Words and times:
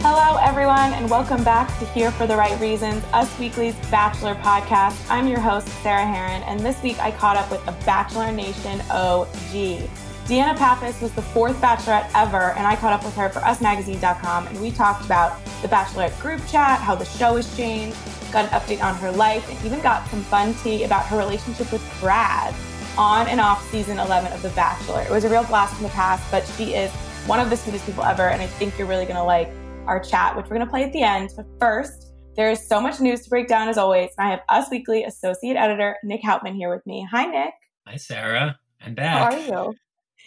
Hello, 0.00 0.38
everyone, 0.40 0.92
and 0.92 1.10
welcome 1.10 1.42
back 1.42 1.76
to 1.80 1.86
Here 1.86 2.12
for 2.12 2.24
the 2.24 2.36
Right 2.36 2.58
Reasons, 2.60 3.02
Us 3.12 3.36
Weekly's 3.36 3.74
Bachelor 3.90 4.36
podcast. 4.36 5.04
I'm 5.10 5.26
your 5.26 5.40
host, 5.40 5.66
Sarah 5.82 6.04
Hearon, 6.04 6.46
and 6.46 6.60
this 6.60 6.80
week 6.84 7.00
I 7.00 7.10
caught 7.10 7.36
up 7.36 7.50
with 7.50 7.66
a 7.66 7.72
Bachelor 7.84 8.30
Nation 8.30 8.80
OG. 8.92 9.88
DeAnna 10.28 10.56
Pappas 10.56 11.00
was 11.00 11.10
the 11.14 11.22
fourth 11.22 11.60
Bachelorette 11.60 12.08
ever, 12.14 12.52
and 12.52 12.64
I 12.64 12.76
caught 12.76 12.92
up 12.92 13.04
with 13.04 13.16
her 13.16 13.28
for 13.28 13.40
UsMagazine.com, 13.40 14.46
and 14.46 14.60
we 14.62 14.70
talked 14.70 15.04
about 15.04 15.44
the 15.62 15.68
Bachelorette 15.68 16.18
group 16.20 16.46
chat, 16.46 16.78
how 16.78 16.94
the 16.94 17.04
show 17.04 17.34
has 17.34 17.56
changed, 17.56 17.96
got 18.30 18.44
an 18.44 18.50
update 18.50 18.80
on 18.80 18.94
her 18.94 19.10
life, 19.10 19.50
and 19.50 19.66
even 19.66 19.80
got 19.80 20.08
some 20.10 20.22
fun 20.22 20.54
tea 20.62 20.84
about 20.84 21.06
her 21.06 21.18
relationship 21.18 21.72
with 21.72 21.82
Brad 22.00 22.54
on 22.96 23.26
and 23.26 23.40
off 23.40 23.68
season 23.72 23.98
11 23.98 24.32
of 24.32 24.42
The 24.42 24.50
Bachelor. 24.50 25.02
It 25.02 25.10
was 25.10 25.24
a 25.24 25.28
real 25.28 25.42
blast 25.42 25.74
from 25.74 25.82
the 25.82 25.90
past, 25.90 26.24
but 26.30 26.46
she 26.56 26.74
is 26.74 26.92
one 27.26 27.40
of 27.40 27.50
the 27.50 27.56
sweetest 27.56 27.84
people 27.84 28.04
ever, 28.04 28.28
and 28.28 28.40
I 28.40 28.46
think 28.46 28.78
you're 28.78 28.86
really 28.86 29.04
going 29.04 29.16
to 29.16 29.24
like 29.24 29.50
our 29.88 29.98
chat, 29.98 30.36
which 30.36 30.44
we're 30.44 30.56
going 30.56 30.66
to 30.66 30.70
play 30.70 30.84
at 30.84 30.92
the 30.92 31.02
end. 31.02 31.30
But 31.34 31.46
first, 31.58 32.12
there 32.36 32.50
is 32.50 32.64
so 32.64 32.80
much 32.80 33.00
news 33.00 33.22
to 33.22 33.30
break 33.30 33.48
down 33.48 33.68
as 33.68 33.78
always. 33.78 34.10
And 34.16 34.28
I 34.28 34.30
have 34.30 34.40
Us 34.48 34.70
Weekly 34.70 35.02
Associate 35.02 35.56
Editor 35.56 35.96
Nick 36.04 36.22
Hautman 36.22 36.54
here 36.54 36.72
with 36.72 36.86
me. 36.86 37.08
Hi, 37.10 37.24
Nick. 37.24 37.54
Hi, 37.86 37.96
Sarah. 37.96 38.58
I'm 38.80 38.94
back. 38.94 39.32
How 39.32 39.38
are 39.38 39.66
you? 39.66 39.74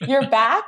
You're 0.08 0.30
back 0.30 0.66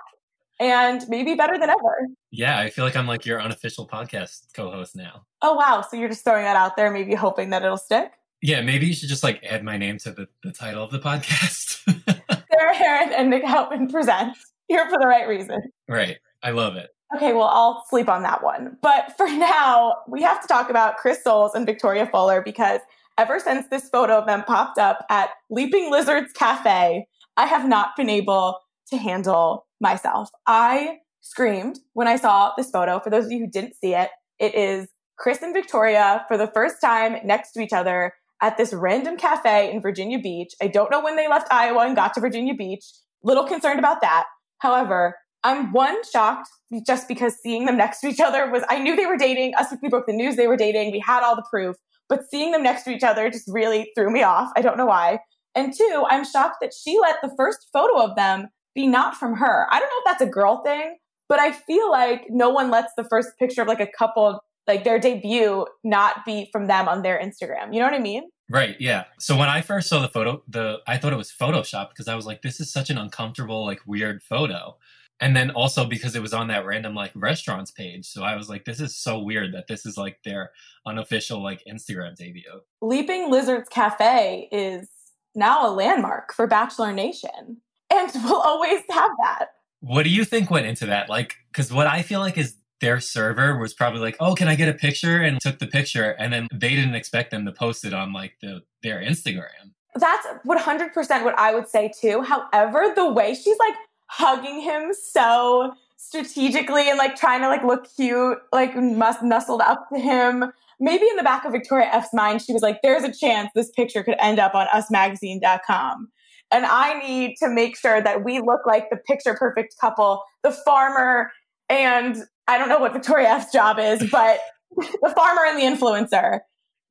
and 0.59 1.03
maybe 1.09 1.33
better 1.33 1.57
than 1.57 1.69
ever. 1.69 2.07
Yeah, 2.31 2.59
I 2.59 2.69
feel 2.69 2.85
like 2.85 2.95
I'm 2.95 3.07
like 3.07 3.25
your 3.25 3.41
unofficial 3.41 3.87
podcast 3.87 4.53
co 4.53 4.71
host 4.71 4.95
now. 4.95 5.25
Oh, 5.41 5.55
wow. 5.55 5.81
So 5.81 5.97
you're 5.97 6.07
just 6.07 6.23
throwing 6.23 6.43
that 6.43 6.55
out 6.55 6.77
there, 6.77 6.91
maybe 6.91 7.15
hoping 7.15 7.49
that 7.49 7.63
it'll 7.63 7.77
stick? 7.77 8.11
Yeah, 8.41 8.61
maybe 8.61 8.85
you 8.85 8.93
should 8.93 9.09
just 9.09 9.23
like 9.23 9.43
add 9.43 9.63
my 9.63 9.77
name 9.77 9.97
to 9.99 10.11
the, 10.11 10.27
the 10.43 10.51
title 10.51 10.83
of 10.83 10.91
the 10.91 10.99
podcast. 10.99 11.79
Sarah 12.51 12.73
Hearon 12.73 13.11
and 13.17 13.29
Nick 13.29 13.43
Hautman 13.43 13.91
present 13.91 14.37
here 14.67 14.87
for 14.89 14.99
the 14.99 15.07
right 15.07 15.27
reason. 15.27 15.61
Right. 15.87 16.19
I 16.41 16.51
love 16.51 16.75
it. 16.75 16.92
Okay, 17.15 17.33
well, 17.33 17.47
I'll 17.47 17.85
sleep 17.89 18.09
on 18.09 18.23
that 18.23 18.43
one. 18.43 18.77
But 18.81 19.15
for 19.17 19.27
now, 19.29 19.97
we 20.07 20.21
have 20.23 20.41
to 20.41 20.47
talk 20.47 20.69
about 20.69 20.97
Chris 20.97 21.23
Soules 21.23 21.53
and 21.53 21.65
Victoria 21.65 22.07
Fuller 22.07 22.41
because 22.41 22.79
ever 23.17 23.39
since 23.39 23.67
this 23.67 23.89
photo 23.89 24.17
of 24.17 24.25
them 24.25 24.43
popped 24.43 24.77
up 24.77 25.05
at 25.09 25.29
Leaping 25.49 25.91
Lizards 25.91 26.31
Cafe, 26.33 27.07
I 27.37 27.45
have 27.45 27.67
not 27.67 27.95
been 27.95 28.09
able 28.09 28.59
to 28.89 28.97
handle 28.97 29.67
myself. 29.79 30.29
I 30.47 30.97
screamed 31.21 31.79
when 31.93 32.07
I 32.07 32.15
saw 32.15 32.51
this 32.57 32.69
photo. 32.69 32.99
For 32.99 33.09
those 33.09 33.25
of 33.25 33.31
you 33.31 33.39
who 33.39 33.47
didn't 33.47 33.75
see 33.75 33.93
it, 33.93 34.09
it 34.39 34.55
is 34.55 34.87
Chris 35.17 35.41
and 35.41 35.53
Victoria 35.53 36.25
for 36.27 36.37
the 36.37 36.47
first 36.47 36.77
time 36.81 37.17
next 37.23 37.51
to 37.53 37.61
each 37.61 37.73
other 37.73 38.13
at 38.41 38.57
this 38.57 38.73
random 38.73 39.15
cafe 39.15 39.71
in 39.71 39.81
Virginia 39.81 40.19
Beach. 40.19 40.53
I 40.61 40.67
don't 40.67 40.91
know 40.91 41.01
when 41.01 41.15
they 41.15 41.29
left 41.29 41.51
Iowa 41.51 41.85
and 41.85 41.95
got 41.95 42.13
to 42.15 42.19
Virginia 42.19 42.53
Beach. 42.53 42.83
Little 43.23 43.45
concerned 43.45 43.79
about 43.79 44.01
that. 44.01 44.25
However, 44.59 45.15
I'm 45.43 45.71
one 45.73 45.97
shocked 46.09 46.49
just 46.85 47.07
because 47.07 47.35
seeing 47.41 47.65
them 47.65 47.77
next 47.77 47.99
to 48.01 48.07
each 48.07 48.19
other 48.19 48.49
was 48.49 48.63
I 48.69 48.79
knew 48.79 48.95
they 48.95 49.05
were 49.05 49.17
dating. 49.17 49.53
Us 49.55 49.73
we 49.81 49.89
broke 49.89 50.07
the 50.07 50.13
news 50.13 50.35
they 50.35 50.47
were 50.47 50.57
dating. 50.57 50.91
We 50.91 51.03
had 51.05 51.23
all 51.23 51.35
the 51.35 51.45
proof, 51.49 51.75
but 52.09 52.21
seeing 52.29 52.51
them 52.51 52.63
next 52.63 52.83
to 52.83 52.91
each 52.91 53.03
other 53.03 53.29
just 53.29 53.47
really 53.47 53.91
threw 53.95 54.11
me 54.11 54.23
off. 54.23 54.51
I 54.55 54.61
don't 54.61 54.77
know 54.77 54.85
why. 54.85 55.19
And 55.55 55.73
two, 55.73 56.05
I'm 56.09 56.25
shocked 56.25 56.57
that 56.61 56.73
she 56.73 56.97
let 56.99 57.17
the 57.21 57.33
first 57.37 57.67
photo 57.71 58.01
of 58.01 58.15
them 58.15 58.47
be 58.73 58.87
not 58.87 59.15
from 59.15 59.35
her. 59.35 59.67
I 59.71 59.79
don't 59.79 59.89
know 59.89 59.99
if 59.99 60.05
that's 60.05 60.21
a 60.21 60.31
girl 60.31 60.63
thing, 60.63 60.97
but 61.29 61.39
I 61.39 61.51
feel 61.51 61.91
like 61.91 62.25
no 62.29 62.49
one 62.49 62.71
lets 62.71 62.93
the 62.97 63.03
first 63.03 63.29
picture 63.37 63.61
of 63.61 63.67
like 63.67 63.79
a 63.79 63.87
couple 63.97 64.39
like 64.65 64.83
their 64.83 64.97
debut 64.97 65.65
not 65.83 66.25
be 66.25 66.49
from 66.51 66.67
them 66.67 66.87
on 66.87 67.01
their 67.01 67.19
Instagram. 67.19 67.73
You 67.73 67.79
know 67.79 67.85
what 67.85 67.93
I 67.93 67.99
mean? 67.99 68.23
Right. 68.49 68.75
Yeah. 68.79 69.05
So 69.19 69.37
when 69.37 69.49
I 69.49 69.61
first 69.61 69.89
saw 69.89 70.01
the 70.01 70.07
photo, 70.07 70.41
the 70.47 70.79
I 70.87 70.97
thought 70.97 71.13
it 71.13 71.17
was 71.17 71.31
Photoshop 71.31 71.89
because 71.89 72.07
I 72.07 72.15
was 72.15 72.25
like, 72.25 72.41
this 72.41 72.59
is 72.59 72.71
such 72.71 72.89
an 72.89 72.97
uncomfortable, 72.97 73.65
like 73.65 73.81
weird 73.85 74.21
photo 74.21 74.77
and 75.23 75.37
then 75.37 75.51
also 75.51 75.85
because 75.85 76.17
it 76.17 76.21
was 76.21 76.33
on 76.33 76.49
that 76.49 76.65
random 76.65 76.93
like 76.93 77.11
restaurants 77.15 77.71
page. 77.71 78.05
So 78.05 78.23
i 78.23 78.35
was 78.35 78.49
like 78.49 78.65
this 78.65 78.81
is 78.81 78.95
so 78.95 79.19
weird 79.19 79.53
that 79.53 79.67
this 79.67 79.85
is 79.85 79.97
like 79.97 80.19
their 80.25 80.51
unofficial 80.85 81.41
like 81.41 81.63
instagram 81.65 82.15
debut. 82.17 82.59
Leaping 82.81 83.31
lizards 83.31 83.69
cafe 83.69 84.49
is 84.51 84.89
now 85.33 85.65
a 85.65 85.71
landmark 85.71 86.33
for 86.33 86.45
bachelor 86.45 86.91
nation. 86.91 87.61
And 87.89 88.11
we'll 88.25 88.41
always 88.41 88.81
have 88.89 89.11
that. 89.23 89.45
What 89.79 90.03
do 90.03 90.09
you 90.09 90.25
think 90.25 90.51
went 90.51 90.65
into 90.65 90.87
that? 90.87 91.07
Like 91.07 91.35
because 91.51 91.71
what 91.71 91.87
i 91.87 92.01
feel 92.01 92.19
like 92.19 92.37
is 92.37 92.57
their 92.81 92.99
server 92.99 93.57
was 93.57 93.73
probably 93.73 94.01
like 94.01 94.17
oh 94.19 94.35
can 94.35 94.49
i 94.49 94.55
get 94.55 94.67
a 94.67 94.73
picture? 94.73 95.21
And 95.21 95.39
took 95.39 95.59
the 95.59 95.67
picture 95.67 96.11
and 96.19 96.33
then 96.33 96.49
they 96.53 96.75
didn't 96.75 96.95
expect 96.95 97.31
them 97.31 97.45
to 97.45 97.53
post 97.53 97.85
it 97.85 97.93
on 97.93 98.11
like 98.11 98.33
the 98.41 98.61
their 98.83 98.99
instagram. 98.99 99.71
That's 99.95 100.27
100% 100.45 101.23
what 101.23 101.39
i 101.39 101.55
would 101.55 101.69
say 101.69 101.93
too. 101.97 102.23
However 102.23 102.91
the 102.93 103.09
way 103.09 103.33
she's 103.35 103.57
like 103.57 103.75
hugging 104.15 104.61
him 104.61 104.91
so 104.93 105.73
strategically 105.97 106.89
and 106.89 106.97
like 106.97 107.15
trying 107.15 107.41
to 107.41 107.47
like 107.47 107.63
look 107.63 107.87
cute, 107.95 108.37
like 108.51 108.75
must 108.75 109.23
nestled 109.23 109.61
up 109.61 109.87
to 109.91 109.99
him. 109.99 110.51
Maybe 110.79 111.07
in 111.07 111.15
the 111.15 111.23
back 111.23 111.45
of 111.45 111.51
Victoria 111.51 111.87
F's 111.91 112.13
mind, 112.13 112.41
she 112.41 112.53
was 112.53 112.61
like, 112.61 112.81
there's 112.83 113.03
a 113.03 113.13
chance 113.13 113.49
this 113.55 113.71
picture 113.71 114.03
could 114.03 114.15
end 114.19 114.39
up 114.39 114.53
on 114.53 114.67
usmagazine.com. 114.67 116.09
And 116.51 116.65
I 116.65 116.99
need 116.99 117.37
to 117.37 117.49
make 117.49 117.75
sure 117.75 118.01
that 118.01 118.23
we 118.23 118.39
look 118.39 118.65
like 118.67 118.89
the 118.91 118.97
picture 118.97 119.33
perfect 119.33 119.75
couple, 119.79 120.23
the 120.43 120.51
farmer 120.51 121.31
and 121.69 122.17
I 122.47 122.57
don't 122.57 122.69
know 122.69 122.79
what 122.79 122.93
Victoria 122.93 123.29
F's 123.29 123.51
job 123.51 123.79
is, 123.79 124.07
but 124.11 124.39
the 124.77 125.13
farmer 125.15 125.41
and 125.47 125.57
the 125.57 125.63
influencer. 125.63 126.41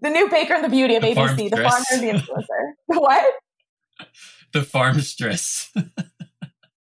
The 0.00 0.10
new 0.10 0.28
baker 0.28 0.54
and 0.54 0.64
the 0.64 0.68
beauty 0.68 0.96
of 0.96 1.02
the 1.02 1.14
ABC, 1.14 1.50
the 1.50 1.56
farmer 1.58 1.84
and 1.92 2.02
the 2.02 2.08
influencer. 2.08 2.72
what? 2.86 3.34
The 4.52 4.62
farm 4.62 5.00
stress. 5.00 5.72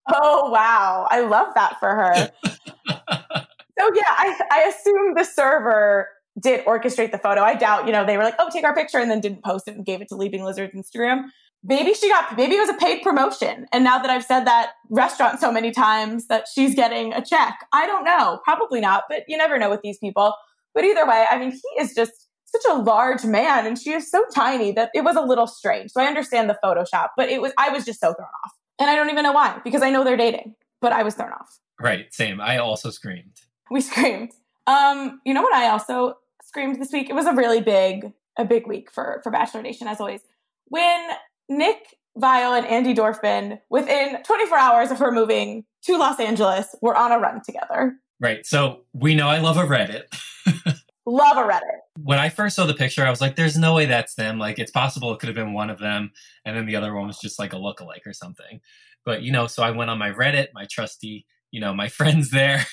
Oh 0.08 0.50
wow, 0.50 1.06
I 1.10 1.20
love 1.20 1.48
that 1.54 1.78
for 1.78 1.88
her. 1.88 2.30
so 2.46 3.90
yeah, 3.94 4.02
I, 4.08 4.40
I 4.50 4.72
assume 4.74 5.14
the 5.14 5.24
server 5.24 6.08
did 6.40 6.64
orchestrate 6.64 7.12
the 7.12 7.18
photo. 7.18 7.42
I 7.42 7.54
doubt, 7.54 7.86
you 7.86 7.92
know, 7.92 8.04
they 8.06 8.16
were 8.16 8.24
like, 8.24 8.36
"Oh, 8.38 8.48
take 8.52 8.64
our 8.64 8.74
picture," 8.74 8.98
and 8.98 9.10
then 9.10 9.20
didn't 9.20 9.44
post 9.44 9.68
it 9.68 9.76
and 9.76 9.84
gave 9.84 10.00
it 10.00 10.08
to 10.08 10.16
Leaping 10.16 10.44
Lizard's 10.44 10.74
Instagram. 10.74 11.24
Maybe 11.62 11.92
she 11.92 12.08
got, 12.08 12.38
maybe 12.38 12.54
it 12.54 12.60
was 12.60 12.70
a 12.70 12.74
paid 12.74 13.02
promotion. 13.02 13.66
And 13.70 13.84
now 13.84 13.98
that 13.98 14.08
I've 14.08 14.24
said 14.24 14.46
that 14.46 14.72
restaurant 14.88 15.40
so 15.40 15.52
many 15.52 15.72
times 15.72 16.26
that 16.28 16.46
she's 16.52 16.74
getting 16.74 17.12
a 17.12 17.22
check, 17.22 17.66
I 17.74 17.86
don't 17.86 18.02
know. 18.02 18.40
Probably 18.44 18.80
not, 18.80 19.04
but 19.10 19.24
you 19.28 19.36
never 19.36 19.58
know 19.58 19.68
with 19.68 19.82
these 19.82 19.98
people. 19.98 20.34
But 20.74 20.84
either 20.84 21.06
way, 21.06 21.26
I 21.30 21.38
mean, 21.38 21.50
he 21.50 21.82
is 21.82 21.94
just 21.94 22.12
such 22.46 22.62
a 22.70 22.74
large 22.76 23.24
man 23.24 23.66
and 23.66 23.78
she 23.78 23.92
is 23.92 24.10
so 24.10 24.24
tiny 24.34 24.72
that 24.72 24.90
it 24.94 25.04
was 25.04 25.16
a 25.16 25.20
little 25.20 25.46
strange. 25.46 25.90
So 25.90 26.00
I 26.00 26.06
understand 26.06 26.48
the 26.48 26.58
Photoshop, 26.64 27.08
but 27.16 27.28
it 27.28 27.40
was, 27.42 27.52
I 27.58 27.68
was 27.68 27.84
just 27.84 28.00
so 28.00 28.14
thrown 28.14 28.28
off. 28.44 28.52
And 28.80 28.90
I 28.90 28.96
don't 28.96 29.10
even 29.10 29.22
know 29.22 29.32
why, 29.32 29.60
because 29.62 29.82
I 29.82 29.90
know 29.90 30.02
they're 30.02 30.16
dating, 30.16 30.54
but 30.80 30.92
I 30.92 31.02
was 31.02 31.14
thrown 31.14 31.32
off. 31.32 31.60
Right, 31.78 32.12
same. 32.12 32.40
I 32.40 32.58
also 32.58 32.90
screamed. 32.90 33.36
We 33.70 33.80
screamed. 33.82 34.32
Um, 34.66 35.20
you 35.24 35.34
know 35.34 35.42
what 35.42 35.54
I 35.54 35.68
also 35.68 36.18
screamed 36.42 36.80
this 36.80 36.90
week? 36.90 37.08
It 37.08 37.14
was 37.14 37.26
a 37.26 37.32
really 37.32 37.60
big, 37.60 38.12
a 38.36 38.44
big 38.44 38.66
week 38.66 38.90
for 38.90 39.20
for 39.22 39.30
Bachelor 39.30 39.62
Nation, 39.62 39.86
as 39.86 40.00
always. 40.00 40.20
When 40.66 41.10
Nick 41.48 41.96
Viall 42.18 42.58
and 42.58 42.66
Andi 42.66 42.96
Dorfman, 42.96 43.60
within 43.68 44.22
24 44.22 44.58
hours 44.58 44.90
of 44.90 44.98
her 44.98 45.12
moving 45.12 45.64
to 45.82 45.96
Los 45.96 46.18
Angeles, 46.18 46.74
were 46.80 46.96
on 46.96 47.12
a 47.12 47.18
run 47.18 47.42
together. 47.44 47.96
Right. 48.18 48.44
So 48.44 48.82
we 48.92 49.14
know 49.14 49.28
I 49.28 49.38
love 49.38 49.56
a 49.56 49.62
Reddit. 49.64 50.04
love 51.10 51.36
a 51.36 51.40
Reddit. 51.40 51.78
When 52.02 52.18
I 52.18 52.28
first 52.28 52.56
saw 52.56 52.66
the 52.66 52.74
picture, 52.74 53.06
I 53.06 53.10
was 53.10 53.20
like, 53.20 53.36
there's 53.36 53.56
no 53.56 53.74
way 53.74 53.86
that's 53.86 54.14
them. 54.14 54.38
Like, 54.38 54.58
it's 54.58 54.70
possible 54.70 55.12
it 55.12 55.20
could 55.20 55.28
have 55.28 55.36
been 55.36 55.52
one 55.52 55.70
of 55.70 55.78
them. 55.78 56.12
And 56.44 56.56
then 56.56 56.66
the 56.66 56.76
other 56.76 56.94
one 56.94 57.06
was 57.06 57.18
just 57.18 57.38
like 57.38 57.52
a 57.52 57.56
lookalike 57.56 58.06
or 58.06 58.12
something. 58.12 58.60
But, 59.04 59.22
you 59.22 59.32
know, 59.32 59.46
so 59.46 59.62
I 59.62 59.70
went 59.70 59.90
on 59.90 59.98
my 59.98 60.10
Reddit, 60.10 60.48
my 60.54 60.66
trusty 60.70 61.26
you 61.50 61.60
know, 61.60 61.74
my 61.74 61.88
friends 61.98 62.30
there. 62.30 62.66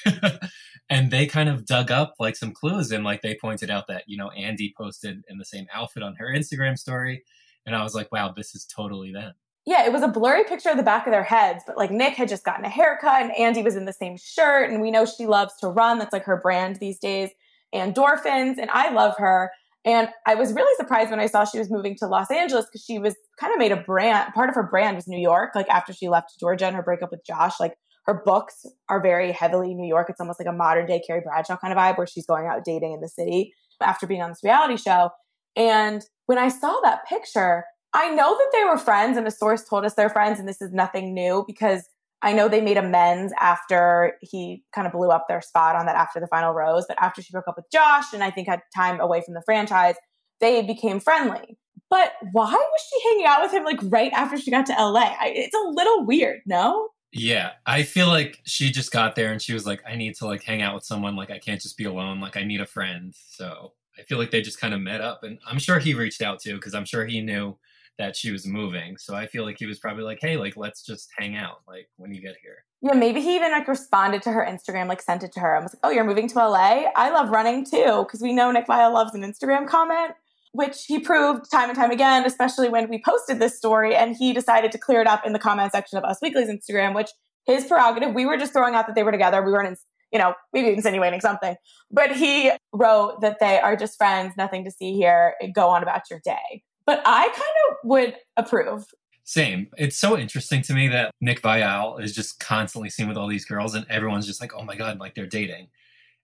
and 0.90 1.12
they 1.12 1.26
kind 1.26 1.50
of 1.50 1.66
dug 1.66 1.92
up 1.92 2.16
like 2.20 2.36
some 2.36 2.54
clues 2.54 2.92
and 2.92 3.04
like 3.04 3.22
they 3.22 3.38
pointed 3.40 3.70
out 3.70 3.88
that, 3.88 4.04
you 4.08 4.18
know, 4.18 4.32
Andi 4.38 4.74
posted 4.76 5.24
in 5.30 5.38
the 5.38 5.46
same 5.46 5.68
outfit 5.74 6.04
on 6.04 6.16
her 6.16 6.28
Instagram 6.28 6.78
story. 6.78 7.24
And 7.66 7.76
I 7.76 7.84
was 7.84 7.94
like, 7.94 8.12
wow, 8.12 8.34
this 8.36 8.56
is 8.56 8.66
totally 8.66 9.12
them. 9.12 9.34
Yeah, 9.66 9.86
it 9.86 9.92
was 9.92 10.02
a 10.02 10.08
blurry 10.08 10.46
picture 10.46 10.70
of 10.70 10.78
the 10.78 10.84
back 10.84 11.08
of 11.08 11.12
their 11.12 11.26
heads, 11.26 11.62
but 11.68 11.76
like 11.76 11.92
Nick 11.92 12.14
had 12.14 12.30
just 12.30 12.46
gotten 12.46 12.64
a 12.64 12.70
haircut 12.70 13.22
and 13.22 13.32
Andi 13.32 13.62
was 13.62 13.76
in 13.76 13.84
the 13.84 13.92
same 13.92 14.16
shirt. 14.16 14.72
And 14.72 14.82
we 14.82 14.92
know 14.92 15.06
she 15.06 15.28
loves 15.28 15.58
to 15.58 15.68
run. 15.68 16.00
That's 16.00 16.14
like 16.14 16.24
her 16.24 16.38
brand 16.38 16.78
these 16.78 17.00
days. 17.00 17.32
Endorphins. 17.74 18.58
And 18.58 18.70
I 18.72 18.92
love 18.92 19.16
her. 19.18 19.52
And 19.86 20.10
I 20.26 20.36
was 20.36 20.54
really 20.54 20.76
surprised 20.76 21.12
when 21.12 21.20
I 21.20 21.28
saw 21.28 21.46
she 21.46 21.60
was 21.60 21.72
moving 21.72 21.96
to 22.00 22.08
Los 22.08 22.30
Angeles 22.30 22.66
because 22.66 22.84
she 22.84 23.00
was 23.00 23.16
kind 23.40 23.54
of 23.54 23.60
made 23.60 23.72
a 23.72 23.78
brand. 23.78 24.34
Part 24.34 24.50
of 24.50 24.56
her 24.56 24.68
brand 24.68 24.96
was 24.96 25.08
New 25.08 25.20
York. 25.20 25.52
Like 25.56 25.70
after 25.70 25.94
she 25.94 26.10
left 26.10 26.38
Georgia 26.40 26.66
and 26.66 26.76
her 26.76 26.84
breakup 26.84 27.12
with 27.12 27.26
Josh, 27.26 27.60
like 27.60 27.76
her 28.06 28.22
books 28.26 28.66
are 28.90 29.02
very 29.02 29.32
heavily 29.32 29.74
New 29.74 29.88
York. 29.88 30.10
It's 30.10 30.20
almost 30.20 30.40
like 30.40 30.48
a 30.48 30.54
modern 30.54 30.88
day 30.88 31.02
Carrie 31.06 31.22
Bradshaw 31.22 31.58
kind 31.58 31.72
of 31.72 31.78
vibe 31.78 31.98
where 31.98 32.08
she's 32.08 32.26
going 32.26 32.48
out 32.48 32.66
dating 32.66 32.94
in 32.94 33.02
the 33.02 33.08
city 33.08 33.54
after 33.82 34.08
being 34.08 34.22
on 34.22 34.30
this 34.30 34.44
reality 34.44 34.78
show. 34.78 35.12
And 35.56 36.04
when 36.26 36.38
I 36.38 36.50
saw 36.50 36.80
that 36.84 37.06
picture, 37.08 37.64
I 37.94 38.10
know 38.10 38.38
that 38.38 38.50
they 38.54 38.64
were 38.66 38.78
friends 38.78 39.18
and 39.18 39.28
a 39.28 39.32
source 39.32 39.64
told 39.64 39.86
us 39.86 39.94
they're 39.94 40.10
friends 40.10 40.40
and 40.40 40.48
this 40.48 40.62
is 40.62 40.72
nothing 40.72 41.14
new 41.14 41.44
because 41.48 41.84
I 42.22 42.34
know 42.34 42.48
they 42.48 42.62
made 42.62 42.78
amends 42.78 43.32
after 43.40 44.14
he 44.22 44.64
kind 44.74 44.88
of 44.88 44.94
blew 44.94 45.10
up 45.10 45.26
their 45.28 45.42
spot 45.42 45.76
on 45.76 45.86
that 45.86 45.96
after 45.96 46.20
the 46.20 46.28
final 46.28 46.54
rose, 46.54 46.86
but 46.88 46.98
after 47.00 47.22
she 47.22 47.32
broke 47.32 47.48
up 47.48 47.56
with 47.56 47.70
Josh 47.72 48.12
and 48.14 48.24
I 48.24 48.32
think 48.32 48.48
had 48.48 48.62
time 48.76 49.00
away 49.00 49.22
from 49.22 49.36
the 49.36 49.44
franchise, 49.46 49.96
they 50.40 50.64
became 50.64 51.00
friendly. 51.00 51.58
But 51.90 52.14
why 52.32 52.52
was 52.52 52.82
she 52.90 53.10
hanging 53.10 53.26
out 53.26 53.42
with 53.42 53.54
him 53.54 53.64
like 53.64 53.80
right 53.84 54.12
after 54.14 54.38
she 54.38 54.52
got 54.52 54.66
to 54.66 54.74
LA? 54.74 55.16
I, 55.20 55.32
it's 55.36 55.56
a 55.56 55.70
little 55.70 56.06
weird, 56.06 56.42
no? 56.46 56.90
Yeah, 57.14 57.52
I 57.66 57.84
feel 57.84 58.08
like 58.08 58.42
she 58.44 58.72
just 58.72 58.92
got 58.92 59.16
there 59.16 59.32
and 59.32 59.42
she 59.42 59.54
was 59.54 59.66
like, 59.66 59.82
I 59.88 59.96
need 59.96 60.16
to 60.16 60.26
like 60.26 60.44
hang 60.44 60.62
out 60.62 60.76
with 60.76 60.84
someone. 60.84 61.16
Like, 61.16 61.32
I 61.32 61.40
can't 61.40 61.62
just 61.62 61.78
be 61.78 61.86
alone. 61.86 62.20
Like, 62.20 62.36
I 62.36 62.44
need 62.44 62.62
a 62.62 62.66
friend. 62.66 63.14
So 63.16 63.74
I 63.98 64.04
feel 64.04 64.18
like 64.18 64.32
they 64.32 64.42
just 64.42 64.60
kind 64.60 64.74
of 64.74 64.82
met 64.82 65.02
up. 65.02 65.24
And 65.24 65.40
I'm 65.48 65.60
sure 65.60 65.80
he 65.80 65.94
reached 65.94 66.22
out 66.22 66.42
too, 66.42 66.56
because 66.56 66.76
I'm 66.76 66.86
sure 66.86 67.06
he 67.06 67.22
knew 67.22 67.58
that 67.98 68.16
she 68.16 68.32
was 68.32 68.46
moving. 68.46 68.98
So 68.98 69.16
I 69.16 69.28
feel 69.28 69.44
like 69.44 69.58
he 69.60 69.66
was 69.66 69.80
probably 69.80 70.04
like, 70.04 70.20
hey, 70.22 70.38
like, 70.38 70.56
let's 70.56 70.84
just 70.84 71.10
hang 71.18 71.36
out, 71.36 71.58
like, 71.68 71.90
when 71.98 72.14
you 72.14 72.22
get 72.22 72.36
here. 72.42 72.64
Yeah, 72.82 72.94
maybe 72.94 73.22
he 73.22 73.36
even 73.36 73.52
like 73.52 73.68
responded 73.68 74.22
to 74.24 74.32
her 74.32 74.46
Instagram, 74.48 74.88
like 74.88 75.02
sent 75.02 75.24
it 75.24 75.32
to 75.34 75.40
her 75.40 75.56
and 75.56 75.64
was 75.64 75.74
like, 75.74 75.80
oh, 75.84 75.90
you're 75.90 76.04
moving 76.04 76.28
to 76.28 76.36
LA? 76.36 76.84
I 76.96 77.10
love 77.10 77.30
running 77.30 77.66
too, 77.66 78.04
because 78.04 78.22
we 78.22 78.34
know 78.34 78.52
Nick 78.52 78.68
Viall 78.68 78.94
loves 78.94 79.16
an 79.16 79.22
Instagram 79.22 79.68
comment, 79.68 80.12
which 80.52 80.86
he 80.86 81.00
proved 81.00 81.50
time 81.50 81.70
and 81.70 81.78
time 81.78 81.90
again, 81.90 82.24
especially 82.24 82.70
when 82.70 82.88
we 82.88 83.02
posted 83.04 83.40
this 83.40 83.58
story 83.58 83.96
and 83.96 84.16
he 84.16 84.32
decided 84.32 84.72
to 84.74 84.78
clear 84.78 85.02
it 85.02 85.08
up 85.08 85.26
in 85.26 85.34
the 85.34 85.40
comment 85.40 85.72
section 85.72 85.98
of 85.98 86.04
Us 86.04 86.20
Weekly's 86.22 86.50
Instagram, 86.50 86.94
which 86.94 87.10
his 87.48 87.66
prerogative. 87.66 88.14
We 88.14 88.28
were 88.28 88.38
just 88.38 88.54
throwing 88.54 88.76
out 88.76 88.86
that 88.86 88.96
they 88.96 89.04
were 89.04 89.12
together. 89.12 89.42
We 89.44 89.52
weren't, 89.52 89.80
you 90.14 90.20
know, 90.20 90.36
maybe 90.54 90.70
insinuating 90.70 91.22
something, 91.22 91.56
but 91.90 92.12
he 92.12 92.52
wrote 92.74 93.22
that 93.22 93.38
they 93.40 93.60
are 93.60 93.76
just 93.76 93.98
friends, 93.98 94.34
nothing 94.38 94.64
to 94.66 94.72
see 94.72 94.94
here. 94.94 95.34
Go 95.56 95.70
on 95.70 95.82
about 95.82 96.04
your 96.12 96.22
day 96.24 96.62
but 96.88 97.02
I 97.06 97.28
kind 97.28 97.36
of 97.70 97.78
would 97.84 98.16
approve. 98.38 98.86
Same. 99.26 99.68
It's 99.78 99.98
so 99.98 100.18
interesting 100.18 100.62
to 100.64 100.74
me 100.74 100.88
that 100.88 101.12
Nick 101.20 101.42
Viall 101.42 102.02
is 102.02 102.16
just 102.16 102.40
constantly 102.40 102.90
seen 102.90 103.10
with 103.10 103.18
all 103.18 103.28
these 103.28 103.46
girls, 103.46 103.76
and 103.76 103.86
everyone's 103.90 104.26
just 104.26 104.42
like, 104.42 104.54
"Oh 104.56 104.64
my 104.64 104.76
god!" 104.76 105.00
Like 105.00 105.14
they're 105.14 105.28
dating, 105.28 105.68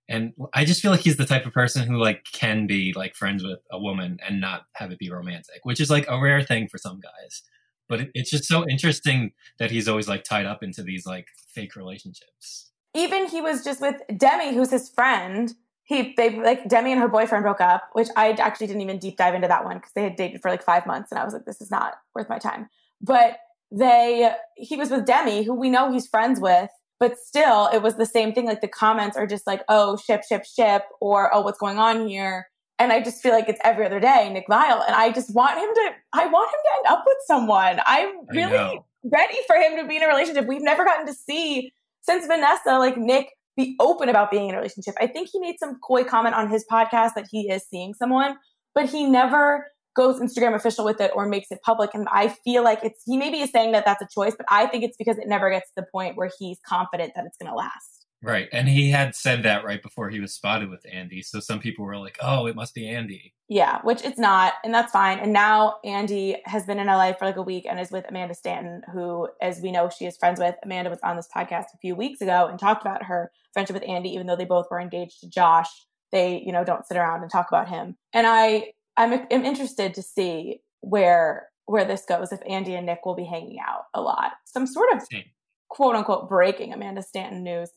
and 0.08 0.34
I 0.54 0.64
just 0.64 0.82
feel 0.82 0.92
like 0.92 1.02
he's 1.02 1.18
the 1.18 1.26
type 1.26 1.46
of 1.46 1.54
person 1.54 1.86
who 1.86 1.98
like 1.98 2.24
can 2.32 2.66
be 2.66 2.94
like 2.96 3.16
friends 3.16 3.44
with 3.44 3.60
a 3.72 3.80
woman 3.80 4.20
and 4.26 4.40
not 4.40 4.64
have 4.76 4.92
it 4.92 5.00
be 5.00 5.12
romantic, 5.12 5.60
which 5.64 5.82
is 5.82 5.90
like 5.90 6.06
a 6.08 6.20
rare 6.20 6.42
thing 6.42 6.70
for 6.70 6.78
some 6.78 7.02
guys. 7.02 7.44
But 7.90 8.00
it, 8.00 8.12
it's 8.14 8.32
just 8.32 8.46
so 8.46 8.66
interesting 8.70 9.34
that 9.60 9.70
he's 9.70 9.90
always 9.90 10.08
like 10.08 10.24
tied 10.24 10.46
up 10.46 10.64
into 10.64 10.82
these 10.82 11.06
like 11.06 11.28
fake 11.54 11.76
relationships. 11.76 12.72
Even 12.96 13.28
he 13.28 13.42
was 13.42 13.64
just 13.66 13.82
with 13.82 14.02
Demi, 14.18 14.54
who's 14.54 14.72
his 14.72 14.90
friend, 14.90 15.54
he 15.84 16.14
they 16.16 16.30
like 16.40 16.68
Demi 16.68 16.92
and 16.92 17.02
her 17.02 17.08
boyfriend 17.08 17.44
broke 17.44 17.62
up, 17.62 17.90
which 17.94 18.08
I 18.16 18.32
actually 18.32 18.68
didn't 18.68 18.82
even 18.82 19.00
deep 19.00 19.18
dive 19.18 19.34
into 19.36 19.48
that 19.48 19.66
one 19.66 19.78
because 19.78 19.92
they 19.94 20.04
had 20.04 20.16
dated 20.16 20.42
for 20.42 20.50
like 20.50 20.64
five 20.64 20.86
months, 20.86 21.12
and 21.12 21.20
I 21.20 21.26
was 21.26 21.34
like, 21.34 21.46
this 21.46 21.62
is 21.62 21.72
not 21.72 21.96
worth 22.16 22.30
my 22.30 22.40
time. 22.40 22.70
But 23.02 23.38
they 23.72 24.32
he 24.56 24.78
was 24.78 24.90
with 24.90 25.06
Demi, 25.06 25.44
who 25.44 25.54
we 25.54 25.70
know 25.70 25.92
he's 25.92 26.08
friends 26.08 26.40
with, 26.40 26.70
but 27.00 27.18
still 27.18 27.68
it 27.74 27.82
was 27.82 27.96
the 27.96 28.06
same 28.06 28.34
thing. 28.34 28.46
Like 28.46 28.62
the 28.62 28.68
comments 28.68 29.18
are 29.18 29.28
just 29.28 29.46
like, 29.46 29.62
oh, 29.68 29.98
ship, 29.98 30.24
ship, 30.24 30.46
ship, 30.46 30.84
or 31.02 31.34
oh, 31.34 31.42
what's 31.42 31.60
going 31.60 31.80
on 31.80 32.08
here? 32.08 32.48
And 32.80 32.92
I 32.92 33.02
just 33.02 33.22
feel 33.22 33.34
like 33.34 33.50
it's 33.50 33.62
every 33.64 33.86
other 33.86 34.00
day, 34.00 34.30
Nick 34.32 34.48
Viall. 34.48 34.86
And 34.86 34.96
I 34.96 35.12
just 35.12 35.34
want 35.34 35.58
him 35.58 35.70
to 35.74 35.92
I 36.14 36.28
want 36.28 36.50
him 36.50 36.60
to 36.64 36.78
end 36.78 36.98
up 36.98 37.04
with 37.06 37.18
someone. 37.28 37.80
I'm 37.86 38.26
really 38.34 38.80
ready 39.04 39.38
for 39.48 39.56
him 39.58 39.78
to 39.78 39.88
be 39.88 39.98
in 39.98 40.04
a 40.04 40.08
relationship. 40.08 40.48
We've 40.48 40.62
never 40.62 40.86
gotten 40.86 41.06
to 41.08 41.14
see 41.14 41.74
since 42.02 42.26
Vanessa, 42.26 42.78
like 42.80 42.98
Nick 42.98 43.30
be 43.56 43.76
open 43.80 44.10
about 44.10 44.32
being 44.32 44.50
in 44.50 44.56
a 44.56 44.58
relationship. 44.58 44.96
I 45.00 45.08
think 45.08 45.30
he 45.32 45.40
made 45.40 45.56
some 45.60 45.80
coy 45.80 46.04
comment 46.04 46.36
on 46.36 46.50
his 46.50 46.66
podcast 46.72 47.12
that 47.16 47.28
he 47.30 47.50
is 47.50 47.64
seeing 47.70 47.94
someone, 47.94 48.38
but 48.74 48.90
he 48.90 49.06
never 49.06 49.68
goes 49.96 50.20
Instagram 50.20 50.56
official 50.56 50.86
with 50.86 51.00
it 51.00 51.12
or 51.14 51.28
makes 51.28 51.52
it 51.52 51.60
public. 51.64 51.92
And 51.94 52.08
I 52.12 52.30
feel 52.44 52.64
like 52.64 52.84
it's, 52.84 53.04
he 53.06 53.18
maybe 53.18 53.42
is 53.42 53.52
saying 53.52 53.74
that 53.74 53.86
that's 53.86 54.02
a 54.02 54.08
choice, 54.14 54.34
but 54.36 54.48
I 54.50 54.66
think 54.66 54.84
it's 54.84 54.98
because 54.98 55.18
it 55.18 55.28
never 55.28 55.52
gets 55.52 55.68
to 55.70 55.82
the 55.82 55.86
point 55.92 56.18
where 56.18 56.32
he's 56.40 56.58
confident 56.68 57.14
that 57.16 57.26
it's 57.26 57.38
going 57.38 57.52
to 57.52 57.56
last. 57.56 58.03
Right. 58.24 58.48
And 58.54 58.70
he 58.70 58.90
had 58.90 59.16
said 59.16 59.44
that 59.44 59.66
right 59.66 59.84
before 59.84 60.10
he 60.10 60.22
was 60.22 60.34
spotted 60.34 60.70
with 60.70 60.86
Andi. 60.86 61.26
So 61.26 61.42
some 61.42 61.60
people 61.60 61.84
were 61.84 61.98
like, 61.98 62.18
oh, 62.22 62.46
it 62.46 62.56
must 62.56 62.74
be 62.74 62.84
Andi. 62.84 63.34
Yeah, 63.50 63.82
which 63.84 64.02
it's 64.02 64.18
not. 64.18 64.54
And 64.64 64.74
that's 64.74 64.94
fine. 64.94 65.20
And 65.20 65.34
now 65.34 65.76
Andi 65.86 66.38
has 66.46 66.66
been 66.66 66.80
in 66.80 66.88
LA 66.88 67.12
for 67.12 67.26
like 67.26 67.36
a 67.36 67.42
week 67.42 67.66
and 67.70 67.82
is 67.82 67.92
with 67.92 68.06
Amanda 68.08 68.34
Stanton, 68.34 68.82
who, 68.94 69.28
as 69.42 69.60
we 69.60 69.72
know, 69.72 69.90
she 69.90 70.06
is 70.06 70.16
friends 70.16 70.40
with. 70.40 70.56
Amanda 70.64 70.90
was 70.90 71.02
on 71.04 71.18
this 71.18 71.28
podcast 71.36 71.66
a 71.74 71.78
few 71.82 71.96
weeks 71.96 72.22
ago 72.22 72.48
and 72.48 72.58
talked 72.58 72.82
about 72.82 73.04
her 73.04 73.30
friendship 73.52 73.74
with 73.74 73.84
Andi, 73.84 74.14
even 74.14 74.26
though 74.26 74.38
they 74.38 74.46
both 74.46 74.68
were 74.72 74.80
engaged 74.80 75.20
to 75.20 75.30
Josh. 75.30 75.70
They, 76.14 76.42
you 76.46 76.54
know, 76.54 76.64
don't 76.64 76.88
sit 76.88 76.96
around 76.96 77.24
and 77.24 77.32
talk 77.32 77.50
about 77.50 77.68
him. 77.68 77.98
And 78.14 78.26
I, 78.26 78.72
I'm, 78.96 79.28
I'm 79.32 79.44
interested 79.44 79.94
to 79.96 80.02
see 80.02 80.62
where 80.80 81.50
where 81.66 81.86
this 81.86 82.04
goes 82.08 82.32
if 82.32 82.42
Andi 82.42 82.78
and 82.78 82.86
Nick 82.86 83.06
will 83.06 83.16
be 83.16 83.24
hanging 83.26 83.58
out 83.66 83.84
a 83.94 84.02
lot. 84.02 84.34
Some 84.46 84.68
sort 84.68 84.94
of 84.94 85.02
Same. 85.02 85.24
quote 85.70 85.96
unquote 85.96 86.30
breaking 86.30 86.74
Amanda 86.74 87.02
Stanton 87.02 87.44
news 87.44 87.70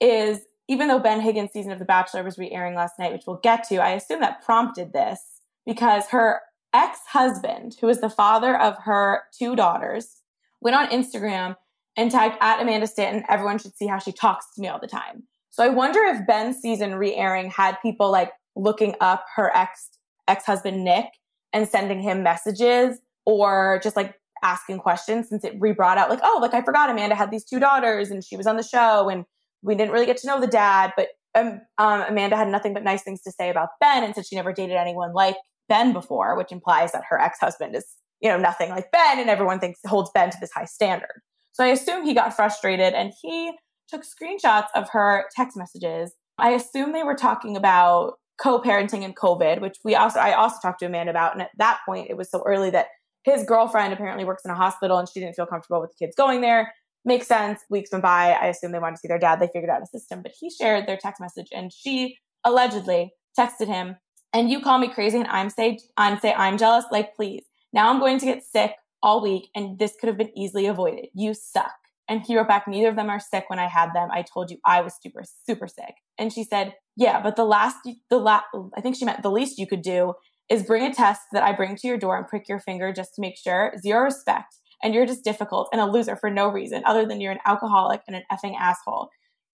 is 0.00 0.40
even 0.68 0.88
though 0.88 0.98
Ben 0.98 1.20
Higgins' 1.20 1.52
season 1.52 1.72
of 1.72 1.78
The 1.78 1.84
Bachelor 1.84 2.24
was 2.24 2.38
re 2.38 2.50
airing 2.50 2.74
last 2.74 2.98
night, 2.98 3.12
which 3.12 3.26
we'll 3.26 3.40
get 3.42 3.68
to, 3.68 3.76
I 3.76 3.90
assume 3.90 4.20
that 4.20 4.44
prompted 4.44 4.92
this 4.92 5.20
because 5.64 6.08
her 6.08 6.40
ex 6.74 6.98
husband, 7.08 7.76
who 7.80 7.88
is 7.88 8.00
the 8.00 8.10
father 8.10 8.58
of 8.58 8.76
her 8.84 9.22
two 9.36 9.54
daughters, 9.54 10.22
went 10.60 10.76
on 10.76 10.88
Instagram 10.88 11.56
and 11.96 12.10
tagged 12.10 12.36
at 12.40 12.60
Amanda 12.60 12.86
Stanton, 12.86 13.24
everyone 13.28 13.58
should 13.58 13.76
see 13.76 13.86
how 13.86 13.98
she 13.98 14.12
talks 14.12 14.46
to 14.54 14.60
me 14.60 14.68
all 14.68 14.80
the 14.80 14.86
time. 14.86 15.22
So 15.50 15.64
I 15.64 15.68
wonder 15.68 16.00
if 16.00 16.26
Ben's 16.26 16.58
season 16.58 16.96
re 16.96 17.14
airing 17.14 17.50
had 17.50 17.76
people 17.80 18.10
like 18.10 18.32
looking 18.54 18.94
up 19.00 19.24
her 19.36 19.54
ex 19.56 19.90
ex 20.28 20.44
husband 20.44 20.84
Nick 20.84 21.06
and 21.52 21.68
sending 21.68 22.00
him 22.00 22.22
messages 22.22 22.98
or 23.24 23.80
just 23.82 23.96
like 23.96 24.14
asking 24.42 24.78
questions 24.78 25.28
since 25.28 25.44
it 25.44 25.54
re 25.58 25.72
brought 25.72 25.96
out 25.96 26.10
like, 26.10 26.20
oh, 26.22 26.38
like 26.42 26.52
I 26.52 26.62
forgot 26.62 26.90
Amanda 26.90 27.14
had 27.14 27.30
these 27.30 27.44
two 27.44 27.58
daughters 27.58 28.10
and 28.10 28.22
she 28.22 28.36
was 28.36 28.46
on 28.46 28.56
the 28.56 28.62
show 28.62 29.08
and 29.08 29.24
we 29.66 29.74
didn't 29.74 29.92
really 29.92 30.06
get 30.06 30.16
to 30.18 30.26
know 30.26 30.40
the 30.40 30.46
dad, 30.46 30.92
but 30.96 31.08
um, 31.34 31.60
um, 31.76 32.04
Amanda 32.08 32.36
had 32.36 32.48
nothing 32.48 32.72
but 32.72 32.84
nice 32.84 33.02
things 33.02 33.20
to 33.22 33.32
say 33.32 33.50
about 33.50 33.68
Ben 33.80 34.04
and 34.04 34.14
said 34.14 34.26
she 34.26 34.36
never 34.36 34.52
dated 34.52 34.76
anyone 34.76 35.12
like 35.12 35.36
Ben 35.68 35.92
before, 35.92 36.36
which 36.36 36.52
implies 36.52 36.92
that 36.92 37.02
her 37.10 37.20
ex 37.20 37.38
husband 37.40 37.76
is, 37.76 37.84
you 38.20 38.30
know, 38.30 38.38
nothing 38.38 38.70
like 38.70 38.90
Ben, 38.92 39.18
and 39.18 39.28
everyone 39.28 39.58
thinks 39.58 39.80
holds 39.84 40.10
Ben 40.14 40.30
to 40.30 40.38
this 40.40 40.52
high 40.52 40.64
standard. 40.64 41.20
So 41.52 41.64
I 41.64 41.68
assume 41.68 42.04
he 42.04 42.14
got 42.14 42.34
frustrated 42.34 42.94
and 42.94 43.12
he 43.20 43.52
took 43.88 44.02
screenshots 44.02 44.68
of 44.74 44.88
her 44.90 45.24
text 45.34 45.56
messages. 45.56 46.12
I 46.38 46.50
assume 46.50 46.92
they 46.92 47.02
were 47.02 47.14
talking 47.14 47.56
about 47.56 48.14
co-parenting 48.40 49.04
and 49.04 49.16
COVID, 49.16 49.60
which 49.60 49.76
we 49.84 49.94
also 49.94 50.20
I 50.20 50.32
also 50.32 50.56
talked 50.62 50.80
to 50.80 50.86
Amanda 50.86 51.10
about. 51.10 51.32
And 51.32 51.42
at 51.42 51.50
that 51.58 51.80
point, 51.86 52.08
it 52.08 52.16
was 52.16 52.30
so 52.30 52.42
early 52.46 52.70
that 52.70 52.86
his 53.24 53.42
girlfriend 53.44 53.92
apparently 53.92 54.24
works 54.24 54.44
in 54.44 54.50
a 54.50 54.54
hospital 54.54 54.98
and 54.98 55.08
she 55.08 55.18
didn't 55.18 55.34
feel 55.34 55.46
comfortable 55.46 55.80
with 55.80 55.90
the 55.90 56.06
kids 56.06 56.14
going 56.16 56.40
there 56.42 56.72
makes 57.06 57.26
sense. 57.26 57.60
Weeks 57.70 57.90
went 57.92 58.02
by. 58.02 58.32
I 58.32 58.46
assume 58.46 58.72
they 58.72 58.78
wanted 58.78 58.96
to 58.96 59.00
see 59.00 59.08
their 59.08 59.18
dad. 59.18 59.40
They 59.40 59.48
figured 59.52 59.70
out 59.70 59.82
a 59.82 59.86
system, 59.86 60.22
but 60.22 60.32
he 60.38 60.50
shared 60.50 60.86
their 60.86 60.98
text 60.98 61.20
message 61.20 61.48
and 61.52 61.72
she 61.72 62.18
allegedly 62.44 63.12
texted 63.38 63.66
him, 63.66 63.96
and 64.32 64.50
you 64.50 64.60
call 64.60 64.78
me 64.78 64.88
crazy 64.88 65.18
and 65.18 65.26
I'm 65.28 65.50
say 65.50 65.78
I'm 65.96 66.18
say 66.18 66.34
I'm 66.34 66.58
jealous. 66.58 66.84
Like, 66.90 67.14
please. 67.14 67.44
Now 67.72 67.90
I'm 67.90 68.00
going 68.00 68.18
to 68.18 68.26
get 68.26 68.42
sick 68.42 68.72
all 69.02 69.22
week 69.22 69.48
and 69.54 69.78
this 69.78 69.94
could 70.00 70.08
have 70.08 70.18
been 70.18 70.36
easily 70.36 70.66
avoided. 70.66 71.06
You 71.14 71.34
suck. 71.34 71.74
And 72.08 72.22
he 72.24 72.36
wrote 72.36 72.48
back, 72.48 72.68
neither 72.68 72.88
of 72.88 72.96
them 72.96 73.10
are 73.10 73.18
sick 73.18 73.44
when 73.48 73.58
I 73.58 73.66
had 73.66 73.90
them. 73.92 74.08
I 74.12 74.22
told 74.22 74.50
you 74.50 74.58
I 74.64 74.80
was 74.80 74.94
super, 75.02 75.24
super 75.44 75.66
sick. 75.66 75.94
And 76.18 76.32
she 76.32 76.44
said, 76.44 76.74
yeah, 76.96 77.20
but 77.20 77.34
the 77.34 77.44
last, 77.44 77.76
the 78.10 78.18
last, 78.18 78.44
I 78.76 78.80
think 78.80 78.96
she 78.96 79.04
meant 79.04 79.22
the 79.22 79.30
least 79.30 79.58
you 79.58 79.66
could 79.66 79.82
do 79.82 80.14
is 80.48 80.62
bring 80.62 80.84
a 80.84 80.94
test 80.94 81.22
that 81.32 81.42
I 81.42 81.52
bring 81.52 81.74
to 81.76 81.88
your 81.88 81.98
door 81.98 82.16
and 82.16 82.26
prick 82.26 82.48
your 82.48 82.60
finger 82.60 82.92
just 82.92 83.14
to 83.16 83.20
make 83.20 83.36
sure. 83.36 83.72
Zero 83.82 84.04
respect 84.04 84.54
and 84.82 84.94
you're 84.94 85.06
just 85.06 85.24
difficult 85.24 85.68
and 85.72 85.80
a 85.80 85.86
loser 85.86 86.16
for 86.16 86.30
no 86.30 86.48
reason 86.48 86.82
other 86.84 87.06
than 87.06 87.20
you're 87.20 87.32
an 87.32 87.38
alcoholic 87.46 88.02
and 88.06 88.16
an 88.16 88.22
effing 88.30 88.54
asshole. 88.58 89.10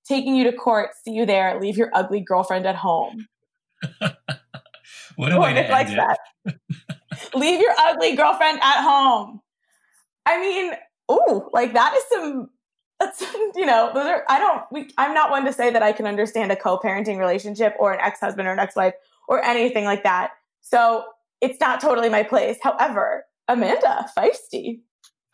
Taking 0.07 0.35
you 0.35 0.51
to 0.51 0.57
court, 0.57 0.91
see 1.05 1.13
you 1.13 1.25
there, 1.27 1.61
leave 1.61 1.77
your 1.77 1.91
ugly 1.95 2.21
girlfriend 2.21 2.67
at 2.67 2.75
home. 2.75 3.29
what 5.17 5.33
a 5.33 5.39
way 5.39 5.55
to 5.55 5.61
end 5.61 5.99
that. 5.99 6.19
leave 7.35 7.61
your 7.61 7.73
ugly 7.79 8.17
girlfriend 8.17 8.59
at 8.63 8.83
home. 8.83 9.41
I 10.27 10.41
mean, 10.41 10.73
oh, 11.09 11.49
like 11.53 11.73
that 11.75 11.95
is 11.97 12.05
some 12.13 12.51
that's 13.03 13.21
you 13.57 13.67
know 13.67 13.91
those 13.95 14.07
are 14.07 14.25
i 14.29 14.39
don't 14.39 14.63
we, 14.71 14.89
i'm 14.99 15.15
not 15.15 15.31
one 15.31 15.45
to 15.45 15.53
say 15.53 15.71
that 15.71 15.83
i 15.83 15.93
can 15.93 16.07
understand 16.07 16.53
a 16.53 16.57
co-parenting 16.57 17.19
relationship 17.19 17.75
or 17.79 17.93
an 17.93 18.01
ex-husband 18.01 18.47
or 18.47 18.53
an 18.53 18.59
ex-wife 18.59 18.95
or 19.29 19.43
anything 19.45 19.85
like 19.85 20.03
that 20.03 20.33
so 20.61 21.05
it's 21.41 21.61
not 21.61 21.81
totally 21.81 22.09
my 22.09 22.23
place 22.23 22.59
however 22.63 23.25
amanda 23.49 24.07
feisty 24.17 24.81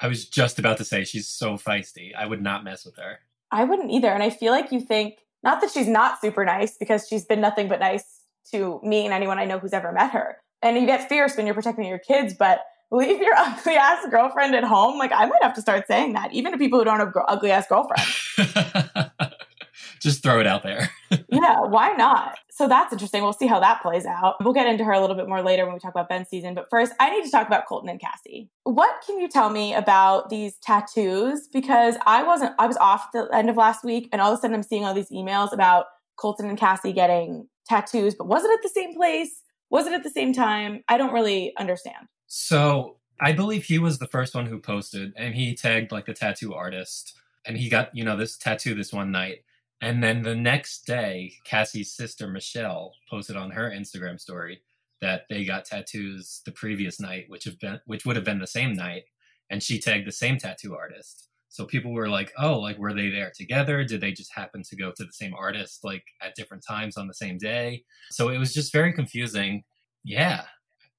I 0.00 0.09
was 0.09 0.28
just 0.28 0.59
about 0.59 0.76
to 0.78 0.85
say 0.85 1.05
she's 1.05 1.26
so 1.28 1.55
feisty. 1.57 2.14
I 2.14 2.26
would 2.26 2.40
not 2.43 2.64
mess 2.64 2.85
with 2.85 2.97
her. 2.97 3.19
i 3.50 3.64
wouldn't 3.64 3.90
either 3.90 4.09
and 4.09 4.23
i 4.23 4.31
feel 4.31 4.52
like 4.52 4.71
you 4.73 4.81
think 4.81 5.14
not 5.43 5.61
that 5.61 5.71
she's 5.71 5.88
not 5.88 6.21
super 6.21 6.45
nice 6.45 6.76
because 6.76 7.07
she's 7.09 7.25
been 7.25 7.40
nothing 7.40 7.67
but 7.69 7.81
nice 7.81 8.05
to 8.50 8.78
me 8.83 9.05
and 9.07 9.14
anyone 9.14 9.38
i 9.38 9.45
know 9.47 9.59
who's 9.59 9.73
ever 9.73 9.90
met 9.93 10.11
her 10.11 10.37
and 10.62 10.76
you 10.76 10.85
get 10.87 11.09
fierce 11.09 11.35
when 11.37 11.47
you're 11.47 11.55
protecting 11.55 11.87
your 11.87 11.99
kids 11.99 12.35
but 12.38 12.61
leave 12.90 13.21
your 13.23 13.35
ugly 13.38 13.75
ass 13.76 14.05
girlfriend 14.11 14.55
at 14.55 14.64
home 14.64 14.99
like 14.99 15.12
i 15.12 15.25
might 15.26 15.43
have 15.43 15.55
to 15.55 15.62
start 15.62 15.87
saying 15.87 16.12
that 16.12 16.31
even 16.33 16.52
to 16.52 16.59
people 16.59 16.78
who 16.78 16.85
don't 16.85 17.00
have 17.00 17.12
ugly 17.26 17.50
ass 17.50 17.67
girlfriends 17.69 18.12
just 20.00 20.23
throw 20.23 20.40
it 20.40 20.47
out 20.47 20.62
there. 20.62 20.90
yeah, 21.28 21.61
why 21.61 21.93
not? 21.93 22.38
So 22.50 22.69
that's 22.69 22.93
interesting. 22.93 23.23
We'll 23.23 23.33
see 23.33 23.47
how 23.47 23.61
that 23.61 23.83
plays 23.83 24.07
out. 24.07 24.37
We'll 24.43 24.55
get 24.55 24.67
into 24.67 24.85
her 24.85 24.93
a 24.93 25.00
little 25.00 25.17
bit 25.17 25.28
more 25.28 25.43
later 25.43 25.64
when 25.64 25.75
we 25.75 25.81
talk 25.81 25.93
about 25.93 26.09
Ben's 26.09 26.28
season. 26.28 26.55
But 26.55 26.69
first, 26.71 26.93
I 27.00 27.11
need 27.11 27.25
to 27.25 27.31
talk 27.31 27.47
about 27.47 27.67
Colton 27.67 27.88
and 27.88 28.00
Cassie. 28.00 28.50
What 28.64 29.02
can 29.07 29.21
you 29.21 29.28
tell 29.28 29.50
me 29.50 29.75
about 29.75 30.31
these 30.31 30.57
tattoos? 30.62 31.49
Because 31.52 31.97
I 32.07 32.23
wasn't, 32.23 32.55
I 32.59 32.67
was 32.67 32.76
off 32.78 33.12
the 33.12 33.28
end 33.33 33.50
of 33.50 33.57
last 33.57 33.85
week, 33.85 34.09
and 34.12 34.21
all 34.21 34.33
of 34.33 34.38
a 34.38 34.40
sudden 34.40 34.55
I'm 34.55 34.62
seeing 34.62 34.85
all 34.85 34.95
these 34.95 35.11
emails 35.11 35.52
about 35.52 35.87
Colton 36.17 36.49
and 36.49 36.59
Cassie 36.59 36.93
getting 36.93 37.49
tattoos, 37.69 38.14
but 38.14 38.26
was 38.26 38.45
it 38.45 38.50
at 38.50 38.62
the 38.62 38.69
same 38.69 38.95
place? 38.95 39.43
Was 39.71 39.87
it 39.87 39.93
at 39.93 40.02
the 40.02 40.11
same 40.11 40.33
time? 40.33 40.83
I 40.88 40.97
don't 40.97 41.12
really 41.12 41.55
understand. 41.57 42.09
So 42.26 42.97
I 43.21 43.33
believe 43.33 43.64
he 43.64 43.78
was 43.78 43.99
the 43.99 44.07
first 44.07 44.35
one 44.35 44.47
who 44.47 44.59
posted, 44.59 45.12
and 45.17 45.35
he 45.35 45.55
tagged 45.55 45.93
like 45.93 46.07
the 46.07 46.14
tattoo 46.14 46.55
artist, 46.55 47.14
and 47.45 47.57
he 47.57 47.69
got 47.69 47.95
you 47.95 48.05
know 48.05 48.17
this 48.17 48.37
tattoo 48.37 48.75
this 48.75 48.93
one 48.93 49.11
night. 49.11 49.45
And 49.80 50.02
then 50.02 50.23
the 50.23 50.35
next 50.35 50.87
day, 50.87 51.35
Cassie's 51.44 51.94
sister 51.94 52.26
Michelle 52.26 52.94
posted 53.08 53.37
on 53.37 53.50
her 53.50 53.70
Instagram 53.70 54.18
story 54.18 54.62
that 55.00 55.23
they 55.30 55.44
got 55.44 55.64
tattoos 55.64 56.42
the 56.44 56.52
previous 56.52 56.99
night, 57.00 57.26
which 57.28 57.44
have 57.44 57.58
been 57.61 57.80
which 57.87 58.04
would 58.04 58.16
have 58.16 58.25
been 58.25 58.40
the 58.40 58.47
same 58.47 58.73
night, 58.75 59.04
and 59.50 59.62
she 59.62 59.80
tagged 59.80 60.06
the 60.06 60.12
same 60.12 60.38
tattoo 60.38 60.75
artist. 60.75 61.28
So 61.49 61.64
people 61.64 61.92
were 61.92 62.08
like, 62.08 62.32
"Oh, 62.38 62.58
like 62.58 62.78
were 62.78 62.92
they 62.92 63.08
there 63.08 63.32
together? 63.35 63.85
Did 63.85 64.00
they 64.00 64.12
just 64.12 64.35
happen 64.35 64.62
to 64.64 64.76
go 64.76 64.92
to 64.97 65.04
the 65.04 65.12
same 65.12 65.35
artist 65.35 65.85
like 65.85 66.04
at 66.20 66.35
different 66.35 66.64
times 66.66 66.97
on 66.97 67.06
the 67.06 67.14
same 67.14 67.38
day?" 67.38 67.85
So 68.11 68.30
it 68.30 68.38
was 68.38 68.52
just 68.52 68.73
very 68.73 68.92
confusing. 68.92 69.64
Yeah. 70.04 70.44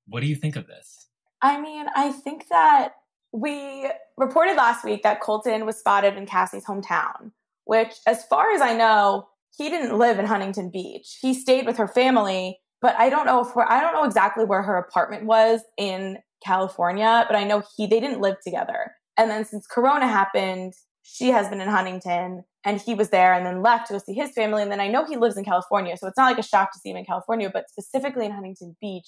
What 0.07 0.21
do 0.21 0.27
you 0.27 0.35
think 0.35 0.55
of 0.55 0.67
this? 0.67 1.07
I 1.41 1.59
mean, 1.59 1.85
I 1.95 2.11
think 2.11 2.47
that 2.49 2.95
we 3.31 3.89
reported 4.17 4.55
last 4.55 4.83
week 4.83 5.03
that 5.03 5.21
Colton 5.21 5.65
was 5.65 5.77
spotted 5.77 6.17
in 6.17 6.25
Cassie's 6.25 6.65
hometown, 6.65 7.31
which, 7.69 7.93
as 8.07 8.25
far 8.25 8.51
as 8.51 8.61
I 8.61 8.75
know, 8.75 9.27
he 9.55 9.69
didn't 9.69 9.99
live 9.99 10.17
in 10.17 10.25
Huntington 10.25 10.71
Beach. 10.71 11.19
He 11.21 11.35
stayed 11.35 11.67
with 11.67 11.77
her 11.77 11.87
family, 11.87 12.57
but 12.81 12.95
I 12.97 13.11
don't 13.11 13.27
know 13.27 13.41
if 13.41 13.55
I 13.55 13.79
don't 13.79 13.93
know 13.93 14.05
exactly 14.05 14.43
where 14.43 14.63
her 14.63 14.75
apartment 14.75 15.25
was 15.25 15.61
in 15.77 16.17
California, 16.43 17.25
but 17.27 17.37
I 17.37 17.43
know 17.43 17.61
he 17.77 17.85
they 17.85 17.99
didn't 17.99 18.21
live 18.21 18.37
together. 18.43 18.93
And 19.17 19.29
then 19.29 19.45
since 19.45 19.67
Corona 19.67 20.07
happened, 20.07 20.73
she 21.03 21.27
has 21.27 21.47
been 21.47 21.61
in 21.61 21.69
Huntington 21.69 22.43
and 22.65 22.81
he 22.81 22.95
was 22.95 23.11
there 23.11 23.35
and 23.35 23.45
then 23.45 23.61
left 23.61 23.85
to 23.87 23.93
go 23.93 23.99
see 23.99 24.15
his 24.15 24.31
family. 24.31 24.63
And 24.63 24.71
then 24.71 24.81
I 24.81 24.87
know 24.87 25.05
he 25.05 25.15
lives 25.15 25.37
in 25.37 25.45
California. 25.45 25.95
So 25.95 26.07
it's 26.07 26.17
not 26.17 26.25
like 26.25 26.39
a 26.39 26.47
shock 26.47 26.73
to 26.73 26.79
see 26.79 26.89
him 26.89 26.97
in 26.97 27.05
California, 27.05 27.51
but 27.53 27.69
specifically 27.69 28.25
in 28.25 28.31
Huntington 28.31 28.77
Beach, 28.81 29.07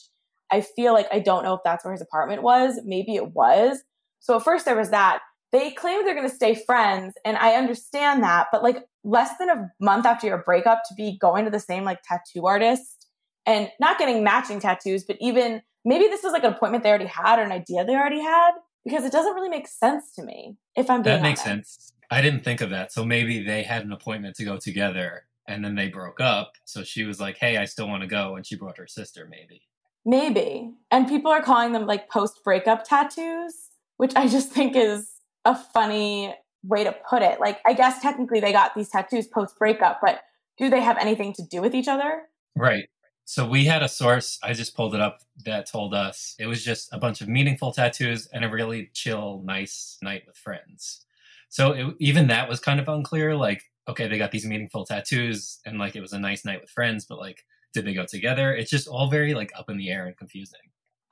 I 0.51 0.61
feel 0.61 0.93
like 0.93 1.07
I 1.11 1.17
don't 1.17 1.43
know 1.43 1.55
if 1.55 1.61
that's 1.65 1.83
where 1.83 1.93
his 1.93 2.01
apartment 2.01 2.43
was. 2.43 2.79
Maybe 2.85 3.15
it 3.15 3.33
was. 3.33 3.81
So 4.19 4.35
at 4.35 4.43
first 4.43 4.65
there 4.65 4.77
was 4.77 4.91
that. 4.91 5.21
They 5.51 5.71
claim 5.71 6.05
they're 6.05 6.15
going 6.15 6.29
to 6.29 6.35
stay 6.35 6.55
friends, 6.55 7.15
and 7.25 7.37
I 7.37 7.55
understand 7.55 8.23
that. 8.23 8.47
But 8.51 8.63
like 8.63 8.85
less 9.03 9.37
than 9.37 9.49
a 9.49 9.71
month 9.79 10.05
after 10.05 10.27
your 10.27 10.37
breakup, 10.37 10.83
to 10.87 10.93
be 10.93 11.17
going 11.19 11.45
to 11.45 11.51
the 11.51 11.59
same 11.59 11.83
like 11.83 11.99
tattoo 12.03 12.45
artist 12.47 13.07
and 13.45 13.69
not 13.79 13.97
getting 13.97 14.23
matching 14.23 14.59
tattoos, 14.59 15.03
but 15.03 15.17
even 15.19 15.61
maybe 15.83 16.07
this 16.07 16.23
was 16.23 16.33
like 16.33 16.43
an 16.43 16.53
appointment 16.53 16.83
they 16.83 16.89
already 16.89 17.05
had 17.05 17.39
or 17.39 17.43
an 17.43 17.51
idea 17.51 17.83
they 17.83 17.95
already 17.95 18.21
had 18.21 18.51
because 18.85 19.03
it 19.03 19.11
doesn't 19.11 19.33
really 19.33 19.49
make 19.49 19.67
sense 19.67 20.13
to 20.15 20.23
me. 20.23 20.57
If 20.75 20.89
I'm 20.89 21.01
being 21.01 21.17
That 21.17 21.21
makes 21.21 21.43
sense. 21.43 21.93
I 22.09 22.21
didn't 22.21 22.43
think 22.43 22.61
of 22.61 22.69
that. 22.71 22.91
So 22.91 23.05
maybe 23.05 23.43
they 23.43 23.63
had 23.63 23.85
an 23.85 23.91
appointment 23.91 24.35
to 24.37 24.43
go 24.43 24.57
together 24.57 25.25
and 25.47 25.63
then 25.63 25.75
they 25.75 25.87
broke 25.87 26.19
up. 26.19 26.53
So 26.65 26.83
she 26.83 27.03
was 27.03 27.19
like, 27.19 27.37
Hey, 27.37 27.57
I 27.57 27.65
still 27.65 27.87
want 27.87 28.01
to 28.01 28.07
go. 28.07 28.35
And 28.35 28.45
she 28.45 28.55
brought 28.55 28.77
her 28.77 28.87
sister, 28.87 29.27
maybe. 29.29 29.63
Maybe. 30.05 30.73
And 30.89 31.07
people 31.07 31.31
are 31.31 31.41
calling 31.41 31.73
them 31.73 31.85
like 31.85 32.09
post 32.09 32.43
breakup 32.43 32.83
tattoos, 32.83 33.69
which 33.97 34.13
I 34.15 34.27
just 34.27 34.51
think 34.51 34.75
is 34.75 35.10
a 35.45 35.55
funny 35.55 36.33
way 36.63 36.83
to 36.83 36.95
put 37.09 37.21
it. 37.21 37.39
Like, 37.39 37.59
I 37.65 37.73
guess 37.73 38.01
technically 38.01 38.39
they 38.39 38.51
got 38.51 38.75
these 38.75 38.89
tattoos 38.89 39.27
post 39.27 39.57
breakup, 39.57 39.99
but 40.01 40.21
do 40.57 40.69
they 40.69 40.81
have 40.81 40.97
anything 40.97 41.33
to 41.33 41.43
do 41.43 41.61
with 41.61 41.73
each 41.73 41.87
other? 41.87 42.23
Right. 42.55 42.87
So 43.25 43.47
we 43.47 43.65
had 43.65 43.81
a 43.81 43.87
source, 43.87 44.37
I 44.43 44.53
just 44.53 44.75
pulled 44.75 44.93
it 44.93 45.01
up, 45.01 45.19
that 45.45 45.65
told 45.65 45.93
us 45.93 46.35
it 46.37 46.47
was 46.47 46.63
just 46.63 46.93
a 46.93 46.97
bunch 46.97 47.21
of 47.21 47.27
meaningful 47.27 47.71
tattoos 47.71 48.27
and 48.27 48.43
a 48.43 48.49
really 48.49 48.89
chill, 48.93 49.41
nice 49.45 49.97
night 50.01 50.23
with 50.27 50.35
friends. 50.35 51.05
So 51.49 51.71
it, 51.71 51.95
even 51.99 52.27
that 52.27 52.49
was 52.49 52.59
kind 52.59 52.79
of 52.79 52.87
unclear. 52.87 53.35
Like, 53.35 53.63
okay, 53.87 54.07
they 54.07 54.17
got 54.17 54.31
these 54.31 54.45
meaningful 54.45 54.85
tattoos 54.85 55.59
and 55.65 55.79
like 55.79 55.95
it 55.95 56.01
was 56.01 56.13
a 56.13 56.19
nice 56.19 56.45
night 56.45 56.61
with 56.61 56.69
friends, 56.69 57.05
but 57.05 57.19
like, 57.19 57.45
did 57.73 57.85
they 57.85 57.93
go 57.93 58.05
together? 58.05 58.53
It's 58.53 58.69
just 58.69 58.87
all 58.87 59.09
very 59.09 59.33
like 59.33 59.51
up 59.57 59.69
in 59.69 59.77
the 59.77 59.89
air 59.89 60.05
and 60.05 60.17
confusing. 60.17 60.59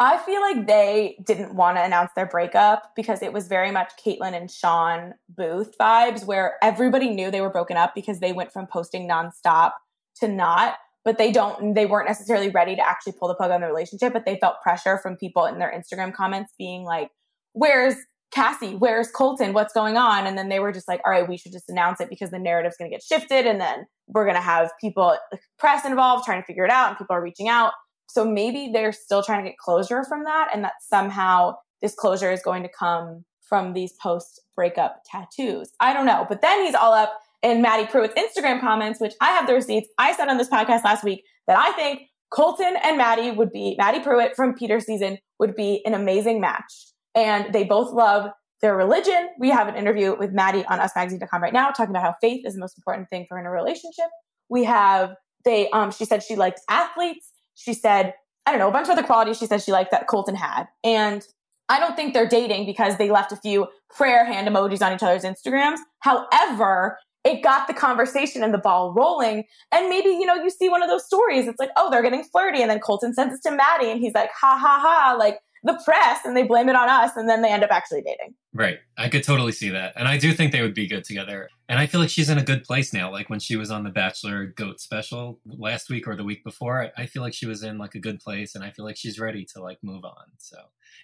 I 0.02 0.18
feel 0.18 0.40
like 0.40 0.66
they 0.66 1.18
didn't 1.26 1.56
want 1.56 1.76
to 1.76 1.84
announce 1.84 2.12
their 2.16 2.26
breakup 2.26 2.92
because 2.96 3.22
it 3.22 3.34
was 3.34 3.48
very 3.48 3.70
much 3.70 3.92
Kaitlyn 4.04 4.34
and 4.34 4.50
Shawn 4.50 5.14
Booth 5.28 5.78
vibes, 5.78 6.26
where 6.26 6.56
everybody 6.62 7.10
knew 7.10 7.30
they 7.30 7.42
were 7.42 7.50
broken 7.50 7.76
up 7.76 7.94
because 7.94 8.22
they 8.22 8.32
went 8.32 8.54
from 8.54 8.66
posting 8.66 9.10
nonstop 9.10 9.74
to 10.22 10.30
not. 10.30 10.78
But 11.04 11.18
they 11.18 11.32
don't, 11.32 11.74
they 11.74 11.86
weren't 11.86 12.08
necessarily 12.08 12.50
ready 12.50 12.76
to 12.76 12.88
actually 12.88 13.14
pull 13.14 13.30
the 13.30 13.36
plug 13.36 13.52
on 13.52 13.62
the 13.62 13.68
relationship, 13.68 14.14
but 14.14 14.26
they 14.26 14.38
felt 14.38 14.62
pressure 14.62 15.00
from 15.02 15.16
people 15.16 15.46
in 15.46 15.58
their 15.58 15.72
Instagram 15.72 16.14
comments 16.14 16.54
being 16.58 16.84
like, 16.84 17.10
Where's 17.54 17.96
Cassie? 18.32 18.76
Where's 18.76 19.10
Colton? 19.10 19.54
What's 19.54 19.74
going 19.74 19.98
on? 19.98 20.28
And 20.28 20.38
then 20.38 20.50
they 20.50 20.60
were 20.60 20.72
just 20.72 20.88
like, 20.88 21.02
All 21.06 21.12
right, 21.12 21.28
we 21.28 21.38
should 21.38 21.52
just 21.52 21.70
announce 21.70 22.00
it 22.00 22.10
because 22.10 22.32
the 22.32 22.40
narrative's 22.40 22.78
going 22.78 22.90
to 22.90 22.96
get 22.96 23.04
shifted. 23.04 23.48
And 23.48 23.60
then 23.60 23.86
we're 24.08 24.26
going 24.26 24.36
to 24.36 24.42
have 24.42 24.72
people, 24.80 25.18
press 25.58 25.84
involved, 25.86 26.26
trying 26.26 26.42
to 26.42 26.46
figure 26.46 26.66
it 26.66 26.72
out, 26.72 26.90
and 26.90 26.98
people 26.98 27.16
are 27.16 27.24
reaching 27.24 27.50
out. 27.50 27.72
So 28.10 28.26
maybe 28.26 28.72
they're 28.74 28.92
still 28.92 29.24
trying 29.24 29.44
to 29.44 29.50
get 29.50 29.58
closure 29.58 30.04
from 30.04 30.24
that, 30.26 30.50
and 30.54 30.64
that 30.64 30.74
somehow 30.82 31.56
this 31.82 31.96
closure 31.96 32.32
is 32.32 32.42
going 32.42 32.64
to 32.64 32.70
come 32.70 33.24
from 33.42 33.74
these 33.74 33.94
post 34.02 34.42
breakup 34.56 35.02
tattoos. 35.10 35.72
I 35.80 35.94
don't 35.94 36.06
know. 36.06 36.26
But 36.28 36.42
then 36.42 36.66
he's 36.66 36.76
all 36.76 36.94
up 36.94 37.14
in 37.42 37.62
Maddie 37.62 37.88
Prewett's 37.88 38.14
Instagram 38.14 38.60
comments, 38.60 39.00
which 39.00 39.14
I 39.22 39.30
have 39.30 39.48
the 39.48 39.54
receipts. 39.54 39.88
I 39.98 40.14
said 40.14 40.28
on 40.28 40.38
this 40.38 40.50
podcast 40.50 40.84
last 40.84 41.04
week 41.04 41.24
that 41.48 41.58
I 41.58 41.72
think 41.72 42.02
Colton 42.32 42.76
and 42.84 42.98
Maddie 42.98 43.32
would 43.32 43.52
be, 43.52 43.76
Maddie 43.78 44.02
Prewett 44.02 44.36
from 44.36 44.54
Peter's 44.54 44.86
season 44.86 45.18
would 45.40 45.56
be 45.56 45.82
an 45.86 45.94
amazing 45.94 46.40
match. 46.40 46.88
And 47.16 47.54
they 47.54 47.64
both 47.64 47.92
love 47.92 48.30
their 48.62 48.76
religion. 48.76 49.30
We 49.40 49.50
have 49.50 49.68
an 49.68 49.76
interview 49.76 50.16
with 50.18 50.32
Maddie 50.32 50.66
on 50.66 50.80
usmagazine.com 50.80 51.42
right 51.42 51.54
now 51.54 51.70
talking 51.70 51.92
about 51.92 52.04
how 52.04 52.16
faith 52.22 52.46
is 52.46 52.56
the 52.56 52.60
most 52.60 52.78
important 52.78 53.10
thing 53.10 53.26
for 53.28 53.36
her 53.36 53.42
in 53.42 53.48
a 53.48 53.52
relationship. 53.52 54.06
We 54.50 54.66
have, 54.66 55.16
they, 55.46 55.70
um, 55.70 55.92
she 55.92 56.06
said 56.06 56.24
she 56.24 56.36
likes 56.36 56.62
athletes. 56.70 57.29
She 57.60 57.74
said, 57.74 58.14
I 58.46 58.52
don't 58.52 58.60
know, 58.60 58.70
a 58.70 58.72
bunch 58.72 58.86
of 58.88 58.92
other 58.92 59.04
qualities 59.04 59.38
she 59.38 59.46
said 59.46 59.62
she 59.62 59.72
liked 59.72 59.92
that 59.92 60.08
Colton 60.08 60.36
had. 60.36 60.66
And 60.84 61.26
I 61.68 61.80
don't 61.80 61.96
think 61.96 62.14
they're 62.14 62.28
dating 62.28 62.66
because 62.66 62.98
they 62.98 63.12
left 63.12 63.32
a 63.32 63.36
few 63.36 63.68
prayer 63.96 64.26
hand 64.26 64.48
emojis 64.48 64.82
on 64.82 64.94
each 64.94 65.04
other's 65.04 65.24
Instagrams. 65.24 65.78
However, 66.00 66.98
it 67.26 67.44
got 67.44 67.68
the 67.68 67.74
conversation 67.74 68.44
and 68.44 68.54
the 68.54 68.58
ball 68.58 68.94
rolling. 68.94 69.44
And 69.74 69.90
maybe, 69.90 70.10
you 70.10 70.26
know, 70.26 70.36
you 70.36 70.50
see 70.50 70.70
one 70.70 70.82
of 70.82 70.90
those 70.90 71.06
stories. 71.06 71.48
It's 71.48 71.60
like, 71.60 71.70
oh, 71.76 71.92
they're 71.92 72.02
getting 72.02 72.24
flirty. 72.24 72.62
And 72.62 72.72
then 72.72 72.80
Colton 72.80 73.14
sends 73.14 73.36
it 73.36 73.42
to 73.48 73.54
Maddie 73.54 73.92
and 73.92 74.00
he's 74.00 74.14
like, 74.14 74.32
ha 74.32 74.58
ha 74.58 74.80
ha, 74.82 75.16
like 75.20 75.40
the 75.64 75.80
press. 75.84 76.22
And 76.24 76.36
they 76.36 76.44
blame 76.44 76.70
it 76.70 76.78
on 76.78 76.88
us. 76.88 77.12
And 77.18 77.28
then 77.28 77.42
they 77.42 77.52
end 77.52 77.64
up 77.64 77.72
actually 77.72 78.02
dating. 78.02 78.36
Right. 78.54 78.80
I 78.98 79.10
could 79.10 79.24
totally 79.24 79.52
see 79.52 79.70
that. 79.70 79.94
And 79.98 80.08
I 80.08 80.18
do 80.18 80.32
think 80.34 80.54
they 80.54 80.62
would 80.62 80.74
be 80.74 80.88
good 80.88 81.04
together. 81.04 81.50
And 81.70 81.78
I 81.78 81.86
feel 81.86 82.02
like 82.02 82.10
she's 82.10 82.30
in 82.30 82.40
a 82.40 82.44
good 82.44 82.64
place 82.64 82.94
now. 82.94 83.12
Like 83.12 83.30
when 83.30 83.40
she 83.40 83.56
was 83.56 83.70
on 83.70 83.84
the 83.84 83.92
Bachelor 83.92 84.48
Goat 84.48 84.82
special 84.82 85.40
last 85.46 85.88
week 85.88 86.08
or 86.08 86.16
the 86.16 86.24
week 86.24 86.44
before, 86.44 86.82
I, 86.82 87.04
I 87.04 87.06
feel 87.06 87.22
like 87.22 87.36
she 87.36 87.46
was 87.46 87.62
in 87.62 87.78
like 87.78 87.94
a 87.94 88.00
good 88.00 88.20
place 88.20 88.56
and 88.56 88.64
I 88.64 88.72
feel 88.72 88.86
like 88.86 88.98
she's 88.98 89.20
ready 89.20 89.46
to 89.54 89.62
like 89.62 89.78
move 89.84 90.04
on. 90.04 90.26
So 90.40 90.58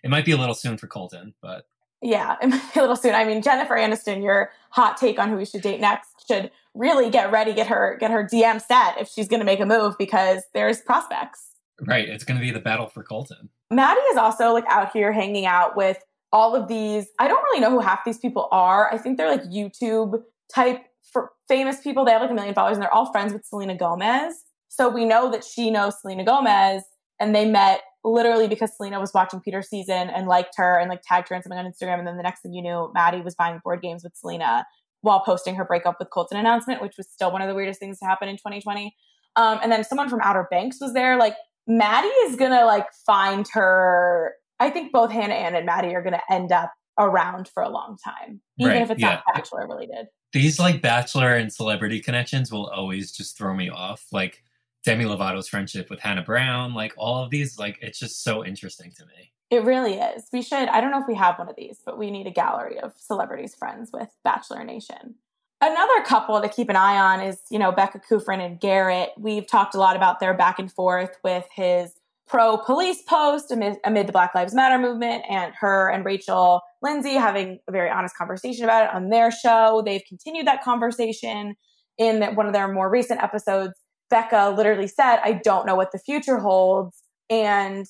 it 0.04 0.10
might 0.10 0.26
be 0.26 0.32
a 0.32 0.38
little 0.38 0.56
soon 0.56 0.78
for 0.78 0.88
Colton, 0.88 1.36
but 1.40 1.68
Yeah, 2.02 2.36
it 2.42 2.48
might 2.50 2.74
be 2.74 2.80
a 2.80 2.82
little 2.82 2.96
soon. 2.96 3.14
I 3.14 3.26
mean, 3.26 3.44
Jennifer 3.44 3.76
Aniston, 3.76 4.24
your 4.24 4.52
hot 4.72 4.98
take 4.98 5.20
on 5.20 5.30
who 5.30 5.38
we 5.38 5.46
should 5.46 5.62
date 5.62 5.80
next 5.80 6.10
should 6.28 6.50
really 6.74 7.12
get 7.12 7.32
ready, 7.32 7.54
get 7.54 7.68
her 7.68 7.96
get 8.00 8.10
her 8.10 8.28
DM 8.28 8.60
set 8.60 9.00
if 9.00 9.08
she's 9.08 9.28
going 9.28 9.42
to 9.42 9.46
make 9.46 9.60
a 9.60 9.68
move 9.68 9.96
because 10.00 10.42
there's 10.56 10.82
prospects. 10.82 11.52
right. 11.86 12.10
It's 12.10 12.24
going 12.24 12.40
to 12.40 12.44
be 12.44 12.52
the 12.52 12.60
battle 12.60 12.88
for 12.88 13.04
Colton. 13.04 13.50
Maddie 13.70 14.02
is 14.02 14.18
also 14.18 14.52
like 14.52 14.66
out 14.68 14.92
here 14.94 15.12
hanging 15.12 15.46
out 15.46 15.78
with 15.78 16.04
all 16.34 16.56
of 16.56 16.68
these. 16.68 17.06
I 17.20 17.28
don't 17.28 17.44
really 17.44 17.60
know 17.60 17.70
who 17.70 17.82
half 17.82 18.04
these 18.04 18.18
people 18.18 18.50
are. 18.52 18.92
I 18.92 18.98
think 18.98 19.18
they're 19.18 19.30
like 19.30 19.44
YouTube 19.44 20.24
type 20.54 20.82
for 21.12 21.32
famous 21.48 21.82
people. 21.82 22.06
They 22.06 22.12
have 22.12 22.22
like 22.22 22.32
a 22.32 22.34
million 22.34 22.54
followers 22.54 22.78
and 22.78 22.84
they're 22.84 22.94
all 22.94 23.12
friends 23.12 23.34
with 23.34 23.46
Selena 23.46 23.76
Gomez. 23.76 24.34
So 24.70 24.90
we 24.90 25.06
know 25.06 25.32
that 25.32 25.44
she 25.44 25.72
knows 25.72 26.02
Selena 26.02 26.26
Gomez 26.26 26.84
and 27.20 27.34
they 27.34 27.46
met 27.46 27.82
literally 28.04 28.48
because 28.48 28.76
Selena 28.76 29.00
was 29.00 29.14
watching 29.14 29.40
Peter's 29.40 29.70
season 29.70 30.10
and 30.10 30.28
liked 30.28 30.56
her 30.58 30.78
and 30.78 30.90
like 30.90 31.02
tagged 31.04 31.30
her 31.30 31.36
in 31.36 31.42
something 31.42 31.58
on 31.58 31.66
Instagram. 31.66 32.00
And 32.00 32.08
then 32.08 32.18
the 32.18 32.24
next 32.24 32.42
thing 32.42 32.54
you 32.54 32.62
knew, 32.62 32.92
Maddie 32.94 33.22
was 33.22 33.36
buying 33.36 33.60
board 33.64 33.82
games 33.82 34.04
with 34.04 34.16
Selena. 34.16 34.66
while 35.02 35.20
posting 35.20 35.54
her 35.54 35.64
breakup 35.64 35.98
with 36.00 36.10
Colton 36.10 36.38
announcement, 36.38 36.82
which 36.82 36.96
was 36.98 37.08
still 37.08 37.32
one 37.32 37.42
of 37.42 37.48
the 37.48 37.54
weirdest 37.54 37.80
things 37.80 38.00
to 38.00 38.06
happen 38.06 38.28
in 38.28 38.38
2020. 38.38 38.96
Um, 39.36 39.60
and 39.62 39.72
then 39.72 39.84
someone 39.84 40.10
from 40.10 40.20
Outer 40.24 40.48
Banks 40.50 40.78
was 40.82 40.94
there. 40.94 41.18
Like 41.18 41.36
Maddie 41.68 42.08
is 42.08 42.36
gonna 42.36 42.66
like 42.66 42.88
find 43.06 43.48
her. 43.54 44.34
I 44.60 44.70
think 44.70 44.92
both 44.92 45.12
Hannah 45.12 45.34
Ann 45.34 45.56
and 45.56 45.66
Maddie 45.66 45.96
are 45.96 46.02
gonna 46.02 46.22
end 46.30 46.52
up 46.52 46.72
around 46.98 47.48
for 47.48 47.64
a 47.64 47.70
long 47.70 47.98
time, 48.04 48.42
even 48.58 48.74
Right, 48.74 48.82
if 48.82 48.92
it's 48.92 49.02
yeah. 49.02 49.16
not 49.16 49.24
Bachelor 49.34 49.68
related. 49.68 50.08
These 50.34 50.60
like 50.60 50.82
bachelor 50.82 51.36
and 51.36 51.52
celebrity 51.52 52.00
connections 52.02 52.52
will 52.52 52.68
always 52.68 53.12
just 53.12 53.38
throw 53.38 53.54
me 53.54 53.70
off. 53.70 54.06
Like 54.12 54.44
Demi 54.84 55.06
Lovato's 55.06 55.48
friendship 55.48 55.90
with 55.90 56.00
Hannah 56.00 56.24
Brown, 56.24 56.74
like 56.74 56.94
all 56.98 57.24
of 57.24 57.30
these, 57.30 57.58
like 57.58 57.78
it's 57.82 58.00
just 58.00 58.24
so 58.24 58.46
interesting 58.46 58.92
to 58.98 59.06
me. 59.06 59.32
It 59.52 59.64
really 59.64 59.94
is. 59.94 60.24
We 60.34 60.42
should, 60.42 60.68
I 60.70 60.82
don't 60.82 60.92
know 60.92 61.00
if 61.00 61.08
we 61.08 61.16
have 61.16 61.38
one 61.38 61.50
of 61.50 61.56
these, 61.56 61.80
but 61.86 61.98
we 61.98 62.12
need 62.12 62.28
a 62.28 62.32
gallery 62.32 62.80
of 62.80 62.94
celebrities 62.98 63.56
friends 63.56 63.92
with 63.94 64.10
Bachelor 64.24 64.64
Nation. 64.64 65.16
Another 65.62 66.02
couple 66.04 66.42
to 66.42 66.50
keep 66.50 66.70
an 66.70 66.76
eye 66.76 66.98
on 66.98 67.22
is, 67.22 67.40
you 67.50 67.58
know, 67.58 67.72
Becca 67.72 68.00
Kufrin 68.00 68.46
and 68.46 68.60
Garrett. 68.60 69.12
We've 69.18 69.48
talked 69.48 69.74
a 69.74 69.80
lot 69.80 69.96
about 69.96 70.20
their 70.20 70.34
back 70.34 70.60
and 70.60 70.72
forth 70.72 71.18
with 71.24 71.46
his 71.54 71.94
pro 72.28 72.58
police 72.58 73.02
post 73.08 73.52
amid, 73.52 73.78
amid 73.86 74.08
the 74.08 74.12
Black 74.12 74.34
Lives 74.34 74.54
Matter 74.54 74.80
movement 74.80 75.24
and 75.30 75.54
her 75.60 75.90
and 75.90 76.04
Rachel 76.04 76.62
Lindsay 76.82 77.14
having 77.14 77.60
a 77.68 77.72
very 77.72 77.90
honest 77.90 78.16
conversation 78.18 78.64
about 78.64 78.86
it 78.86 78.96
on 78.96 79.10
their 79.10 79.32
show. 79.32 79.84
They've 79.86 80.02
continued 80.08 80.48
that 80.48 80.64
conversation 80.64 81.56
in 81.98 82.24
one 82.36 82.48
of 82.48 82.54
their 82.54 82.68
more 82.68 82.90
recent 82.90 83.22
episodes. 83.22 83.74
Becca 84.10 84.54
literally 84.56 84.88
said, 84.88 85.18
I 85.24 85.40
don't 85.44 85.66
know 85.66 85.76
what 85.76 85.92
the 85.92 86.00
future 86.00 86.40
holds. 86.40 87.02
And 87.30 87.86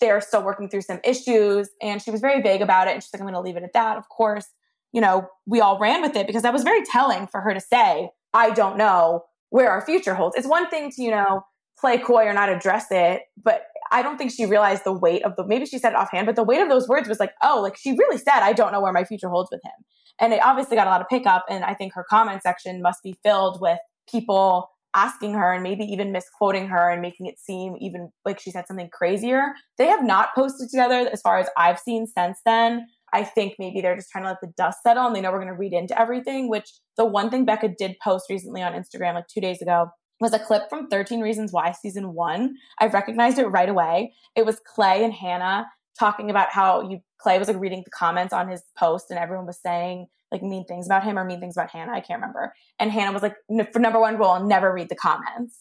they're 0.00 0.20
still 0.20 0.42
working 0.42 0.68
through 0.68 0.82
some 0.82 1.00
issues. 1.04 1.68
And 1.82 2.00
she 2.02 2.10
was 2.10 2.20
very 2.20 2.40
vague 2.42 2.62
about 2.62 2.88
it. 2.88 2.94
And 2.94 3.02
she's 3.02 3.10
like, 3.12 3.20
I'm 3.20 3.26
going 3.26 3.34
to 3.34 3.40
leave 3.40 3.56
it 3.56 3.62
at 3.62 3.72
that. 3.74 3.96
Of 3.96 4.08
course, 4.08 4.46
you 4.92 5.00
know, 5.00 5.28
we 5.46 5.60
all 5.60 5.78
ran 5.78 6.02
with 6.02 6.16
it 6.16 6.26
because 6.26 6.42
that 6.42 6.52
was 6.52 6.62
very 6.62 6.82
telling 6.84 7.26
for 7.26 7.40
her 7.40 7.54
to 7.54 7.60
say, 7.60 8.10
I 8.32 8.50
don't 8.50 8.76
know 8.76 9.24
where 9.50 9.70
our 9.70 9.84
future 9.84 10.14
holds. 10.14 10.36
It's 10.36 10.46
one 10.46 10.70
thing 10.70 10.90
to, 10.92 11.02
you 11.02 11.10
know, 11.10 11.42
play 11.80 11.98
coy 11.98 12.24
or 12.24 12.32
not 12.32 12.48
address 12.48 12.86
it, 12.90 13.22
but 13.42 13.62
I 13.90 14.02
don't 14.02 14.18
think 14.18 14.30
she 14.30 14.46
realized 14.46 14.84
the 14.84 14.92
weight 14.92 15.24
of 15.24 15.34
the, 15.36 15.46
maybe 15.46 15.66
she 15.66 15.78
said 15.78 15.90
it 15.90 15.96
offhand, 15.96 16.26
but 16.26 16.36
the 16.36 16.44
weight 16.44 16.60
of 16.60 16.68
those 16.68 16.86
words 16.88 17.08
was 17.08 17.18
like, 17.18 17.32
oh, 17.42 17.60
like 17.60 17.76
she 17.76 17.92
really 17.92 18.18
said, 18.18 18.40
I 18.40 18.52
don't 18.52 18.72
know 18.72 18.80
where 18.80 18.92
my 18.92 19.04
future 19.04 19.28
holds 19.28 19.50
with 19.50 19.60
him. 19.64 19.72
And 20.20 20.32
it 20.32 20.40
obviously 20.42 20.76
got 20.76 20.86
a 20.86 20.90
lot 20.90 21.00
of 21.00 21.08
pickup. 21.08 21.46
And 21.48 21.64
I 21.64 21.74
think 21.74 21.94
her 21.94 22.04
comment 22.08 22.42
section 22.42 22.82
must 22.82 23.02
be 23.02 23.16
filled 23.24 23.60
with 23.60 23.78
people 24.10 24.68
asking 24.94 25.34
her 25.34 25.52
and 25.52 25.62
maybe 25.62 25.84
even 25.84 26.12
misquoting 26.12 26.68
her 26.68 26.90
and 26.90 27.00
making 27.00 27.26
it 27.26 27.38
seem 27.38 27.74
even 27.80 28.10
like 28.24 28.40
she 28.40 28.50
said 28.50 28.66
something 28.66 28.90
crazier. 28.92 29.54
They 29.78 29.86
have 29.86 30.04
not 30.04 30.34
posted 30.34 30.68
together 30.68 31.08
as 31.12 31.20
far 31.20 31.38
as 31.38 31.48
I've 31.56 31.78
seen 31.78 32.06
since 32.06 32.38
then. 32.44 32.86
I 33.12 33.24
think 33.24 33.54
maybe 33.58 33.80
they're 33.80 33.96
just 33.96 34.10
trying 34.10 34.24
to 34.24 34.30
let 34.30 34.40
the 34.40 34.52
dust 34.56 34.78
settle 34.84 35.06
and 35.06 35.16
they 35.16 35.20
know 35.20 35.32
we're 35.32 35.42
going 35.42 35.48
to 35.52 35.58
read 35.58 35.72
into 35.72 35.98
everything, 36.00 36.48
which 36.48 36.70
the 36.96 37.04
one 37.04 37.30
thing 37.30 37.44
Becca 37.44 37.70
did 37.76 37.96
post 38.02 38.26
recently 38.30 38.62
on 38.62 38.72
Instagram, 38.72 39.14
like 39.14 39.26
two 39.26 39.40
days 39.40 39.60
ago, 39.60 39.88
was 40.20 40.32
a 40.32 40.38
clip 40.38 40.68
from 40.68 40.88
13 40.88 41.20
Reasons 41.20 41.52
Why 41.52 41.72
season 41.72 42.14
one. 42.14 42.56
I 42.78 42.86
recognized 42.88 43.38
it 43.38 43.46
right 43.46 43.68
away. 43.68 44.12
It 44.36 44.44
was 44.44 44.60
Clay 44.64 45.02
and 45.04 45.12
Hannah 45.12 45.66
talking 45.98 46.30
about 46.30 46.50
how 46.50 46.88
you 46.88 47.00
Clay 47.18 47.38
was 47.38 47.48
like 47.48 47.60
reading 47.60 47.82
the 47.84 47.90
comments 47.90 48.32
on 48.32 48.48
his 48.48 48.62
post 48.78 49.10
and 49.10 49.18
everyone 49.18 49.46
was 49.46 49.60
saying 49.60 50.06
like 50.32 50.42
mean 50.42 50.64
things 50.64 50.86
about 50.86 51.04
him 51.04 51.18
or 51.18 51.24
mean 51.24 51.40
things 51.40 51.56
about 51.56 51.70
Hannah. 51.70 51.92
I 51.92 52.00
can't 52.00 52.20
remember. 52.20 52.54
And 52.78 52.90
Hannah 52.90 53.12
was 53.12 53.22
like, 53.22 53.36
for 53.72 53.78
number 53.78 54.00
one 54.00 54.16
rule, 54.16 54.40
never 54.40 54.72
read 54.72 54.88
the 54.88 54.94
comments. 54.94 55.56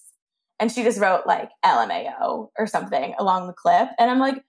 And 0.59 0.71
she 0.71 0.83
just 0.83 0.99
wrote 0.99 1.25
like 1.25 1.49
LMAO 1.65 2.49
or 2.57 2.67
something 2.67 3.15
along 3.17 3.47
the 3.47 3.53
clip. 3.53 3.89
And 3.97 4.11
I'm 4.11 4.19
like, 4.19 4.43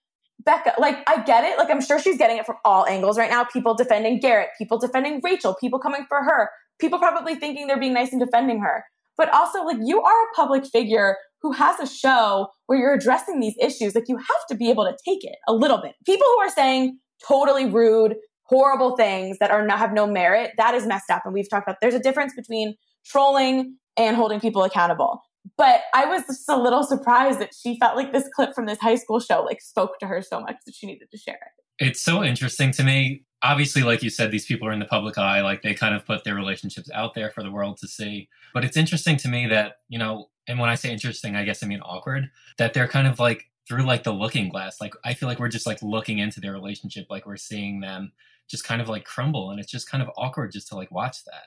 Becca, 0.45 0.75
like, 0.79 0.99
I 1.07 1.23
get 1.23 1.45
it. 1.45 1.59
Like, 1.59 1.71
I'm 1.71 1.83
sure 1.83 1.99
she's 1.99 2.17
getting 2.17 2.38
it 2.38 2.47
from 2.47 2.57
all 2.64 2.87
angles 2.87 3.19
right 3.19 3.31
now. 3.31 3.45
People 3.45 3.75
defending 3.75 4.21
Garrett, 4.21 4.49
people 4.57 4.79
defending 4.79 5.21
Rachel, 5.23 5.55
people 5.61 5.79
coming 5.79 6.07
for 6.09 6.23
her, 6.23 6.50
people 6.79 6.99
probably 6.99 7.35
thinking 7.35 7.67
they're 7.67 7.79
being 7.79 7.93
nice 7.93 8.12
and 8.12 8.21
defending 8.21 8.61
her. 8.61 8.85
But 9.21 9.29
also, 9.35 9.65
like, 9.65 9.77
you 9.83 10.00
are 10.00 10.23
a 10.23 10.35
public 10.35 10.65
figure 10.65 11.19
who 11.43 11.53
has 11.53 11.79
a 11.79 11.87
show 11.87 12.49
where 12.65 12.79
you're 12.79 12.95
addressing 12.95 13.39
these 13.39 13.55
issues. 13.61 13.95
Like, 13.95 14.09
you 14.09 14.17
have 14.17 14.47
to 14.49 14.55
be 14.55 14.71
able 14.71 14.85
to 14.85 14.97
take 15.07 15.23
it 15.23 15.37
a 15.47 15.53
little 15.53 15.77
bit. 15.77 15.92
People 16.07 16.27
who 16.27 16.40
are 16.40 16.49
saying 16.49 16.99
totally 17.29 17.66
rude, 17.66 18.14
horrible 18.44 18.97
things 18.97 19.37
that 19.38 19.51
are 19.51 19.66
not 19.66 19.79
have 19.79 19.92
no 19.92 20.07
merit, 20.07 20.53
that 20.57 20.75
is 20.75 20.87
messed 20.87 21.11
up. 21.11 21.21
And 21.27 21.35
we've 21.35 21.51
talked 21.51 21.68
about 21.68 21.77
there's 21.83 21.92
a 21.92 22.01
difference 22.01 22.33
between 22.35 22.77
trolling 23.05 23.77
and 23.99 24.16
holding 24.16 24.40
people 24.40 24.64
accountable. 24.64 25.21
But 25.59 25.83
I 25.92 26.07
was 26.07 26.23
just 26.23 26.49
a 26.49 26.57
little 26.57 26.83
surprised 26.83 27.40
that 27.40 27.51
she 27.55 27.79
felt 27.79 27.97
like 27.97 28.14
this 28.14 28.27
clip 28.35 28.55
from 28.55 28.64
this 28.64 28.79
high 28.79 28.94
school 28.94 29.21
show 29.21 29.42
like 29.42 29.61
spoke 29.61 29.99
to 29.99 30.07
her 30.07 30.23
so 30.23 30.40
much 30.40 30.57
that 30.64 30.75
she 30.75 30.87
needed 30.87 31.09
to 31.11 31.18
share 31.18 31.35
it. 31.35 31.85
It's 31.87 32.03
so 32.03 32.25
interesting 32.25 32.73
to 32.73 32.85
me. 32.85 33.25
Obviously, 33.42 33.83
like 33.83 34.03
you 34.03 34.11
said, 34.11 34.31
these 34.31 34.44
people 34.44 34.68
are 34.68 34.72
in 34.72 34.81
the 34.81 34.85
public 34.85 35.16
eye, 35.16 35.40
like 35.40 35.62
they 35.62 35.74
kind 35.74 35.94
of 35.94 36.05
put 36.05 36.24
their 36.24 36.35
relationships 36.35 36.90
out 36.92 37.14
there 37.14 37.31
for 37.31 37.42
the 37.42 37.50
world 37.50 37.79
to 37.79 37.88
see. 37.88 38.29
But 38.53 38.64
it's 38.64 38.76
interesting 38.76 39.16
to 39.18 39.29
me 39.29 39.46
that, 39.46 39.76
you 39.88 39.98
know, 39.98 40.29
and 40.46 40.59
when 40.59 40.68
I 40.68 40.74
say 40.74 40.92
interesting, 40.92 41.37
I 41.37 41.44
guess 41.44 41.62
I 41.62 41.66
mean 41.66 41.81
awkward, 41.81 42.31
that 42.59 42.74
they're 42.74 42.88
kind 42.88 43.07
of 43.07 43.18
like 43.18 43.50
through 43.66 43.85
like 43.85 44.03
the 44.03 44.12
looking 44.12 44.48
glass. 44.48 44.81
Like 44.81 44.94
I 45.05 45.14
feel 45.14 45.29
like 45.29 45.38
we're 45.38 45.48
just 45.48 45.66
like 45.66 45.81
looking 45.81 46.18
into 46.18 46.40
their 46.40 46.53
relationship, 46.53 47.07
like 47.09 47.24
we're 47.24 47.37
seeing 47.37 47.81
them 47.81 48.12
just 48.48 48.64
kind 48.64 48.83
of 48.83 48.88
like 48.88 49.05
crumble. 49.05 49.50
And 49.50 49.61
it's 49.61 49.70
just 49.70 49.88
kind 49.88 50.03
of 50.03 50.11
awkward 50.18 50.53
just 50.53 50.68
to 50.68 50.74
like 50.74 50.90
watch 50.90 51.24
that. 51.24 51.44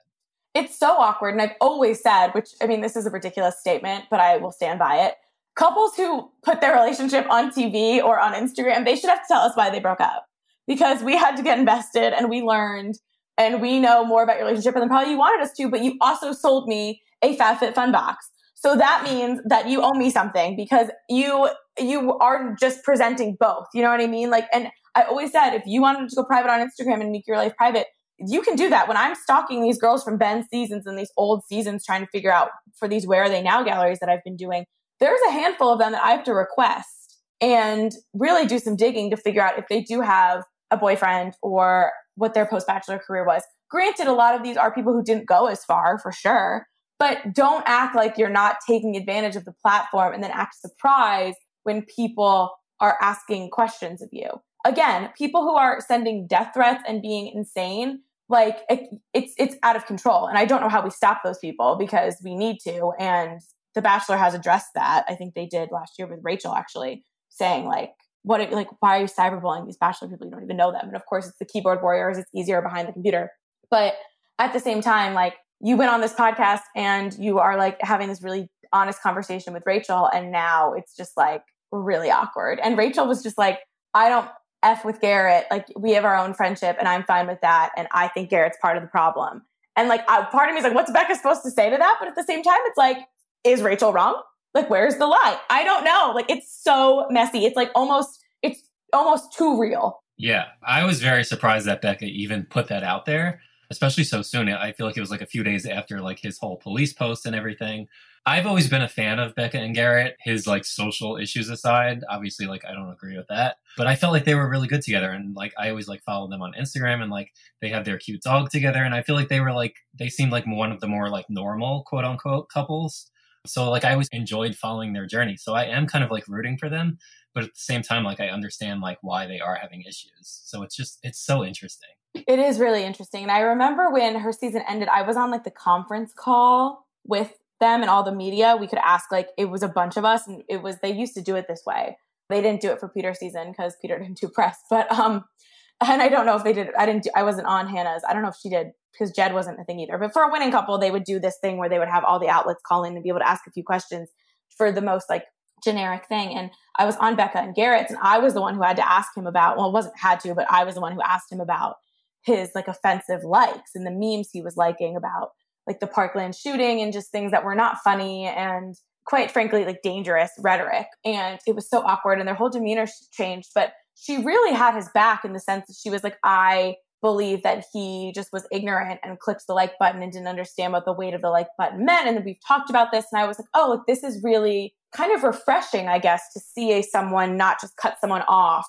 It's 0.56 0.78
so 0.78 0.98
awkward. 0.98 1.34
And 1.34 1.42
I've 1.42 1.56
always 1.60 2.02
said, 2.02 2.30
which 2.30 2.52
I 2.62 2.66
mean, 2.68 2.82
this 2.82 2.96
is 2.96 3.06
a 3.06 3.12
ridiculous 3.12 3.60
statement, 3.60 4.06
but 4.10 4.20
I 4.20 4.38
will 4.38 4.52
stand 4.52 4.80
by 4.80 4.98
it. 4.98 5.16
Couples 5.56 5.96
who 5.96 6.32
put 6.44 6.62
their 6.62 6.74
relationship 6.74 7.30
on 7.30 7.52
TV 7.52 8.02
or 8.02 8.20
on 8.20 8.34
Instagram, 8.34 8.86
they 8.86 8.96
should 8.96 9.10
have 9.10 9.22
to 9.22 9.28
tell 9.28 9.42
us 9.42 9.56
why 9.56 9.70
they 9.70 9.80
broke 9.80 10.02
up 10.02 10.26
because 10.68 11.04
we 11.04 11.18
had 11.18 11.36
to 11.36 11.44
get 11.44 11.60
invested 11.60 12.14
and 12.14 12.30
we 12.30 12.42
learned 12.42 12.96
and 13.38 13.62
we 13.62 13.80
know 13.80 14.06
more 14.06 14.24
about 14.24 14.38
your 14.38 14.46
relationship 14.46 14.76
than 14.76 14.88
probably 14.88 15.12
you 15.12 15.18
wanted 15.18 15.44
us 15.44 15.52
to, 15.58 15.70
but 15.70 15.84
you 15.84 15.98
also 16.02 16.32
sold 16.32 16.68
me 16.68 17.02
a 17.22 17.36
FabFitFun 17.36 17.92
box. 17.92 18.30
So 18.56 18.76
that 18.76 19.04
means 19.04 19.42
that 19.46 19.68
you 19.68 19.82
owe 19.82 19.94
me 19.94 20.10
something 20.10 20.56
because 20.56 20.90
you 21.10 21.50
you 21.78 22.18
are 22.20 22.56
just 22.60 22.84
presenting 22.84 23.36
both. 23.40 23.66
You 23.74 23.82
know 23.82 23.90
what 23.90 24.00
I 24.00 24.08
mean? 24.08 24.30
Like, 24.30 24.46
and 24.54 24.70
I 24.96 25.04
always 25.04 25.32
said 25.32 25.54
if 25.54 25.64
you 25.66 25.82
wanted 25.82 26.10
to 26.10 26.16
go 26.16 26.24
private 26.24 26.50
on 26.50 26.60
Instagram 26.60 27.02
and 27.02 27.12
make 27.12 27.28
your 27.28 27.38
life 27.38 27.56
private, 27.58 27.88
you 28.20 28.42
can 28.42 28.56
do 28.56 28.70
that. 28.70 28.88
When 28.88 28.96
I'm 28.96 29.16
stalking 29.16 29.62
these 29.62 29.80
girls 29.80 30.04
from 30.04 30.18
Ben's 30.18 30.46
seasons 30.50 30.86
and 30.86 30.98
these 30.98 31.12
old 31.18 31.44
seasons, 31.46 31.84
trying 31.84 32.02
to 32.02 32.08
figure 32.08 32.32
out 32.32 32.50
for 32.78 32.88
these 32.88 33.08
where 33.08 33.24
are 33.24 33.30
they 33.30 33.42
now 33.42 33.64
galleries 33.64 34.00
that 34.00 34.10
I've 34.10 34.24
been 34.24 34.38
doing, 34.38 34.66
there's 35.00 35.20
a 35.28 35.32
handful 35.32 35.74
of 35.74 35.80
them 35.80 35.92
that 35.92 36.04
I 36.04 36.12
have 36.12 36.24
to 36.26 36.34
request 36.34 37.20
and 37.42 37.92
really 38.14 38.46
do 38.46 38.60
some 38.60 38.76
digging 38.76 39.10
to 39.10 39.18
figure 39.18 39.42
out 39.42 39.58
if 39.58 39.66
they 39.70 39.82
do 39.82 40.02
have 40.02 40.44
a 40.74 40.78
boyfriend 40.78 41.36
or 41.42 41.92
what 42.16 42.34
their 42.34 42.46
post 42.46 42.68
bachelor 42.68 43.00
career 43.00 43.26
was. 43.26 43.44
Granted, 43.70 44.08
a 44.08 44.14
lot 44.14 44.36
of 44.36 44.44
these 44.44 44.58
are 44.58 44.74
people 44.74 44.94
who 44.94 45.04
didn't 45.04 45.28
go 45.28 45.48
as 45.48 45.64
far 45.64 46.00
for 46.00 46.12
sure, 46.12 46.68
but 47.00 47.34
don't 47.34 47.64
act 47.66 47.96
like 47.96 48.18
you're 48.18 48.30
not 48.30 48.58
taking 48.68 48.96
advantage 48.96 49.36
of 49.36 49.46
the 49.46 49.54
platform 49.62 50.14
and 50.14 50.24
then 50.24 50.32
act 50.32 50.56
surprised 50.60 51.38
when 51.64 51.84
people 51.84 52.52
are 52.80 52.98
asking 53.02 53.50
questions 53.50 54.02
of 54.02 54.10
you. 54.12 54.30
Again, 54.66 55.10
people 55.18 55.42
who 55.42 55.56
are 55.56 55.82
sending 55.82 56.28
death 56.28 56.52
threats 56.54 56.84
and 56.88 57.02
being 57.02 57.32
insane, 57.34 58.02
like 58.30 58.60
it, 58.70 58.90
it's 59.14 59.34
it's 59.38 59.56
out 59.64 59.76
of 59.76 59.86
control. 59.86 60.28
And 60.28 60.38
I 60.38 60.46
don't 60.46 60.62
know 60.62 60.70
how 60.70 60.84
we 60.84 60.90
stop 60.90 61.22
those 61.24 61.40
people 61.40 61.76
because 61.78 62.18
we 62.24 62.36
need 62.36 62.60
to. 62.64 62.94
And 63.00 63.42
The 63.76 63.82
Bachelor 63.82 64.18
has 64.18 64.34
addressed 64.34 64.74
that. 64.76 65.04
I 65.08 65.16
think 65.16 65.34
they 65.34 65.46
did 65.46 65.70
last 65.72 65.94
year 66.00 66.08
with 66.08 66.20
Rachel 66.24 66.56
actually 66.56 67.04
saying 67.30 67.66
like, 67.66 67.92
what 68.24 68.42
are, 68.42 68.50
like 68.50 68.68
why 68.80 68.98
are 68.98 69.02
you 69.02 69.08
cyberbullying 69.08 69.66
these 69.66 69.78
Bachelor 69.78 70.08
people? 70.08 70.28
You 70.28 70.32
don't 70.32 70.44
even 70.44 70.58
know 70.58 70.72
them. 70.72 70.88
And 70.88 70.96
of 70.96 71.06
course, 71.06 71.28
it's 71.28 71.38
the 71.38 71.46
keyboard 71.46 71.82
warriors. 71.82 72.18
It's 72.18 72.30
easier 72.34 72.62
behind 72.62 72.88
the 72.88 72.94
computer. 72.94 73.32
But 73.70 73.96
at 74.40 74.54
the 74.54 74.60
same 74.60 74.82
time, 74.82 75.14
like 75.14 75.36
you 75.60 75.78
went 75.78 75.92
on 75.92 76.02
this 76.02 76.14
podcast 76.14 76.62
and 76.76 77.14
you 77.18 77.40
are 77.40 77.58
like 77.58 77.78
having 77.82 78.10
this 78.10 78.22
really 78.22 78.50
honest 78.72 79.02
conversation 79.02 79.54
with 79.54 79.64
Rachel, 79.66 80.10
and 80.14 80.32
now 80.32 80.74
it's 80.74 80.96
just 80.96 81.16
like 81.16 81.44
really 81.72 82.10
awkward. 82.10 82.60
And 82.64 82.78
Rachel 82.78 83.08
was 83.08 83.24
just 83.24 83.38
like, 83.38 83.60
I 83.94 84.10
don't 84.10 84.28
F 84.64 84.86
with 84.86 85.02
Garrett. 85.02 85.46
Like, 85.52 85.68
we 85.78 85.92
have 85.92 86.06
our 86.06 86.18
own 86.18 86.34
friendship, 86.34 86.78
and 86.80 86.88
I'm 86.88 87.04
fine 87.04 87.28
with 87.28 87.42
that. 87.42 87.72
And 87.78 87.88
I 87.92 88.08
think 88.08 88.30
Garrett's 88.30 88.58
part 88.62 88.78
of 88.78 88.84
the 88.84 88.90
problem. 88.90 89.44
And 89.76 89.90
like, 89.90 90.02
I, 90.10 90.24
part 90.26 90.50
of 90.50 90.54
me 90.54 90.60
is 90.60 90.64
like, 90.64 90.74
what's 90.74 90.92
Becca 90.92 91.16
supposed 91.16 91.44
to 91.44 91.52
say 91.52 91.70
to 91.70 91.78
that? 91.78 91.98
But 92.00 92.08
at 92.08 92.16
the 92.16 92.24
same 92.24 92.44
time, 92.44 92.60
it's 92.66 92.78
like, 92.78 92.98
is 93.44 93.62
Rachel 93.62 93.92
wrong? 93.92 94.22
Like, 94.54 94.70
where's 94.70 94.98
the 94.98 95.08
lie? 95.08 95.40
I 95.50 95.64
don't 95.64 95.84
know. 95.84 96.12
Like, 96.14 96.30
it's 96.30 96.52
so 96.64 97.08
messy. 97.10 97.46
It's 97.46 97.56
like 97.56 97.72
almost, 97.76 98.24
it's 98.42 98.62
almost 98.94 99.34
too 99.34 99.60
real. 99.60 100.04
Yeah, 100.18 100.46
I 100.66 100.86
was 100.86 101.02
very 101.02 101.24
surprised 101.24 101.66
that 101.66 101.82
Becca 101.82 102.06
even 102.06 102.46
put 102.46 102.68
that 102.68 102.84
out 102.84 103.06
there, 103.06 103.42
especially 103.72 104.04
so 104.04 104.22
soon. 104.22 104.48
I 104.50 104.72
feel 104.72 104.86
like 104.86 104.96
it 104.96 105.02
was 105.02 105.10
like 105.10 105.22
a 105.22 105.28
few 105.28 105.44
days 105.44 105.66
after 105.66 106.02
like 106.02 106.20
his 106.20 106.38
whole 106.38 106.58
police 106.58 106.94
post 106.94 107.26
and 107.26 107.36
everything. 107.36 107.88
I've 108.26 108.46
always 108.46 108.70
been 108.70 108.82
a 108.82 108.88
fan 108.88 109.20
of 109.20 109.36
Becca 109.36 109.58
and 109.60 109.76
Garrett, 109.76 110.16
his 110.22 110.48
like 110.48 110.64
social 110.64 111.18
issues 111.18 111.50
aside. 111.50 112.04
Obviously, 112.10 112.46
like 112.46 112.64
I 112.64 112.72
don't 112.72 112.92
agree 112.92 113.18
with 113.18 113.28
that, 113.28 113.58
but 113.76 113.86
I 113.86 113.98
felt 113.98 114.14
like 114.14 114.24
they 114.24 114.36
were 114.36 114.50
really 114.50 114.68
good 114.68 114.82
together. 114.82 115.10
And 115.10 115.36
like 115.36 115.54
I 115.58 115.70
always 115.70 115.90
like 115.90 116.04
followed 116.04 116.32
them 116.32 116.42
on 116.42 116.54
Instagram 116.54 117.02
and 117.02 117.12
like 117.12 117.34
they 117.62 117.68
have 117.70 117.84
their 117.84 117.98
cute 117.98 118.22
dog 118.22 118.50
together. 118.50 118.84
And 118.84 118.96
I 118.96 119.02
feel 119.02 119.16
like 119.16 119.28
they 119.28 119.42
were 119.42 119.52
like, 119.52 119.76
they 119.98 120.08
seemed 120.08 120.32
like 120.32 120.46
one 120.46 120.72
of 120.72 120.80
the 120.80 120.88
more 120.88 121.10
like 121.10 121.26
normal 121.30 121.84
quote 121.84 122.06
unquote 122.06 122.48
couples. 122.48 123.12
So 123.46 123.70
like 123.70 123.84
I 123.84 123.92
always 123.92 124.10
enjoyed 124.12 124.56
following 124.56 124.94
their 124.94 125.06
journey. 125.06 125.36
So 125.36 125.54
I 125.54 125.66
am 125.66 125.86
kind 125.86 126.04
of 126.04 126.12
like 126.12 126.28
rooting 126.28 126.58
for 126.58 126.70
them, 126.70 126.98
but 127.34 127.44
at 127.44 127.50
the 127.54 127.60
same 127.60 127.82
time, 127.82 128.04
like 128.04 128.20
I 128.20 128.30
understand 128.30 128.82
like 128.82 129.00
why 129.02 129.28
they 129.28 129.40
are 129.40 129.56
having 129.56 129.82
issues. 129.82 130.12
So 130.22 130.64
it's 130.64 130.76
just 130.76 131.00
it's 131.04 131.20
so 131.20 131.44
interesting. 131.44 131.90
It 132.14 132.40
is 132.40 132.60
really 132.60 132.84
interesting. 132.84 133.24
And 133.24 133.32
I 133.32 133.40
remember 133.40 133.90
when 133.90 134.16
her 134.16 134.32
season 134.32 134.64
ended, 134.68 134.88
I 134.88 135.02
was 135.02 135.18
on 135.18 135.32
like 135.32 135.44
the 135.44 135.52
conference 135.52 136.14
call 136.16 136.88
with 137.06 137.34
them 137.60 137.82
and 137.82 137.90
all 137.90 138.04
the 138.04 138.14
media. 138.14 138.56
We 138.60 138.68
could 138.68 138.80
ask 138.80 139.12
like 139.12 139.30
it 139.38 139.46
was 139.46 139.64
a 139.64 139.68
bunch 139.68 139.98
of 139.98 140.06
us 140.06 140.28
and 140.28 140.44
it 140.48 140.62
was 140.62 140.80
they 140.80 140.94
used 140.94 141.16
to 141.16 141.22
do 141.22 141.36
it 141.36 141.48
this 141.48 141.64
way. 141.66 141.98
They 142.30 142.42
didn't 142.42 142.62
do 142.62 142.72
it 142.72 142.80
for 142.80 142.88
Peter's 142.88 143.20
season 143.20 143.52
because 143.52 143.76
Peter 143.82 144.00
didn't 144.00 144.20
do 144.20 144.30
press. 144.30 144.60
But 144.70 144.92
um 144.92 145.26
and 145.86 146.02
I 146.02 146.08
don't 146.08 146.26
know 146.26 146.38
if 146.38 146.44
they 146.44 146.54
did 146.54 146.70
I 146.78 146.86
didn't 146.86 147.04
do, 147.04 147.10
I 147.16 147.24
wasn't 147.24 147.48
on 147.48 147.68
Hannah's. 147.68 148.04
I 148.08 148.14
don't 148.14 148.22
know 148.22 148.30
if 148.30 148.38
she 148.42 148.50
did 148.50 148.72
because 148.94 149.12
Jed 149.12 149.34
wasn't 149.34 149.60
a 149.60 149.64
thing 149.64 149.80
either. 149.80 149.98
But 149.98 150.14
for 150.14 150.22
a 150.22 150.32
winning 150.32 150.52
couple, 150.52 150.78
they 150.78 150.92
would 150.92 151.04
do 151.04 151.20
this 151.20 151.38
thing 151.42 151.58
where 151.58 151.70
they 151.70 151.80
would 151.80 151.90
have 151.90 152.04
all 152.04 152.20
the 152.20 152.30
outlets 152.30 152.62
call 152.66 152.84
in 152.84 152.94
and 152.94 153.04
be 153.04 153.10
able 153.10 153.20
to 153.20 153.28
ask 153.30 153.46
a 153.48 153.52
few 153.52 153.64
questions 153.64 154.10
for 154.56 154.72
the 154.72 154.82
most 154.82 155.10
like 155.10 155.26
generic 155.64 156.06
thing. 156.08 156.36
And 156.38 156.52
I 156.78 156.86
was 156.86 156.96
on 156.98 157.16
Becca 157.16 157.40
and 157.40 157.56
Garrett's 157.56 157.92
and 157.92 158.00
I 158.02 158.20
was 158.20 158.34
the 158.34 158.42
one 158.42 158.56
who 158.56 158.62
had 158.62 158.78
to 158.78 158.90
ask 158.90 159.16
him 159.16 159.26
about, 159.26 159.58
well, 159.58 159.72
wasn't 159.72 159.98
had 159.98 160.20
to, 160.22 160.36
but 160.36 160.46
I 160.50 160.64
was 160.64 160.76
the 160.76 160.82
one 160.82 160.94
who 160.94 161.02
asked 161.02 161.32
him 161.32 161.40
about 161.40 161.76
his 162.24 162.52
like 162.56 162.68
offensive 162.68 163.24
likes 163.24 163.72
and 163.76 163.86
the 163.86 163.92
memes 163.92 164.30
he 164.32 164.42
was 164.42 164.58
liking 164.58 164.96
about 164.96 165.32
like 165.68 165.80
the 165.80 165.88
Parkland 165.88 166.36
shooting 166.36 166.82
and 166.82 166.94
just 166.94 167.12
things 167.12 167.32
that 167.32 167.44
were 167.44 167.56
not 167.56 167.78
funny 167.84 168.26
and 168.26 168.76
quite 169.06 169.32
frankly 169.32 169.66
like 169.66 169.82
dangerous 169.82 170.32
rhetoric. 170.40 170.88
And 171.06 171.40
it 171.48 171.56
was 171.56 171.70
so 171.70 171.82
awkward 171.82 172.20
and 172.20 172.28
their 172.28 172.36
whole 172.36 172.50
demeanor 172.50 172.86
changed. 173.12 173.50
But 173.56 173.74
she 173.96 174.24
really 174.24 174.54
had 174.54 174.76
his 174.76 174.90
back 174.94 175.24
in 175.24 175.34
the 175.34 175.40
sense 175.40 175.68
that 175.68 175.76
she 175.82 175.90
was 175.90 176.04
like, 176.04 176.18
I 176.24 176.76
believe 177.04 177.44
that 177.44 177.66
he 177.72 178.12
just 178.16 178.34
was 178.34 178.48
ignorant 178.52 179.00
and 179.04 179.20
clicked 179.20 179.46
the 179.46 179.54
like 179.54 179.78
button 179.78 180.02
and 180.02 180.12
didn't 180.12 180.28
understand 180.28 180.74
what 180.74 180.86
the 180.86 180.94
weight 180.94 181.14
of 181.14 181.22
the 181.22 181.30
like 181.30 181.50
button 181.58 181.86
meant. 181.86 182.08
And 182.08 182.26
we've 182.26 182.40
talked 182.48 182.72
about 182.72 182.92
this, 182.92 183.06
and 183.12 183.22
I 183.22 183.28
was 183.28 183.38
like, 183.38 183.50
oh, 183.54 183.84
this 183.88 184.04
is 184.04 184.24
really 184.24 184.74
kind 184.96 185.12
of 185.12 185.24
refreshing, 185.24 185.88
I 185.88 186.00
guess, 186.00 186.34
to 186.34 186.40
see 186.40 186.72
a 186.72 186.82
someone 186.82 187.38
not 187.38 187.62
just 187.62 187.78
cut 187.78 187.98
someone 188.00 188.24
off 188.28 188.68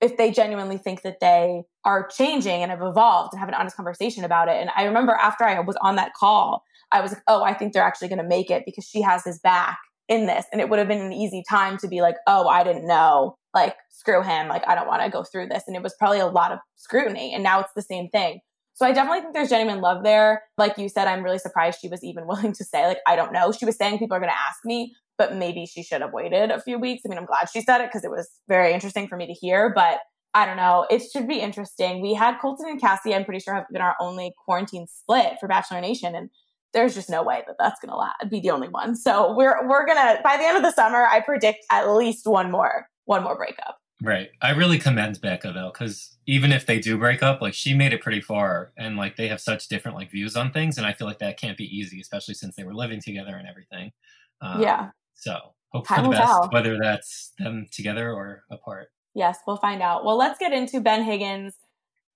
if 0.00 0.16
they 0.16 0.30
genuinely 0.30 0.78
think 0.78 1.02
that 1.02 1.20
they 1.20 1.62
are 1.84 2.08
changing 2.08 2.62
and 2.62 2.70
have 2.70 2.82
evolved 2.82 3.32
and 3.32 3.40
have 3.40 3.48
an 3.48 3.54
honest 3.54 3.76
conversation 3.76 4.24
about 4.24 4.48
it. 4.48 4.56
And 4.56 4.70
I 4.76 4.84
remember 4.84 5.12
after 5.12 5.44
I 5.44 5.60
was 5.60 5.76
on 5.82 5.96
that 5.96 6.14
call, 6.14 6.62
I 6.90 7.00
was 7.00 7.12
like, 7.12 7.22
oh, 7.26 7.42
I 7.42 7.54
think 7.54 7.72
they're 7.72 7.82
actually 7.82 8.08
going 8.08 8.18
to 8.18 8.28
make 8.28 8.50
it 8.50 8.64
because 8.64 8.84
she 8.84 9.02
has 9.02 9.24
his 9.24 9.38
back 9.40 9.78
in 10.08 10.26
this. 10.26 10.46
And 10.52 10.60
it 10.60 10.68
would 10.68 10.78
have 10.78 10.88
been 10.88 11.00
an 11.00 11.12
easy 11.12 11.42
time 11.48 11.78
to 11.78 11.88
be 11.88 12.00
like, 12.02 12.16
oh, 12.26 12.48
I 12.48 12.64
didn't 12.64 12.86
know. 12.86 13.36
Like, 13.54 13.76
screw 13.90 14.22
him. 14.22 14.48
Like, 14.48 14.66
I 14.66 14.74
don't 14.74 14.88
want 14.88 15.02
to 15.02 15.10
go 15.10 15.24
through 15.24 15.48
this. 15.48 15.64
And 15.66 15.76
it 15.76 15.82
was 15.82 15.94
probably 15.98 16.18
a 16.18 16.26
lot 16.26 16.52
of 16.52 16.58
scrutiny. 16.76 17.32
And 17.32 17.42
now 17.42 17.60
it's 17.60 17.72
the 17.74 17.82
same 17.82 18.08
thing. 18.08 18.40
So 18.74 18.84
I 18.84 18.92
definitely 18.92 19.20
think 19.20 19.34
there's 19.34 19.50
genuine 19.50 19.80
love 19.80 20.02
there. 20.02 20.42
Like 20.58 20.76
you 20.78 20.88
said, 20.88 21.06
I'm 21.06 21.22
really 21.22 21.38
surprised 21.38 21.78
she 21.80 21.88
was 21.88 22.02
even 22.02 22.26
willing 22.28 22.52
to 22.52 22.64
say, 22.64 22.86
like, 22.86 22.98
I 23.06 23.16
don't 23.16 23.32
know. 23.32 23.52
She 23.52 23.64
was 23.64 23.76
saying 23.76 23.98
people 23.98 24.16
are 24.16 24.20
going 24.20 24.32
to 24.32 24.38
ask 24.38 24.58
me, 24.64 24.94
but 25.16 25.36
maybe 25.36 25.66
she 25.66 25.82
should 25.82 26.00
have 26.00 26.12
waited 26.12 26.50
a 26.50 26.60
few 26.60 26.78
weeks. 26.78 27.02
I 27.06 27.08
mean, 27.08 27.18
I'm 27.18 27.26
glad 27.26 27.48
she 27.48 27.62
said 27.62 27.80
it 27.80 27.88
because 27.88 28.04
it 28.04 28.10
was 28.10 28.28
very 28.48 28.72
interesting 28.72 29.06
for 29.06 29.16
me 29.16 29.26
to 29.26 29.32
hear, 29.32 29.72
but 29.74 30.00
I 30.34 30.46
don't 30.46 30.56
know. 30.56 30.86
It 30.90 31.02
should 31.12 31.28
be 31.28 31.38
interesting. 31.38 32.02
We 32.02 32.14
had 32.14 32.38
Colton 32.40 32.68
and 32.68 32.80
Cassie, 32.80 33.14
I'm 33.14 33.24
pretty 33.24 33.38
sure, 33.38 33.54
have 33.54 33.66
been 33.70 33.80
our 33.80 33.94
only 34.00 34.32
quarantine 34.44 34.86
split 34.88 35.34
for 35.38 35.46
Bachelor 35.48 35.80
Nation. 35.80 36.16
And 36.16 36.28
there's 36.72 36.94
just 36.94 37.08
no 37.08 37.22
way 37.22 37.44
that 37.46 37.54
that's 37.56 37.78
going 37.80 37.96
to 37.96 38.26
be 38.26 38.40
the 38.40 38.50
only 38.50 38.68
one. 38.68 38.96
So 38.96 39.32
we're, 39.36 39.66
we're 39.68 39.86
going 39.86 39.98
to, 39.98 40.20
by 40.24 40.36
the 40.36 40.44
end 40.44 40.56
of 40.56 40.64
the 40.64 40.72
summer, 40.72 41.06
I 41.06 41.20
predict 41.20 41.64
at 41.70 41.88
least 41.88 42.26
one 42.26 42.50
more, 42.50 42.88
one 43.04 43.22
more 43.22 43.36
breakup. 43.36 43.78
Right. 44.02 44.30
I 44.42 44.50
really 44.50 44.78
commend 44.78 45.20
Becca 45.20 45.52
though, 45.52 45.70
because 45.72 46.16
even 46.26 46.52
if 46.52 46.66
they 46.66 46.78
do 46.78 46.98
break 46.98 47.22
up, 47.22 47.40
like 47.40 47.54
she 47.54 47.74
made 47.74 47.92
it 47.92 48.00
pretty 48.00 48.20
far 48.20 48.72
and 48.76 48.96
like 48.96 49.16
they 49.16 49.28
have 49.28 49.40
such 49.40 49.68
different 49.68 49.96
like 49.96 50.10
views 50.10 50.36
on 50.36 50.52
things. 50.52 50.78
And 50.78 50.86
I 50.86 50.92
feel 50.92 51.06
like 51.06 51.20
that 51.20 51.38
can't 51.38 51.56
be 51.56 51.64
easy, 51.64 52.00
especially 52.00 52.34
since 52.34 52.56
they 52.56 52.64
were 52.64 52.74
living 52.74 53.00
together 53.00 53.36
and 53.36 53.48
everything. 53.48 53.92
Um, 54.40 54.60
yeah. 54.60 54.90
So 55.14 55.54
hope 55.68 55.86
Time 55.86 55.98
for 55.98 56.10
the 56.10 56.10
best, 56.10 56.26
tell. 56.26 56.48
whether 56.52 56.78
that's 56.78 57.32
them 57.38 57.66
together 57.70 58.12
or 58.12 58.44
apart. 58.50 58.88
Yes, 59.14 59.38
we'll 59.46 59.58
find 59.58 59.80
out. 59.80 60.04
Well, 60.04 60.16
let's 60.16 60.38
get 60.38 60.52
into 60.52 60.80
Ben 60.80 61.04
Higgins 61.04 61.54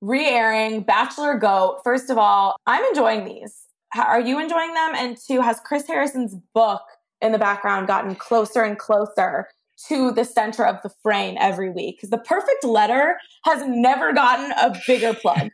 re 0.01 0.27
airing 0.27 0.83
Bachelor 0.83 1.39
Goat. 1.39 1.81
First 1.85 2.11
of 2.11 2.19
all, 2.19 2.57
I'm 2.67 2.85
enjoying 2.85 3.25
these. 3.25 3.67
How, 3.91 4.05
are 4.05 4.21
you 4.21 4.41
enjoying 4.41 4.75
them? 4.75 4.93
And 4.95 5.17
two, 5.17 5.41
has 5.41 5.61
Chris 5.61 5.87
Harrison's 5.87 6.35
book 6.55 6.83
in 7.21 7.33
the 7.33 7.39
background 7.39 7.87
gotten 7.87 8.15
closer 8.15 8.63
and 8.63 8.79
closer 8.79 9.49
to 9.87 10.11
the 10.13 10.25
center 10.25 10.67
of 10.67 10.83
the 10.83 10.91
frame 11.03 11.37
every 11.39 11.71
week? 11.71 11.97
Because 11.97 12.11
the 12.11 12.19
perfect 12.19 12.65
letter 12.65 13.19
has 13.45 13.63
never 13.67 14.13
gotten 14.13 14.53
a 14.53 14.77
bigger 14.87 15.15
plug. 15.15 15.51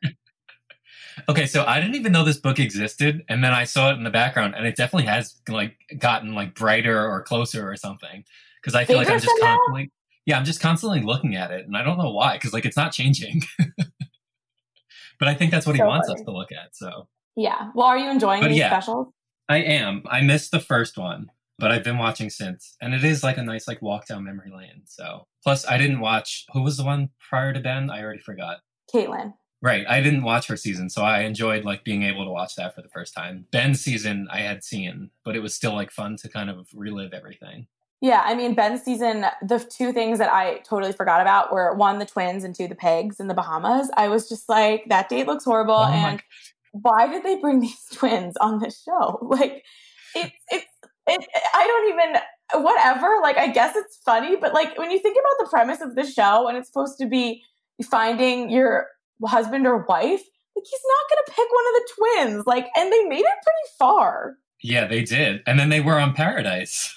okay, 1.28 1.46
so 1.46 1.64
I 1.64 1.80
didn't 1.80 1.96
even 1.96 2.12
know 2.12 2.24
this 2.24 2.38
book 2.38 2.58
existed, 2.58 3.24
and 3.28 3.44
then 3.44 3.52
I 3.52 3.64
saw 3.64 3.90
it 3.90 3.94
in 3.94 4.04
the 4.04 4.10
background, 4.10 4.54
and 4.56 4.66
it 4.66 4.76
definitely 4.76 5.06
has 5.06 5.36
like 5.48 5.76
gotten 5.98 6.34
like 6.34 6.54
brighter 6.54 7.06
or 7.06 7.22
closer 7.22 7.68
or 7.68 7.76
something. 7.76 8.24
Because 8.60 8.74
I 8.74 8.84
feel 8.84 8.98
Bigger 8.98 9.10
like 9.10 9.22
I'm 9.22 9.26
just 9.26 9.40
constantly 9.40 9.90
yeah, 10.26 10.38
I'm 10.38 10.44
just 10.44 10.60
constantly 10.60 11.00
looking 11.00 11.36
at 11.36 11.50
it, 11.50 11.66
and 11.66 11.76
I 11.76 11.82
don't 11.82 11.98
know 11.98 12.10
why, 12.10 12.36
because 12.36 12.52
like 12.52 12.64
it's 12.64 12.76
not 12.76 12.92
changing. 12.92 13.42
but 15.18 15.28
I 15.28 15.34
think 15.34 15.50
that's 15.50 15.66
what 15.66 15.76
so 15.76 15.84
he 15.84 15.86
wants 15.86 16.08
funny. 16.08 16.20
us 16.20 16.24
to 16.24 16.32
look 16.32 16.50
at. 16.52 16.74
So 16.74 17.08
yeah. 17.36 17.70
Well, 17.74 17.86
are 17.86 17.98
you 17.98 18.10
enjoying 18.10 18.40
but 18.40 18.48
these 18.48 18.58
yeah, 18.58 18.68
specials? 18.68 19.08
I 19.48 19.58
am. 19.58 20.02
I 20.06 20.22
missed 20.22 20.50
the 20.50 20.60
first 20.60 20.96
one, 20.96 21.30
but 21.58 21.70
I've 21.70 21.84
been 21.84 21.98
watching 21.98 22.30
since, 22.30 22.76
and 22.80 22.94
it 22.94 23.04
is 23.04 23.22
like 23.22 23.38
a 23.38 23.42
nice 23.42 23.68
like 23.68 23.82
walk 23.82 24.06
down 24.06 24.24
memory 24.24 24.50
lane. 24.54 24.82
So 24.86 25.26
plus, 25.42 25.66
I 25.66 25.78
didn't 25.78 26.00
watch. 26.00 26.46
Who 26.52 26.62
was 26.62 26.76
the 26.76 26.84
one 26.84 27.10
prior 27.28 27.52
to 27.52 27.60
Ben? 27.60 27.90
I 27.90 28.02
already 28.02 28.20
forgot. 28.20 28.58
Kaitlyn. 28.92 29.34
Right. 29.62 29.86
I 29.88 30.02
didn't 30.02 30.24
watch 30.24 30.46
her 30.48 30.58
season, 30.58 30.90
so 30.90 31.02
I 31.02 31.20
enjoyed 31.20 31.64
like 31.64 31.84
being 31.84 32.02
able 32.02 32.24
to 32.26 32.30
watch 32.30 32.54
that 32.56 32.74
for 32.74 32.82
the 32.82 32.88
first 32.88 33.14
time. 33.14 33.46
Ben's 33.50 33.80
season 33.80 34.28
I 34.30 34.40
had 34.40 34.62
seen, 34.62 35.10
but 35.24 35.36
it 35.36 35.40
was 35.40 35.54
still 35.54 35.72
like 35.72 35.90
fun 35.90 36.18
to 36.18 36.28
kind 36.28 36.50
of 36.50 36.68
relive 36.74 37.14
everything. 37.14 37.66
Yeah, 38.02 38.20
I 38.22 38.34
mean, 38.34 38.54
Ben's 38.54 38.82
season, 38.82 39.24
the 39.40 39.58
two 39.58 39.90
things 39.90 40.18
that 40.18 40.30
I 40.30 40.58
totally 40.58 40.92
forgot 40.92 41.22
about 41.22 41.50
were 41.50 41.74
one, 41.74 41.98
the 41.98 42.04
twins, 42.04 42.44
and 42.44 42.54
two, 42.54 42.68
the 42.68 42.74
pegs 42.74 43.18
in 43.18 43.28
the 43.28 43.32
Bahamas. 43.32 43.90
I 43.96 44.08
was 44.08 44.28
just 44.28 44.46
like, 44.46 44.84
that 44.90 45.08
date 45.08 45.26
looks 45.26 45.46
horrible. 45.46 45.76
Oh 45.76 45.90
and 45.90 46.22
why 46.72 47.06
did 47.06 47.22
they 47.22 47.36
bring 47.36 47.60
these 47.60 47.86
twins 47.90 48.36
on 48.36 48.58
this 48.58 48.82
show? 48.82 49.18
Like, 49.22 49.64
it's, 50.14 50.36
it's, 50.50 50.66
it, 51.06 51.26
I 51.54 51.66
don't 51.66 51.88
even, 51.92 52.62
whatever. 52.62 53.18
Like, 53.22 53.36
I 53.38 53.48
guess 53.48 53.76
it's 53.76 53.98
funny, 54.04 54.36
but 54.36 54.54
like, 54.54 54.78
when 54.78 54.90
you 54.90 54.98
think 54.98 55.16
about 55.18 55.44
the 55.44 55.50
premise 55.50 55.80
of 55.80 55.94
the 55.94 56.04
show 56.04 56.48
and 56.48 56.56
it's 56.56 56.68
supposed 56.68 56.98
to 56.98 57.06
be 57.06 57.42
finding 57.90 58.50
your 58.50 58.86
husband 59.24 59.66
or 59.66 59.84
wife, 59.88 60.22
like, 60.56 60.64
he's 60.64 60.80
not 60.86 61.10
going 61.10 61.24
to 61.26 61.32
pick 61.32 61.48
one 61.50 61.64
of 61.66 61.74
the 61.74 61.88
twins. 61.96 62.46
Like, 62.46 62.68
and 62.76 62.92
they 62.92 63.04
made 63.04 63.20
it 63.20 63.24
pretty 63.24 63.68
far. 63.78 64.36
Yeah, 64.62 64.86
they 64.86 65.02
did. 65.02 65.42
And 65.46 65.58
then 65.58 65.68
they 65.68 65.80
were 65.80 65.98
on 65.98 66.14
Paradise 66.14 66.96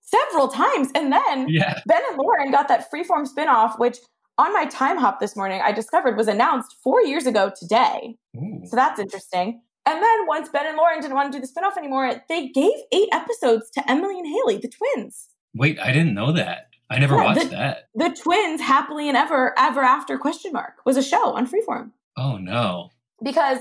several 0.00 0.48
times. 0.48 0.88
And 0.94 1.12
then 1.12 1.48
yeah. 1.48 1.80
Ben 1.86 2.02
and 2.08 2.18
Lauren 2.18 2.50
got 2.50 2.68
that 2.68 2.90
freeform 2.90 3.28
spinoff, 3.28 3.78
which 3.78 3.98
on 4.38 4.52
my 4.52 4.64
time 4.66 4.96
hop 4.96 5.20
this 5.20 5.36
morning 5.36 5.60
I 5.62 5.72
discovered 5.72 6.16
was 6.16 6.28
announced 6.28 6.76
four 6.82 7.02
years 7.02 7.26
ago 7.26 7.52
today. 7.58 8.16
Ooh. 8.36 8.62
So 8.64 8.76
that's 8.76 8.98
interesting. 8.98 9.60
And 9.86 10.02
then 10.02 10.26
once 10.26 10.48
Ben 10.48 10.66
and 10.66 10.76
Lauren 10.76 11.00
didn't 11.00 11.14
want 11.14 11.32
to 11.32 11.38
do 11.38 11.44
the 11.44 11.52
spinoff 11.52 11.76
anymore, 11.76 12.22
they 12.28 12.48
gave 12.48 12.72
eight 12.92 13.08
episodes 13.12 13.70
to 13.70 13.90
Emily 13.90 14.18
and 14.18 14.26
Haley, 14.26 14.56
the 14.56 14.68
twins. 14.68 15.28
Wait, 15.54 15.78
I 15.78 15.92
didn't 15.92 16.14
know 16.14 16.32
that. 16.32 16.68
I 16.90 16.98
never 16.98 17.16
yeah, 17.16 17.24
watched 17.24 17.40
the, 17.40 17.48
that. 17.48 17.88
The 17.94 18.10
twins 18.10 18.60
happily 18.60 19.08
and 19.08 19.16
ever 19.16 19.58
ever 19.58 19.80
after 19.80 20.18
question 20.18 20.52
mark 20.52 20.74
was 20.84 20.96
a 20.96 21.02
show 21.02 21.34
on 21.34 21.46
Freeform. 21.46 21.90
Oh 22.16 22.36
no. 22.36 22.90
Because 23.22 23.58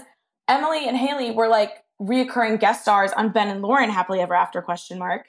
Emily 0.47 0.88
and 0.88 0.97
Haley 0.97 1.31
were 1.31 1.47
like 1.47 1.71
reoccurring 2.01 2.59
guest 2.59 2.81
stars 2.81 3.12
on 3.13 3.31
Ben 3.31 3.49
and 3.49 3.62
Lauren 3.62 3.89
happily 3.89 4.19
ever 4.19 4.33
after 4.33 4.62
question 4.62 4.99
mark. 4.99 5.27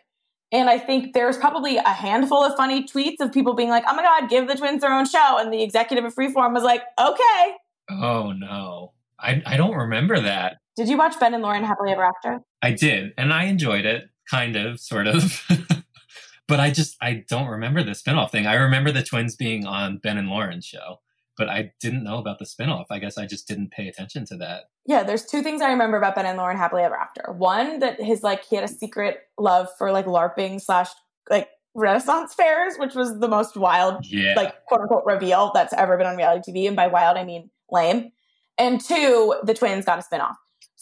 And 0.52 0.68
I 0.68 0.78
think 0.78 1.14
there's 1.14 1.36
probably 1.36 1.78
a 1.78 1.88
handful 1.88 2.44
of 2.44 2.56
funny 2.56 2.84
tweets 2.84 3.20
of 3.20 3.32
people 3.32 3.54
being 3.54 3.70
like, 3.70 3.84
oh 3.88 3.94
my 3.94 4.02
God, 4.02 4.28
give 4.28 4.46
the 4.46 4.54
twins 4.54 4.82
their 4.82 4.92
own 4.92 5.06
show. 5.06 5.38
And 5.38 5.52
the 5.52 5.62
executive 5.62 6.04
of 6.04 6.14
Freeform 6.14 6.52
was 6.52 6.62
like, 6.62 6.82
okay. 7.00 7.54
Oh 7.90 8.32
no. 8.32 8.92
I, 9.18 9.42
I 9.46 9.56
don't 9.56 9.74
remember 9.74 10.20
that. 10.20 10.58
Did 10.76 10.88
you 10.88 10.96
watch 10.96 11.18
Ben 11.20 11.34
and 11.34 11.42
Lauren 11.42 11.64
Happily 11.64 11.92
Ever 11.92 12.04
After? 12.04 12.40
I 12.62 12.72
did. 12.72 13.12
And 13.16 13.32
I 13.32 13.44
enjoyed 13.44 13.84
it, 13.84 14.04
kind 14.30 14.56
of, 14.56 14.80
sort 14.80 15.06
of. 15.06 15.46
but 16.48 16.60
I 16.60 16.70
just, 16.70 16.96
I 17.00 17.24
don't 17.28 17.48
remember 17.48 17.82
the 17.82 17.92
spinoff 17.92 18.30
thing. 18.30 18.46
I 18.46 18.54
remember 18.54 18.90
the 18.90 19.02
twins 19.02 19.36
being 19.36 19.66
on 19.66 19.98
Ben 19.98 20.18
and 20.18 20.28
Lauren's 20.28 20.66
show 20.66 20.98
but 21.36 21.48
I 21.48 21.72
didn't 21.80 22.04
know 22.04 22.18
about 22.18 22.38
the 22.38 22.44
spinoff. 22.44 22.86
I 22.90 22.98
guess 22.98 23.18
I 23.18 23.26
just 23.26 23.48
didn't 23.48 23.70
pay 23.70 23.88
attention 23.88 24.24
to 24.26 24.36
that. 24.36 24.64
Yeah, 24.86 25.02
there's 25.02 25.24
two 25.24 25.42
things 25.42 25.62
I 25.62 25.70
remember 25.70 25.96
about 25.96 26.14
Ben 26.14 26.26
and 26.26 26.38
Lauren 26.38 26.56
Happily 26.56 26.82
Ever 26.82 26.96
After. 26.96 27.32
One, 27.32 27.80
that 27.80 28.00
his 28.00 28.22
like 28.22 28.44
he 28.44 28.56
had 28.56 28.64
a 28.64 28.68
secret 28.68 29.18
love 29.38 29.68
for 29.78 29.92
like 29.92 30.06
LARPing 30.06 30.60
slash 30.60 30.90
like 31.30 31.48
Renaissance 31.74 32.34
fairs, 32.34 32.76
which 32.76 32.94
was 32.94 33.18
the 33.18 33.28
most 33.28 33.56
wild, 33.56 34.06
yeah. 34.06 34.34
like 34.36 34.64
quote 34.66 34.82
unquote 34.82 35.04
reveal 35.06 35.50
that's 35.54 35.72
ever 35.72 35.96
been 35.96 36.06
on 36.06 36.16
reality 36.16 36.52
TV. 36.52 36.66
And 36.66 36.76
by 36.76 36.86
wild, 36.86 37.16
I 37.16 37.24
mean 37.24 37.50
lame. 37.70 38.12
And 38.56 38.80
two, 38.80 39.34
the 39.42 39.54
twins 39.54 39.84
got 39.84 39.98
a 39.98 40.02
spinoff. 40.02 40.34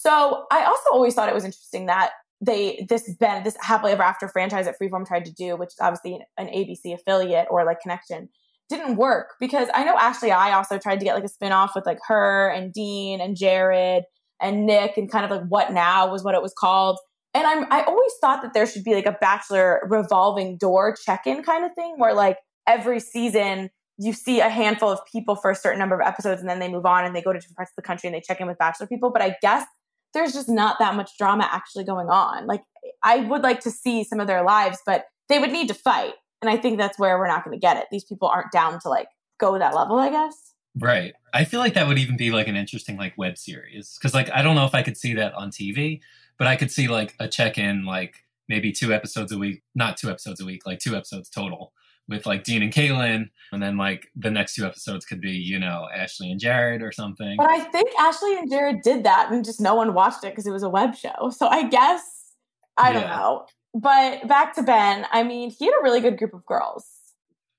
So 0.03 0.47
I 0.51 0.65
also 0.65 0.91
always 0.91 1.15
thought 1.15 1.29
it 1.29 1.35
was 1.35 1.45
interesting 1.45 1.87
that 1.87 2.11
they 2.41 2.85
this 2.89 3.09
Ben 3.21 3.45
this 3.45 3.57
Happily 3.61 3.93
Ever 3.93 4.03
After 4.03 4.27
franchise 4.27 4.65
that 4.65 4.75
Freeform 4.81 5.07
tried 5.07 5.25
to 5.27 5.33
do, 5.33 5.57
which 5.57 5.69
is 5.69 5.79
obviously 5.81 6.19
an 6.37 6.49
ABC 6.49 6.93
affiliate 6.93 7.47
or 7.51 7.65
like 7.65 7.81
connection, 7.81 8.29
didn't 8.69 8.97
work 8.97 9.35
because 9.39 9.69
I 9.73 9.85
know 9.85 9.97
Ashley 9.97 10.33
I 10.33 10.55
also 10.55 10.77
tried 10.77 10.99
to 10.99 11.05
get 11.05 11.15
like 11.15 11.23
a 11.23 11.29
spin-off 11.29 11.77
with 11.77 11.87
like 11.87 12.01
her 12.09 12.49
and 12.49 12.73
Dean 12.73 13.21
and 13.21 13.37
Jared 13.37 14.03
and 14.41 14.67
Nick 14.67 14.97
and 14.97 15.09
kind 15.09 15.25
of 15.25 15.31
like 15.31 15.47
what 15.49 15.73
now 15.73 16.11
was 16.11 16.25
what 16.25 16.35
it 16.35 16.43
was 16.43 16.53
called. 16.53 16.99
And 17.33 17.47
I'm 17.47 17.67
I 17.71 17.85
always 17.85 18.13
thought 18.21 18.43
that 18.43 18.55
there 18.55 18.67
should 18.67 18.83
be 18.83 18.95
like 18.95 19.07
a 19.07 19.17
bachelor 19.21 19.87
revolving 19.89 20.57
door 20.59 20.97
check-in 21.07 21.45
kind 21.45 21.65
of 21.65 21.71
thing 21.77 21.95
where 21.99 22.13
like 22.13 22.39
every 22.67 22.99
season 22.99 23.71
you 23.99 24.13
see 24.13 24.41
a 24.41 24.49
handful 24.49 24.89
of 24.89 24.99
people 25.07 25.37
for 25.37 25.53
a 25.53 25.55
certain 25.55 25.79
number 25.79 25.95
of 25.95 26.05
episodes 26.05 26.41
and 26.41 26.51
then 26.51 26.59
they 26.59 26.69
move 26.69 26.87
on 26.87 27.05
and 27.05 27.15
they 27.15 27.23
go 27.23 27.33
to 27.33 27.39
different 27.39 27.57
parts 27.57 27.71
of 27.71 27.77
the 27.77 27.83
country 27.83 28.09
and 28.09 28.17
they 28.17 28.21
check 28.21 28.41
in 28.41 28.49
with 28.49 28.59
bachelor 28.59 28.89
people. 28.89 29.13
But 29.13 29.23
I 29.23 29.37
guess 29.41 29.65
there's 30.15 30.33
just 30.33 30.49
not 30.49 30.79
that 30.79 30.95
much 30.95 31.17
drama 31.19 31.49
actually 31.51 31.85
going 31.85 32.09
on. 32.09 32.47
Like 32.47 32.63
I 33.03 33.19
would 33.21 33.43
like 33.43 33.61
to 33.61 33.71
see 33.71 34.05
some 34.05 34.21
of 34.21 34.27
their 34.27 34.43
lives, 34.43 34.79
but 34.85 35.07
they 35.29 35.39
would 35.39 35.53
need 35.53 35.69
to 35.69 35.75
fight. 35.75 36.15
And 36.41 36.51
I 36.51 36.57
think 36.57 36.79
that's 36.79 36.99
where 36.99 37.19
we're 37.19 37.29
not 37.29 37.45
going 37.45 37.59
to 37.59 37.61
get 37.61 37.77
it. 37.77 37.87
These 37.91 38.05
people 38.05 38.29
aren't 38.29 38.53
down 38.53 38.81
to 38.81 38.89
like 38.89 39.09
go 39.39 39.59
that 39.59 39.75
level, 39.75 39.99
I 39.99 40.11
guess. 40.11 40.55
Right. 40.79 41.15
I 41.33 41.45
feel 41.45 41.61
like 41.61 41.75
that 41.75 41.87
would 41.87 41.99
even 41.99 42.17
be 42.17 42.31
like 42.31 42.49
an 42.49 42.57
interesting 42.57 42.97
like 42.97 43.17
web 43.19 43.37
series 43.37 43.99
cuz 44.01 44.15
like 44.15 44.31
I 44.33 44.43
don't 44.43 44.57
know 44.57 44.65
if 44.65 44.75
I 44.75 44.83
could 44.83 44.97
see 44.97 45.15
that 45.15 45.35
on 45.35 45.51
TV, 45.51 46.01
but 46.39 46.47
I 46.47 46.57
could 46.57 46.71
see 46.71 46.89
like 46.89 47.15
a 47.21 47.29
check-in 47.29 47.85
like 47.85 48.25
maybe 48.49 48.73
two 48.73 48.93
episodes 48.93 49.33
a 49.33 49.39
week, 49.39 49.63
not 49.75 49.97
two 49.97 50.11
episodes 50.11 50.41
a 50.41 50.45
week, 50.45 50.67
like 50.67 50.79
two 50.79 50.97
episodes 50.97 51.29
total 51.29 51.73
with 52.13 52.27
like 52.27 52.45
Dean 52.45 52.63
and 52.63 52.73
Caelynn. 52.73 53.31
and 53.53 53.63
then 53.63 53.77
like 53.77 54.09
the 54.15 54.31
next 54.31 54.55
two 54.55 54.65
episodes 54.65 55.05
could 55.05 55.21
be, 55.21 55.33
you 55.33 55.59
know, 55.59 55.89
Ashley 55.95 56.31
and 56.31 56.41
Jared 56.41 56.83
or 56.83 56.93
something. 56.93 57.37
But 57.37 57.51
I 57.51 57.65
think 57.65 57.91
Ashley 57.99 58.39
and 58.39 58.51
Jared 58.51 58.83
did 58.83 59.05
that 59.05 59.33
and 59.33 59.45
just 59.45 59.61
no 59.61 59.75
one 59.75 59.95
watched 59.95 60.25
it 60.25 60.31
because 60.33 60.47
it 60.47 60.53
was 60.53 60.63
a 60.63 60.71
web 60.71 60.95
show. 60.95 61.31
So 61.31 61.49
I 61.49 61.69
guess 61.69 62.33
I 62.77 62.93
don't 62.93 63.07
know. 63.07 63.47
But 63.75 64.29
back 64.29 64.55
to 64.57 64.63
Ben, 64.63 65.07
I 65.11 65.23
mean, 65.23 65.51
he 65.51 65.67
had 65.67 65.75
a 65.81 65.83
really 65.83 66.01
good 66.01 66.19
group 66.19 66.35
of 66.35 66.45
girls. 66.47 66.87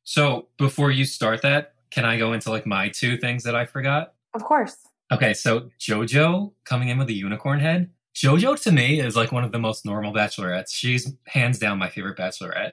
So 0.04 0.48
before 0.58 0.92
you 0.92 1.06
start 1.06 1.42
that, 1.42 1.74
can 1.92 2.06
I 2.06 2.18
go 2.18 2.34
into 2.34 2.50
like 2.50 2.66
my 2.66 2.90
two 2.90 3.18
things 3.18 3.44
that 3.44 3.56
I 3.56 3.66
forgot? 3.66 4.14
Of 4.34 4.44
course. 4.44 4.78
Okay, 5.12 5.34
so 5.34 5.70
JoJo 5.80 6.54
coming 6.66 6.90
in 6.90 6.98
with 6.98 7.10
a 7.10 7.14
unicorn 7.14 7.60
head. 7.60 7.90
JoJo 8.16 8.62
to 8.64 8.72
me 8.72 9.00
is 9.00 9.16
like 9.16 9.32
one 9.32 9.44
of 9.44 9.52
the 9.52 9.60
most 9.60 9.86
normal 9.86 10.14
bachelorettes. 10.14 10.72
She's 10.72 11.14
hands 11.28 11.60
down 11.60 11.78
my 11.78 11.90
favorite 11.90 12.18
bachelorette. 12.18 12.72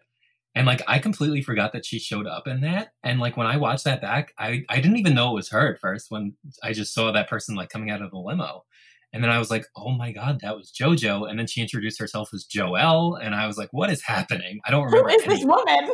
And 0.54 0.66
like 0.66 0.82
I 0.88 0.98
completely 0.98 1.42
forgot 1.42 1.72
that 1.72 1.86
she 1.86 1.98
showed 1.98 2.26
up 2.26 2.46
in 2.46 2.60
that. 2.62 2.88
And 3.02 3.20
like 3.20 3.36
when 3.36 3.46
I 3.46 3.56
watched 3.56 3.84
that 3.84 4.00
back, 4.00 4.32
I, 4.38 4.64
I 4.68 4.80
didn't 4.80 4.96
even 4.96 5.14
know 5.14 5.30
it 5.30 5.34
was 5.34 5.50
her 5.50 5.72
at 5.72 5.80
first 5.80 6.10
when 6.10 6.34
I 6.62 6.72
just 6.72 6.92
saw 6.92 7.12
that 7.12 7.28
person 7.28 7.54
like 7.54 7.68
coming 7.68 7.90
out 7.90 8.02
of 8.02 8.10
the 8.10 8.18
limo. 8.18 8.64
And 9.12 9.22
then 9.22 9.30
I 9.30 9.38
was 9.38 9.50
like, 9.50 9.66
oh 9.76 9.90
my 9.90 10.12
God, 10.12 10.40
that 10.42 10.56
was 10.56 10.72
JoJo. 10.72 11.28
And 11.28 11.38
then 11.38 11.46
she 11.46 11.60
introduced 11.60 11.98
herself 11.98 12.30
as 12.32 12.44
Joelle. 12.44 13.18
And 13.20 13.34
I 13.34 13.46
was 13.46 13.58
like, 13.58 13.68
what 13.72 13.90
is 13.90 14.02
happening? 14.02 14.60
I 14.64 14.70
don't 14.70 14.84
remember. 14.84 15.10
Who 15.10 15.16
is 15.16 15.24
this 15.24 15.44
woman? 15.44 15.92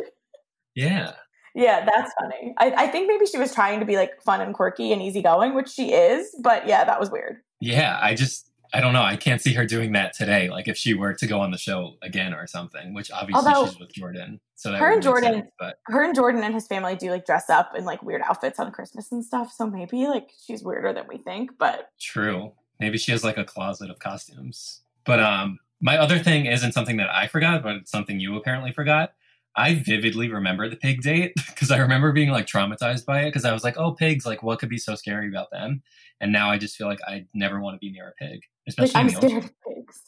Yeah. 0.75 1.13
Yeah, 1.55 1.85
that's 1.85 2.13
funny. 2.19 2.53
I, 2.59 2.83
I 2.83 2.87
think 2.87 3.07
maybe 3.07 3.25
she 3.25 3.39
was 3.39 3.53
trying 3.53 3.79
to 3.79 3.85
be 3.85 3.95
like 3.95 4.21
fun 4.21 4.41
and 4.41 4.53
quirky 4.53 4.91
and 4.91 5.01
easygoing, 5.01 5.55
which 5.55 5.69
she 5.69 5.91
is. 5.91 6.35
But 6.43 6.67
yeah, 6.67 6.83
that 6.83 6.99
was 6.99 7.09
weird. 7.09 7.37
Yeah, 7.59 7.97
I 7.99 8.13
just 8.13 8.51
I 8.73 8.81
don't 8.81 8.93
know. 8.93 9.01
I 9.01 9.15
can't 9.15 9.41
see 9.41 9.53
her 9.53 9.65
doing 9.65 9.93
that 9.93 10.13
today. 10.13 10.49
Like 10.49 10.67
if 10.67 10.77
she 10.77 10.93
were 10.93 11.13
to 11.13 11.27
go 11.27 11.39
on 11.39 11.51
the 11.51 11.57
show 11.57 11.95
again 12.01 12.33
or 12.33 12.47
something, 12.47 12.93
which 12.93 13.11
obviously 13.11 13.47
Although, 13.47 13.69
she's 13.69 13.79
with 13.79 13.91
Jordan. 13.93 14.39
So 14.55 14.73
her 14.73 14.91
and 14.91 15.01
Jordan, 15.01 15.33
sense, 15.33 15.51
but 15.59 15.79
her 15.85 16.03
and 16.03 16.15
Jordan 16.15 16.43
and 16.43 16.53
his 16.53 16.67
family 16.67 16.95
do 16.95 17.11
like 17.11 17.25
dress 17.25 17.49
up 17.49 17.75
in 17.75 17.85
like 17.85 18.03
weird 18.03 18.21
outfits 18.21 18.59
on 18.59 18.71
Christmas 18.71 19.11
and 19.11 19.23
stuff. 19.23 19.51
So 19.51 19.67
maybe 19.67 20.07
like 20.07 20.29
she's 20.45 20.63
weirder 20.63 20.93
than 20.93 21.05
we 21.07 21.17
think. 21.17 21.51
But 21.57 21.89
true. 21.99 22.53
Maybe 22.79 22.97
she 22.97 23.11
has 23.11 23.23
like 23.23 23.37
a 23.37 23.43
closet 23.43 23.89
of 23.89 23.99
costumes. 23.99 24.81
But 25.05 25.19
um, 25.19 25.59
my 25.81 25.97
other 25.97 26.19
thing 26.19 26.45
isn't 26.45 26.73
something 26.73 26.97
that 26.97 27.09
I 27.09 27.27
forgot, 27.27 27.63
but 27.63 27.75
it's 27.75 27.91
something 27.91 28.19
you 28.19 28.35
apparently 28.35 28.71
forgot. 28.71 29.13
I 29.57 29.73
vividly 29.73 30.31
remember 30.31 30.69
the 30.69 30.75
pig 30.75 31.01
date 31.01 31.33
because 31.47 31.71
I 31.71 31.77
remember 31.77 32.11
being 32.11 32.29
like 32.29 32.45
traumatized 32.45 33.05
by 33.05 33.23
it 33.23 33.29
because 33.29 33.43
I 33.43 33.51
was 33.51 33.63
like, 33.63 33.77
oh, 33.77 33.91
pigs, 33.91 34.25
like 34.25 34.43
what 34.43 34.59
could 34.59 34.69
be 34.69 34.77
so 34.77 34.95
scary 34.95 35.27
about 35.27 35.51
them? 35.51 35.81
And 36.21 36.31
now 36.31 36.49
I 36.49 36.57
just 36.57 36.75
feel 36.75 36.87
like 36.87 36.99
I 37.07 37.25
never 37.33 37.59
want 37.59 37.75
to 37.75 37.79
be 37.79 37.91
near 37.91 38.09
a 38.09 38.23
pig, 38.23 38.41
especially 38.67 38.93
like, 38.93 39.03
I'm 39.03 39.09
scared 39.09 39.43
of 39.45 39.51
pigs. 39.67 40.01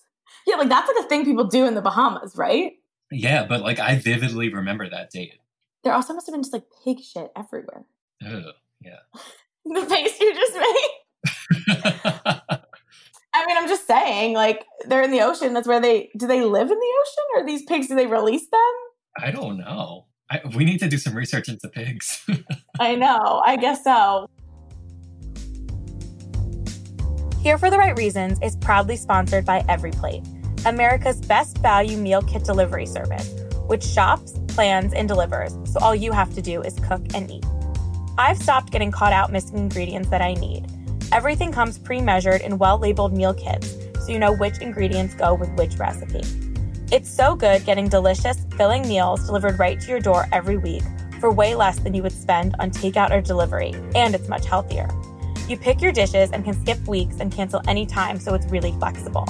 Yeah, 0.48 0.56
like 0.56 0.70
that's 0.70 0.88
like 0.88 1.06
a 1.06 1.10
thing 1.10 1.26
people 1.26 1.46
do 1.46 1.66
in 1.66 1.74
the 1.74 1.82
Bahamas, 1.82 2.36
right? 2.36 2.74
Yeah, 3.12 3.46
but 3.46 3.62
like 3.62 3.80
I 3.80 3.98
vividly 3.98 4.54
remember 4.54 4.90
that 4.90 5.10
date. 5.10 5.34
There 5.84 5.94
also 5.94 6.14
must 6.14 6.28
have 6.28 6.34
been 6.34 6.44
just 6.44 6.54
like 6.54 6.66
pig 6.84 7.00
shit 7.02 7.32
everywhere. 7.36 7.86
Oh, 8.24 8.52
yeah. 8.82 9.00
the 9.66 9.86
face 9.86 10.20
you 10.20 10.34
just 10.34 10.54
made. 10.54 11.80
I 13.32 13.46
mean, 13.46 13.58
I'm 13.58 13.70
just 13.70 13.88
saying, 13.88 14.34
like, 14.34 14.66
they're 14.88 15.04
in 15.04 15.12
the 15.12 15.22
ocean. 15.22 15.54
That's 15.54 15.68
where 15.68 15.80
they 15.80 16.10
do 16.18 16.28
they 16.28 16.42
live 16.42 16.70
in 16.70 16.80
the 16.80 16.94
ocean 17.02 17.24
or 17.36 17.46
these 17.46 17.64
pigs, 17.64 17.88
do 17.88 17.96
they 17.96 18.08
release 18.08 18.48
them? 18.50 18.74
I 19.22 19.32
don't 19.32 19.58
know. 19.58 20.06
I, 20.32 20.42
we 20.56 20.64
need 20.64 20.80
to 20.80 20.88
do 20.88 20.98
some 20.98 21.16
research 21.16 21.50
into 21.50 21.68
pigs. 21.70 22.24
I 22.80 22.96
know. 22.96 23.42
I 23.46 23.58
guess 23.58 23.84
so. 23.84 24.30
Here 27.42 27.58
for 27.58 27.70
the 27.70 27.78
Right 27.78 27.98
Reasons 27.98 28.38
is 28.42 28.56
proudly 28.58 28.96
sponsored 28.96 29.46
by 29.46 29.62
EveryPlate, 29.62 30.66
America's 30.66 31.22
best 31.22 31.58
value 31.60 31.98
meal 31.98 32.22
kit 32.22 32.44
delivery 32.44 32.86
service, 32.86 33.34
which 33.68 33.84
shops, 33.84 34.38
plans, 34.50 34.94
and 34.94 35.08
delivers, 35.08 35.54
so 35.64 35.80
all 35.80 35.96
you 35.96 36.12
have 36.12 36.34
to 36.36 36.42
do 36.42 36.62
is 36.62 36.76
cook 36.80 37.02
and 37.14 37.32
eat. 37.32 37.46
I've 38.18 38.38
stopped 38.38 38.72
getting 38.72 38.92
caught 38.92 39.14
out 39.14 39.32
missing 39.32 39.58
ingredients 39.58 40.10
that 40.10 40.22
I 40.22 40.34
need. 40.34 40.66
Everything 41.14 41.52
comes 41.52 41.78
pre 41.80 42.02
measured 42.02 42.42
in 42.42 42.58
well 42.58 42.78
labeled 42.78 43.14
meal 43.14 43.34
kits, 43.34 43.74
so 44.06 44.12
you 44.12 44.20
know 44.20 44.34
which 44.34 44.60
ingredients 44.60 45.16
go 45.16 45.34
with 45.34 45.50
which 45.52 45.78
recipe. 45.78 46.49
It's 46.92 47.08
so 47.08 47.36
good 47.36 47.66
getting 47.66 47.88
delicious, 47.88 48.48
filling 48.58 48.82
meals 48.88 49.24
delivered 49.24 49.60
right 49.60 49.80
to 49.80 49.88
your 49.92 50.00
door 50.00 50.26
every 50.32 50.58
week 50.58 50.82
for 51.20 51.32
way 51.32 51.54
less 51.54 51.78
than 51.78 51.94
you 51.94 52.02
would 52.02 52.12
spend 52.12 52.56
on 52.58 52.72
takeout 52.72 53.12
or 53.12 53.22
delivery, 53.22 53.76
and 53.94 54.16
it's 54.16 54.28
much 54.28 54.48
healthier. 54.48 54.90
You 55.48 55.56
pick 55.56 55.84
your 55.84 55.92
dishes 55.92 56.32
and 56.32 56.44
can 56.44 56.60
skip 56.60 56.84
weeks 56.88 57.18
and 57.20 57.32
cancel 57.32 57.62
anytime, 57.68 58.20
so 58.20 58.34
it's 58.34 58.48
really 58.48 58.72
flexible. 58.72 59.28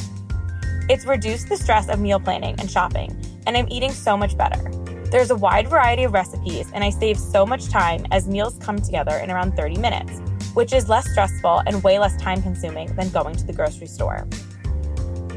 It's 0.88 1.06
reduced 1.06 1.50
the 1.50 1.58
stress 1.58 1.90
of 1.90 2.00
meal 2.00 2.22
planning 2.22 2.56
and 2.60 2.72
shopping, 2.72 3.14
and 3.46 3.58
I'm 3.58 3.68
eating 3.70 3.92
so 3.92 4.16
much 4.16 4.38
better. 4.38 4.72
There's 5.12 5.32
a 5.32 5.36
wide 5.36 5.68
variety 5.68 6.06
of 6.06 6.14
recipes, 6.14 6.72
and 6.74 6.82
I 6.82 6.90
save 6.92 7.20
so 7.20 7.46
much 7.46 7.68
time 7.68 8.06
as 8.12 8.26
meals 8.26 8.58
come 8.62 8.80
together 8.80 9.18
in 9.18 9.30
around 9.30 9.58
30 9.58 9.80
minutes, 9.80 10.22
which 10.54 10.72
is 10.72 10.88
less 10.88 11.12
stressful 11.12 11.64
and 11.68 11.84
way 11.84 12.00
less 12.00 12.16
time 12.22 12.42
consuming 12.42 12.96
than 12.96 13.10
going 13.10 13.36
to 13.36 13.46
the 13.46 13.52
grocery 13.52 13.88
store. 13.88 14.26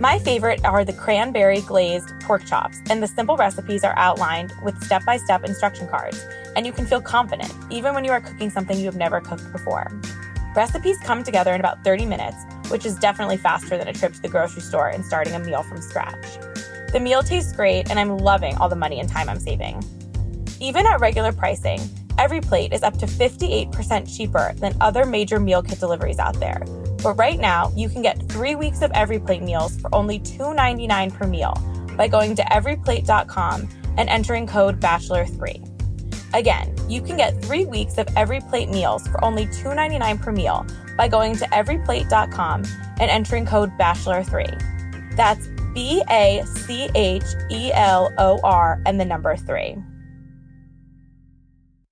My 0.03 0.19
favorite 0.19 0.65
are 0.65 0.85
the 0.85 0.93
cranberry 0.93 1.61
glazed 1.61 2.09
pork 2.23 2.45
chops, 2.45 2.77
and 2.91 3.01
the 3.01 3.07
simple 3.07 3.37
recipes 3.37 3.85
are 3.85 3.97
outlined 3.97 4.53
with 4.65 4.83
step 4.83 5.05
by 5.07 5.17
step 5.17 5.45
instruction 5.45 5.87
cards, 5.87 6.27
and 6.57 6.67
you 6.67 6.73
can 6.73 6.87
feel 6.87 7.01
confident 7.01 7.55
even 7.71 7.95
when 7.95 8.03
you 8.03 8.11
are 8.11 8.21
cooking 8.21 8.51
something 8.51 8.77
you 8.77 8.87
have 8.87 8.97
never 8.97 9.21
cooked 9.21 9.53
before. 9.53 9.87
Recipes 10.57 10.99
come 11.05 11.23
together 11.23 11.55
in 11.55 11.61
about 11.61 11.85
30 11.85 12.07
minutes, 12.07 12.37
which 12.69 12.85
is 12.85 12.97
definitely 12.97 13.37
faster 13.37 13.79
than 13.79 13.87
a 13.87 13.93
trip 13.93 14.13
to 14.13 14.21
the 14.21 14.27
grocery 14.27 14.63
store 14.63 14.89
and 14.89 15.05
starting 15.05 15.35
a 15.35 15.39
meal 15.39 15.63
from 15.63 15.81
scratch. 15.81 16.37
The 16.91 16.99
meal 16.99 17.23
tastes 17.23 17.53
great, 17.53 17.89
and 17.89 17.97
I'm 17.97 18.19
loving 18.19 18.57
all 18.57 18.69
the 18.69 18.75
money 18.75 18.99
and 18.99 19.09
time 19.09 19.29
I'm 19.29 19.39
saving. 19.39 19.85
Even 20.59 20.85
at 20.85 20.99
regular 20.99 21.31
pricing, 21.31 21.79
every 22.19 22.41
plate 22.41 22.73
is 22.73 22.83
up 22.83 22.99
to 22.99 23.07
58% 23.07 24.17
cheaper 24.17 24.53
than 24.57 24.77
other 24.81 25.07
major 25.07 25.39
meal 25.39 25.63
kit 25.63 25.79
deliveries 25.79 26.19
out 26.19 26.41
there, 26.41 26.61
but 27.03 27.15
right 27.15 27.39
now, 27.39 27.73
you 27.77 27.89
can 27.89 28.03
get 28.03 28.29
three 28.29 28.55
weeks 28.55 28.83
of 28.83 28.91
EveryPlate 28.93 29.43
meals 29.43 29.81
for 29.81 29.95
only 29.95 30.21
$2.99 30.21 31.13
per 31.13 31.27
meal 31.27 31.55
by 31.97 32.09
going 32.09 32.35
to 32.37 32.43
everyplate.com 32.43 33.69
and 33.97 34.09
entering 34.09 34.47
code 34.47 34.81
BACHELOR3. 34.81 36.35
Again, 36.35 36.75
you 36.89 37.03
can 37.03 37.17
get 37.17 37.43
three 37.45 37.67
weeks 37.67 37.99
of 37.99 38.07
EveryPlate 38.07 38.71
meals 38.71 39.07
for 39.09 39.23
only 39.25 39.47
$2.99 39.47 40.23
per 40.23 40.33
meal 40.33 40.67
by 40.97 41.09
going 41.09 41.37
to 41.37 41.45
everyplate.com 41.47 42.65
and 43.01 43.11
entering 43.11 43.45
code 43.45 43.71
BACHELOR3. 43.79 45.17
That's 45.17 45.49
B 45.75 46.03
A 46.11 46.43
C 46.47 46.89
H 46.95 47.25
E 47.51 47.73
L 47.73 48.13
O 48.19 48.41
R 48.45 48.83
and 48.87 49.01
the 49.01 49.05
number 49.05 49.37
three. 49.37 49.77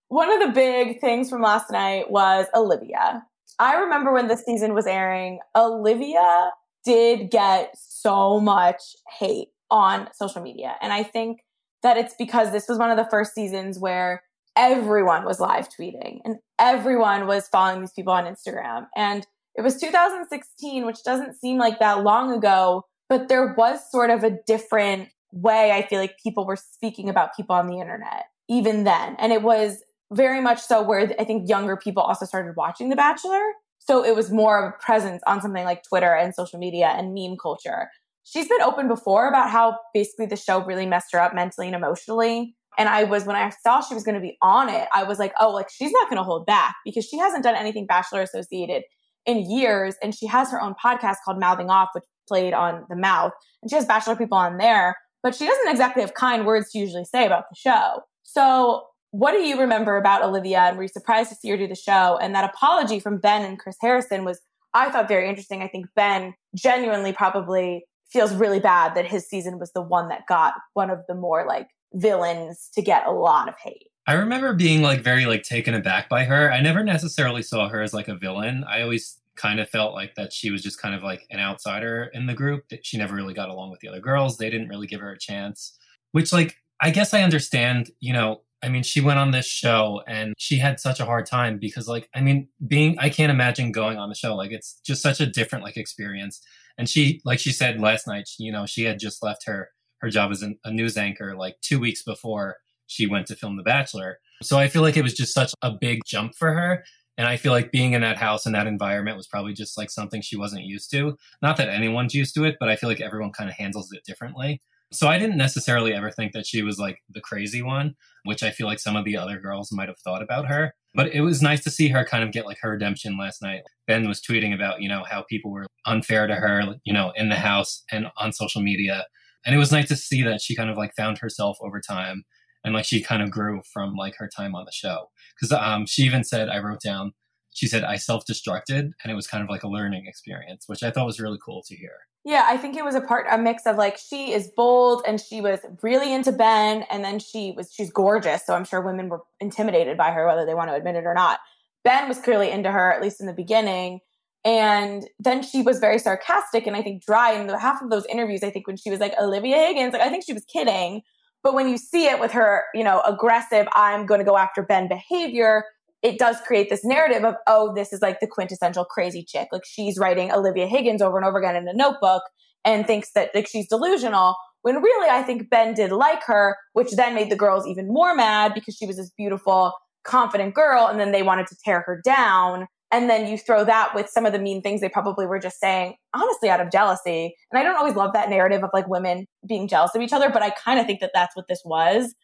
One 0.09 0.33
of 0.33 0.41
the 0.41 0.53
big 0.53 1.01
things 1.01 1.31
from 1.31 1.43
last 1.43 1.71
night 1.71 2.11
was 2.11 2.47
Olivia. 2.55 3.27
I 3.61 3.77
remember 3.77 4.13
when 4.13 4.27
this 4.27 4.43
season 4.43 4.75
was 4.75 4.87
airing, 4.87 5.39
Olivia 5.55 6.51
did 6.83 7.31
get 7.31 7.77
so 7.77 8.41
much 8.41 8.83
hate 9.19 9.49
on 9.71 10.09
social 10.15 10.43
media. 10.43 10.77
And 10.81 10.95
I 10.95 11.03
think 11.03 11.41
that 11.83 11.99
it's 11.99 12.15
because 12.19 12.53
this 12.53 12.69
was 12.69 12.79
one 12.79 12.91
of 12.91 12.97
the 12.97 13.09
first 13.11 13.35
seasons 13.35 13.79
where 13.79 14.23
everyone 14.57 15.27
was 15.27 15.41
live 15.41 15.69
tweeting 15.69 16.21
and 16.25 16.37
everyone 16.59 17.27
was 17.27 17.49
following 17.49 17.83
these 17.83 17.93
people 17.93 18.15
on 18.15 18.25
Instagram. 18.25 18.87
And 18.97 19.27
it 19.55 19.61
was 19.61 19.79
2016, 19.79 20.87
which 20.87 21.05
doesn't 21.05 21.35
seem 21.35 21.59
like 21.59 21.79
that 21.81 22.03
long 22.03 22.33
ago, 22.33 22.87
but 23.11 23.29
there 23.29 23.55
was 23.59 23.79
sort 23.91 24.09
of 24.09 24.25
a 24.25 24.39
different 24.47 25.11
way 25.33 25.71
I 25.71 25.87
feel 25.87 26.01
like 26.01 26.17
people 26.23 26.47
were 26.47 26.57
speaking 26.57 27.11
about 27.11 27.37
people 27.37 27.55
on 27.55 27.67
the 27.67 27.79
internet 27.79 28.25
even 28.49 28.83
then. 28.85 29.17
And 29.19 29.33
it 29.33 29.43
was 29.43 29.83
very 30.13 30.41
much 30.41 30.61
so 30.61 30.83
where 30.83 31.13
I 31.19 31.25
think 31.25 31.49
younger 31.49 31.77
people 31.77 32.03
also 32.03 32.27
started 32.27 32.57
watching 32.57 32.89
The 32.89 32.97
Bachelor. 32.97 33.41
So 33.79 34.05
it 34.05 34.15
was 34.15 34.31
more 34.31 34.67
of 34.67 34.75
a 34.75 34.85
presence 34.85 35.23
on 35.27 35.41
something 35.41 35.65
like 35.65 35.83
Twitter 35.89 36.15
and 36.15 36.35
social 36.35 36.59
media 36.59 36.89
and 36.89 37.15
meme 37.15 37.37
culture. 37.41 37.89
She's 38.25 38.49
been 38.49 38.63
open 38.63 38.89
before 38.89 39.29
about 39.29 39.51
how 39.51 39.79
basically 39.95 40.27
the 40.27 40.37
show 40.37 40.63
really 40.65 40.87
messed 40.87 41.13
her 41.13 41.21
up 41.21 41.35
mentally 41.35 41.67
and 41.67 41.75
emotionally. 41.75 42.55
And 42.79 42.89
I 42.89 43.05
was, 43.05 43.25
when 43.25 43.37
I 43.37 43.51
saw 43.63 43.81
she 43.81 43.95
was 43.95 44.05
going 44.05 44.15
to 44.15 44.21
be 44.21 44.37
on 44.43 44.69
it, 44.69 44.89
I 44.93 45.03
was 45.03 45.19
like, 45.19 45.33
oh, 45.41 45.51
like 45.51 45.69
she's 45.71 45.91
not 45.93 46.09
going 46.09 46.19
to 46.19 46.23
hold 46.23 46.47
back 46.47 46.77
because 46.85 47.05
she 47.05 47.19
hasn't 47.19 47.43
done 47.43 47.57
anything 47.57 47.87
Bachelor 47.87 48.23
associated 48.23 48.83
in 49.27 49.51
years. 49.51 49.97
And 50.03 50.15
she 50.15 50.27
has 50.27 50.51
her 50.51 50.61
own 50.61 50.75
podcast 50.83 51.17
called 51.25 51.41
Mouthing 51.41 51.71
Off, 51.71 51.89
which 51.95 52.05
played 52.31 52.55
on 52.55 52.85
The 52.89 52.97
Mouth, 52.97 53.33
and 53.61 53.71
she 53.71 53.77
has 53.77 53.85
Bachelor 53.85 54.17
people 54.17 54.39
on 54.39 54.57
there, 54.57 54.97
but 55.23 55.35
she 55.35 55.47
doesn't 55.47 55.69
exactly 55.69 56.03
have 56.03 56.15
kind 56.15 56.47
words 56.47 56.71
to 56.71 56.79
usually 56.79 57.05
say 57.05 57.27
about 57.27 57.45
the 57.51 57.57
show. 57.57 58.03
So, 58.23 58.85
what 59.11 59.33
do 59.33 59.39
you 59.39 59.61
remember 59.61 59.97
about 59.97 60.23
Olivia? 60.23 60.61
And 60.61 60.77
were 60.77 60.85
you 60.85 60.89
surprised 60.89 61.31
to 61.31 61.37
see 61.37 61.51
her 61.51 61.57
do 61.57 61.67
the 61.67 61.75
show? 61.75 62.19
And 62.21 62.35
that 62.35 62.49
apology 62.49 63.01
from 63.01 63.19
Ben 63.19 63.45
and 63.45 63.59
Chris 63.59 63.77
Harrison 63.81 64.25
was, 64.25 64.41
I 64.73 64.91
thought, 64.91 65.09
very 65.09 65.29
interesting. 65.29 65.63
I 65.63 65.69
think 65.69 65.87
Ben 65.97 66.35
genuinely 66.55 67.13
probably 67.13 67.85
feels 68.11 68.35
really 68.35 68.61
bad 68.61 68.95
that 68.95 69.07
his 69.07 69.29
season 69.29 69.59
was 69.59 69.73
the 69.73 69.83
one 69.83 70.09
that 70.09 70.27
got 70.27 70.55
one 70.75 70.91
of 70.91 71.01
the 71.09 71.15
more 71.15 71.45
like 71.47 71.69
villains 71.95 72.71
to 72.75 72.83
get 72.83 73.07
a 73.07 73.13
lot 73.13 73.49
of 73.49 73.55
hate. 73.63 73.87
I 74.07 74.15
remember 74.15 74.55
being 74.55 74.83
like 74.83 75.03
very 75.03 75.27
like 75.27 75.43
taken 75.43 75.75
aback 75.75 76.09
by 76.09 76.25
her. 76.25 76.51
I 76.53 76.61
never 76.61 76.83
necessarily 76.83 77.43
saw 77.43 77.69
her 77.69 77.81
as 77.81 77.95
like 77.95 78.09
a 78.09 78.17
villain. 78.17 78.65
I 78.69 78.83
always 78.83 79.19
kind 79.37 79.61
of 79.61 79.69
felt 79.69 79.95
like 79.95 80.15
that 80.17 80.33
she 80.33 80.51
was 80.51 80.63
just 80.63 80.81
kind 80.81 80.95
of 80.95 81.03
like 81.03 81.27
an 81.31 81.39
outsider 81.39 82.11
in 82.13 82.27
the 82.27 82.35
group. 82.35 82.69
That 82.71 82.85
she 82.85 82.99
never 82.99 83.15
really 83.15 83.35
got 83.35 83.49
along 83.49 83.71
with 83.71 83.81
the 83.81 83.89
other 83.89 84.01
girls. 84.01 84.37
They 84.37 84.51
didn't 84.51 84.69
really 84.69 84.87
give 84.87 85.01
her 85.01 85.13
a 85.13 85.19
chance. 85.19 85.77
Which 86.13 86.33
like 86.33 86.57
I 86.81 86.91
guess 86.91 87.15
I 87.15 87.23
understand, 87.23 87.91
you 88.01 88.13
know, 88.13 88.41
I 88.63 88.69
mean, 88.69 88.83
she 88.83 89.01
went 89.01 89.19
on 89.19 89.31
this 89.31 89.47
show 89.47 90.03
and 90.07 90.35
she 90.37 90.59
had 90.59 90.81
such 90.81 91.01
a 91.01 91.07
hard 91.07 91.27
time 91.27 91.59
because, 91.59 91.89
like, 91.89 92.09
I 92.15 92.21
mean, 92.21 92.49
being, 92.67 92.99
I 92.99 93.09
can't 93.09 93.33
imagine 93.33 93.73
going 93.73 93.97
on 93.97 94.09
the 94.09 94.15
show. 94.15 94.37
Like, 94.37 94.53
it's 94.53 94.81
just 94.85 95.03
such 95.03 95.21
a 95.21 95.27
different, 95.27 95.65
like, 95.65 95.77
experience. 95.79 96.41
And 96.77 96.89
she, 96.89 97.21
like 97.25 97.39
she 97.39 97.53
said 97.53 97.81
last 97.81 98.07
night, 98.07 98.29
you 98.39 98.53
know, 98.53 98.67
she 98.67 98.85
had 98.85 98.99
just 98.99 99.23
left 99.23 99.47
her, 99.47 99.71
her 100.01 100.11
job 100.11 100.31
as 100.31 100.43
a 100.43 100.71
news 100.71 100.97
anchor 100.97 101.37
like 101.37 101.57
two 101.63 101.79
weeks 101.79 102.03
before 102.03 102.57
she 102.87 103.07
went 103.07 103.27
to 103.29 103.37
film 103.37 103.57
The 103.57 103.63
Bachelor. 103.63 104.19
So 104.43 104.59
I 104.59 104.69
feel 104.69 104.83
like 104.83 104.97
it 104.97 105.03
was 105.03 105.15
just 105.15 105.33
such 105.33 105.53
a 105.63 105.71
big 105.71 106.01
jump 106.07 106.35
for 106.35 106.53
her. 106.53 106.85
And 107.19 107.29
I 107.29 107.37
feel 107.37 107.53
like 107.53 107.71
being 107.71 107.93
in 107.93 108.01
that 108.01 108.17
house 108.17 108.47
and 108.47 108.55
that 108.55 108.67
environment 108.67 109.17
was 109.17 109.27
probably 109.27 109.53
just 109.53 109.77
like 109.77 109.91
something 109.91 110.23
she 110.23 110.37
wasn't 110.37 110.65
used 110.65 110.91
to. 110.93 111.17
Not 111.43 111.59
that 111.59 111.69
anyone's 111.69 112.15
used 112.15 112.35
to 112.35 112.45
it, 112.45 112.57
but 112.59 112.71
I 112.71 112.77
feel 112.77 112.89
like 112.89 113.01
everyone 113.01 113.33
kind 113.33 113.51
of 113.51 113.57
handles 113.57 113.93
it 113.93 114.05
differently. 114.05 114.63
So 114.93 115.09
I 115.09 115.19
didn't 115.19 115.37
necessarily 115.37 115.95
ever 115.95 116.11
think 116.11 116.33
that 116.33 116.47
she 116.47 116.63
was 116.63 116.79
like 116.79 116.99
the 117.09 117.21
crazy 117.21 117.63
one, 117.63 117.95
which 118.25 118.43
I 118.43 118.51
feel 118.51 118.67
like 118.67 118.81
some 118.81 118.97
of 118.97 119.05
the 119.05 119.17
other 119.17 119.39
girls 119.39 119.71
might 119.73 119.89
have 119.89 119.99
thought 119.99 120.23
about 120.23 120.47
her. 120.47 120.75
But 120.95 121.15
it 121.15 121.21
was 121.21 121.41
nice 121.41 121.63
to 121.65 121.71
see 121.71 121.89
her 121.89 122.05
kind 122.05 122.25
of 122.25 122.33
get 122.33 122.47
like 122.47 122.59
her 122.63 122.71
redemption 122.71 123.17
last 123.17 123.41
night. 123.41 123.63
Ben 123.87 124.09
was 124.09 124.21
tweeting 124.21 124.53
about, 124.53 124.83
you 124.83 124.89
know, 124.89 125.05
how 125.09 125.23
people 125.29 125.53
were 125.53 125.67
unfair 125.87 126.27
to 126.27 126.35
her, 126.35 126.75
you 126.85 126.93
know, 126.93 127.13
in 127.15 127.29
the 127.29 127.37
house 127.37 127.85
and 127.93 128.07
on 128.17 128.33
social 128.33 128.61
media. 128.61 129.07
And 129.47 129.55
it 129.55 129.59
was 129.59 129.71
nice 129.71 129.89
to 129.89 129.97
see 129.97 130.23
that 130.25 130.41
she 130.41 130.57
kind 130.57 130.71
of 130.71 130.77
like 130.77 130.93
found 130.97 131.19
herself 131.19 131.57
over 131.61 131.81
time 131.81 132.25
and 132.65 132.75
like 132.75 132.85
she 132.85 133.03
kind 133.03 133.23
of 133.23 133.31
grew 133.31 133.63
from 133.73 133.95
like 133.95 134.15
her 134.17 134.29
time 134.35 134.55
on 134.55 134.65
the 134.65 134.73
show 134.73 135.07
because 135.35 135.53
um, 135.53 135.87
she 135.87 136.03
even 136.03 136.25
said 136.25 136.49
i 136.49 136.59
wrote 136.59 136.81
down 136.81 137.13
she 137.51 137.67
said 137.67 137.85
i 137.85 137.97
self-destructed 137.97 138.91
and 139.03 139.11
it 139.11 139.15
was 139.15 139.27
kind 139.27 139.43
of 139.43 139.51
like 139.51 139.63
a 139.63 139.69
learning 139.69 140.05
experience 140.07 140.65
which 140.67 140.83
i 140.83 140.91
thought 140.91 141.07
was 141.07 141.21
really 141.21 141.39
cool 141.45 141.63
to 141.67 141.77
hear 141.77 141.93
yeah 142.25 142.47
i 142.49 142.57
think 142.57 142.77
it 142.77 142.85
was 142.85 142.95
a 142.95 143.01
part 143.01 143.27
a 143.31 143.39
mix 143.39 143.67
of 143.67 143.77
like 143.77 143.97
she 143.99 144.33
is 144.33 144.51
bold 144.57 145.03
and 145.07 145.21
she 145.21 145.41
was 145.41 145.61
really 145.83 146.13
into 146.13 146.33
ben 146.33 146.85
and 146.91 147.05
then 147.05 147.19
she 147.19 147.53
was 147.57 147.73
she's 147.73 147.91
gorgeous 147.91 148.45
so 148.45 148.55
i'm 148.55 148.65
sure 148.65 148.81
women 148.81 149.09
were 149.09 149.23
intimidated 149.41 149.97
by 149.97 150.11
her 150.11 150.27
whether 150.27 150.47
they 150.47 150.55
want 150.55 150.71
to 150.71 150.75
admit 150.75 150.97
it 150.97 151.05
or 151.05 151.15
not. 151.15 151.41
Ben 151.83 152.09
was 152.09 152.19
clearly 152.19 152.51
into 152.51 152.71
her 152.71 152.93
at 152.93 153.01
least 153.01 153.21
in 153.21 153.27
the 153.27 153.33
beginning 153.33 154.01
and 154.45 155.07
then 155.19 155.43
she 155.43 155.63
was 155.63 155.79
very 155.79 155.99
sarcastic 155.99 156.67
and 156.67 156.77
i 156.77 156.83
think 156.83 157.05
dry 157.05 157.33
in 157.33 157.47
the 157.47 157.59
half 157.59 157.81
of 157.81 157.91
those 157.91 158.05
interviews 158.07 158.43
i 158.43 158.51
think 158.51 158.67
when 158.67 158.77
she 158.77 158.91
was 158.91 159.01
like 159.01 159.15
olivia 159.19 159.57
higgins 159.57 159.95
like 159.95 160.03
i 160.03 160.11
think 160.11 160.25
she 160.25 160.35
was 160.35 160.45
kidding 160.45 161.03
but 161.43 161.55
when 161.55 161.69
you 161.69 161.79
see 161.79 162.07
it 162.07 162.21
with 162.21 162.33
her, 162.33 162.65
you 162.75 162.85
know, 162.85 163.01
aggressive, 163.01 163.67
I'm 163.73 164.07
going 164.07 164.21
to 164.21 164.25
go 164.25 164.37
after 164.37 164.63
Ben 164.63 164.89
behavior, 164.89 165.65
it 166.03 166.19
does 166.19 166.37
create 166.47 166.71
this 166.71 166.85
narrative 166.85 167.25
of, 167.25 167.35
oh, 167.47 167.75
this 167.75 167.93
is 167.93 168.01
like 168.01 168.21
the 168.21 168.27
quintessential 168.27 168.85
crazy 168.85 169.23
chick. 169.23 169.49
Like 169.53 169.65
she's 169.65 169.99
writing 169.99 170.33
Olivia 170.33 170.67
Higgins 170.67 171.03
over 171.03 171.19
and 171.19 171.27
over 171.27 171.39
again 171.39 171.57
in 171.57 171.69
a 171.69 171.75
notebook 171.75 172.23
and 172.65 172.87
thinks 172.87 173.13
that 173.13 173.31
like 173.35 173.47
she's 173.47 173.69
delusional. 173.69 174.35
When 174.63 174.77
really, 174.83 175.09
I 175.09 175.23
think 175.23 175.49
Ben 175.49 175.75
did 175.75 175.93
like 175.93 176.23
her, 176.25 176.57
which 176.75 176.93
then 176.93 177.15
made 177.15 177.31
the 177.31 177.37
girls 177.37 177.67
even 177.67 177.89
more 177.89 178.15
mad 178.15 178.53
because 178.55 178.77
she 178.77 178.87
was 178.87 178.97
this 178.97 179.11
beautiful, 179.17 179.73
confident 180.05 180.55
girl. 180.55 180.87
And 180.87 181.01
then 181.01 181.13
they 181.13 181.23
wanted 181.23 181.47
to 181.49 181.57
tear 181.65 181.83
her 181.87 182.01
down. 182.05 182.67
And 182.93 183.09
then 183.09 183.27
you 183.27 183.39
throw 183.39 183.65
that 183.65 183.95
with 183.95 184.09
some 184.09 184.27
of 184.27 184.33
the 184.33 184.39
mean 184.39 184.63
things 184.63 184.81
they 184.81 184.89
probably 184.89 185.25
were 185.25 185.39
just 185.39 185.61
saying, 185.61 185.95
honestly, 186.13 186.51
out 186.51 186.61
of 186.61 186.73
jealousy. 186.73 187.35
And 187.51 187.59
I 187.59 187.63
don't 187.63 187.77
always 187.77 187.95
love 187.95 188.13
that 188.15 188.29
narrative 188.29 188.65
of 188.65 188.71
like 188.75 188.89
women 188.89 189.27
being 189.47 189.69
jealous 189.69 189.95
of 189.95 190.03
each 190.03 190.13
other, 190.13 190.29
but 190.29 190.43
I 190.43 190.51
kind 190.51 190.81
of 190.81 190.87
think 190.87 191.01
that 191.01 191.13
that's 191.15 191.37
what 191.37 191.47
this 191.49 191.63
was. 191.65 192.15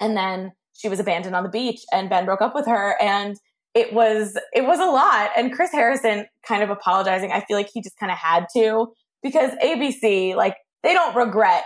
And 0.00 0.16
then 0.16 0.52
she 0.76 0.88
was 0.88 1.00
abandoned 1.00 1.34
on 1.34 1.42
the 1.42 1.48
beach 1.48 1.80
and 1.92 2.10
Ben 2.10 2.24
broke 2.24 2.42
up 2.42 2.54
with 2.54 2.66
her. 2.66 2.96
And 3.00 3.36
it 3.74 3.92
was, 3.92 4.38
it 4.54 4.64
was 4.64 4.78
a 4.78 4.86
lot. 4.86 5.30
And 5.36 5.52
Chris 5.52 5.72
Harrison 5.72 6.26
kind 6.46 6.62
of 6.62 6.70
apologizing. 6.70 7.32
I 7.32 7.40
feel 7.40 7.56
like 7.56 7.70
he 7.72 7.82
just 7.82 7.98
kind 7.98 8.10
of 8.10 8.18
had 8.18 8.46
to 8.54 8.88
because 9.22 9.50
ABC, 9.62 10.34
like, 10.34 10.56
they 10.82 10.94
don't 10.94 11.16
regret 11.16 11.64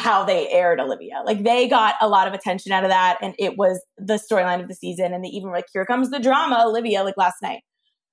how 0.00 0.24
they 0.24 0.48
aired 0.48 0.80
Olivia. 0.80 1.22
Like 1.24 1.42
they 1.42 1.68
got 1.68 1.96
a 2.00 2.08
lot 2.08 2.28
of 2.28 2.34
attention 2.34 2.72
out 2.72 2.84
of 2.84 2.90
that 2.90 3.18
and 3.20 3.34
it 3.38 3.58
was 3.58 3.82
the 3.98 4.14
storyline 4.14 4.60
of 4.60 4.68
the 4.68 4.74
season 4.74 5.12
and 5.12 5.24
they 5.24 5.28
even 5.28 5.50
like 5.50 5.66
here 5.72 5.84
comes 5.84 6.10
the 6.10 6.20
drama 6.20 6.62
Olivia 6.64 7.02
like 7.02 7.16
last 7.16 7.36
night. 7.42 7.62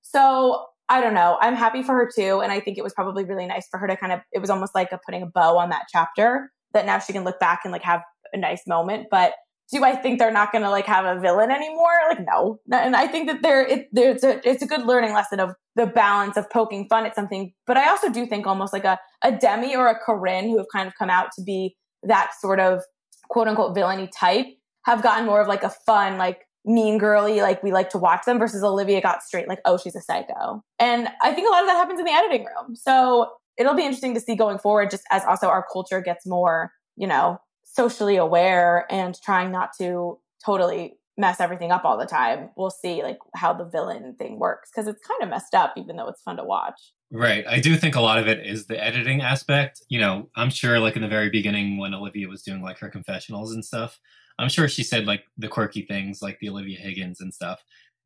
So 0.02 0.66
I 0.88 1.00
don't 1.00 1.14
know. 1.14 1.38
I'm 1.40 1.54
happy 1.54 1.82
for 1.82 1.94
her 1.94 2.10
too. 2.12 2.40
And 2.40 2.50
I 2.50 2.58
think 2.58 2.76
it 2.76 2.82
was 2.82 2.92
probably 2.92 3.24
really 3.24 3.46
nice 3.46 3.68
for 3.70 3.78
her 3.78 3.86
to 3.86 3.96
kind 3.96 4.12
of, 4.12 4.20
it 4.32 4.40
was 4.40 4.50
almost 4.50 4.74
like 4.74 4.90
a 4.90 4.98
putting 4.98 5.22
a 5.22 5.26
bow 5.26 5.56
on 5.56 5.70
that 5.70 5.86
chapter 5.90 6.50
that 6.74 6.86
now 6.86 6.98
she 6.98 7.12
can 7.12 7.22
look 7.22 7.38
back 7.38 7.60
and 7.64 7.70
like 7.70 7.82
have 7.82 8.02
a 8.32 8.36
nice 8.36 8.62
moment. 8.66 9.06
But 9.10 9.34
do 9.72 9.84
I 9.84 9.94
think 9.94 10.18
they're 10.18 10.32
not 10.32 10.52
going 10.52 10.62
to 10.62 10.70
like 10.70 10.86
have 10.86 11.04
a 11.04 11.20
villain 11.20 11.50
anymore? 11.50 11.98
Like, 12.08 12.26
no. 12.26 12.58
And 12.72 12.96
I 12.96 13.06
think 13.06 13.28
that 13.28 13.42
there, 13.42 13.64
it, 13.64 13.88
there's 13.92 14.24
a, 14.24 14.46
it's 14.48 14.62
a 14.62 14.66
good 14.66 14.84
learning 14.84 15.12
lesson 15.12 15.38
of 15.38 15.54
the 15.76 15.86
balance 15.86 16.36
of 16.36 16.50
poking 16.50 16.88
fun 16.88 17.06
at 17.06 17.14
something. 17.14 17.52
But 17.66 17.76
I 17.76 17.88
also 17.88 18.10
do 18.10 18.26
think 18.26 18.46
almost 18.46 18.72
like 18.72 18.84
a, 18.84 18.98
a 19.22 19.30
Demi 19.30 19.76
or 19.76 19.86
a 19.86 19.94
Corinne 19.94 20.48
who 20.48 20.58
have 20.58 20.66
kind 20.72 20.88
of 20.88 20.94
come 20.98 21.10
out 21.10 21.28
to 21.36 21.42
be 21.42 21.76
that 22.02 22.32
sort 22.40 22.58
of 22.58 22.82
quote 23.28 23.46
unquote 23.46 23.74
villainy 23.74 24.08
type 24.08 24.46
have 24.86 25.02
gotten 25.02 25.26
more 25.26 25.40
of 25.40 25.46
like 25.46 25.62
a 25.62 25.70
fun, 25.86 26.18
like 26.18 26.40
mean 26.64 26.98
girly, 26.98 27.40
like 27.40 27.62
we 27.62 27.72
like 27.72 27.90
to 27.90 27.98
watch 27.98 28.24
them 28.26 28.38
versus 28.38 28.64
Olivia 28.64 29.00
got 29.00 29.22
straight, 29.22 29.48
like, 29.48 29.60
oh, 29.64 29.78
she's 29.78 29.94
a 29.94 30.00
psycho. 30.00 30.62
And 30.78 31.08
I 31.22 31.32
think 31.32 31.46
a 31.46 31.50
lot 31.50 31.62
of 31.62 31.68
that 31.68 31.76
happens 31.76 32.00
in 32.00 32.06
the 32.06 32.12
editing 32.12 32.44
room. 32.44 32.74
So 32.74 33.30
it'll 33.56 33.74
be 33.74 33.84
interesting 33.84 34.14
to 34.14 34.20
see 34.20 34.34
going 34.34 34.58
forward, 34.58 34.90
just 34.90 35.04
as 35.10 35.22
also 35.24 35.48
our 35.48 35.64
culture 35.72 36.00
gets 36.00 36.26
more, 36.26 36.72
you 36.96 37.06
know, 37.06 37.38
socially 37.72 38.16
aware 38.16 38.86
and 38.90 39.20
trying 39.22 39.52
not 39.52 39.70
to 39.78 40.18
totally 40.44 40.94
mess 41.16 41.40
everything 41.40 41.70
up 41.70 41.84
all 41.84 41.98
the 41.98 42.06
time. 42.06 42.50
We'll 42.56 42.70
see 42.70 43.02
like 43.02 43.18
how 43.34 43.52
the 43.52 43.64
villain 43.64 44.16
thing 44.18 44.38
works 44.38 44.70
because 44.70 44.88
it's 44.88 45.06
kind 45.06 45.22
of 45.22 45.28
messed 45.28 45.54
up, 45.54 45.74
even 45.76 45.96
though 45.96 46.08
it's 46.08 46.22
fun 46.22 46.36
to 46.38 46.44
watch. 46.44 46.80
Right. 47.12 47.44
I 47.46 47.60
do 47.60 47.76
think 47.76 47.96
a 47.96 48.00
lot 48.00 48.18
of 48.18 48.28
it 48.28 48.46
is 48.46 48.66
the 48.66 48.82
editing 48.82 49.20
aspect. 49.20 49.82
You 49.88 50.00
know, 50.00 50.30
I'm 50.36 50.50
sure 50.50 50.78
like 50.78 50.96
in 50.96 51.02
the 51.02 51.08
very 51.08 51.28
beginning 51.28 51.78
when 51.78 51.94
Olivia 51.94 52.28
was 52.28 52.42
doing 52.42 52.62
like 52.62 52.78
her 52.78 52.88
confessionals 52.88 53.52
and 53.52 53.64
stuff, 53.64 53.98
I'm 54.38 54.48
sure 54.48 54.68
she 54.68 54.82
said 54.82 55.06
like 55.06 55.24
the 55.36 55.48
quirky 55.48 55.82
things 55.82 56.22
like 56.22 56.38
the 56.40 56.48
Olivia 56.48 56.78
Higgins 56.78 57.20
and 57.20 57.34
stuff. 57.34 57.62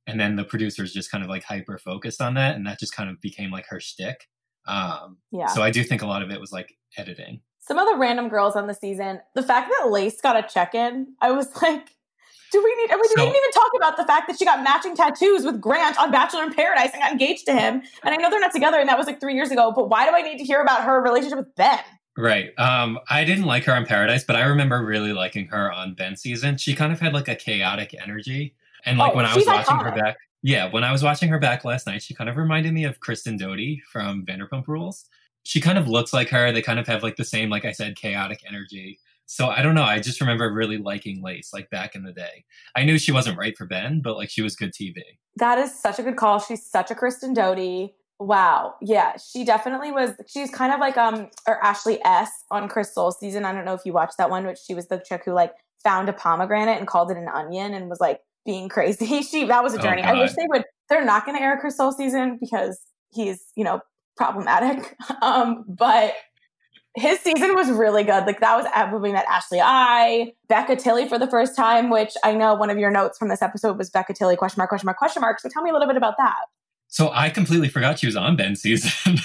And 0.07 0.19
then 0.19 0.37
the 0.37 0.45
producers 0.45 0.93
just 0.93 1.11
kind 1.11 1.23
of 1.23 1.31
like 1.31 1.45
hyper 1.45 1.79
focused 1.79 2.21
on 2.21 2.35
that. 2.35 2.57
And 2.57 2.67
that 2.67 2.81
just 2.81 2.95
kind 2.95 3.09
of 3.09 3.21
became 3.21 3.51
like 3.51 3.67
her 3.69 3.81
shtick. 3.81 4.29
Um, 4.67 5.19
yeah. 5.31 5.47
So 5.47 5.63
I 5.63 5.71
do 5.71 5.85
think 5.85 6.03
a 6.03 6.07
lot 6.07 6.23
of 6.23 6.31
it 6.31 6.41
was 6.41 6.53
like 6.53 6.75
editing. 6.97 7.41
Some 7.67 7.79
of 7.79 7.89
the 7.89 7.97
random 7.97 8.29
girls 8.29 8.57
on 8.57 8.67
the 8.67 8.75
season, 8.75 9.21
the 9.35 9.43
fact 9.43 9.71
that 9.71 9.91
Lace 9.91 10.21
got 10.21 10.37
a 10.37 10.47
check 10.47 10.75
in, 10.75 11.15
I 11.21 11.31
was 11.31 11.55
like, 11.63 11.89
do 12.53 12.63
we 12.63 12.75
need, 12.77 12.91
I 12.93 12.97
mean, 12.97 13.05
so, 13.05 13.15
we 13.17 13.23
didn't 13.23 13.37
even 13.37 13.51
talk 13.53 13.71
about 13.77 13.97
the 13.97 14.05
fact 14.05 14.29
that 14.29 14.39
she 14.39 14.45
got 14.45 14.63
matching 14.63 14.95
tattoos 14.95 15.45
with 15.45 15.61
Grant 15.61 15.99
on 15.99 16.13
Bachelor 16.13 16.45
in 16.45 16.53
Paradise 16.53 16.91
and 16.93 17.03
got 17.03 17.11
engaged 17.11 17.47
to 17.47 17.53
him. 17.53 17.83
And 18.05 18.15
I 18.15 18.17
know 18.17 18.31
they're 18.31 18.39
not 18.39 18.53
together 18.53 18.79
and 18.79 18.89
that 18.89 18.99
was 18.99 19.07
like 19.07 19.19
three 19.19 19.35
years 19.35 19.51
ago, 19.51 19.73
but 19.75 19.89
why 19.89 20.07
do 20.07 20.15
I 20.15 20.23
need 20.23 20.39
to 20.39 20.45
hear 20.45 20.61
about 20.61 20.85
her 20.85 21.03
relationship 21.03 21.39
with 21.39 21.55
Ben? 21.57 21.81
Right. 22.17 22.57
Um, 22.59 23.01
I 23.11 23.25
didn't 23.25 23.45
like 23.45 23.65
her 23.65 23.73
on 23.73 23.87
Paradise, 23.87 24.23
but 24.25 24.37
I 24.37 24.45
remember 24.45 24.85
really 24.85 25.13
liking 25.13 25.49
her 25.49 25.73
on 25.73 25.95
Ben 25.95 26.17
season. 26.17 26.59
She 26.59 26.75
kind 26.75 26.93
of 26.93 27.01
had 27.01 27.13
like 27.13 27.29
a 27.29 27.35
chaotic 27.35 27.95
energy. 28.01 28.55
And 28.87 28.99
like 28.99 29.13
oh, 29.13 29.17
when 29.17 29.27
I 29.27 29.35
was 29.35 29.47
watching 29.47 29.77
iconic. 29.77 29.95
her 29.95 30.01
back, 30.01 30.17
yeah, 30.43 30.71
when 30.71 30.85
I 30.85 30.93
was 30.93 31.03
watching 31.03 31.31
her 31.31 31.39
back 31.39 31.65
last 31.65 31.87
night, 31.87 32.03
she 32.03 32.15
kind 32.15 32.31
of 32.31 32.37
reminded 32.37 32.73
me 32.73 32.85
of 32.85 33.01
Kristen 33.01 33.37
Doute 33.37 33.81
from 33.91 34.25
Vanderpump 34.27 34.69
Rules. 34.69 35.07
She 35.45 35.61
kind 35.61 35.79
of 35.79 35.89
looks 35.89 36.13
like 36.13 36.29
her. 36.31 36.53
They 36.53 36.63
kind 36.63 36.79
of 36.79 36.87
have 36.87 37.03
like 37.03 37.17
the 37.17 37.25
same, 37.25 37.51
like 37.51 37.65
I 37.65 37.73
said, 37.73 37.97
chaotic 37.97 38.41
energy. 38.47 38.99
So 39.27 39.49
I 39.49 39.63
don't 39.63 39.75
know. 39.75 39.85
I 39.85 40.01
just 40.01 40.21
remember 40.21 40.53
really 40.53 40.77
liking 40.77 41.23
Lace 41.23 41.53
like 41.53 41.71
back 41.71 41.95
in 41.95 42.03
the 42.03 42.13
day. 42.13 42.45
I 42.77 42.85
knew 42.85 42.99
she 42.99 43.13
wasn't 43.13 43.39
right 43.39 43.57
for 43.57 43.67
Ben, 43.67 44.01
but 44.03 44.17
like 44.17 44.31
she 44.31 44.43
was 44.43 44.57
good 44.57 44.73
TV. 44.73 45.01
That 45.37 45.59
is 45.59 45.79
such 45.79 45.99
a 45.99 46.03
good 46.03 46.17
call. 46.17 46.41
She's 46.41 46.67
such 46.67 46.91
a 46.91 46.95
Kristen 46.95 47.33
Doute. 47.33 47.91
Wow. 48.21 48.75
Yeah, 48.81 49.17
she 49.17 49.45
definitely 49.45 49.91
was. 49.93 50.13
She's 50.27 50.51
kind 50.51 50.73
of 50.73 50.81
like 50.81 50.97
um 50.97 51.29
or 51.49 51.63
Ashley 51.65 52.05
S 52.05 52.31
on 52.51 52.69
Chris 52.69 52.95
Soules 52.95 53.19
season. 53.19 53.45
I 53.45 53.53
don't 53.53 53.65
know 53.65 53.75
if 53.75 53.85
you 53.85 53.93
watched 53.93 54.19
that 54.19 54.31
one, 54.31 54.45
but 54.45 54.59
she 54.59 54.75
was 54.75 54.89
the 54.89 54.99
chick 54.99 55.23
who 55.25 55.33
like 55.33 55.53
found 55.83 56.09
a 56.09 56.13
pomegranate 56.13 56.79
and 56.79 56.87
called 56.87 57.11
it 57.11 57.17
an 57.17 57.29
onion 57.29 57.75
and 57.75 57.89
was 57.89 58.01
like 58.01 58.21
being 58.45 58.69
crazy. 58.69 59.23
She 59.23 59.47
that 59.47 59.63
was 59.63 59.75
a 59.75 59.79
oh, 59.79 59.83
journey. 59.83 60.03
Oh, 60.03 60.09
I 60.09 60.21
wish 60.21 60.35
they 60.35 60.47
would. 60.49 60.65
They're 60.89 61.05
not 61.05 61.25
going 61.25 61.37
to 61.37 61.43
air 61.43 61.59
Chris 61.59 61.77
Soules 61.77 61.97
season 61.97 62.39
because 62.41 62.79
he's 63.11 63.43
you 63.57 63.65
know 63.65 63.81
problematic. 64.17 64.97
Um, 65.23 65.65
but 65.67 66.15
his 66.97 67.19
season 67.21 67.55
was 67.55 67.71
really 67.71 68.05
good. 68.05 68.27
Like 68.27 68.41
that 68.41 68.57
was 68.57 68.67
at 68.75 68.91
moving 68.93 69.15
that 69.15 69.25
Ashley 69.27 69.61
I, 69.61 70.33
Becca 70.49 70.77
Tilley 70.77 71.09
for 71.09 71.19
the 71.19 71.27
first 71.27 71.57
time, 71.57 71.91
which 71.91 72.13
I 72.23 72.35
know 72.35 72.55
one 72.55 72.71
of 72.71 72.79
your 72.79 72.91
notes 72.91 73.19
from 73.19 73.29
this 73.29 73.43
episode 73.43 73.79
was 73.79 73.91
Becca 73.91 74.13
Tilley 74.15 74.37
question 74.37 74.61
mark 74.61 74.69
question 74.69 74.87
mark 74.87 74.99
question 74.99 75.21
mark. 75.23 75.41
So 75.41 75.49
tell 75.49 75.63
me 75.63 75.71
a 75.71 75.73
little 75.73 75.89
bit 75.89 75.97
about 75.97 76.15
that. 76.19 76.37
So 76.89 77.11
I 77.13 77.31
completely 77.31 77.69
forgot 77.69 77.99
she 77.99 78.07
was 78.07 78.17
on 78.17 78.37
Ben's 78.37 78.61
season. 78.61 79.17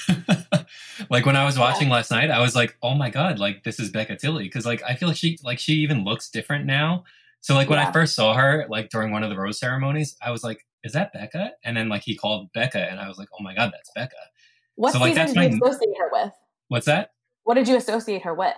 like 1.09 1.25
when 1.25 1.35
I 1.35 1.45
was 1.45 1.59
watching 1.59 1.89
yeah. 1.89 1.95
last 1.95 2.09
night, 2.09 2.31
I 2.31 2.39
was 2.39 2.55
like, 2.55 2.75
oh 2.81 2.95
my 2.95 3.09
god, 3.09 3.37
like 3.37 3.63
this 3.63 3.79
is 3.79 3.91
Becca 3.91 4.15
Tilley 4.15 4.45
because 4.45 4.65
like 4.65 4.81
I 4.87 4.95
feel 4.95 5.09
like 5.09 5.17
she 5.17 5.37
like 5.43 5.59
she 5.59 5.73
even 5.73 6.03
looks 6.03 6.29
different 6.29 6.65
now. 6.65 7.03
So 7.41 7.53
like 7.53 7.69
when 7.69 7.77
yeah. 7.79 7.89
I 7.89 7.91
first 7.91 8.15
saw 8.15 8.33
her 8.33 8.65
like 8.69 8.89
during 8.89 9.11
one 9.11 9.23
of 9.23 9.29
the 9.29 9.37
rose 9.37 9.59
ceremonies, 9.59 10.17
I 10.21 10.31
was 10.31 10.43
like, 10.43 10.65
is 10.83 10.93
that 10.93 11.13
Becca? 11.13 11.51
And 11.63 11.77
then 11.77 11.89
like 11.89 12.01
he 12.01 12.15
called 12.15 12.51
Becca, 12.53 12.89
and 12.89 12.99
I 12.99 13.07
was 13.07 13.17
like, 13.17 13.27
oh 13.39 13.43
my 13.43 13.53
god, 13.53 13.71
that's 13.73 13.91
Becca. 13.95 14.15
What 14.79 14.93
so, 14.93 14.99
like, 14.99 15.13
season 15.13 15.35
did 15.35 15.51
you 15.51 15.59
associate 15.61 15.97
her 15.97 16.09
with? 16.09 16.31
What's 16.69 16.85
that? 16.85 17.11
What 17.43 17.55
did 17.55 17.67
you 17.67 17.75
associate 17.75 18.21
her 18.21 18.33
with? 18.33 18.55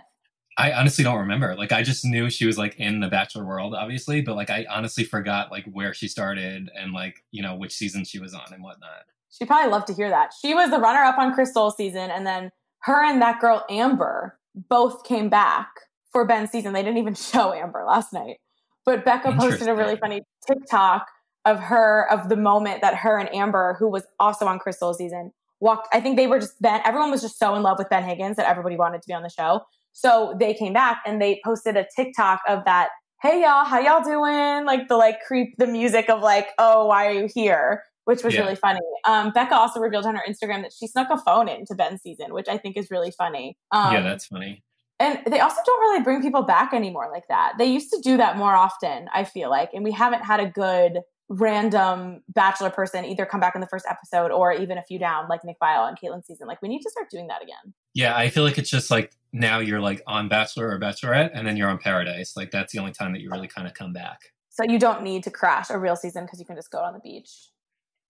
I 0.56 0.72
honestly 0.72 1.04
don't 1.04 1.18
remember. 1.18 1.56
Like 1.56 1.72
I 1.72 1.82
just 1.82 2.06
knew 2.06 2.30
she 2.30 2.46
was 2.46 2.60
like 2.60 2.76
in 2.76 3.00
the 3.00 3.08
Bachelor 3.08 3.44
world, 3.44 3.74
obviously, 3.74 4.22
but 4.22 4.36
like 4.36 4.52
I 4.52 4.68
honestly 4.70 5.04
forgot 5.04 5.50
like 5.50 5.66
where 5.74 5.96
she 5.96 6.08
started 6.08 6.70
and 6.78 6.94
like 6.94 7.24
you 7.32 7.42
know 7.42 7.56
which 7.56 7.74
season 7.74 8.06
she 8.06 8.20
was 8.20 8.36
on 8.36 8.54
and 8.54 8.62
whatnot. 8.62 9.06
She 9.32 9.46
probably 9.46 9.72
loved 9.72 9.88
to 9.88 9.96
hear 9.96 10.12
that. 10.12 10.32
She 10.40 10.54
was 10.54 10.70
the 10.70 10.78
runner 10.78 11.00
up 11.00 11.18
on 11.18 11.34
Chris 11.34 11.56
Soules 11.56 11.76
season, 11.76 12.12
and 12.12 12.28
then 12.28 12.52
her 12.82 13.04
and 13.04 13.20
that 13.24 13.42
girl 13.42 13.66
Amber 13.68 14.38
both 14.70 15.04
came 15.04 15.28
back 15.28 15.70
for 16.12 16.24
Ben's 16.28 16.52
season. 16.52 16.74
They 16.74 16.84
didn't 16.84 17.00
even 17.00 17.16
show 17.16 17.52
Amber 17.52 17.84
last 17.88 18.14
night, 18.14 18.38
but 18.86 19.04
Becca 19.04 19.32
posted 19.40 19.68
a 19.68 19.74
really 19.74 19.98
funny 19.98 20.22
TikTok 20.48 21.08
of 21.46 21.60
her 21.60 22.08
of 22.12 22.30
the 22.30 22.36
moment 22.36 22.82
that 22.82 22.94
her 22.94 23.18
and 23.18 23.34
Amber, 23.34 23.76
who 23.80 23.90
was 23.90 24.04
also 24.20 24.46
on 24.46 24.60
Chris 24.60 24.78
Soules 24.78 25.00
season, 25.00 25.32
walked. 25.62 25.88
I 25.94 26.02
think 26.02 26.18
they 26.18 26.28
were 26.28 26.40
just 26.40 26.62
Ben. 26.62 26.82
Everyone 26.84 27.12
was 27.12 27.22
just 27.22 27.40
so 27.40 27.56
in 27.56 27.64
love 27.64 27.78
with 27.78 27.90
Ben 27.90 28.04
Higgins 28.04 28.36
that 28.36 28.50
everybody 28.50 28.76
wanted 28.76 29.02
to 29.02 29.08
be 29.08 29.14
on 29.14 29.24
the 29.24 29.30
show. 29.30 29.62
So 29.94 30.36
they 30.40 30.54
came 30.54 30.74
back 30.74 31.02
and 31.06 31.22
they 31.22 31.40
posted 31.46 31.78
a 31.78 31.86
TikTok 31.96 32.42
of 32.48 32.66
that. 32.66 32.90
Hey 33.22 33.42
y'all, 33.44 33.64
how 33.66 33.80
y'all 33.80 34.04
doing? 34.04 34.66
Like 34.66 34.88
the 34.88 34.98
like 34.98 35.22
creep 35.26 35.54
the 35.58 35.68
music 35.68 36.10
of 36.10 36.22
like, 36.22 36.50
oh, 36.58 36.88
why 36.88 37.08
are 37.08 37.12
you 37.12 37.30
here? 37.34 37.84
Which 38.06 38.24
was 38.24 38.34
yeah. 38.34 38.42
really 38.42 38.56
funny. 38.56 38.80
Um, 39.06 39.32
Becca 39.32 39.56
also 39.56 39.80
revealed 39.80 40.06
on 40.06 40.16
her 40.16 40.24
Instagram 40.28 40.64
that 40.64 40.74
she 40.78 40.88
snuck 40.88 41.08
a 41.12 41.18
phone 41.18 41.48
into 41.48 41.76
Ben's 41.76 42.02
season, 42.02 42.34
which 42.34 42.48
I 42.50 42.58
think 42.58 42.78
is 42.78 42.90
really 42.90 43.12
funny. 43.12 43.58
Um, 43.72 43.94
yeah, 43.94 44.02
that's 44.02 44.26
funny. 44.26 44.64
And 45.00 45.20
they 45.28 45.40
also 45.40 45.58
don't 45.66 45.82
really 45.82 46.04
bring 46.04 46.22
people 46.22 46.44
back 46.44 46.74
anymore 46.74 47.10
like 47.12 47.28
that. 47.28 47.54
They 47.58 47.66
used 47.66 47.92
to 47.92 48.00
do 48.02 48.18
that 48.18 48.38
more 48.38 48.56
often, 48.56 49.08
I 49.14 49.24
feel 49.24 49.50
like, 49.50 49.70
and 49.74 49.84
we 49.84 49.92
haven't 49.92 50.24
had 50.24 50.40
a 50.40 50.48
good 50.48 51.00
random 51.32 52.22
bachelor 52.28 52.70
person 52.70 53.06
either 53.06 53.26
come 53.26 53.40
back 53.40 53.56
in 53.56 53.62
the 53.62 53.68
first 53.68 53.86
episode 53.90 54.32
or 54.32 54.52
even 54.52 54.78
a 54.78 54.84
few 54.84 55.00
down 55.00 55.30
like 55.30 55.46
Nick 55.46 55.56
Viall 55.64 55.88
and 55.88 55.98
Kaitlyn 55.98 56.26
season. 56.26 56.46
Like 56.46 56.62
we 56.62 56.68
need 56.68 56.82
to 56.82 56.90
start 56.90 57.10
doing 57.10 57.28
that 57.28 57.42
again. 57.42 57.74
Yeah, 57.94 58.18
I 58.18 58.30
feel 58.30 58.44
like 58.44 58.58
it's 58.58 58.70
just 58.70 58.92
like 58.92 59.14
now 59.32 59.60
you're 59.60 59.80
like 59.80 60.02
on 60.08 60.28
Bachelor 60.28 60.70
or 60.70 60.78
Bachelorette 60.78 61.32
and 61.34 61.48
then 61.48 61.56
you're 61.56 61.70
on 61.70 61.78
Paradise. 61.78 62.36
Like 62.36 62.52
that's 62.52 62.74
the 62.74 62.80
only 62.80 62.92
time 62.92 63.14
that 63.14 63.22
you 63.22 63.32
really 63.32 63.48
kind 63.48 63.66
of 63.66 63.74
come 63.74 63.94
back. 63.94 64.20
So 64.50 64.66
you 64.66 64.78
don't 64.78 65.04
need 65.04 65.24
to 65.24 65.32
crash 65.32 65.70
a 65.70 65.80
real 65.80 65.96
season 65.96 66.26
because 66.26 66.40
you 66.40 66.46
can 66.46 66.58
just 66.58 66.70
go 66.70 66.80
on 66.80 66.92
the 66.92 67.00
beach. 67.00 67.32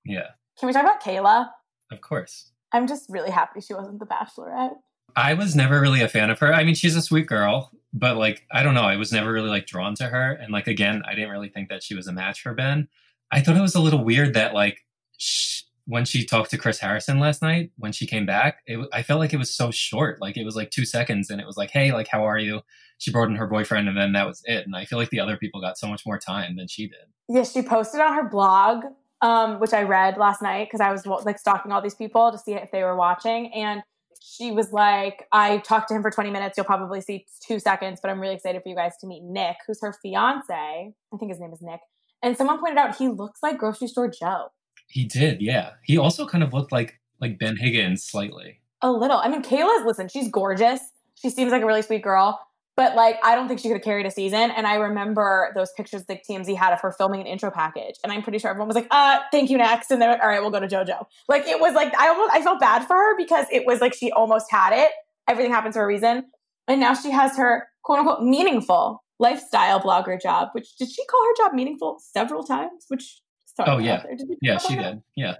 Yeah. 0.03 0.29
Can 0.59 0.65
we 0.65 0.73
talk 0.73 0.83
about 0.83 1.03
Caila? 1.03 1.47
Of 1.91 2.01
course. 2.01 2.51
I'm 2.71 2.87
just 2.87 3.05
really 3.07 3.29
happy 3.29 3.61
she 3.61 3.75
wasn't 3.75 3.99
the 3.99 4.07
Bachelorette. 4.07 4.73
I 5.15 5.35
was 5.35 5.55
never 5.55 5.79
really 5.79 6.01
a 6.01 6.07
fan 6.07 6.31
of 6.31 6.39
her. 6.39 6.53
I 6.53 6.63
mean, 6.63 6.73
she's 6.73 6.95
a 6.95 7.01
sweet 7.01 7.27
girl, 7.27 7.71
but 7.93 8.17
like 8.17 8.47
I 8.51 8.63
don't 8.63 8.73
know, 8.73 8.83
I 8.83 8.95
was 8.95 9.11
never 9.11 9.31
really 9.31 9.49
like 9.49 9.67
drawn 9.67 9.93
to 9.95 10.05
her. 10.05 10.31
And 10.31 10.51
like 10.51 10.67
again, 10.67 11.03
I 11.07 11.13
didn't 11.13 11.29
really 11.29 11.49
think 11.49 11.69
that 11.69 11.83
she 11.83 11.93
was 11.93 12.07
a 12.07 12.13
match 12.13 12.41
for 12.41 12.55
Ben. 12.55 12.87
I 13.31 13.41
thought 13.41 13.57
it 13.57 13.61
was 13.61 13.75
a 13.75 13.81
little 13.81 14.03
weird 14.03 14.33
that 14.33 14.53
like 14.53 14.79
sh- 15.17 15.63
when 15.85 16.05
she 16.05 16.25
talked 16.25 16.51
to 16.51 16.57
Chris 16.57 16.79
Harrison 16.79 17.19
last 17.19 17.41
night 17.41 17.71
when 17.77 17.91
she 17.91 18.05
came 18.05 18.25
back, 18.25 18.59
it, 18.65 18.79
I 18.93 19.03
felt 19.03 19.19
like 19.19 19.33
it 19.33 19.37
was 19.37 19.53
so 19.53 19.71
short. 19.71 20.21
Like 20.21 20.37
it 20.37 20.45
was 20.45 20.55
like 20.55 20.71
two 20.71 20.85
seconds, 20.85 21.29
and 21.29 21.41
it 21.41 21.47
was 21.47 21.57
like, 21.57 21.71
"Hey, 21.71 21.91
like 21.91 22.07
how 22.07 22.25
are 22.25 22.37
you?" 22.37 22.61
She 22.97 23.11
brought 23.11 23.29
in 23.29 23.35
her 23.35 23.47
boyfriend, 23.47 23.87
and 23.87 23.97
then 23.97 24.13
that 24.13 24.27
was 24.27 24.41
it. 24.45 24.65
And 24.65 24.75
I 24.75 24.85
feel 24.85 24.99
like 24.99 25.09
the 25.09 25.19
other 25.19 25.37
people 25.37 25.59
got 25.61 25.77
so 25.77 25.87
much 25.87 26.05
more 26.05 26.19
time 26.19 26.55
than 26.55 26.67
she 26.67 26.87
did. 26.87 27.07
Yeah, 27.27 27.43
she 27.43 27.61
posted 27.61 27.99
on 27.99 28.13
her 28.13 28.27
blog, 28.29 28.85
um, 29.21 29.59
which 29.59 29.73
I 29.73 29.83
read 29.83 30.17
last 30.17 30.41
night 30.41 30.67
because 30.67 30.81
I 30.81 30.91
was 30.91 31.05
like 31.25 31.39
stalking 31.39 31.71
all 31.71 31.81
these 31.81 31.95
people 31.95 32.31
to 32.31 32.37
see 32.37 32.53
if 32.53 32.71
they 32.71 32.83
were 32.83 32.95
watching, 32.95 33.51
and 33.53 33.81
she 34.21 34.51
was 34.51 34.71
like, 34.71 35.27
I 35.31 35.57
talked 35.59 35.87
to 35.87 35.95
him 35.95 36.03
for 36.03 36.11
20 36.11 36.29
minutes. 36.29 36.55
You'll 36.55 36.65
probably 36.67 37.01
see 37.01 37.25
two 37.45 37.59
seconds, 37.59 37.99
but 38.01 38.11
I'm 38.11 38.19
really 38.19 38.35
excited 38.35 38.61
for 38.61 38.69
you 38.69 38.75
guys 38.75 38.93
to 39.01 39.07
meet 39.07 39.23
Nick, 39.23 39.57
who's 39.65 39.81
her 39.81 39.95
fiance. 40.01 40.53
I 40.53 41.17
think 41.17 41.31
his 41.31 41.39
name 41.39 41.51
is 41.51 41.61
Nick. 41.61 41.79
And 42.21 42.37
someone 42.37 42.59
pointed 42.59 42.77
out 42.77 42.95
he 42.95 43.07
looks 43.07 43.41
like 43.41 43.57
grocery 43.57 43.87
store 43.87 44.09
Joe. 44.09 44.49
He 44.87 45.05
did, 45.05 45.41
yeah. 45.41 45.71
He 45.83 45.97
also 45.97 46.25
kind 46.27 46.43
of 46.43 46.53
looked 46.53 46.71
like 46.71 46.99
like 47.19 47.39
Ben 47.39 47.55
Higgins 47.55 48.03
slightly. 48.03 48.59
A 48.81 48.91
little. 48.91 49.17
I 49.17 49.27
mean, 49.27 49.43
Caila's 49.43 49.85
listen, 49.85 50.07
she's 50.07 50.29
gorgeous. 50.29 50.79
She 51.15 51.29
seems 51.29 51.51
like 51.51 51.61
a 51.61 51.65
really 51.65 51.83
sweet 51.83 52.01
girl. 52.01 52.39
But 52.77 52.95
like, 52.95 53.17
I 53.23 53.35
don't 53.35 53.47
think 53.47 53.59
she 53.59 53.67
could 53.67 53.75
have 53.75 53.83
carried 53.83 54.05
a 54.05 54.11
season. 54.11 54.49
And 54.49 54.65
I 54.65 54.75
remember 54.75 55.51
those 55.55 55.71
pictures 55.73 56.05
that 56.05 56.21
TMZ 56.27 56.55
had 56.55 56.73
of 56.73 56.79
her 56.81 56.91
filming 56.91 57.21
an 57.21 57.27
intro 57.27 57.51
package. 57.51 57.95
And 58.03 58.11
I'm 58.11 58.23
pretty 58.23 58.39
sure 58.39 58.49
everyone 58.49 58.69
was 58.69 58.75
like, 58.75 58.87
uh, 58.91 59.19
thank 59.31 59.49
you 59.49 59.57
next. 59.57 59.91
And 59.91 60.01
they're 60.01 60.11
like, 60.11 60.21
all 60.21 60.29
right, 60.29 60.41
we'll 60.41 60.51
go 60.51 60.59
to 60.59 60.67
JoJo. 60.67 61.05
Like 61.27 61.47
it 61.47 61.59
was 61.59 61.75
like 61.75 61.93
I 61.95 62.07
almost 62.07 62.33
I 62.33 62.41
felt 62.41 62.59
bad 62.59 62.87
for 62.87 62.95
her 62.95 63.17
because 63.17 63.45
it 63.51 63.65
was 63.65 63.81
like 63.81 63.93
she 63.93 64.11
almost 64.11 64.47
had 64.49 64.73
it. 64.73 64.91
Everything 65.27 65.51
happens 65.51 65.75
for 65.75 65.83
a 65.83 65.87
reason. 65.87 66.25
And 66.67 66.79
now 66.79 66.93
she 66.93 67.11
has 67.11 67.37
her 67.37 67.67
quote 67.83 67.99
unquote 67.99 68.23
meaningful 68.23 69.03
lifestyle 69.21 69.79
blogger 69.79 70.19
job, 70.19 70.49
which 70.51 70.75
did 70.75 70.89
she 70.89 71.05
call 71.05 71.23
her 71.23 71.45
job 71.45 71.53
meaningful 71.53 71.99
several 71.99 72.43
times? 72.43 72.85
Which 72.89 73.21
oh 73.59 73.77
yeah, 73.77 74.03
yeah, 74.41 74.57
she 74.57 74.75
did. 74.75 75.01
Yeah, 75.15 75.35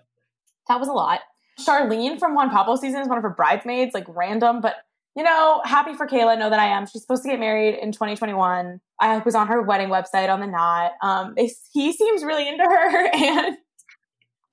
that 0.70 0.80
was 0.80 0.88
a 0.88 0.94
lot. 0.94 1.22
Sharleen 1.60 2.18
from 2.18 2.34
Juan 2.34 2.50
Pablo 2.50 2.76
season 2.76 3.02
is 3.02 3.10
one 3.10 3.18
of 3.18 3.24
her 3.24 3.30
bridesmaids, 3.30 3.94
like 3.94 4.06
random, 4.08 4.62
but 4.62 4.76
you 5.16 5.24
know, 5.24 5.62
happy 5.66 5.94
for 5.94 6.08
Caila. 6.08 6.38
Know 6.40 6.50
that 6.50 6.60
I 6.60 6.68
am. 6.68 6.86
She's 6.86 7.02
supposed 7.02 7.24
to 7.24 7.30
get 7.30 7.40
married 7.40 7.76
in 7.76 7.92
2021. 7.92 8.80
I 9.00 9.18
was 9.18 9.36
on 9.36 9.48
her 9.48 9.62
wedding 9.62 9.90
website 9.90 10.30
on 10.30 10.40
the 10.40 10.48
knot. 10.48 10.92
Um, 11.02 11.36
he 11.36 11.92
seems 11.92 12.24
really 12.24 12.48
into 12.48 12.64
her, 12.64 13.08
and 13.14 13.58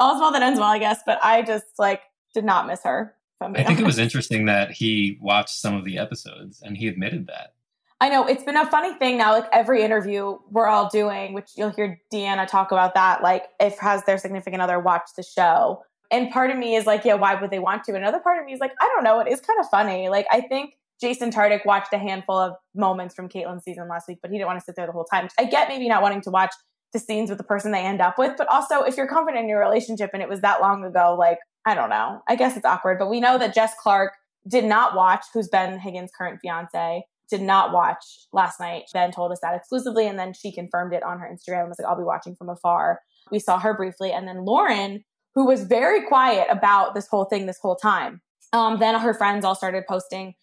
all's 0.01 0.21
well 0.21 0.33
that 0.33 0.43
ends 0.43 0.59
well, 0.59 0.71
I 0.71 0.79
guess. 0.79 1.01
But 1.07 1.23
I 1.23 1.43
just 1.43 1.67
like 1.79 2.01
did 2.35 2.45
not 2.45 2.67
miss 2.67 2.83
her. 2.85 3.15
I 3.41 3.47
think 3.47 3.59
honest. 3.59 3.81
it 3.81 3.85
was 3.85 3.99
interesting 3.99 4.47
that 4.47 4.73
he 4.73 5.17
watched 5.21 5.55
some 5.55 5.77
of 5.77 5.85
the 5.85 5.97
episodes 5.99 6.61
and 6.61 6.77
he 6.77 6.89
admitted 6.89 7.29
that. 7.29 7.55
I 8.01 8.09
know 8.09 8.27
it's 8.27 8.45
been 8.45 8.57
a 8.57 8.71
funny 8.71 8.95
thing 8.95 9.19
now. 9.19 9.33
Like 9.33 9.49
every 9.53 9.83
interview 9.83 10.39
we're 10.51 10.69
all 10.69 10.89
doing, 10.89 11.33
which 11.33 11.51
you'll 11.57 11.71
hear 11.71 12.01
DeAnna 12.13 12.47
talk 12.47 12.71
about 12.71 12.95
that. 12.95 13.23
Like 13.23 13.47
if 13.59 13.79
has 13.79 14.05
their 14.05 14.19
significant 14.19 14.63
other 14.63 14.79
watched 14.79 15.17
the 15.17 15.25
show, 15.25 15.83
and 16.11 16.31
part 16.31 16.51
of 16.51 16.57
me 16.57 16.77
is 16.77 16.87
like, 16.87 17.05
yeah, 17.05 17.15
why 17.15 17.35
would 17.35 17.51
they 17.51 17.59
want 17.59 17.85
to? 17.85 17.95
Another 17.95 18.21
part 18.21 18.39
of 18.39 18.47
me 18.47 18.53
is 18.53 18.61
like, 18.61 18.73
I 18.81 18.89
don't 18.95 19.05
know. 19.05 19.21
It 19.21 19.29
is 19.29 19.41
kind 19.41 19.59
of 19.61 19.69
funny. 19.69 20.09
Like 20.09 20.27
I 20.31 20.41
think 20.43 20.75
Jason 21.01 21.31
Tartick 21.31 21.67
watched 21.67 21.93
a 21.93 21.99
handful 21.99 22.37
of 22.37 22.55
moments 22.75 23.15
from 23.15 23.29
Kaitlyn's 23.29 23.65
season 23.65 23.89
last 23.89 24.09
week, 24.09 24.19
but 24.23 24.31
he 24.31 24.39
didn't 24.39 24.47
want 24.47 24.61
to 24.61 24.65
sit 24.65 24.77
there 24.77 24.87
the 24.87 24.93
whole 24.93 25.05
time. 25.05 25.29
I 25.39 25.45
get 25.45 25.69
maybe 25.69 25.89
not 25.89 26.03
wanting 26.03 26.23
to 26.23 26.31
watch 26.31 26.53
the 26.93 26.99
scenes 26.99 27.29
with 27.29 27.39
the 27.39 27.45
person 27.45 27.73
they 27.73 27.83
end 27.83 28.01
up 28.01 28.17
with, 28.17 28.37
but 28.39 28.49
also 28.49 28.83
if 28.83 28.97
you're 28.97 29.09
confident 29.09 29.43
in 29.43 29.49
your 29.49 29.61
relationship 29.61 30.11
and 30.15 30.23
it 30.23 30.29
was 30.29 30.41
that 30.41 30.61
long 30.61 30.85
ago, 30.85 31.17
like 31.19 31.39
I 31.67 31.75
don't 31.75 31.91
know. 31.91 32.23
I 32.29 32.37
guess 32.37 32.57
it's 32.57 32.65
awkward, 32.65 32.99
but 32.99 33.11
we 33.11 33.21
know 33.21 33.39
that 33.39 33.55
Jess 33.55 33.75
Clarke 33.83 34.13
did 34.49 34.65
not 34.65 34.95
watch, 34.95 35.25
who's 35.35 35.49
Ben 35.49 35.79
Higgins' 35.79 36.11
current 36.17 36.39
fiance 36.41 37.03
did 37.31 37.43
not 37.43 37.73
watch 37.73 38.05
last 38.33 38.61
night. 38.61 38.85
Ben 38.93 39.11
told 39.11 39.33
us 39.33 39.39
that 39.43 39.55
exclusively, 39.55 40.07
and 40.07 40.19
then 40.19 40.33
she 40.33 40.53
confirmed 40.53 40.93
it 40.93 41.03
on 41.03 41.19
her 41.19 41.27
Instagram 41.27 41.69
was 41.69 41.79
like, 41.79 41.89
I'll 41.89 41.97
be 41.99 42.05
watching 42.05 42.35
from 42.35 42.49
afar. 42.49 43.01
We 43.31 43.39
saw 43.39 43.59
her 43.59 43.75
briefly. 43.75 44.13
And 44.13 44.27
then 44.27 44.45
Lauren, 44.45 45.05
who 45.35 45.47
was 45.47 45.65
very 45.65 46.07
quiet 46.07 46.49
about 46.51 46.95
this 46.95 47.07
whole 47.09 47.25
thing 47.25 47.47
this 47.47 47.59
whole 47.61 47.77
time. 47.77 48.21
Um, 48.53 48.79
then 48.79 48.99
her 48.99 49.15
friends 49.15 49.45
all 49.45 49.55
started 49.55 49.85
posting. 49.89 50.35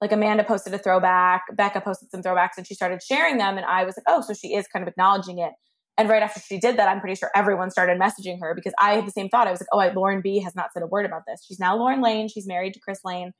Like 0.00 0.12
Amanda 0.12 0.44
posted 0.44 0.74
a 0.74 0.78
throwback, 0.78 1.44
Becca 1.54 1.80
posted 1.80 2.10
some 2.10 2.22
throwbacks, 2.22 2.58
and 2.58 2.66
she 2.66 2.74
started 2.74 3.02
sharing 3.02 3.38
them. 3.38 3.56
And 3.56 3.64
I 3.64 3.84
was 3.84 3.96
like, 3.96 4.04
oh, 4.06 4.20
so 4.20 4.34
she 4.34 4.54
is 4.54 4.66
kind 4.68 4.82
of 4.82 4.88
acknowledging 4.88 5.38
it. 5.38 5.52
And 5.96 6.08
right 6.08 6.22
after 6.22 6.40
she 6.40 6.58
did 6.58 6.76
that, 6.76 6.88
I'm 6.88 7.00
pretty 7.00 7.14
sure 7.14 7.30
everyone 7.34 7.70
started 7.70 8.00
messaging 8.00 8.40
her 8.40 8.54
because 8.54 8.74
I 8.80 8.94
had 8.94 9.06
the 9.06 9.12
same 9.12 9.28
thought. 9.28 9.46
I 9.46 9.52
was 9.52 9.60
like, 9.60 9.68
oh, 9.72 9.78
I, 9.78 9.92
Lauren 9.92 10.20
B 10.20 10.40
has 10.40 10.54
not 10.54 10.72
said 10.74 10.82
a 10.82 10.86
word 10.86 11.06
about 11.06 11.22
this. 11.26 11.44
She's 11.46 11.60
now 11.60 11.76
Lauren 11.76 12.02
Lane. 12.02 12.28
She's 12.28 12.46
married 12.46 12.74
to 12.74 12.80
Chris 12.80 12.98
Lane. 13.04 13.32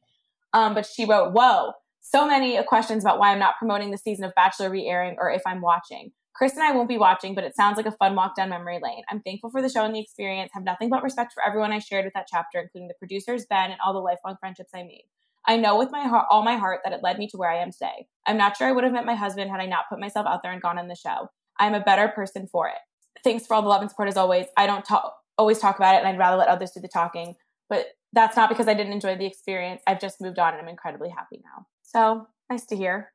Um, 0.52 0.72
but 0.72 0.86
she 0.86 1.04
wrote, 1.04 1.32
whoa, 1.32 1.72
so 2.04 2.26
many 2.26 2.62
questions 2.64 3.02
about 3.02 3.18
why 3.18 3.32
I'm 3.32 3.38
not 3.38 3.56
promoting 3.58 3.90
the 3.90 3.96
season 3.96 4.26
of 4.26 4.34
Bachelor 4.34 4.68
re 4.68 4.86
airing 4.86 5.16
or 5.18 5.30
if 5.30 5.40
I'm 5.46 5.62
watching. 5.62 6.12
Chris 6.34 6.52
and 6.52 6.62
I 6.62 6.72
won't 6.72 6.88
be 6.88 6.98
watching, 6.98 7.34
but 7.34 7.44
it 7.44 7.56
sounds 7.56 7.78
like 7.78 7.86
a 7.86 7.92
fun 7.92 8.14
walk 8.14 8.36
down 8.36 8.50
memory 8.50 8.78
lane. 8.82 9.02
I'm 9.08 9.20
thankful 9.22 9.50
for 9.50 9.62
the 9.62 9.70
show 9.70 9.84
and 9.84 9.94
the 9.94 10.00
experience, 10.00 10.50
have 10.52 10.64
nothing 10.64 10.90
but 10.90 11.02
respect 11.02 11.32
for 11.32 11.42
everyone 11.46 11.72
I 11.72 11.78
shared 11.78 12.04
with 12.04 12.12
that 12.14 12.26
chapter, 12.30 12.60
including 12.60 12.88
the 12.88 12.94
producers, 12.98 13.46
Ben, 13.48 13.70
and 13.70 13.80
all 13.84 13.94
the 13.94 14.00
lifelong 14.00 14.36
friendships 14.38 14.72
I 14.74 14.82
made. 14.82 15.04
I 15.46 15.56
know 15.56 15.78
with 15.78 15.90
my 15.90 16.02
heart, 16.02 16.26
all 16.30 16.42
my 16.42 16.56
heart 16.56 16.80
that 16.84 16.92
it 16.92 17.02
led 17.02 17.18
me 17.18 17.26
to 17.28 17.38
where 17.38 17.50
I 17.50 17.62
am 17.62 17.72
today. 17.72 18.06
I'm 18.26 18.36
not 18.36 18.56
sure 18.56 18.68
I 18.68 18.72
would 18.72 18.84
have 18.84 18.92
met 18.92 19.06
my 19.06 19.14
husband 19.14 19.50
had 19.50 19.60
I 19.60 19.66
not 19.66 19.88
put 19.88 20.00
myself 20.00 20.26
out 20.26 20.42
there 20.42 20.52
and 20.52 20.60
gone 20.60 20.78
on 20.78 20.88
the 20.88 20.96
show. 20.96 21.30
I'm 21.58 21.74
a 21.74 21.80
better 21.80 22.08
person 22.08 22.48
for 22.50 22.68
it. 22.68 22.74
Thanks 23.22 23.46
for 23.46 23.54
all 23.54 23.62
the 23.62 23.68
love 23.68 23.80
and 23.80 23.90
support 23.90 24.08
as 24.08 24.16
always. 24.18 24.46
I 24.56 24.66
don't 24.66 24.84
talk, 24.84 25.14
always 25.38 25.58
talk 25.58 25.76
about 25.76 25.94
it, 25.94 25.98
and 25.98 26.08
I'd 26.08 26.18
rather 26.18 26.36
let 26.36 26.48
others 26.48 26.72
do 26.72 26.80
the 26.80 26.88
talking. 26.88 27.36
But 27.70 27.86
that's 28.12 28.36
not 28.36 28.48
because 28.48 28.68
I 28.68 28.74
didn't 28.74 28.92
enjoy 28.92 29.16
the 29.16 29.26
experience. 29.26 29.82
I've 29.86 30.00
just 30.00 30.20
moved 30.20 30.38
on 30.38 30.52
and 30.52 30.62
I'm 30.62 30.68
incredibly 30.68 31.08
happy 31.08 31.40
now. 31.42 31.66
So 31.94 32.26
nice 32.50 32.66
to 32.66 32.76
hear. 32.76 33.12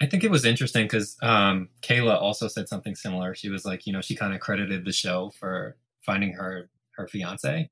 I 0.00 0.06
think 0.06 0.22
it 0.22 0.30
was 0.30 0.44
interesting 0.44 0.84
because 0.84 1.16
um, 1.22 1.68
Caila 1.82 2.20
also 2.20 2.46
said 2.46 2.68
something 2.68 2.94
similar. 2.94 3.34
She 3.34 3.48
was 3.48 3.64
like, 3.64 3.84
you 3.84 3.92
know, 3.92 4.00
she 4.00 4.14
kind 4.14 4.32
of 4.32 4.40
credited 4.40 4.84
the 4.84 4.92
show 4.92 5.32
for 5.38 5.76
finding 6.06 6.32
her 6.34 6.70
her 6.92 7.08
fiance, 7.08 7.68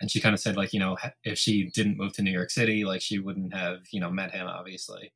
and 0.00 0.10
she 0.10 0.20
kind 0.20 0.34
of 0.34 0.40
said 0.40 0.56
like, 0.56 0.72
you 0.72 0.80
know, 0.80 0.96
if 1.22 1.38
she 1.38 1.70
didn't 1.70 1.98
move 1.98 2.12
to 2.14 2.22
New 2.22 2.32
York 2.32 2.50
City, 2.50 2.84
like 2.84 3.00
she 3.00 3.20
wouldn't 3.20 3.54
have, 3.54 3.78
you 3.92 4.00
know, 4.00 4.10
met 4.10 4.32
him, 4.32 4.46
obviously. 4.48 5.12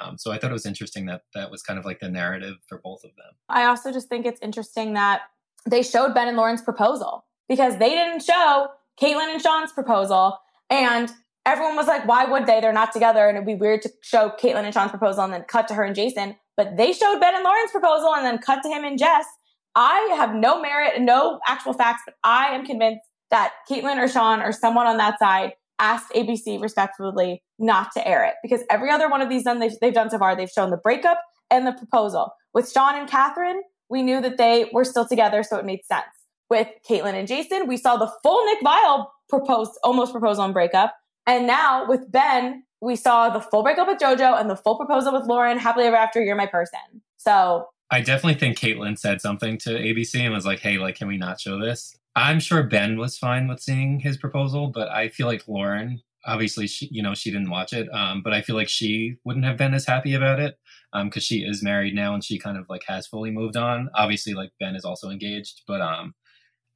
Um, 0.00 0.16
so 0.16 0.30
I 0.30 0.38
thought 0.38 0.50
it 0.50 0.54
was 0.54 0.66
interesting 0.66 1.06
that 1.06 1.22
that 1.34 1.50
was 1.50 1.62
kind 1.62 1.78
of 1.78 1.84
like 1.84 2.00
the 2.00 2.08
narrative 2.08 2.56
for 2.66 2.78
both 2.78 3.04
of 3.04 3.10
them. 3.16 3.34
I 3.48 3.64
also 3.64 3.92
just 3.92 4.08
think 4.08 4.24
it's 4.24 4.40
interesting 4.40 4.94
that 4.94 5.22
they 5.66 5.82
showed 5.82 6.14
Ben 6.14 6.28
and 6.28 6.36
Lauren's 6.36 6.62
proposal 6.62 7.26
because 7.48 7.76
they 7.76 7.90
didn't 7.90 8.22
show 8.22 8.68
Kaitlyn 9.00 9.32
and 9.32 9.42
Shawn's 9.42 9.72
proposal, 9.72 10.38
and 10.70 11.12
everyone 11.50 11.76
was 11.76 11.86
like, 11.86 12.06
why 12.06 12.24
would 12.24 12.46
they? 12.46 12.60
They're 12.60 12.72
not 12.72 12.92
together. 12.92 13.28
And 13.28 13.36
it'd 13.36 13.46
be 13.46 13.54
weird 13.54 13.82
to 13.82 13.90
show 14.02 14.32
Kaitlyn 14.40 14.64
and 14.64 14.72
Shawn's 14.72 14.90
proposal 14.90 15.24
and 15.24 15.32
then 15.32 15.44
cut 15.48 15.68
to 15.68 15.74
her 15.74 15.82
and 15.82 15.94
Jason. 15.94 16.36
But 16.56 16.76
they 16.76 16.92
showed 16.92 17.20
Ben 17.20 17.34
and 17.34 17.44
Lauren's 17.44 17.70
proposal 17.70 18.14
and 18.14 18.24
then 18.24 18.38
cut 18.38 18.62
to 18.62 18.68
him 18.68 18.84
and 18.84 18.98
Jess. 18.98 19.26
I 19.74 20.14
have 20.16 20.34
no 20.34 20.60
merit, 20.60 21.00
no 21.00 21.40
actual 21.46 21.72
facts, 21.72 22.02
but 22.04 22.14
I 22.24 22.48
am 22.48 22.64
convinced 22.64 23.04
that 23.30 23.52
Kaitlyn 23.70 23.96
or 23.96 24.08
Shawn 24.08 24.42
or 24.42 24.52
someone 24.52 24.86
on 24.86 24.96
that 24.96 25.18
side 25.18 25.52
asked 25.78 26.12
ABC 26.12 26.60
respectfully 26.60 27.42
not 27.58 27.92
to 27.92 28.06
air 28.06 28.24
it 28.24 28.34
because 28.42 28.62
every 28.68 28.90
other 28.90 29.08
one 29.08 29.22
of 29.22 29.28
these 29.28 29.44
done 29.44 29.60
they've, 29.60 29.72
they've 29.80 29.94
done 29.94 30.10
so 30.10 30.18
far, 30.18 30.36
they've 30.36 30.50
shown 30.50 30.70
the 30.70 30.76
breakup 30.76 31.20
and 31.50 31.66
the 31.66 31.72
proposal. 31.72 32.32
With 32.52 32.70
Sean 32.70 32.96
and 32.96 33.08
Catherine, 33.08 33.62
we 33.88 34.02
knew 34.02 34.20
that 34.20 34.36
they 34.36 34.70
were 34.72 34.84
still 34.84 35.06
together, 35.06 35.42
so 35.42 35.56
it 35.56 35.64
made 35.64 35.84
sense. 35.84 36.04
With 36.48 36.68
Kaitlyn 36.88 37.14
and 37.14 37.28
Jason, 37.28 37.66
we 37.66 37.76
saw 37.76 37.96
the 37.96 38.12
full 38.22 38.44
Nick 38.46 38.60
Viall 38.62 39.06
proposed, 39.28 39.72
almost 39.82 40.12
proposal 40.12 40.44
and 40.44 40.54
breakup. 40.54 40.94
And 41.26 41.46
now 41.46 41.86
with 41.86 42.10
Ben, 42.10 42.64
we 42.80 42.96
saw 42.96 43.28
the 43.30 43.40
full 43.40 43.62
breakup 43.62 43.88
with 43.88 43.98
JoJo 43.98 44.40
and 44.40 44.48
the 44.48 44.56
full 44.56 44.76
proposal 44.76 45.12
with 45.12 45.26
Lauren. 45.26 45.58
Happily 45.58 45.86
ever 45.86 45.96
after, 45.96 46.22
you're 46.22 46.36
my 46.36 46.46
person. 46.46 46.80
So 47.18 47.68
I 47.90 48.00
definitely 48.00 48.38
think 48.38 48.58
Kaitlyn 48.58 48.98
said 48.98 49.20
something 49.20 49.58
to 49.58 49.70
ABC 49.70 50.20
and 50.20 50.32
was 50.32 50.46
like, 50.46 50.60
"Hey, 50.60 50.78
like, 50.78 50.96
can 50.96 51.08
we 51.08 51.18
not 51.18 51.40
show 51.40 51.58
this?" 51.58 51.96
I'm 52.16 52.40
sure 52.40 52.62
Ben 52.62 52.98
was 52.98 53.18
fine 53.18 53.48
with 53.48 53.60
seeing 53.60 54.00
his 54.00 54.16
proposal, 54.16 54.68
but 54.68 54.88
I 54.88 55.08
feel 55.08 55.26
like 55.26 55.46
Lauren, 55.46 56.02
obviously, 56.24 56.66
she, 56.66 56.88
you 56.90 57.02
know, 57.02 57.14
she 57.14 57.30
didn't 57.30 57.50
watch 57.50 57.72
it, 57.72 57.88
um, 57.92 58.22
but 58.22 58.32
I 58.32 58.42
feel 58.42 58.56
like 58.56 58.68
she 58.68 59.16
wouldn't 59.24 59.44
have 59.44 59.56
been 59.56 59.74
as 59.74 59.86
happy 59.86 60.14
about 60.14 60.40
it 60.40 60.58
because 60.92 61.22
um, 61.22 61.24
she 61.24 61.44
is 61.44 61.62
married 61.62 61.94
now 61.94 62.14
and 62.14 62.24
she 62.24 62.38
kind 62.38 62.58
of 62.58 62.66
like 62.68 62.82
has 62.88 63.06
fully 63.06 63.30
moved 63.30 63.56
on. 63.56 63.90
Obviously, 63.94 64.34
like 64.34 64.50
Ben 64.58 64.74
is 64.74 64.84
also 64.84 65.08
engaged, 65.10 65.62
but 65.66 65.80
um, 65.80 66.14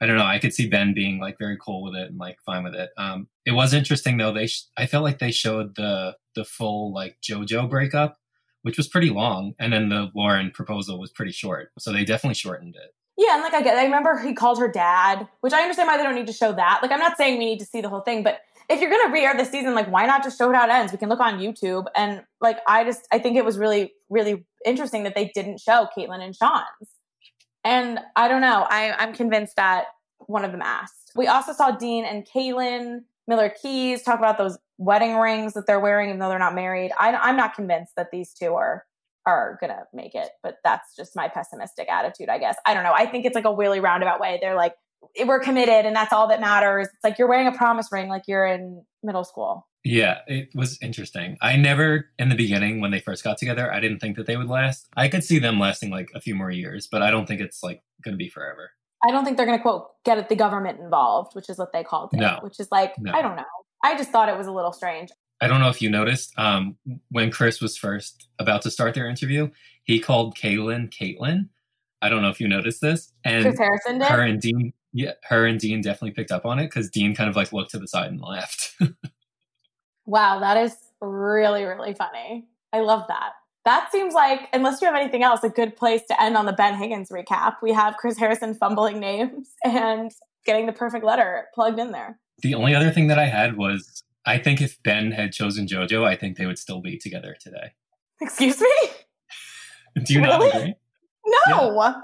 I 0.00 0.06
don't 0.06 0.16
know. 0.16 0.24
I 0.24 0.38
could 0.38 0.52
see 0.52 0.68
Ben 0.68 0.92
being 0.92 1.20
like 1.20 1.38
very 1.38 1.56
cool 1.56 1.82
with 1.84 1.94
it 1.94 2.10
and 2.10 2.18
like 2.18 2.38
fine 2.44 2.64
with 2.64 2.74
it. 2.74 2.90
Um, 2.96 3.28
it 3.46 3.52
was 3.52 3.72
interesting 3.72 4.16
though. 4.16 4.32
They, 4.32 4.46
sh- 4.46 4.64
I 4.76 4.86
felt 4.86 5.04
like 5.04 5.18
they 5.18 5.30
showed 5.30 5.76
the 5.76 6.16
the 6.34 6.44
full 6.44 6.92
like 6.92 7.16
JoJo 7.22 7.70
breakup, 7.70 8.18
which 8.62 8.76
was 8.76 8.88
pretty 8.88 9.10
long, 9.10 9.54
and 9.58 9.72
then 9.72 9.88
the 9.88 10.10
Lauren 10.14 10.50
proposal 10.50 10.98
was 10.98 11.10
pretty 11.10 11.32
short. 11.32 11.70
So 11.78 11.92
they 11.92 12.04
definitely 12.04 12.34
shortened 12.34 12.74
it. 12.74 12.94
Yeah, 13.16 13.34
and 13.34 13.42
like 13.42 13.54
I 13.54 13.62
get, 13.62 13.76
I 13.76 13.84
remember 13.84 14.18
he 14.18 14.34
called 14.34 14.58
her 14.58 14.68
dad, 14.68 15.28
which 15.40 15.52
I 15.52 15.62
understand 15.62 15.86
why 15.86 15.96
they 15.96 16.02
don't 16.02 16.16
need 16.16 16.26
to 16.26 16.32
show 16.32 16.52
that. 16.52 16.80
Like 16.82 16.90
I'm 16.90 16.98
not 16.98 17.16
saying 17.16 17.38
we 17.38 17.44
need 17.44 17.60
to 17.60 17.66
see 17.66 17.80
the 17.80 17.88
whole 17.88 18.00
thing, 18.00 18.24
but 18.24 18.40
if 18.68 18.80
you're 18.80 18.90
gonna 18.90 19.12
re-air 19.12 19.36
the 19.36 19.44
season, 19.44 19.74
like 19.74 19.90
why 19.90 20.06
not 20.06 20.24
just 20.24 20.36
show 20.36 20.50
it 20.50 20.56
how 20.56 20.66
it 20.66 20.70
ends? 20.70 20.90
We 20.90 20.98
can 20.98 21.08
look 21.08 21.20
on 21.20 21.38
YouTube, 21.38 21.86
and 21.94 22.22
like 22.40 22.58
I 22.66 22.82
just 22.82 23.06
I 23.12 23.20
think 23.20 23.36
it 23.36 23.44
was 23.44 23.56
really 23.58 23.92
really 24.10 24.44
interesting 24.66 25.04
that 25.04 25.14
they 25.14 25.30
didn't 25.34 25.60
show 25.60 25.86
Kaitlyn 25.96 26.20
and 26.20 26.34
Shawn's. 26.34 26.90
And 27.64 27.98
I 28.14 28.28
don't 28.28 28.42
know. 28.42 28.66
I, 28.68 28.92
I'm 28.92 29.14
convinced 29.14 29.56
that 29.56 29.86
one 30.26 30.44
of 30.44 30.52
them 30.52 30.62
asked. 30.62 31.12
We 31.16 31.26
also 31.26 31.52
saw 31.52 31.70
Dean 31.70 32.04
and 32.04 32.26
Caelynn 32.26 33.00
Miller 33.26 33.52
Keys 33.62 34.02
talk 34.02 34.18
about 34.18 34.36
those 34.36 34.58
wedding 34.78 35.16
rings 35.16 35.54
that 35.54 35.66
they're 35.66 35.80
wearing, 35.80 36.08
even 36.08 36.18
though 36.18 36.28
they're 36.28 36.38
not 36.38 36.54
married. 36.54 36.92
I, 36.98 37.14
I'm 37.14 37.36
not 37.36 37.54
convinced 37.54 37.92
that 37.96 38.08
these 38.12 38.32
two 38.32 38.54
are 38.54 38.84
are 39.26 39.56
gonna 39.58 39.84
make 39.94 40.14
it, 40.14 40.28
but 40.42 40.56
that's 40.64 40.94
just 40.94 41.16
my 41.16 41.28
pessimistic 41.28 41.90
attitude, 41.90 42.28
I 42.28 42.38
guess. 42.38 42.56
I 42.66 42.74
don't 42.74 42.84
know. 42.84 42.92
I 42.92 43.06
think 43.06 43.24
it's 43.24 43.34
like 43.34 43.46
a 43.46 43.54
really 43.54 43.80
roundabout 43.80 44.20
way. 44.20 44.38
They're 44.42 44.54
like, 44.54 44.74
we're 45.26 45.40
committed, 45.40 45.86
and 45.86 45.94
that's 45.94 46.12
all 46.12 46.28
that 46.28 46.40
matters. 46.40 46.88
It's 46.88 47.04
like 47.04 47.18
you're 47.18 47.28
wearing 47.28 47.46
a 47.46 47.52
promise 47.52 47.88
ring, 47.90 48.08
like 48.08 48.24
you're 48.26 48.46
in 48.46 48.84
middle 49.02 49.24
school. 49.24 49.66
Yeah, 49.84 50.20
it 50.26 50.48
was 50.54 50.78
interesting. 50.80 51.36
I 51.42 51.56
never, 51.56 52.06
in 52.18 52.30
the 52.30 52.34
beginning, 52.34 52.80
when 52.80 52.90
they 52.90 53.00
first 53.00 53.22
got 53.22 53.36
together, 53.36 53.70
I 53.70 53.80
didn't 53.80 53.98
think 53.98 54.16
that 54.16 54.26
they 54.26 54.38
would 54.38 54.48
last. 54.48 54.88
I 54.96 55.08
could 55.08 55.22
see 55.22 55.38
them 55.38 55.60
lasting 55.60 55.90
like 55.90 56.10
a 56.14 56.20
few 56.20 56.34
more 56.34 56.50
years, 56.50 56.88
but 56.90 57.02
I 57.02 57.10
don't 57.10 57.26
think 57.26 57.42
it's 57.42 57.62
like 57.62 57.82
going 58.02 58.14
to 58.14 58.18
be 58.18 58.30
forever. 58.30 58.70
I 59.06 59.10
don't 59.10 59.24
think 59.24 59.36
they're 59.36 59.44
going 59.44 59.58
to 59.58 59.62
quote 59.62 59.90
get 60.04 60.28
the 60.28 60.36
government 60.36 60.80
involved, 60.80 61.34
which 61.34 61.50
is 61.50 61.58
what 61.58 61.72
they 61.74 61.84
called 61.84 62.14
it. 62.14 62.16
No. 62.16 62.38
Which 62.40 62.58
is 62.58 62.68
like 62.72 62.98
no. 62.98 63.12
I 63.12 63.20
don't 63.20 63.36
know. 63.36 63.44
I 63.82 63.96
just 63.96 64.10
thought 64.10 64.30
it 64.30 64.38
was 64.38 64.46
a 64.46 64.52
little 64.52 64.72
strange. 64.72 65.10
I 65.42 65.46
don't 65.46 65.60
know 65.60 65.68
if 65.68 65.82
you 65.82 65.90
noticed 65.90 66.32
um, 66.38 66.76
when 67.10 67.30
Chris 67.30 67.60
was 67.60 67.76
first 67.76 68.28
about 68.38 68.62
to 68.62 68.70
start 68.70 68.94
their 68.94 69.08
interview, 69.08 69.50
he 69.82 70.00
called 70.00 70.36
Caelynn 70.38 70.88
Kaitlyn. 70.88 71.48
I 72.00 72.08
don't 72.08 72.22
know 72.22 72.30
if 72.30 72.40
you 72.40 72.48
noticed 72.48 72.80
this, 72.80 73.12
and 73.24 73.44
Chris 73.44 73.58
Harrison 73.58 73.98
did. 73.98 74.08
Her 74.08 74.22
and 74.22 74.40
Dean, 74.40 74.72
yeah, 74.94 75.12
her 75.24 75.44
and 75.44 75.60
Dean 75.60 75.82
definitely 75.82 76.12
picked 76.12 76.32
up 76.32 76.46
on 76.46 76.58
it 76.58 76.68
because 76.68 76.88
Dean 76.88 77.14
kind 77.14 77.28
of 77.28 77.36
like 77.36 77.52
looked 77.52 77.72
to 77.72 77.78
the 77.78 77.88
side 77.88 78.10
and 78.10 78.20
laughed. 78.22 78.74
wow, 80.06 80.40
that 80.40 80.56
is 80.56 80.74
really 81.02 81.64
really 81.64 81.92
funny. 81.92 82.46
I 82.72 82.80
love 82.80 83.04
that 83.08 83.32
that 83.64 83.90
seems 83.90 84.14
like, 84.14 84.48
unless 84.52 84.80
you 84.80 84.86
have 84.86 84.96
anything 84.96 85.22
else, 85.22 85.42
a 85.42 85.48
good 85.48 85.76
place 85.76 86.02
to 86.08 86.22
end 86.22 86.36
on 86.36 86.46
the 86.46 86.52
Ben 86.52 86.74
Higgins 86.74 87.08
recap. 87.08 87.56
We 87.62 87.72
have 87.72 87.96
Chris 87.96 88.18
Harrison 88.18 88.54
fumbling 88.54 89.00
names 89.00 89.50
and 89.64 90.12
getting 90.44 90.66
the 90.66 90.72
perfect 90.72 91.04
letter 91.04 91.46
plugged 91.54 91.78
in 91.78 91.92
there. 91.92 92.18
The 92.42 92.54
only 92.54 92.74
other 92.74 92.90
thing 92.90 93.06
that 93.08 93.18
I 93.18 93.26
had 93.26 93.56
was 93.56 94.02
I 94.26 94.38
think 94.38 94.60
if 94.60 94.82
Ben 94.82 95.12
had 95.12 95.32
chosen 95.32 95.66
JoJo, 95.66 96.04
I 96.06 96.16
think 96.16 96.36
they 96.36 96.46
would 96.46 96.58
still 96.58 96.80
be 96.80 96.98
together 96.98 97.36
today. 97.40 97.72
Excuse 98.20 98.60
me? 98.60 98.68
Do 100.04 100.14
you 100.14 100.20
really? 100.20 100.48
not 100.48 100.56
agree? 100.56 100.74
No. 101.48 102.02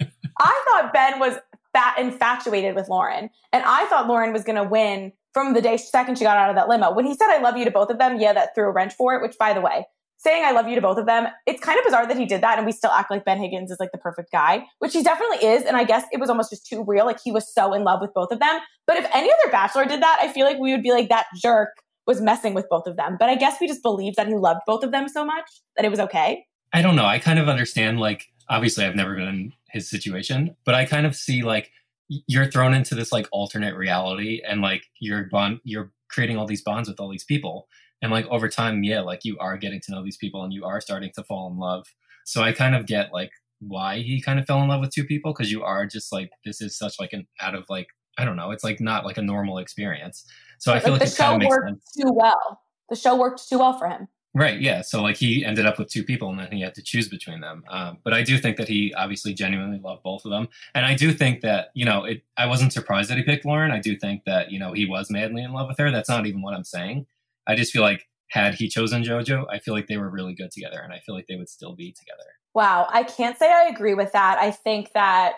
Yeah. 0.00 0.06
I 0.38 0.64
thought 0.68 0.92
Ben 0.92 1.18
was 1.18 1.38
fat 1.76 1.98
infatuated 1.98 2.74
with 2.74 2.88
Lauren, 2.88 3.28
and 3.52 3.62
I 3.64 3.86
thought 3.86 4.08
Lauren 4.08 4.32
was 4.32 4.44
going 4.44 4.56
to 4.56 4.64
win 4.64 5.12
from 5.34 5.52
the 5.52 5.60
day 5.60 5.76
second 5.76 6.16
she 6.16 6.24
got 6.24 6.38
out 6.38 6.48
of 6.48 6.56
that 6.56 6.68
limo. 6.68 6.94
When 6.94 7.04
he 7.04 7.14
said 7.14 7.28
"I 7.28 7.38
love 7.38 7.56
you" 7.56 7.64
to 7.64 7.70
both 7.70 7.90
of 7.90 7.98
them, 7.98 8.18
yeah, 8.18 8.32
that 8.32 8.54
threw 8.54 8.64
a 8.64 8.72
wrench 8.72 8.94
for 8.94 9.14
it. 9.14 9.22
Which, 9.22 9.36
by 9.38 9.52
the 9.52 9.60
way, 9.60 9.84
saying 10.18 10.44
I 10.44 10.52
love 10.52 10.68
you 10.68 10.74
to 10.74 10.80
both 10.80 10.98
of 10.98 11.06
them. 11.06 11.26
It's 11.46 11.60
kind 11.60 11.78
of 11.78 11.84
bizarre 11.84 12.06
that 12.06 12.16
he 12.16 12.24
did 12.24 12.40
that 12.40 12.58
and 12.58 12.66
we 12.66 12.72
still 12.72 12.90
act 12.90 13.10
like 13.10 13.24
Ben 13.24 13.38
Higgins 13.38 13.70
is 13.70 13.78
like 13.78 13.92
the 13.92 13.98
perfect 13.98 14.32
guy, 14.32 14.64
which 14.78 14.92
he 14.92 15.02
definitely 15.02 15.46
is. 15.46 15.62
And 15.64 15.76
I 15.76 15.84
guess 15.84 16.04
it 16.12 16.20
was 16.20 16.30
almost 16.30 16.50
just 16.50 16.66
too 16.66 16.84
real. 16.86 17.04
Like 17.04 17.18
he 17.22 17.32
was 17.32 17.52
so 17.52 17.74
in 17.74 17.84
love 17.84 18.00
with 18.00 18.14
both 18.14 18.32
of 18.32 18.40
them. 18.40 18.58
But 18.86 18.96
if 18.96 19.06
any 19.12 19.28
other 19.28 19.52
bachelor 19.52 19.84
did 19.84 20.02
that, 20.02 20.18
I 20.20 20.32
feel 20.32 20.46
like 20.46 20.58
we 20.58 20.72
would 20.72 20.82
be 20.82 20.92
like, 20.92 21.08
that 21.10 21.26
jerk 21.36 21.70
was 22.06 22.20
messing 22.20 22.54
with 22.54 22.66
both 22.70 22.86
of 22.86 22.96
them. 22.96 23.16
But 23.18 23.28
I 23.28 23.34
guess 23.34 23.58
we 23.60 23.66
just 23.66 23.82
believed 23.82 24.16
that 24.16 24.26
he 24.26 24.34
loved 24.34 24.60
both 24.66 24.84
of 24.84 24.92
them 24.92 25.08
so 25.08 25.24
much 25.24 25.44
that 25.76 25.84
it 25.84 25.90
was 25.90 26.00
okay. 26.00 26.46
I 26.72 26.82
don't 26.82 26.96
know. 26.96 27.06
I 27.06 27.18
kind 27.18 27.38
of 27.38 27.48
understand, 27.48 28.00
like, 28.00 28.26
obviously 28.48 28.84
I've 28.84 28.96
never 28.96 29.14
been 29.14 29.28
in 29.28 29.52
his 29.70 29.88
situation, 29.88 30.56
but 30.64 30.74
I 30.74 30.84
kind 30.84 31.06
of 31.06 31.14
see 31.14 31.42
like 31.42 31.70
you're 32.08 32.50
thrown 32.50 32.74
into 32.74 32.94
this 32.94 33.12
like 33.12 33.26
alternate 33.32 33.74
reality 33.74 34.40
and 34.46 34.60
like 34.60 34.84
you're 35.00 35.24
bond 35.24 35.60
you're 35.64 35.90
creating 36.08 36.36
all 36.36 36.46
these 36.46 36.62
bonds 36.62 36.88
with 36.88 37.00
all 37.00 37.10
these 37.10 37.24
people. 37.24 37.68
And 38.02 38.12
like 38.12 38.26
over 38.26 38.48
time 38.48 38.84
yeah 38.84 39.00
like 39.00 39.24
you 39.24 39.36
are 39.38 39.56
getting 39.56 39.80
to 39.82 39.92
know 39.92 40.04
these 40.04 40.16
people 40.16 40.44
and 40.44 40.52
you 40.52 40.64
are 40.64 40.80
starting 40.80 41.10
to 41.14 41.24
fall 41.24 41.50
in 41.50 41.58
love. 41.58 41.86
So 42.24 42.42
i 42.42 42.52
kind 42.52 42.74
of 42.74 42.86
get 42.86 43.12
like 43.12 43.30
why 43.60 43.98
he 43.98 44.20
kind 44.20 44.38
of 44.38 44.46
fell 44.46 44.62
in 44.62 44.68
love 44.68 44.80
with 44.80 44.92
two 44.92 45.04
people 45.04 45.32
because 45.32 45.50
you 45.50 45.62
are 45.62 45.86
just 45.86 46.12
like 46.12 46.30
this 46.44 46.60
is 46.60 46.76
such 46.76 47.00
like 47.00 47.12
an 47.12 47.26
out 47.40 47.54
of 47.54 47.64
like 47.70 47.86
i 48.18 48.24
don't 48.24 48.36
know 48.36 48.50
it's 48.50 48.62
like 48.62 48.80
not 48.80 49.06
like 49.06 49.16
a 49.18 49.22
normal 49.22 49.58
experience. 49.58 50.24
So 50.58 50.72
i 50.72 50.78
feel 50.78 50.92
like, 50.92 51.00
like 51.00 51.10
the 51.10 51.16
show 51.16 51.38
worked 51.38 51.68
sense. 51.68 51.92
too 51.96 52.12
well. 52.12 52.60
The 52.88 52.96
show 52.96 53.16
worked 53.16 53.48
too 53.48 53.58
well 53.58 53.78
for 53.78 53.88
him 53.88 54.06
right 54.36 54.60
yeah 54.60 54.80
so 54.80 55.02
like 55.02 55.16
he 55.16 55.44
ended 55.44 55.66
up 55.66 55.78
with 55.78 55.88
two 55.88 56.04
people 56.04 56.30
and 56.30 56.38
then 56.38 56.52
he 56.52 56.60
had 56.60 56.74
to 56.74 56.82
choose 56.82 57.08
between 57.08 57.40
them 57.40 57.64
um, 57.68 57.98
but 58.04 58.12
i 58.12 58.22
do 58.22 58.38
think 58.38 58.56
that 58.56 58.68
he 58.68 58.94
obviously 58.94 59.34
genuinely 59.34 59.78
loved 59.78 60.02
both 60.02 60.24
of 60.24 60.30
them 60.30 60.48
and 60.74 60.86
i 60.86 60.94
do 60.94 61.12
think 61.12 61.40
that 61.40 61.70
you 61.74 61.84
know 61.84 62.04
it 62.04 62.22
i 62.36 62.46
wasn't 62.46 62.72
surprised 62.72 63.10
that 63.10 63.18
he 63.18 63.24
picked 63.24 63.44
lauren 63.44 63.72
i 63.72 63.80
do 63.80 63.96
think 63.96 64.22
that 64.24 64.50
you 64.50 64.58
know 64.58 64.72
he 64.72 64.86
was 64.86 65.10
madly 65.10 65.42
in 65.42 65.52
love 65.52 65.66
with 65.66 65.78
her 65.78 65.90
that's 65.90 66.08
not 66.08 66.26
even 66.26 66.42
what 66.42 66.54
i'm 66.54 66.64
saying 66.64 67.06
I 67.46 67.54
just 67.54 67.72
feel 67.72 67.82
like 67.82 68.08
had 68.28 68.54
he 68.54 68.68
chosen 68.68 69.04
JoJo, 69.04 69.46
I 69.50 69.58
feel 69.58 69.72
like 69.72 69.86
they 69.86 69.96
were 69.96 70.10
really 70.10 70.34
good 70.34 70.50
together 70.50 70.80
and 70.82 70.92
I 70.92 70.98
feel 70.98 71.14
like 71.14 71.26
they 71.28 71.36
would 71.36 71.48
still 71.48 71.74
be 71.74 71.92
together. 71.92 72.24
Wow. 72.54 72.88
I 72.90 73.04
can't 73.04 73.38
say 73.38 73.52
I 73.52 73.68
agree 73.68 73.94
with 73.94 74.12
that. 74.12 74.38
I 74.38 74.50
think 74.50 74.92
that 74.92 75.34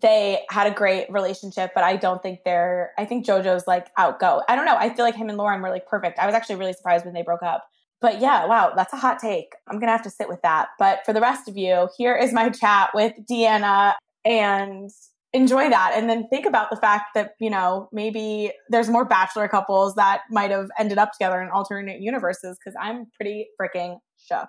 they 0.00 0.44
had 0.50 0.70
a 0.70 0.74
great 0.74 1.10
relationship, 1.10 1.72
but 1.74 1.82
I 1.82 1.96
don't 1.96 2.22
think 2.22 2.40
they're, 2.44 2.92
I 2.98 3.06
think 3.06 3.26
JoJo's 3.26 3.66
like 3.66 3.88
outgo. 3.96 4.42
I 4.48 4.54
don't 4.54 4.66
know. 4.66 4.76
I 4.76 4.94
feel 4.94 5.04
like 5.04 5.16
him 5.16 5.28
and 5.28 5.38
Lauren 5.38 5.62
were 5.62 5.70
like 5.70 5.88
perfect. 5.88 6.18
I 6.18 6.26
was 6.26 6.34
actually 6.34 6.56
really 6.56 6.74
surprised 6.74 7.04
when 7.04 7.14
they 7.14 7.22
broke 7.22 7.42
up. 7.42 7.66
But 8.00 8.20
yeah, 8.20 8.46
wow, 8.46 8.72
that's 8.76 8.92
a 8.92 8.96
hot 8.96 9.18
take. 9.18 9.54
I'm 9.66 9.76
going 9.76 9.88
to 9.88 9.92
have 9.92 10.02
to 10.02 10.10
sit 10.10 10.28
with 10.28 10.40
that. 10.42 10.68
But 10.78 11.00
for 11.04 11.12
the 11.12 11.20
rest 11.20 11.48
of 11.48 11.56
you, 11.56 11.88
here 11.96 12.14
is 12.14 12.32
my 12.32 12.48
chat 12.48 12.90
with 12.94 13.12
DeAnna 13.28 13.94
and 14.24 14.90
enjoy 15.32 15.68
that. 15.68 15.92
And 15.94 16.08
then 16.08 16.26
think 16.28 16.46
about 16.46 16.70
the 16.70 16.76
fact 16.76 17.14
that 17.14 17.34
you 17.40 17.50
know 17.50 17.88
maybe 17.92 18.52
there's 18.68 18.88
more 18.88 19.04
bachelor 19.04 19.48
couples 19.48 19.94
that 19.94 20.22
might 20.30 20.50
have 20.50 20.68
ended 20.78 20.98
up 20.98 21.12
together 21.12 21.40
in 21.40 21.48
alternate 21.50 22.00
universes 22.00 22.58
because 22.58 22.76
i'm 22.80 23.06
pretty 23.14 23.48
freaking 23.60 23.98
shook. 24.18 24.48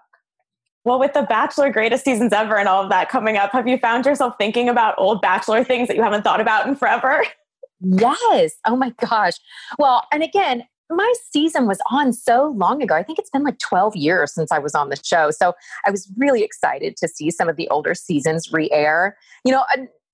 Well 0.85 0.99
with 0.99 1.13
the 1.13 1.23
bachelor 1.23 1.69
greatest 1.71 2.05
seasons 2.05 2.33
ever 2.33 2.57
and 2.57 2.67
all 2.67 2.83
of 2.83 2.89
that 2.89 3.09
coming 3.09 3.37
up 3.37 3.51
have 3.51 3.67
you 3.67 3.77
found 3.77 4.05
yourself 4.05 4.35
thinking 4.37 4.69
about 4.69 4.95
old 4.97 5.21
bachelor 5.21 5.63
things 5.63 5.87
that 5.87 5.97
you 5.97 6.03
haven't 6.03 6.23
thought 6.23 6.41
about 6.41 6.67
in 6.67 6.75
forever? 6.75 7.23
Yes. 7.81 8.53
Oh 8.65 8.75
my 8.75 8.93
gosh. 9.01 9.33
Well 9.77 10.05
and 10.11 10.23
again 10.23 10.63
my 10.89 11.13
season 11.31 11.67
was 11.67 11.79
on 11.91 12.13
so 12.13 12.53
long 12.57 12.81
ago. 12.81 12.95
I 12.95 13.03
think 13.03 13.19
it's 13.19 13.29
been 13.29 13.43
like 13.43 13.59
12 13.59 13.95
years 13.95 14.33
since 14.33 14.51
I 14.51 14.59
was 14.59 14.73
on 14.73 14.89
the 14.89 14.97
show. 15.03 15.31
So 15.31 15.53
I 15.85 15.91
was 15.91 16.11
really 16.17 16.43
excited 16.43 16.97
to 16.97 17.07
see 17.07 17.31
some 17.31 17.47
of 17.47 17.55
the 17.55 17.67
older 17.69 17.93
seasons 17.93 18.51
re 18.51 18.69
air. 18.71 19.17
You 19.45 19.51
know, 19.51 19.63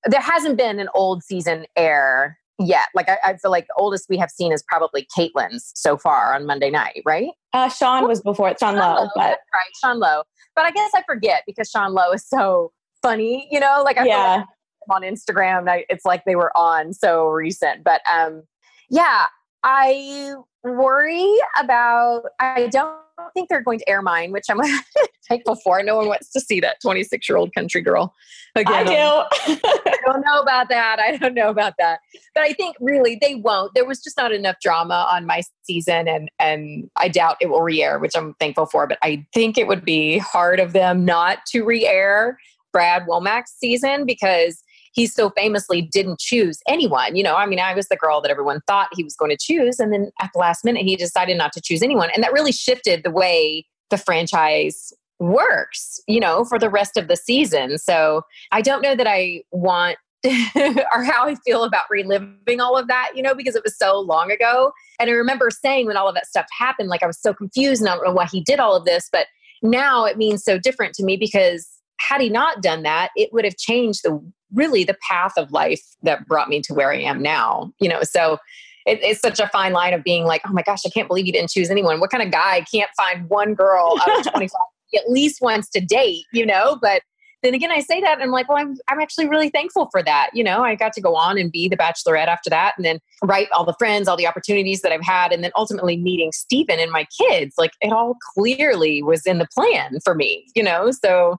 there 0.06 0.22
hasn't 0.22 0.58
been 0.58 0.80
an 0.80 0.90
old 0.94 1.24
season 1.24 1.66
air 1.76 2.38
yet. 2.60 2.88
Like 2.94 3.10
I, 3.10 3.18
I, 3.24 3.38
feel 3.38 3.52
like 3.52 3.68
the 3.68 3.74
oldest 3.78 4.08
we 4.10 4.18
have 4.18 4.30
seen 4.30 4.54
is 4.54 4.64
probably 4.64 5.08
Kaitlyn's 5.18 5.72
so 5.76 5.98
far 5.98 6.34
on 6.34 6.46
Monday 6.46 6.70
night, 6.70 7.02
right? 7.06 7.30
Uh, 7.54 7.70
Sean 7.70 8.08
was 8.08 8.22
before 8.22 8.50
it, 8.50 8.60
Sean, 8.60 8.76
Sean 8.76 8.96
Lowe, 8.96 9.10
but 9.16 9.40
right, 9.54 9.72
Sean 9.82 10.00
Lowe. 10.00 10.24
But 10.56 10.66
I 10.66 10.72
guess 10.72 10.92
I 10.96 11.04
forget 11.06 11.44
because 11.46 11.70
Sean 11.70 11.94
Lowe 11.94 12.12
is 12.14 12.28
so 12.28 12.72
funny, 13.02 13.48
you 13.52 13.60
know. 13.60 13.82
Like 13.84 13.98
I 13.98 14.06
yeah. 14.06 14.36
Like 14.38 14.48
on 14.90 15.02
Instagram, 15.02 15.66
it's 15.90 16.06
like 16.06 16.24
they 16.26 16.36
were 16.36 16.56
on 16.56 16.94
so 16.94 17.26
recent. 17.28 17.84
But 17.84 18.02
um, 18.12 18.44
yeah, 18.90 19.26
I 19.68 20.36
worry 20.64 21.28
about, 21.60 22.22
I 22.40 22.68
don't 22.68 23.00
think 23.34 23.50
they're 23.50 23.64
going 23.64 23.80
to 23.80 23.90
air 23.90 24.04
mine, 24.04 24.32
which 24.32 24.46
I'm 24.48 24.60
thankful 25.28 25.56
for. 25.56 25.82
No 25.82 25.96
one 25.96 26.08
wants 26.08 26.32
to 26.34 26.40
see 26.40 26.60
that 26.60 26.80
26 26.84 27.28
year 27.28 27.36
old 27.36 27.52
country 27.56 27.82
girl 27.82 28.14
again. 28.54 28.88
I 28.88 29.26
do. 29.48 29.60
I 29.86 29.98
don't 30.06 30.24
know 30.24 30.40
about 30.40 30.70
that. 30.70 31.00
I 31.00 31.18
don't 31.18 31.34
know 31.34 31.50
about 31.50 31.74
that. 31.80 32.00
But 32.36 32.44
I 32.44 32.54
think 32.54 32.76
really 32.80 33.18
they 33.20 33.36
won't. 33.36 33.74
There 33.74 33.86
was 33.86 34.04
just 34.04 34.18
not 34.18 34.32
enough 34.32 34.58
drama 34.62 35.08
on 35.12 35.26
my 35.26 35.42
season, 35.64 36.08
and 36.08 36.30
and 36.38 36.88
I 36.96 37.08
doubt 37.08 37.38
it 37.42 37.50
will 37.50 37.62
re-air, 37.62 37.98
which 37.98 38.16
I'm 38.16 38.36
thankful 38.36 38.68
for. 38.68 38.86
But 38.86 39.00
I 39.02 39.26
think 39.34 39.58
it 39.58 39.68
would 39.68 39.84
be 39.84 40.20
hard 40.20 40.60
of 40.60 40.74
them 40.74 41.06
not 41.06 41.40
to 41.48 41.64
re-air 41.64 42.38
Brad 42.72 43.08
Womack's 43.08 43.56
season 43.58 44.06
because 44.06 44.62
he 44.96 45.06
so 45.08 45.30
famously 45.32 45.82
didn't 45.82 46.20
choose 46.20 46.60
anyone. 46.68 47.18
You 47.18 47.24
know, 47.24 47.36
I 47.36 47.46
mean, 47.46 47.60
I 47.60 47.74
was 47.74 47.90
the 47.90 47.98
girl 47.98 48.22
that 48.22 48.32
everyone 48.32 48.62
thought 48.66 48.88
he 48.94 49.04
was 49.04 49.16
going 49.16 49.30
to 49.30 49.38
choose. 49.38 49.78
And 49.78 49.92
then 49.92 50.10
at 50.22 50.32
the 50.34 50.40
last 50.40 50.64
minute, 50.64 50.84
he 50.84 50.96
decided 50.96 51.38
not 51.38 51.52
to 51.54 51.62
choose 51.62 51.84
anyone. 51.84 52.10
And 52.16 52.24
that 52.24 52.32
really 52.32 52.54
shifted 52.54 53.04
the 53.04 53.12
way 53.12 53.66
the 53.90 53.98
franchise 53.98 54.94
works, 55.20 56.00
you 56.08 56.22
know, 56.22 56.46
for 56.46 56.58
the 56.58 56.70
rest 56.70 56.96
of 56.96 57.10
the 57.10 57.18
season. 57.18 57.78
So 57.78 58.22
I 58.54 58.62
don't 58.62 58.82
know 58.82 58.96
that 58.96 59.06
I 59.06 59.44
want 59.52 59.98
or 60.26 61.04
how 61.04 61.28
I 61.28 61.36
feel 61.46 61.66
about 61.66 61.86
reliving 61.90 62.62
all 62.62 62.78
of 62.78 62.88
that, 62.88 63.12
you 63.16 63.22
know, 63.22 63.36
because 63.36 63.56
it 63.56 63.64
was 63.64 63.78
so 63.78 64.00
long 64.00 64.32
ago. 64.32 64.72
And 64.98 65.10
I 65.10 65.14
remember 65.14 65.50
saying 65.52 65.88
when 65.88 65.98
all 65.98 66.08
of 66.08 66.16
that 66.16 66.26
stuff 66.26 66.46
happened, 66.58 66.88
like 66.88 67.04
I 67.04 67.08
was 67.08 67.20
so 67.20 67.34
confused 67.34 67.82
and 67.82 67.90
I 67.90 67.96
don't 67.96 68.06
know 68.06 68.14
why 68.14 68.28
he 68.32 68.42
did 68.42 68.60
all 68.62 68.76
of 68.76 68.86
this. 68.86 69.10
But 69.12 69.28
now 69.62 70.06
it 70.06 70.18
means 70.18 70.44
so 70.44 70.58
different 70.58 70.94
to 70.96 71.04
me 71.04 71.18
because 71.18 71.68
had 72.00 72.22
he 72.22 72.30
not 72.30 72.62
done 72.62 72.84
that, 72.84 73.10
it 73.16 73.32
would 73.34 73.46
have 73.46 73.58
changed 73.58 74.02
the 74.04 74.20
really 74.54 74.84
the 74.84 74.98
path 75.08 75.34
of 75.38 75.52
life 75.52 75.82
that 76.04 76.26
brought 76.28 76.50
me 76.50 76.62
to 76.62 76.74
where 76.74 76.92
I 76.92 77.00
am 77.00 77.22
now. 77.22 77.72
You 77.80 77.90
know, 77.90 78.04
so 78.04 78.38
it, 78.86 79.00
it's 79.02 79.20
such 79.20 79.40
a 79.40 79.48
fine 79.48 79.74
line 79.74 79.94
of 79.94 80.04
being 80.04 80.26
like, 80.26 80.42
oh 80.48 80.54
my 80.54 80.62
gosh, 80.62 80.82
I 80.86 80.90
can't 80.90 81.08
believe 81.08 81.26
you 81.26 81.34
didn't 81.34 81.50
choose 81.50 81.70
anyone. 81.70 82.00
What 82.00 82.12
kind 82.12 82.24
of 82.24 82.32
guy 82.32 82.66
can't 82.72 82.90
find 82.96 83.30
one 83.30 83.54
girl 83.54 84.00
out 84.02 84.28
of 84.28 84.34
25 84.34 84.52
at 84.96 85.10
least 85.10 85.42
once 85.42 85.70
to 85.70 85.82
date, 85.82 86.24
you 86.32 86.46
know? 86.46 86.78
But 86.82 87.02
then 87.44 87.54
again, 87.54 87.72
I 87.72 87.80
say 87.80 88.00
that 88.02 88.14
and 88.14 88.24
I'm 88.24 88.32
like, 88.32 88.48
well, 88.48 88.58
I'm, 88.58 88.76
I'm 88.88 89.00
actually 89.00 89.28
really 89.28 89.50
thankful 89.50 89.90
for 89.92 90.02
that. 90.04 90.30
You 90.34 90.44
know, 90.44 90.64
I 90.64 90.76
got 90.76 90.94
to 90.94 91.02
go 91.02 91.16
on 91.16 91.38
and 91.38 91.52
be 91.52 91.68
the 91.68 91.78
bachelorette 91.78 92.28
after 92.28 92.50
that 92.50 92.74
and 92.78 92.86
then 92.86 93.00
write 93.24 93.48
all 93.52 93.66
the 93.66 93.76
friends, 93.78 94.08
all 94.08 94.18
the 94.18 94.28
opportunities 94.28 94.82
that 94.82 94.92
I've 94.92 95.04
had. 95.04 95.32
And 95.32 95.44
then 95.44 95.52
ultimately 95.56 95.98
meeting 95.98 96.32
Stephen 96.32 96.80
and 96.80 96.92
my 96.92 97.06
kids, 97.20 97.56
like 97.58 97.72
it 97.82 97.92
all 97.92 98.16
clearly 98.34 99.04
was 99.04 99.26
in 99.26 99.38
the 99.38 99.48
plan 99.54 100.00
for 100.04 100.16
me, 100.16 100.46
you 100.56 100.64
know? 100.64 100.92
So 100.92 101.38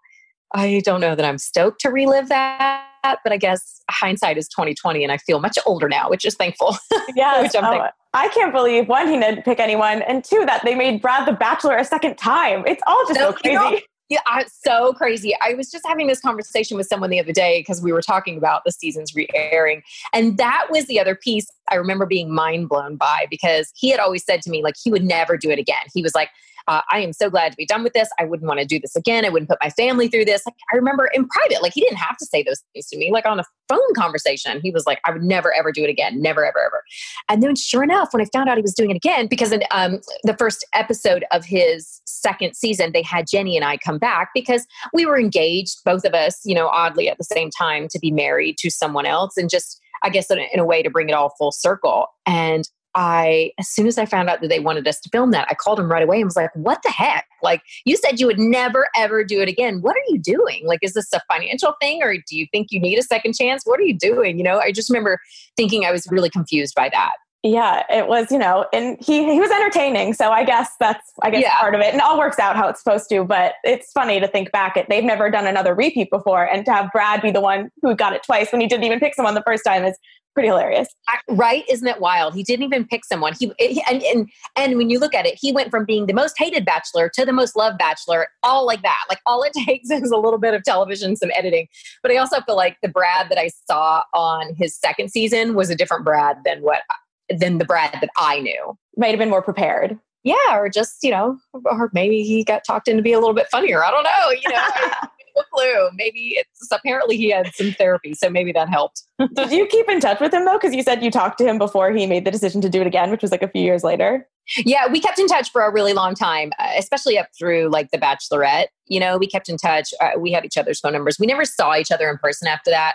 I 0.54 0.80
don't 0.84 1.00
know 1.00 1.16
that 1.16 1.24
I'm 1.24 1.38
stoked 1.38 1.80
to 1.80 1.90
relive 1.90 2.28
that 2.28 2.86
but 3.24 3.32
I 3.32 3.36
guess 3.36 3.82
hindsight 3.90 4.38
is 4.38 4.48
2020 4.48 5.02
and 5.02 5.12
I 5.12 5.18
feel 5.18 5.40
much 5.40 5.58
older 5.66 5.88
now, 5.88 6.08
which 6.08 6.24
is 6.24 6.34
thankful. 6.34 6.76
Yeah. 7.14 7.40
which 7.40 7.54
I'm 7.54 7.64
oh, 7.64 7.70
thankful. 7.70 7.90
I 8.14 8.28
can't 8.28 8.52
believe 8.52 8.88
one, 8.88 9.08
he 9.08 9.18
didn't 9.18 9.44
pick 9.44 9.60
anyone, 9.60 10.02
and 10.02 10.24
two, 10.24 10.44
that 10.46 10.62
they 10.64 10.74
made 10.74 11.00
Brad 11.00 11.28
the 11.28 11.32
Bachelor 11.32 11.76
a 11.76 11.84
second 11.84 12.16
time. 12.16 12.64
It's 12.66 12.82
all 12.86 13.04
just 13.06 13.20
so, 13.20 13.30
so 13.30 13.32
crazy. 13.32 13.52
You 13.52 13.54
know, 13.54 13.78
yeah, 14.08 14.44
so 14.46 14.92
crazy. 14.92 15.34
I 15.42 15.54
was 15.54 15.70
just 15.70 15.84
having 15.86 16.06
this 16.06 16.20
conversation 16.20 16.76
with 16.76 16.86
someone 16.86 17.10
the 17.10 17.18
other 17.18 17.32
day 17.32 17.60
because 17.60 17.82
we 17.82 17.92
were 17.92 18.02
talking 18.02 18.38
about 18.38 18.62
the 18.64 18.70
season's 18.70 19.14
re 19.14 19.26
airing. 19.34 19.82
And 20.12 20.38
that 20.38 20.68
was 20.70 20.86
the 20.86 21.00
other 21.00 21.16
piece 21.16 21.46
I 21.70 21.74
remember 21.74 22.06
being 22.06 22.32
mind 22.32 22.68
blown 22.68 22.96
by 22.96 23.26
because 23.28 23.72
he 23.74 23.90
had 23.90 23.98
always 23.98 24.24
said 24.24 24.42
to 24.42 24.50
me, 24.50 24.62
like, 24.62 24.76
he 24.82 24.90
would 24.90 25.04
never 25.04 25.36
do 25.36 25.50
it 25.50 25.58
again. 25.58 25.82
He 25.92 26.02
was 26.02 26.14
like, 26.14 26.30
uh, 26.68 26.82
I 26.90 27.00
am 27.00 27.12
so 27.12 27.30
glad 27.30 27.52
to 27.52 27.56
be 27.56 27.66
done 27.66 27.82
with 27.82 27.92
this. 27.92 28.08
I 28.18 28.24
wouldn't 28.24 28.48
want 28.48 28.60
to 28.60 28.66
do 28.66 28.80
this 28.80 28.96
again. 28.96 29.24
I 29.24 29.28
wouldn't 29.28 29.48
put 29.48 29.58
my 29.62 29.70
family 29.70 30.08
through 30.08 30.24
this. 30.24 30.44
Like 30.46 30.54
I 30.72 30.76
remember 30.76 31.08
in 31.12 31.26
private, 31.28 31.62
like 31.62 31.72
he 31.74 31.80
didn't 31.80 31.98
have 31.98 32.16
to 32.18 32.26
say 32.26 32.42
those 32.42 32.62
things 32.72 32.86
to 32.88 32.98
me. 32.98 33.10
Like 33.12 33.26
on 33.26 33.40
a 33.40 33.44
phone 33.68 33.94
conversation, 33.94 34.60
he 34.62 34.70
was 34.70 34.86
like, 34.86 35.00
I 35.04 35.10
would 35.12 35.22
never 35.22 35.54
ever 35.54 35.72
do 35.72 35.84
it 35.84 35.90
again. 35.90 36.20
Never 36.20 36.44
ever 36.44 36.58
ever. 36.58 36.82
And 37.28 37.42
then 37.42 37.56
sure 37.56 37.82
enough, 37.82 38.12
when 38.12 38.22
I 38.22 38.26
found 38.32 38.48
out 38.48 38.56
he 38.56 38.62
was 38.62 38.74
doing 38.74 38.90
it 38.90 38.96
again, 38.96 39.26
because 39.28 39.52
in 39.52 39.62
um, 39.70 40.00
the 40.24 40.36
first 40.36 40.66
episode 40.74 41.24
of 41.32 41.44
his 41.44 42.00
second 42.06 42.56
season, 42.56 42.92
they 42.92 43.02
had 43.02 43.26
Jenny 43.30 43.56
and 43.56 43.64
I 43.64 43.76
come 43.76 43.98
back 43.98 44.30
because 44.34 44.66
we 44.92 45.06
were 45.06 45.18
engaged, 45.18 45.78
both 45.84 46.04
of 46.04 46.14
us, 46.14 46.40
you 46.44 46.54
know, 46.54 46.68
oddly 46.68 47.08
at 47.08 47.18
the 47.18 47.24
same 47.24 47.50
time 47.50 47.88
to 47.88 47.98
be 47.98 48.10
married 48.10 48.58
to 48.58 48.70
someone 48.70 49.06
else 49.06 49.36
and 49.36 49.48
just 49.50 49.80
I 50.02 50.10
guess 50.10 50.30
in 50.30 50.38
a, 50.38 50.46
in 50.52 50.60
a, 50.60 50.64
way 50.64 50.82
to 50.82 50.90
bring 50.90 51.08
it 51.08 51.12
all 51.12 51.30
full 51.38 51.52
circle. 51.52 52.08
And 52.26 52.68
I, 52.96 53.52
as 53.58 53.68
soon 53.68 53.86
as 53.86 53.98
I 53.98 54.06
found 54.06 54.30
out 54.30 54.40
that 54.40 54.48
they 54.48 54.58
wanted 54.58 54.88
us 54.88 54.98
to 55.00 55.10
film 55.10 55.30
that, 55.32 55.46
I 55.50 55.54
called 55.54 55.78
him 55.78 55.92
right 55.92 56.02
away 56.02 56.16
and 56.16 56.24
was 56.24 56.34
like, 56.34 56.50
what 56.54 56.82
the 56.82 56.90
heck? 56.90 57.26
Like, 57.42 57.62
you 57.84 57.96
said 57.96 58.18
you 58.18 58.26
would 58.26 58.38
never, 58.38 58.88
ever 58.96 59.22
do 59.22 59.40
it 59.42 59.50
again. 59.50 59.82
What 59.82 59.96
are 59.96 60.04
you 60.08 60.18
doing? 60.18 60.66
Like, 60.66 60.80
is 60.82 60.94
this 60.94 61.12
a 61.12 61.20
financial 61.30 61.74
thing 61.80 62.02
or 62.02 62.14
do 62.14 62.36
you 62.36 62.46
think 62.50 62.68
you 62.70 62.80
need 62.80 62.98
a 62.98 63.02
second 63.02 63.34
chance? 63.34 63.64
What 63.64 63.78
are 63.78 63.84
you 63.84 63.96
doing? 63.96 64.38
You 64.38 64.44
know, 64.44 64.58
I 64.58 64.72
just 64.72 64.88
remember 64.88 65.20
thinking 65.58 65.84
I 65.84 65.92
was 65.92 66.06
really 66.10 66.30
confused 66.30 66.74
by 66.74 66.88
that. 66.88 67.12
Yeah, 67.42 67.84
it 67.90 68.08
was, 68.08 68.32
you 68.32 68.38
know, 68.38 68.66
and 68.72 68.96
he 68.98 69.32
he 69.32 69.38
was 69.38 69.52
entertaining, 69.52 70.14
so 70.14 70.32
I 70.32 70.42
guess 70.42 70.70
that's 70.80 71.12
I 71.22 71.30
guess 71.30 71.42
yeah. 71.42 71.60
part 71.60 71.76
of 71.76 71.80
it. 71.80 71.88
And 71.88 71.96
it 71.96 72.02
all 72.02 72.18
works 72.18 72.40
out 72.40 72.56
how 72.56 72.66
it's 72.66 72.82
supposed 72.82 73.08
to, 73.10 73.22
but 73.22 73.54
it's 73.62 73.92
funny 73.92 74.18
to 74.18 74.26
think 74.26 74.50
back 74.50 74.76
at 74.76 74.88
they've 74.88 75.04
never 75.04 75.30
done 75.30 75.46
another 75.46 75.72
repeat 75.72 76.10
before 76.10 76.44
and 76.44 76.64
to 76.64 76.72
have 76.72 76.90
Brad 76.92 77.22
be 77.22 77.30
the 77.30 77.40
one 77.40 77.70
who 77.82 77.94
got 77.94 78.14
it 78.14 78.24
twice 78.24 78.50
when 78.50 78.60
he 78.60 78.66
didn't 78.66 78.82
even 78.82 78.98
pick 78.98 79.14
someone 79.14 79.34
the 79.34 79.44
first 79.46 79.62
time 79.64 79.84
is 79.84 79.96
pretty 80.36 80.48
hilarious. 80.48 80.88
Right? 81.30 81.64
Isn't 81.66 81.88
it 81.88 81.98
wild? 81.98 82.34
He 82.34 82.42
didn't 82.42 82.64
even 82.64 82.86
pick 82.86 83.06
someone. 83.06 83.32
He 83.38 83.50
and 83.88 84.02
and 84.02 84.30
and 84.54 84.76
when 84.76 84.90
you 84.90 84.98
look 84.98 85.14
at 85.14 85.24
it, 85.24 85.38
he 85.40 85.50
went 85.50 85.70
from 85.70 85.86
being 85.86 86.04
the 86.04 86.12
most 86.12 86.34
hated 86.36 86.66
bachelor 86.66 87.10
to 87.14 87.24
the 87.24 87.32
most 87.32 87.56
loved 87.56 87.78
bachelor, 87.78 88.28
all 88.42 88.66
like 88.66 88.82
that. 88.82 89.00
Like 89.08 89.20
all 89.24 89.42
it 89.42 89.52
takes 89.66 89.90
is 89.90 90.10
a 90.10 90.18
little 90.18 90.38
bit 90.38 90.52
of 90.52 90.62
television, 90.62 91.16
some 91.16 91.30
editing. 91.34 91.68
But 92.02 92.12
I 92.12 92.18
also 92.18 92.42
feel 92.42 92.54
like 92.54 92.76
the 92.82 92.88
Brad 92.88 93.30
that 93.30 93.38
I 93.38 93.50
saw 93.66 94.02
on 94.12 94.54
his 94.54 94.76
second 94.76 95.10
season 95.10 95.54
was 95.54 95.70
a 95.70 95.74
different 95.74 96.04
Brad 96.04 96.36
than 96.44 96.60
what 96.60 96.82
than 97.30 97.56
the 97.56 97.64
Brad 97.64 97.94
that 97.94 98.10
I 98.18 98.40
knew. 98.40 98.76
Might 98.98 99.08
have 99.08 99.18
been 99.18 99.30
more 99.30 99.42
prepared. 99.42 99.98
Yeah, 100.22 100.58
or 100.58 100.68
just, 100.68 100.98
you 101.02 101.12
know, 101.12 101.38
or 101.64 101.88
maybe 101.94 102.24
he 102.24 102.42
got 102.44 102.64
talked 102.64 102.88
into 102.88 103.02
be 103.02 103.12
a 103.12 103.20
little 103.20 103.34
bit 103.34 103.46
funnier. 103.48 103.84
I 103.84 103.90
don't 103.90 104.02
know. 104.02 104.30
You 104.30 104.48
know, 104.50 105.08
no 105.36 105.42
clue. 105.52 105.90
Maybe 105.94 106.36
it's 106.36 106.68
apparently 106.70 107.16
he 107.16 107.30
had 107.30 107.52
some 107.54 107.72
therapy, 107.72 108.14
so 108.14 108.30
maybe 108.30 108.52
that 108.52 108.68
helped. 108.68 109.02
Did 109.34 109.52
you 109.52 109.66
keep 109.66 109.88
in 109.88 110.00
touch 110.00 110.20
with 110.20 110.32
him 110.32 110.44
though? 110.44 110.58
Because 110.58 110.74
you 110.74 110.82
said 110.82 111.02
you 111.02 111.10
talked 111.10 111.38
to 111.38 111.44
him 111.44 111.58
before 111.58 111.92
he 111.92 112.06
made 112.06 112.24
the 112.24 112.30
decision 112.30 112.60
to 112.62 112.68
do 112.68 112.80
it 112.80 112.86
again, 112.86 113.10
which 113.10 113.22
was 113.22 113.30
like 113.30 113.42
a 113.42 113.48
few 113.48 113.62
years 113.62 113.84
later. 113.84 114.26
Yeah, 114.58 114.86
we 114.90 115.00
kept 115.00 115.18
in 115.18 115.26
touch 115.26 115.50
for 115.50 115.62
a 115.62 115.72
really 115.72 115.92
long 115.92 116.14
time, 116.14 116.52
uh, 116.58 116.70
especially 116.78 117.18
up 117.18 117.26
through 117.36 117.68
like 117.68 117.90
The 117.90 117.98
Bachelorette. 117.98 118.66
You 118.86 119.00
know, 119.00 119.18
we 119.18 119.26
kept 119.26 119.48
in 119.48 119.56
touch. 119.56 119.92
Uh, 120.00 120.10
we 120.18 120.30
had 120.30 120.44
each 120.44 120.56
other's 120.56 120.78
phone 120.78 120.92
numbers. 120.92 121.18
We 121.18 121.26
never 121.26 121.44
saw 121.44 121.76
each 121.76 121.90
other 121.90 122.08
in 122.08 122.18
person 122.18 122.46
after 122.46 122.70
that 122.70 122.94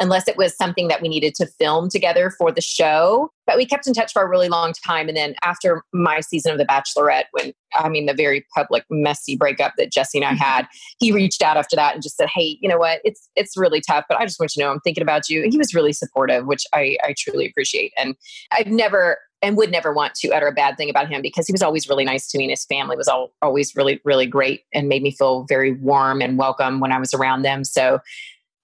unless 0.00 0.28
it 0.28 0.36
was 0.36 0.56
something 0.56 0.88
that 0.88 1.02
we 1.02 1.08
needed 1.08 1.34
to 1.36 1.46
film 1.46 1.88
together 1.88 2.30
for 2.30 2.50
the 2.50 2.60
show. 2.60 3.30
But 3.46 3.56
we 3.56 3.66
kept 3.66 3.86
in 3.86 3.94
touch 3.94 4.12
for 4.12 4.22
a 4.22 4.28
really 4.28 4.48
long 4.48 4.72
time. 4.84 5.08
And 5.08 5.16
then 5.16 5.34
after 5.42 5.82
my 5.92 6.20
season 6.20 6.52
of 6.52 6.58
The 6.58 6.64
Bachelorette, 6.64 7.24
when 7.32 7.52
I 7.74 7.88
mean, 7.88 8.06
the 8.06 8.14
very 8.14 8.46
public, 8.54 8.84
messy 8.90 9.36
breakup 9.36 9.74
that 9.78 9.92
Jesse 9.92 10.18
and 10.18 10.24
I 10.24 10.30
mm-hmm. 10.30 10.38
had, 10.38 10.66
he 10.98 11.12
reached 11.12 11.42
out 11.42 11.56
after 11.56 11.76
that 11.76 11.94
and 11.94 12.02
just 12.02 12.16
said, 12.16 12.28
Hey, 12.32 12.58
you 12.60 12.68
know 12.68 12.78
what? 12.78 13.00
It's, 13.04 13.28
it's 13.36 13.56
really 13.56 13.80
tough, 13.80 14.04
but 14.08 14.18
I 14.18 14.24
just 14.24 14.38
want 14.38 14.54
you 14.54 14.62
to 14.62 14.66
know 14.66 14.72
I'm 14.72 14.80
thinking 14.80 15.02
about 15.02 15.28
you. 15.28 15.42
And 15.42 15.52
he 15.52 15.58
was 15.58 15.74
really 15.74 15.92
supportive, 15.92 16.46
which 16.46 16.64
I, 16.72 16.96
I 17.02 17.14
truly 17.16 17.46
appreciate. 17.46 17.92
And 17.96 18.14
I've 18.52 18.66
never, 18.66 19.18
and 19.42 19.56
would 19.56 19.72
never 19.72 19.92
want 19.92 20.14
to 20.14 20.30
utter 20.30 20.46
a 20.46 20.52
bad 20.52 20.76
thing 20.76 20.88
about 20.88 21.08
him 21.08 21.20
because 21.20 21.46
he 21.46 21.52
was 21.52 21.62
always 21.62 21.88
really 21.88 22.04
nice 22.04 22.28
to 22.30 22.38
me 22.38 22.44
and 22.44 22.50
his 22.50 22.64
family 22.64 22.96
was 22.96 23.08
all, 23.08 23.32
always 23.42 23.74
really, 23.74 24.00
really 24.04 24.26
great 24.26 24.62
and 24.72 24.88
made 24.88 25.02
me 25.02 25.10
feel 25.10 25.44
very 25.48 25.72
warm 25.72 26.22
and 26.22 26.38
welcome 26.38 26.78
when 26.78 26.92
I 26.92 26.98
was 26.98 27.12
around 27.12 27.42
them. 27.42 27.64
So 27.64 27.98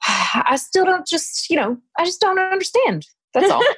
I 0.47 0.57
still 0.57 0.85
don't 0.85 1.07
just, 1.07 1.51
you 1.51 1.57
know, 1.57 1.79
I 1.99 2.05
just 2.05 2.21
don't 2.21 2.39
understand. 2.39 3.07
That's 3.35 3.51
all. 3.51 3.63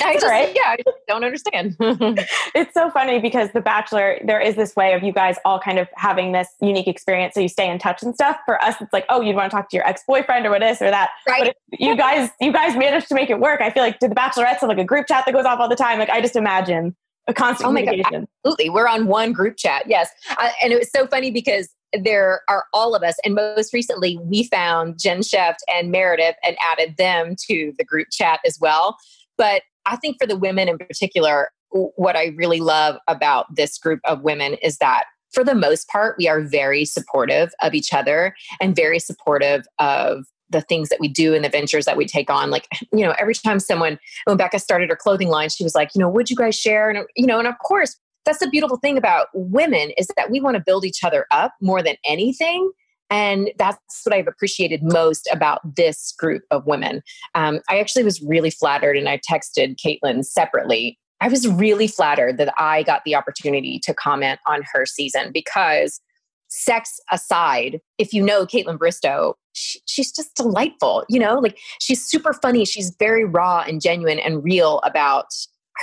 I 0.00 0.14
just, 0.14 0.26
right. 0.26 0.54
yeah, 0.54 0.68
I 0.68 0.76
just 0.76 0.96
don't 1.06 1.24
understand. 1.24 1.76
it's 2.54 2.72
so 2.72 2.88
funny 2.90 3.18
because 3.18 3.50
The 3.52 3.60
Bachelor, 3.60 4.18
there 4.24 4.40
is 4.40 4.54
this 4.54 4.74
way 4.74 4.94
of 4.94 5.02
you 5.02 5.12
guys 5.12 5.36
all 5.44 5.58
kind 5.58 5.78
of 5.78 5.88
having 5.96 6.32
this 6.32 6.48
unique 6.62 6.86
experience, 6.86 7.34
so 7.34 7.40
you 7.40 7.48
stay 7.48 7.68
in 7.68 7.78
touch 7.78 8.02
and 8.02 8.14
stuff. 8.14 8.38
For 8.46 8.62
us, 8.62 8.76
it's 8.80 8.92
like, 8.92 9.04
oh, 9.08 9.20
you'd 9.20 9.36
want 9.36 9.50
to 9.50 9.56
talk 9.56 9.68
to 9.70 9.76
your 9.76 9.86
ex 9.86 10.02
boyfriend 10.06 10.46
or 10.46 10.50
what 10.50 10.60
this 10.60 10.80
or 10.80 10.90
that. 10.90 11.10
Right. 11.28 11.54
But 11.70 11.80
you 11.80 11.96
guys, 11.96 12.30
you 12.40 12.52
guys 12.52 12.76
managed 12.76 13.08
to 13.08 13.14
make 13.14 13.28
it 13.28 13.40
work. 13.40 13.60
I 13.60 13.70
feel 13.70 13.82
like 13.82 13.98
did 13.98 14.12
The 14.12 14.14
Bachelorettes 14.14 14.60
have 14.60 14.68
like 14.68 14.78
a 14.78 14.84
group 14.84 15.08
chat 15.08 15.24
that 15.26 15.32
goes 15.32 15.44
off 15.44 15.58
all 15.58 15.68
the 15.68 15.76
time? 15.76 15.98
Like 15.98 16.10
I 16.10 16.20
just 16.20 16.36
imagine 16.36 16.96
a 17.26 17.34
constant 17.34 17.66
oh 17.66 17.70
communication. 17.70 18.20
God, 18.20 18.28
absolutely, 18.44 18.70
we're 18.70 18.88
on 18.88 19.06
one 19.06 19.32
group 19.32 19.56
chat. 19.56 19.84
Yes, 19.86 20.08
uh, 20.38 20.50
and 20.62 20.72
it 20.72 20.78
was 20.78 20.90
so 20.90 21.06
funny 21.06 21.30
because 21.30 21.68
there 22.00 22.42
are 22.48 22.64
all 22.72 22.94
of 22.94 23.02
us. 23.02 23.14
And 23.24 23.34
most 23.34 23.72
recently, 23.72 24.18
we 24.22 24.44
found 24.44 24.98
Jen 24.98 25.20
Schefft 25.20 25.58
and 25.68 25.90
Meredith 25.90 26.36
and 26.44 26.56
added 26.72 26.96
them 26.96 27.36
to 27.48 27.72
the 27.78 27.84
group 27.84 28.08
chat 28.10 28.40
as 28.46 28.58
well. 28.60 28.96
But 29.36 29.62
I 29.86 29.96
think 29.96 30.16
for 30.20 30.26
the 30.26 30.36
women 30.36 30.68
in 30.68 30.78
particular, 30.78 31.50
what 31.70 32.16
I 32.16 32.26
really 32.36 32.60
love 32.60 32.96
about 33.08 33.46
this 33.54 33.78
group 33.78 34.00
of 34.04 34.22
women 34.22 34.54
is 34.54 34.78
that 34.78 35.04
for 35.32 35.42
the 35.42 35.54
most 35.54 35.88
part, 35.88 36.16
we 36.18 36.28
are 36.28 36.42
very 36.42 36.84
supportive 36.84 37.52
of 37.62 37.74
each 37.74 37.94
other 37.94 38.34
and 38.60 38.76
very 38.76 38.98
supportive 38.98 39.64
of 39.78 40.26
the 40.50 40.60
things 40.60 40.90
that 40.90 41.00
we 41.00 41.08
do 41.08 41.34
and 41.34 41.42
the 41.42 41.48
ventures 41.48 41.86
that 41.86 41.96
we 41.96 42.04
take 42.04 42.28
on. 42.28 42.50
Like, 42.50 42.68
you 42.92 43.04
know, 43.04 43.14
every 43.18 43.34
time 43.34 43.58
someone, 43.58 43.98
when 44.26 44.36
Becca 44.36 44.58
started 44.58 44.90
her 44.90 44.96
clothing 44.96 45.28
line, 45.28 45.48
she 45.48 45.64
was 45.64 45.74
like, 45.74 45.90
you 45.94 45.98
know, 45.98 46.10
would 46.10 46.28
you 46.28 46.36
guys 46.36 46.54
share? 46.54 46.90
And, 46.90 47.06
you 47.16 47.26
know, 47.26 47.38
and 47.38 47.48
of 47.48 47.58
course, 47.58 47.96
that's 48.24 48.38
the 48.38 48.48
beautiful 48.48 48.76
thing 48.76 48.96
about 48.96 49.28
women 49.34 49.90
is 49.96 50.08
that 50.16 50.30
we 50.30 50.40
want 50.40 50.56
to 50.56 50.62
build 50.64 50.84
each 50.84 51.02
other 51.04 51.26
up 51.30 51.54
more 51.60 51.82
than 51.82 51.96
anything 52.06 52.70
and 53.10 53.50
that's 53.58 53.78
what 54.04 54.14
I've 54.14 54.26
appreciated 54.26 54.82
most 54.82 55.28
about 55.30 55.60
this 55.76 56.14
group 56.18 56.44
of 56.50 56.64
women. 56.64 57.02
Um, 57.34 57.60
I 57.68 57.78
actually 57.78 58.04
was 58.04 58.22
really 58.22 58.48
flattered, 58.48 58.96
and 58.96 59.06
I 59.06 59.18
texted 59.18 59.76
Kaitlyn 59.76 60.24
separately 60.24 60.98
I 61.22 61.28
was 61.28 61.46
really 61.46 61.86
flattered 61.86 62.36
that 62.38 62.52
I 62.58 62.82
got 62.82 63.02
the 63.04 63.14
opportunity 63.14 63.78
to 63.84 63.94
comment 63.94 64.40
on 64.44 64.64
her 64.72 64.84
season 64.84 65.30
because 65.32 66.00
sex 66.48 66.98
aside, 67.12 67.80
if 67.96 68.12
you 68.12 68.24
know 68.24 68.44
Kaitlyn 68.44 68.76
Bristowe, 68.76 69.34
she, 69.52 69.78
she's 69.86 70.10
just 70.10 70.34
delightful. 70.34 71.04
You 71.08 71.20
know, 71.20 71.38
like 71.38 71.58
she's 71.80 72.04
super 72.04 72.32
funny. 72.32 72.64
She's 72.64 72.92
very 72.98 73.24
raw 73.24 73.60
and 73.60 73.80
genuine 73.80 74.18
and 74.18 74.42
real 74.42 74.80
about 74.80 75.26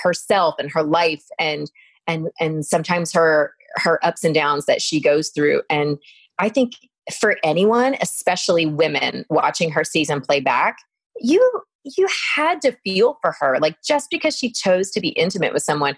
herself 0.04 0.56
and 0.60 0.70
her 0.72 0.84
life 0.84 1.24
and 1.40 1.72
and 2.10 2.30
and 2.40 2.66
sometimes 2.66 3.14
her 3.14 3.54
her 3.76 4.04
ups 4.06 4.24
and 4.24 4.34
downs 4.34 4.66
that 4.66 4.82
she 4.82 5.00
goes 5.00 5.30
through. 5.30 5.62
And 5.70 5.98
I 6.40 6.50
think 6.50 6.74
for 7.20 7.38
anyone, 7.44 7.96
especially 8.02 8.66
women 8.66 9.26
watching 9.30 9.72
her 9.72 9.84
season 9.84 10.22
play 10.22 10.40
back, 10.40 10.80
you 11.20 11.62
you 11.84 12.08
had 12.36 12.62
to 12.62 12.76
feel 12.84 13.18
for 13.22 13.34
her. 13.40 13.58
Like 13.60 13.78
just 13.88 14.10
because 14.10 14.36
she 14.36 14.52
chose 14.52 14.92
to 14.92 15.00
be 15.00 15.10
intimate 15.10 15.54
with 15.54 15.64
someone, 15.64 15.96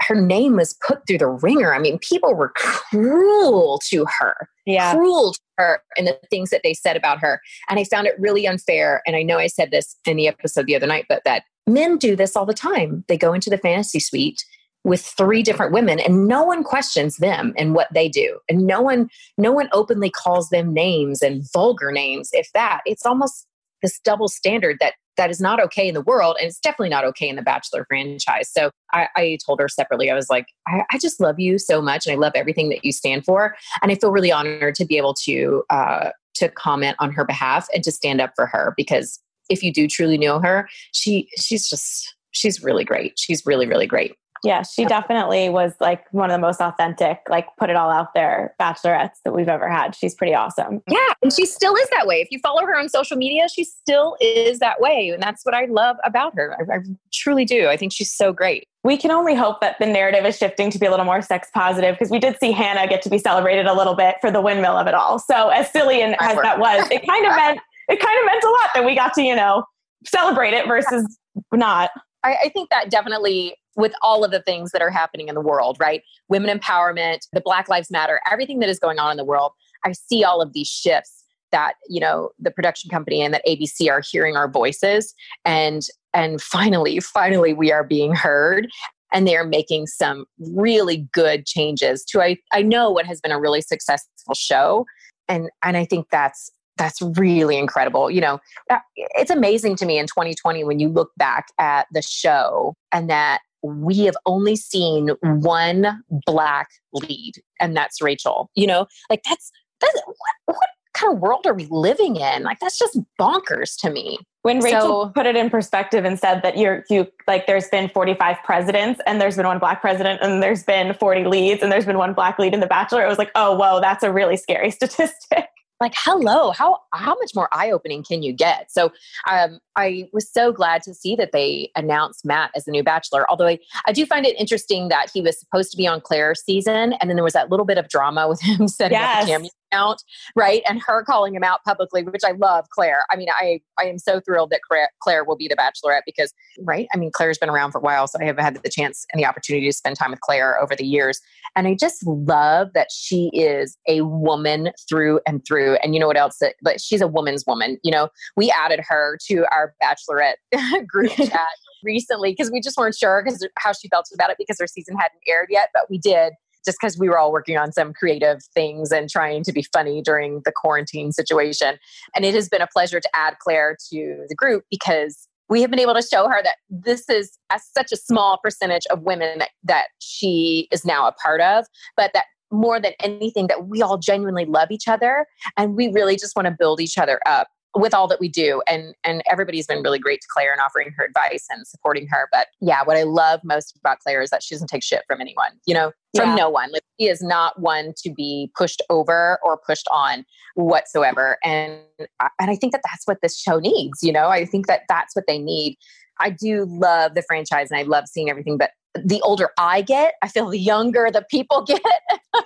her 0.00 0.14
name 0.14 0.56
was 0.56 0.76
put 0.86 1.06
through 1.06 1.18
the 1.18 1.28
ringer. 1.28 1.74
I 1.74 1.78
mean, 1.78 1.98
people 1.98 2.34
were 2.34 2.52
cruel 2.56 3.80
to 3.88 4.04
her. 4.18 4.48
Yeah. 4.66 4.94
Cruel 4.94 5.32
to 5.32 5.40
her 5.58 5.82
and 5.96 6.06
the 6.06 6.18
things 6.28 6.50
that 6.50 6.60
they 6.62 6.74
said 6.74 6.96
about 6.96 7.20
her. 7.20 7.40
And 7.68 7.78
I 7.78 7.84
found 7.84 8.06
it 8.06 8.18
really 8.18 8.46
unfair. 8.46 9.02
And 9.06 9.16
I 9.16 9.22
know 9.22 9.38
I 9.38 9.46
said 9.46 9.70
this 9.70 9.96
in 10.06 10.16
the 10.16 10.28
episode 10.28 10.66
the 10.66 10.76
other 10.76 10.86
night, 10.86 11.06
but 11.08 11.22
that 11.24 11.44
men 11.66 11.98
do 11.98 12.14
this 12.14 12.36
all 12.36 12.46
the 12.46 12.54
time. 12.54 13.04
They 13.08 13.16
go 13.16 13.32
into 13.32 13.50
the 13.50 13.58
fantasy 13.58 14.00
suite 14.00 14.44
with 14.84 15.00
three 15.00 15.42
different 15.42 15.72
women 15.72 16.00
and 16.00 16.26
no 16.26 16.42
one 16.42 16.64
questions 16.64 17.18
them 17.18 17.54
and 17.56 17.74
what 17.74 17.88
they 17.92 18.08
do. 18.08 18.38
And 18.48 18.66
no 18.66 18.80
one 18.80 19.08
no 19.38 19.52
one 19.52 19.68
openly 19.72 20.10
calls 20.10 20.50
them 20.50 20.72
names 20.72 21.22
and 21.22 21.44
vulgar 21.52 21.92
names 21.92 22.30
if 22.32 22.48
that. 22.54 22.80
It's 22.84 23.06
almost 23.06 23.46
this 23.82 24.00
double 24.00 24.28
standard 24.28 24.78
that 24.80 24.94
that 25.18 25.30
is 25.30 25.40
not 25.40 25.60
okay 25.60 25.88
in 25.88 25.94
the 25.94 26.00
world 26.00 26.36
and 26.40 26.48
it's 26.48 26.58
definitely 26.58 26.88
not 26.88 27.04
okay 27.04 27.28
in 27.28 27.36
the 27.36 27.42
bachelor 27.42 27.84
franchise. 27.88 28.50
So 28.50 28.70
i, 28.92 29.08
I 29.14 29.38
told 29.44 29.60
her 29.60 29.68
separately 29.68 30.10
i 30.10 30.14
was 30.14 30.30
like 30.30 30.46
I, 30.66 30.84
I, 30.90 30.98
just 30.98 31.20
love 31.20 31.38
you 31.38 31.58
so 31.58 31.82
much 31.82 32.06
and 32.06 32.14
i 32.14 32.16
love 32.16 32.32
everything 32.34 32.70
that 32.70 32.84
you 32.84 32.92
stand 32.92 33.24
for 33.24 33.54
and 33.82 33.92
i 33.92 33.94
feel 33.94 34.10
really 34.10 34.32
honored 34.32 34.74
to 34.76 34.84
be 34.84 34.96
able 34.96 35.14
to 35.24 35.64
uh, 35.70 36.10
to 36.34 36.48
comment 36.48 36.96
on 36.98 37.12
her 37.12 37.24
behalf 37.24 37.68
and 37.74 37.84
to 37.84 37.92
stand 37.92 38.20
up 38.20 38.32
for 38.34 38.46
her 38.46 38.72
because 38.76 39.20
if 39.50 39.62
you 39.62 39.72
do 39.72 39.86
truly 39.86 40.16
know 40.16 40.40
her 40.40 40.68
she 40.92 41.28
she's 41.36 41.68
just 41.68 42.14
she's 42.32 42.62
really 42.62 42.84
great. 42.84 43.18
She's 43.18 43.46
really 43.46 43.66
really 43.66 43.86
great 43.86 44.14
yeah, 44.44 44.62
she 44.62 44.84
definitely 44.84 45.48
was 45.48 45.72
like 45.80 46.04
one 46.12 46.30
of 46.30 46.34
the 46.34 46.40
most 46.40 46.60
authentic, 46.60 47.18
like 47.28 47.46
put 47.58 47.70
it 47.70 47.76
all 47.76 47.90
out 47.90 48.12
there 48.12 48.54
bachelorettes 48.60 49.16
that 49.24 49.32
we've 49.32 49.48
ever 49.48 49.68
had. 49.68 49.94
She's 49.94 50.14
pretty 50.14 50.34
awesome. 50.34 50.82
Yeah, 50.88 50.98
and 51.22 51.32
she 51.32 51.46
still 51.46 51.74
is 51.76 51.88
that 51.90 52.06
way. 52.06 52.20
If 52.20 52.28
you 52.32 52.40
follow 52.40 52.66
her 52.66 52.76
on 52.76 52.88
social 52.88 53.16
media, 53.16 53.48
she 53.48 53.62
still 53.62 54.16
is 54.20 54.58
that 54.58 54.80
way. 54.80 55.10
And 55.10 55.22
that's 55.22 55.44
what 55.44 55.54
I 55.54 55.66
love 55.66 55.96
about 56.04 56.34
her. 56.34 56.56
I, 56.58 56.76
I 56.76 56.78
truly 57.12 57.44
do. 57.44 57.68
I 57.68 57.76
think 57.76 57.92
she's 57.92 58.12
so 58.12 58.32
great. 58.32 58.66
We 58.82 58.96
can 58.96 59.12
only 59.12 59.36
hope 59.36 59.60
that 59.60 59.76
the 59.78 59.86
narrative 59.86 60.24
is 60.24 60.36
shifting 60.36 60.70
to 60.70 60.78
be 60.78 60.86
a 60.86 60.90
little 60.90 61.06
more 61.06 61.22
sex 61.22 61.48
positive 61.54 61.94
because 61.94 62.10
we 62.10 62.18
did 62.18 62.36
see 62.40 62.50
Hannah 62.50 62.88
get 62.88 63.02
to 63.02 63.10
be 63.10 63.18
celebrated 63.18 63.66
a 63.66 63.74
little 63.74 63.94
bit 63.94 64.16
for 64.20 64.32
the 64.32 64.40
windmill 64.40 64.76
of 64.76 64.88
it 64.88 64.94
all. 64.94 65.20
So 65.20 65.50
as 65.50 65.70
silly 65.70 66.02
and 66.02 66.16
as 66.20 66.36
that 66.42 66.58
was, 66.58 66.88
it 66.90 67.06
kind 67.06 67.26
of 67.26 67.36
meant 67.36 67.60
it 67.88 68.00
kind 68.00 68.18
of 68.20 68.26
meant 68.26 68.42
a 68.42 68.50
lot 68.50 68.70
that 68.74 68.84
we 68.84 68.96
got 68.96 69.12
to, 69.14 69.22
you 69.22 69.36
know, 69.36 69.64
celebrate 70.04 70.52
it 70.52 70.66
versus 70.66 71.18
not. 71.52 71.90
I, 72.24 72.36
I 72.44 72.48
think 72.48 72.70
that 72.70 72.90
definitely 72.90 73.56
with 73.76 73.92
all 74.02 74.24
of 74.24 74.30
the 74.30 74.42
things 74.42 74.70
that 74.72 74.82
are 74.82 74.90
happening 74.90 75.28
in 75.28 75.34
the 75.34 75.40
world, 75.40 75.76
right? 75.80 76.02
Women 76.28 76.56
empowerment, 76.56 77.26
the 77.32 77.40
Black 77.40 77.68
Lives 77.68 77.90
Matter, 77.90 78.20
everything 78.30 78.58
that 78.60 78.68
is 78.68 78.78
going 78.78 78.98
on 78.98 79.12
in 79.12 79.16
the 79.16 79.24
world. 79.24 79.52
I 79.84 79.92
see 79.92 80.24
all 80.24 80.40
of 80.40 80.52
these 80.52 80.68
shifts 80.68 81.24
that, 81.50 81.74
you 81.88 82.00
know, 82.00 82.30
the 82.38 82.50
production 82.50 82.90
company 82.90 83.22
and 83.22 83.32
that 83.34 83.44
ABC 83.46 83.90
are 83.90 84.02
hearing 84.10 84.36
our 84.36 84.48
voices 84.48 85.14
and 85.44 85.82
and 86.14 86.42
finally, 86.42 87.00
finally 87.00 87.54
we 87.54 87.72
are 87.72 87.84
being 87.84 88.14
heard 88.14 88.68
and 89.12 89.26
they 89.26 89.36
are 89.36 89.46
making 89.46 89.86
some 89.86 90.26
really 90.38 91.08
good 91.12 91.46
changes 91.46 92.04
to 92.06 92.20
I, 92.20 92.38
I 92.52 92.62
know 92.62 92.90
what 92.90 93.06
has 93.06 93.20
been 93.20 93.32
a 93.32 93.40
really 93.40 93.60
successful 93.60 94.34
show. 94.34 94.86
And 95.28 95.50
and 95.62 95.76
I 95.76 95.84
think 95.84 96.06
that's 96.10 96.50
that's 96.78 97.00
really 97.16 97.58
incredible. 97.58 98.10
You 98.10 98.22
know, 98.22 98.40
uh, 98.70 98.78
it's 98.96 99.30
amazing 99.30 99.76
to 99.76 99.86
me 99.86 99.98
in 99.98 100.06
2020 100.06 100.64
when 100.64 100.80
you 100.80 100.88
look 100.88 101.10
back 101.16 101.46
at 101.58 101.86
the 101.92 102.02
show 102.02 102.74
and 102.90 103.08
that 103.10 103.40
we 103.62 104.00
have 104.00 104.16
only 104.26 104.56
seen 104.56 105.08
one 105.22 106.02
black 106.26 106.68
lead, 106.92 107.34
and 107.60 107.76
that's 107.76 108.02
Rachel. 108.02 108.50
You 108.54 108.66
know, 108.66 108.86
like 109.10 109.22
that's 109.24 109.50
that's 109.80 110.00
what, 110.06 110.56
what 110.56 110.68
kind 110.94 111.14
of 111.14 111.20
world 111.20 111.46
are 111.46 111.54
we 111.54 111.66
living 111.70 112.16
in? 112.16 112.42
Like 112.42 112.58
that's 112.60 112.78
just 112.78 112.98
bonkers 113.20 113.78
to 113.80 113.90
me. 113.90 114.18
When 114.42 114.58
Rachel 114.58 115.06
so, 115.06 115.12
put 115.14 115.26
it 115.26 115.36
in 115.36 115.50
perspective 115.50 116.04
and 116.04 116.18
said 116.18 116.42
that 116.42 116.58
you're 116.58 116.84
you 116.90 117.06
like 117.26 117.46
there's 117.46 117.68
been 117.68 117.88
45 117.88 118.36
presidents 118.44 119.00
and 119.06 119.20
there's 119.20 119.36
been 119.36 119.46
one 119.46 119.58
black 119.58 119.80
president 119.80 120.20
and 120.22 120.42
there's 120.42 120.64
been 120.64 120.94
40 120.94 121.24
leads 121.26 121.62
and 121.62 121.70
there's 121.70 121.86
been 121.86 121.98
one 121.98 122.12
black 122.12 122.38
lead 122.38 122.52
in 122.52 122.60
The 122.60 122.66
Bachelor, 122.66 123.04
it 123.04 123.08
was 123.08 123.18
like, 123.18 123.30
oh 123.34 123.56
whoa, 123.56 123.80
that's 123.80 124.02
a 124.02 124.12
really 124.12 124.36
scary 124.36 124.70
statistic 124.72 125.46
like 125.82 125.94
hello 125.96 126.52
how 126.52 126.78
how 126.94 127.14
much 127.16 127.32
more 127.34 127.48
eye 127.52 127.70
opening 127.70 128.02
can 128.02 128.22
you 128.22 128.32
get 128.32 128.70
so 128.70 128.90
um, 129.30 129.58
i 129.76 130.08
was 130.12 130.30
so 130.30 130.52
glad 130.52 130.82
to 130.82 130.94
see 130.94 131.14
that 131.14 131.32
they 131.32 131.70
announced 131.76 132.24
matt 132.24 132.50
as 132.54 132.64
the 132.64 132.70
new 132.70 132.82
bachelor 132.82 133.28
although 133.28 133.48
I, 133.48 133.58
I 133.86 133.92
do 133.92 134.06
find 134.06 134.24
it 134.24 134.38
interesting 134.38 134.88
that 134.88 135.10
he 135.12 135.20
was 135.20 135.38
supposed 135.38 135.70
to 135.72 135.76
be 135.76 135.86
on 135.86 136.00
claire's 136.00 136.42
season 136.42 136.94
and 136.94 137.10
then 137.10 137.16
there 137.16 137.24
was 137.24 137.34
that 137.34 137.50
little 137.50 137.66
bit 137.66 137.78
of 137.78 137.88
drama 137.88 138.28
with 138.28 138.40
him 138.40 138.68
setting 138.68 138.96
yes. 138.96 139.22
up 139.22 139.26
the 139.26 139.32
cameo 139.32 139.50
account, 139.72 140.02
right? 140.36 140.62
And 140.68 140.80
her 140.86 141.04
calling 141.04 141.34
him 141.34 141.44
out 141.44 141.60
publicly, 141.64 142.02
which 142.02 142.22
I 142.24 142.32
love, 142.32 142.66
Claire. 142.70 143.04
I 143.10 143.16
mean, 143.16 143.28
I 143.30 143.60
I 143.78 143.84
am 143.84 143.98
so 143.98 144.20
thrilled 144.20 144.50
that 144.50 144.60
Claire 145.00 145.24
will 145.24 145.36
be 145.36 145.48
the 145.48 145.56
Bachelorette 145.56 146.02
because, 146.06 146.32
right? 146.60 146.86
I 146.94 146.98
mean, 146.98 147.10
Claire's 147.12 147.38
been 147.38 147.50
around 147.50 147.72
for 147.72 147.78
a 147.78 147.82
while, 147.82 148.06
so 148.06 148.18
I 148.20 148.24
have 148.24 148.38
had 148.38 148.56
the 148.62 148.70
chance 148.70 149.06
and 149.12 149.20
the 149.20 149.26
opportunity 149.26 149.66
to 149.66 149.72
spend 149.72 149.96
time 149.96 150.10
with 150.10 150.20
Claire 150.20 150.60
over 150.60 150.76
the 150.76 150.86
years, 150.86 151.20
and 151.56 151.66
I 151.66 151.74
just 151.74 152.06
love 152.06 152.68
that 152.74 152.88
she 152.92 153.30
is 153.32 153.76
a 153.88 154.02
woman 154.02 154.70
through 154.88 155.20
and 155.26 155.44
through. 155.46 155.76
And 155.76 155.94
you 155.94 156.00
know 156.00 156.06
what 156.06 156.16
else? 156.16 156.38
That, 156.40 156.54
but 156.62 156.80
she's 156.80 157.00
a 157.00 157.08
woman's 157.08 157.44
woman. 157.46 157.78
You 157.82 157.92
know, 157.92 158.08
we 158.36 158.50
added 158.50 158.80
her 158.88 159.18
to 159.28 159.44
our 159.52 159.74
Bachelorette 159.82 160.36
group 160.86 161.12
chat 161.12 161.40
recently 161.82 162.32
because 162.32 162.50
we 162.50 162.60
just 162.60 162.76
weren't 162.76 162.94
sure 162.94 163.22
because 163.24 163.46
how 163.58 163.72
she 163.72 163.88
felt 163.88 164.06
about 164.14 164.30
it 164.30 164.36
because 164.38 164.56
her 164.60 164.66
season 164.66 164.96
hadn't 164.96 165.20
aired 165.28 165.48
yet, 165.50 165.68
but 165.74 165.84
we 165.90 165.98
did 165.98 166.32
just 166.64 166.78
because 166.80 166.98
we 166.98 167.08
were 167.08 167.18
all 167.18 167.32
working 167.32 167.56
on 167.56 167.72
some 167.72 167.92
creative 167.92 168.38
things 168.54 168.92
and 168.92 169.08
trying 169.08 169.42
to 169.44 169.52
be 169.52 169.64
funny 169.72 170.02
during 170.02 170.42
the 170.44 170.52
quarantine 170.54 171.12
situation. 171.12 171.78
And 172.14 172.24
it 172.24 172.34
has 172.34 172.48
been 172.48 172.62
a 172.62 172.66
pleasure 172.66 173.00
to 173.00 173.08
add 173.14 173.38
Claire 173.40 173.76
to 173.90 174.24
the 174.28 174.34
group 174.34 174.64
because 174.70 175.28
we 175.48 175.60
have 175.60 175.70
been 175.70 175.80
able 175.80 175.94
to 175.94 176.02
show 176.02 176.28
her 176.28 176.42
that 176.42 176.56
this 176.70 177.08
is 177.08 177.38
a, 177.52 177.60
such 177.76 177.92
a 177.92 177.96
small 177.96 178.38
percentage 178.42 178.86
of 178.90 179.02
women 179.02 179.38
that, 179.38 179.50
that 179.64 179.86
she 179.98 180.68
is 180.70 180.84
now 180.84 181.06
a 181.06 181.12
part 181.12 181.40
of, 181.40 181.66
but 181.96 182.12
that 182.14 182.24
more 182.50 182.80
than 182.80 182.92
anything, 183.00 183.46
that 183.48 183.66
we 183.66 183.82
all 183.82 183.98
genuinely 183.98 184.44
love 184.44 184.70
each 184.70 184.86
other 184.86 185.26
and 185.56 185.74
we 185.74 185.88
really 185.88 186.16
just 186.16 186.36
want 186.36 186.46
to 186.46 186.54
build 186.58 186.80
each 186.80 186.98
other 186.98 187.18
up 187.26 187.48
with 187.74 187.94
all 187.94 188.06
that 188.06 188.20
we 188.20 188.28
do 188.28 188.62
and 188.68 188.94
and 189.04 189.22
everybody's 189.30 189.66
been 189.66 189.82
really 189.82 189.98
great 189.98 190.20
to 190.20 190.26
claire 190.30 190.52
and 190.52 190.60
offering 190.60 190.92
her 190.96 191.04
advice 191.04 191.46
and 191.50 191.66
supporting 191.66 192.06
her 192.06 192.28
but 192.30 192.48
yeah 192.60 192.82
what 192.84 192.96
i 192.96 193.02
love 193.02 193.40
most 193.44 193.76
about 193.76 193.98
claire 194.00 194.20
is 194.20 194.30
that 194.30 194.42
she 194.42 194.54
doesn't 194.54 194.68
take 194.68 194.82
shit 194.82 195.02
from 195.06 195.20
anyone 195.20 195.50
you 195.66 195.74
know 195.74 195.90
from 196.14 196.30
yeah. 196.30 196.34
no 196.34 196.50
one 196.50 196.70
like 196.72 196.82
she 197.00 197.08
is 197.08 197.22
not 197.22 197.58
one 197.60 197.92
to 197.96 198.10
be 198.10 198.50
pushed 198.56 198.82
over 198.90 199.38
or 199.42 199.58
pushed 199.66 199.88
on 199.90 200.24
whatsoever 200.54 201.38
and 201.44 201.80
and 201.98 202.50
i 202.50 202.54
think 202.54 202.72
that 202.72 202.82
that's 202.84 203.06
what 203.06 203.18
this 203.22 203.38
show 203.38 203.58
needs 203.58 203.98
you 204.02 204.12
know 204.12 204.28
i 204.28 204.44
think 204.44 204.66
that 204.66 204.82
that's 204.88 205.16
what 205.16 205.24
they 205.26 205.38
need 205.38 205.76
i 206.20 206.28
do 206.28 206.66
love 206.68 207.14
the 207.14 207.22
franchise 207.22 207.70
and 207.70 207.78
i 207.78 207.82
love 207.82 208.06
seeing 208.06 208.28
everything 208.28 208.58
but 208.58 208.70
the 208.94 209.22
older 209.22 209.48
I 209.56 209.80
get, 209.80 210.14
I 210.20 210.28
feel 210.28 210.50
the 210.50 210.58
younger 210.58 211.10
the 211.10 211.24
people 211.30 211.62
get. 211.66 211.80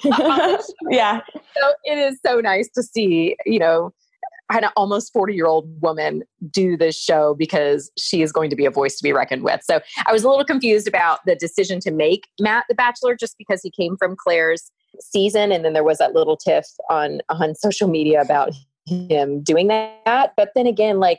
yeah. 0.90 1.20
So 1.34 1.72
it 1.84 1.98
is 1.98 2.20
so 2.24 2.40
nice 2.40 2.68
to 2.76 2.84
see, 2.84 3.36
you 3.44 3.58
know, 3.58 3.92
an 4.50 4.64
almost 4.76 5.12
40 5.12 5.34
year 5.34 5.46
old 5.46 5.68
woman 5.80 6.22
do 6.50 6.76
this 6.76 6.98
show 6.98 7.34
because 7.34 7.90
she 7.98 8.22
is 8.22 8.32
going 8.32 8.50
to 8.50 8.56
be 8.56 8.64
a 8.64 8.70
voice 8.70 8.96
to 8.96 9.02
be 9.02 9.12
reckoned 9.12 9.42
with. 9.42 9.60
So 9.64 9.80
I 10.06 10.12
was 10.12 10.24
a 10.24 10.28
little 10.28 10.44
confused 10.44 10.86
about 10.86 11.20
the 11.26 11.34
decision 11.34 11.80
to 11.80 11.90
make 11.90 12.28
Matt 12.40 12.64
the 12.68 12.74
Bachelor 12.74 13.16
just 13.16 13.36
because 13.38 13.60
he 13.62 13.70
came 13.70 13.96
from 13.96 14.16
Claire's 14.16 14.70
season. 15.00 15.52
And 15.52 15.64
then 15.64 15.72
there 15.72 15.84
was 15.84 15.98
that 15.98 16.14
little 16.14 16.36
tiff 16.36 16.66
on, 16.88 17.20
on 17.28 17.54
social 17.54 17.88
media 17.88 18.20
about 18.20 18.52
him 18.86 19.42
doing 19.42 19.66
that. 19.68 20.32
But 20.36 20.50
then 20.54 20.66
again, 20.66 21.00
like 21.00 21.18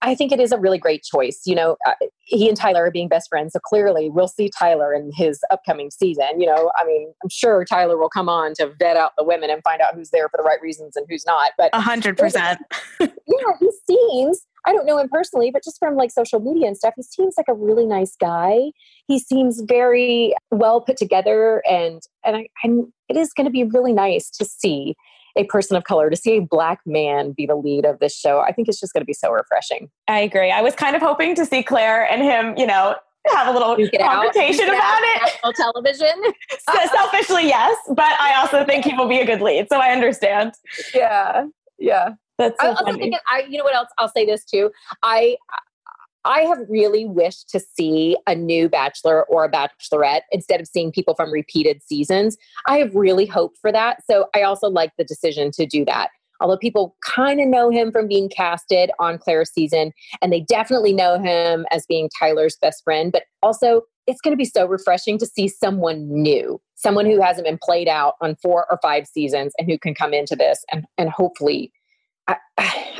I 0.00 0.14
think 0.14 0.30
it 0.32 0.38
is 0.38 0.52
a 0.52 0.58
really 0.58 0.78
great 0.78 1.02
choice. 1.02 1.42
You 1.44 1.54
know, 1.54 1.76
uh, 1.86 1.94
he 2.20 2.48
and 2.48 2.56
Tyler 2.56 2.84
are 2.84 2.90
being 2.90 3.08
best 3.08 3.28
friends. 3.28 3.52
So 3.52 3.58
clearly 3.58 4.10
we'll 4.10 4.28
see 4.28 4.50
Tyler 4.56 4.94
in 4.94 5.10
his 5.14 5.40
upcoming 5.50 5.90
season. 5.90 6.40
You 6.40 6.46
know, 6.46 6.70
I 6.76 6.84
mean, 6.84 7.12
I'm 7.22 7.28
sure 7.30 7.64
Tyler 7.64 7.98
will 7.98 8.08
come 8.08 8.28
on 8.28 8.54
to 8.54 8.72
vet 8.78 8.96
out 8.96 9.12
the 9.18 9.24
women 9.24 9.50
and 9.50 9.62
find 9.62 9.80
out 9.80 9.94
who's 9.94 10.10
there 10.10 10.28
for 10.28 10.36
the 10.36 10.44
right 10.44 10.60
reasons 10.62 10.94
and 10.96 11.06
who's 11.08 11.26
not. 11.26 11.52
But 11.58 11.70
a 11.72 11.80
hundred 11.80 12.16
percent. 12.16 12.60
Yeah, 13.00 13.52
he 13.60 13.70
seems, 13.86 14.46
I 14.66 14.72
don't 14.72 14.86
know 14.86 14.98
him 14.98 15.08
personally, 15.10 15.50
but 15.50 15.62
just 15.62 15.78
from 15.78 15.96
like 15.96 16.10
social 16.10 16.40
media 16.40 16.66
and 16.66 16.76
stuff, 16.76 16.94
he 16.96 17.02
seems 17.02 17.34
like 17.36 17.46
a 17.48 17.54
really 17.54 17.86
nice 17.86 18.16
guy. 18.18 18.72
He 19.06 19.18
seems 19.18 19.60
very 19.60 20.34
well 20.50 20.80
put 20.80 20.96
together 20.96 21.62
and, 21.68 22.00
and 22.24 22.36
I, 22.38 22.48
I'm, 22.64 22.92
it 23.08 23.16
is 23.16 23.32
going 23.34 23.44
to 23.44 23.50
be 23.50 23.64
really 23.64 23.92
nice 23.92 24.30
to 24.30 24.44
see 24.44 24.96
a 25.38 25.44
person 25.44 25.76
of 25.76 25.84
color, 25.84 26.10
to 26.10 26.16
see 26.16 26.36
a 26.36 26.40
black 26.40 26.80
man 26.84 27.32
be 27.32 27.46
the 27.46 27.54
lead 27.54 27.86
of 27.86 28.00
this 28.00 28.14
show, 28.14 28.40
I 28.40 28.52
think 28.52 28.68
it's 28.68 28.80
just 28.80 28.92
going 28.92 29.02
to 29.02 29.06
be 29.06 29.14
so 29.14 29.30
refreshing. 29.30 29.88
I 30.08 30.18
agree. 30.20 30.50
I 30.50 30.60
was 30.60 30.74
kind 30.74 30.96
of 30.96 31.00
hoping 31.00 31.34
to 31.36 31.46
see 31.46 31.62
Claire 31.62 32.04
and 32.10 32.22
him, 32.22 32.56
you 32.58 32.66
know, 32.66 32.96
have 33.34 33.48
a 33.48 33.52
little 33.52 33.76
conversation 33.98 34.68
about 34.68 35.00
it. 35.02 35.22
National 35.22 35.52
television. 35.52 36.14
so, 36.70 36.86
selfishly, 36.92 37.46
yes, 37.46 37.76
but 37.88 38.20
I 38.20 38.34
also 38.38 38.64
think 38.64 38.84
he 38.84 38.94
will 38.94 39.08
be 39.08 39.20
a 39.20 39.26
good 39.26 39.40
lead, 39.40 39.68
so 39.70 39.78
I 39.78 39.90
understand. 39.90 40.52
Yeah, 40.94 41.46
yeah. 41.78 42.10
That's 42.38 42.56
so 42.60 42.68
I 42.68 42.70
also 42.70 42.84
funny. 42.84 42.98
think 42.98 43.16
I, 43.28 43.44
you 43.48 43.58
know 43.58 43.64
what 43.64 43.74
else? 43.74 43.88
I'll 43.98 44.08
say 44.08 44.24
this 44.24 44.44
too. 44.44 44.70
I 45.02 45.36
I 46.24 46.40
have 46.40 46.58
really 46.68 47.06
wished 47.06 47.48
to 47.50 47.60
see 47.60 48.16
a 48.26 48.34
new 48.34 48.68
bachelor 48.68 49.24
or 49.24 49.44
a 49.44 49.50
bachelorette 49.50 50.22
instead 50.32 50.60
of 50.60 50.66
seeing 50.66 50.92
people 50.92 51.14
from 51.14 51.32
repeated 51.32 51.82
seasons. 51.82 52.36
I 52.66 52.78
have 52.78 52.94
really 52.94 53.26
hoped 53.26 53.58
for 53.58 53.72
that. 53.72 54.02
So 54.08 54.26
I 54.34 54.42
also 54.42 54.68
like 54.68 54.92
the 54.98 55.04
decision 55.04 55.50
to 55.52 55.66
do 55.66 55.84
that. 55.84 56.10
Although 56.40 56.58
people 56.58 56.96
kind 57.04 57.40
of 57.40 57.48
know 57.48 57.70
him 57.70 57.90
from 57.90 58.06
being 58.06 58.28
casted 58.28 58.90
on 59.00 59.18
Claire's 59.18 59.50
season, 59.52 59.92
and 60.22 60.32
they 60.32 60.40
definitely 60.40 60.92
know 60.92 61.18
him 61.18 61.66
as 61.72 61.84
being 61.86 62.08
Tyler's 62.16 62.56
best 62.60 62.84
friend, 62.84 63.10
but 63.10 63.24
also 63.42 63.82
it's 64.06 64.20
going 64.20 64.32
to 64.32 64.38
be 64.38 64.44
so 64.44 64.66
refreshing 64.66 65.18
to 65.18 65.26
see 65.26 65.48
someone 65.48 66.08
new, 66.08 66.60
someone 66.76 67.06
who 67.06 67.20
hasn't 67.20 67.46
been 67.46 67.58
played 67.62 67.88
out 67.88 68.14
on 68.20 68.36
four 68.36 68.66
or 68.70 68.78
five 68.80 69.06
seasons 69.06 69.52
and 69.58 69.68
who 69.68 69.78
can 69.78 69.94
come 69.94 70.14
into 70.14 70.36
this 70.36 70.64
and, 70.72 70.86
and 70.96 71.10
hopefully 71.10 71.72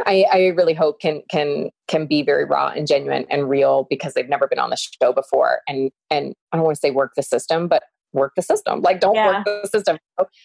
I, 0.07 0.25
I, 0.33 0.47
really 0.57 0.75
hope 0.75 1.01
can 1.01 1.23
can 1.29 1.71
can 1.87 2.07
be 2.07 2.23
very 2.23 2.45
raw 2.45 2.69
and 2.69 2.87
genuine 2.87 3.27
and 3.31 3.49
real 3.49 3.87
because 3.91 4.15
they've 4.15 4.29
never 4.29 4.49
been 4.49 4.59
on 4.59 4.71
the 4.71 4.77
show 4.77 5.13
before. 5.13 5.61
And 5.69 5.91
and 6.11 6.35
I 6.53 6.57
don't 6.57 6.65
want 6.65 6.77
to 6.77 6.81
say 6.81 6.91
work 6.91 7.13
the 7.17 7.23
system 7.23 7.69
but 7.69 7.83
work 8.13 8.33
the 8.37 8.43
system. 8.43 8.81
Like 8.81 9.01
don't 9.01 9.15
Yeah. 9.15 9.39
work 9.39 9.45
the 9.45 9.69
system. 9.69 9.99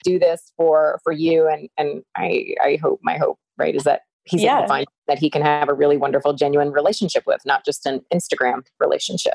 Do 0.04 0.20
this 0.20 0.52
for 0.58 1.00
for 1.04 1.14
you. 1.14 1.48
And 1.48 1.70
and 1.78 2.04
I 2.16 2.56
I 2.62 2.78
hope 2.82 3.00
my 3.04 3.18
hope 3.18 3.38
right 3.58 3.76
is 3.76 3.84
that 3.84 4.02
he's 4.26 4.42
able 4.42 4.54
Yeah. 4.56 4.62
to 4.62 4.68
find 4.68 4.88
that 5.08 5.20
he 5.20 5.30
can 5.30 5.42
have 5.42 5.68
a 5.70 5.74
really 5.74 5.98
wonderful 5.98 6.34
genuine 6.34 6.72
relationship 6.72 7.24
with 7.28 7.42
not 7.46 7.66
just 7.66 7.86
an 7.86 8.02
Instagram 8.14 8.64
relationship 8.80 9.34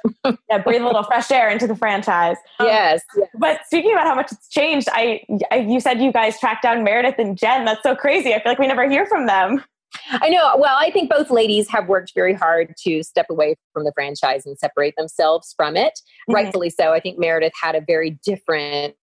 yeah, 0.49 0.59
breathe 0.59 0.81
a 0.83 0.87
little 0.87 1.03
fresh 1.03 1.31
air 1.31 1.49
into 1.51 1.67
the 1.67 1.77
franchise. 1.77 2.37
Um, 2.59 2.67
yes 2.67 2.89
yes. 3.17 3.29
But 3.39 3.61
speaking 3.67 3.93
about 3.93 4.07
how 4.07 4.15
much 4.15 4.33
it's 4.33 4.49
changed, 4.49 4.89
I, 4.93 5.23
I 5.51 5.57
you 5.57 5.81
said 5.81 6.01
you 6.01 6.13
guys 6.13 6.39
tracked 6.41 6.63
down 6.63 6.85
Meredith 6.85 7.17
and 7.19 7.37
Jen. 7.37 7.65
That's 7.65 7.83
so 7.83 7.95
crazy. 7.95 8.35
I 8.35 8.43
feel 8.43 8.53
like 8.53 8.59
we 8.59 8.67
never 8.67 8.89
hear 8.89 9.07
from 9.07 9.27
them. 9.27 9.63
I 10.11 10.29
know. 10.29 10.55
Well, 10.59 10.77
I 10.79 10.91
think 10.91 11.11
both 11.11 11.31
ladies 11.31 11.69
have 11.71 11.89
worked 11.89 12.13
very 12.15 12.35
hard 12.35 12.75
to 12.85 13.03
step 13.03 13.27
away 13.31 13.57
from 13.73 13.85
the 13.85 13.93
franchise 13.95 14.45
and 14.47 14.59
separate 14.59 14.95
themselves 14.97 15.55
from 15.57 15.77
it. 15.77 16.01
Mhm. 16.29 16.35
Rightfully 16.35 16.71
so. 16.71 16.93
I 16.93 17.01
think 17.01 17.19
Meredith 17.19 17.53
had 17.61 17.75
a 17.75 17.81
very 17.81 18.19
different 18.25 18.95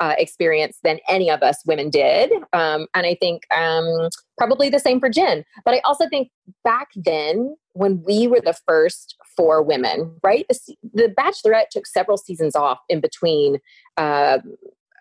uh, 0.00 0.14
experience 0.18 0.78
than 0.82 0.98
any 1.08 1.30
of 1.30 1.42
us 1.42 1.62
women 1.66 1.90
did. 1.90 2.32
Um, 2.52 2.86
and 2.94 3.06
I 3.06 3.16
think 3.20 3.42
um, 3.54 4.08
probably 4.36 4.70
the 4.70 4.78
same 4.78 5.00
for 5.00 5.08
Jen. 5.08 5.44
But 5.64 5.74
I 5.74 5.80
also 5.84 6.08
think 6.08 6.30
back 6.64 6.88
then, 6.94 7.56
when 7.72 8.02
we 8.04 8.26
were 8.26 8.40
the 8.40 8.56
first 8.66 9.16
four 9.36 9.62
women, 9.62 10.16
right? 10.22 10.46
The, 10.48 10.76
the 10.94 11.14
Bachelorette 11.16 11.68
took 11.70 11.86
several 11.86 12.16
seasons 12.16 12.56
off 12.56 12.78
in 12.88 13.00
between 13.00 13.58
uh, 13.96 14.38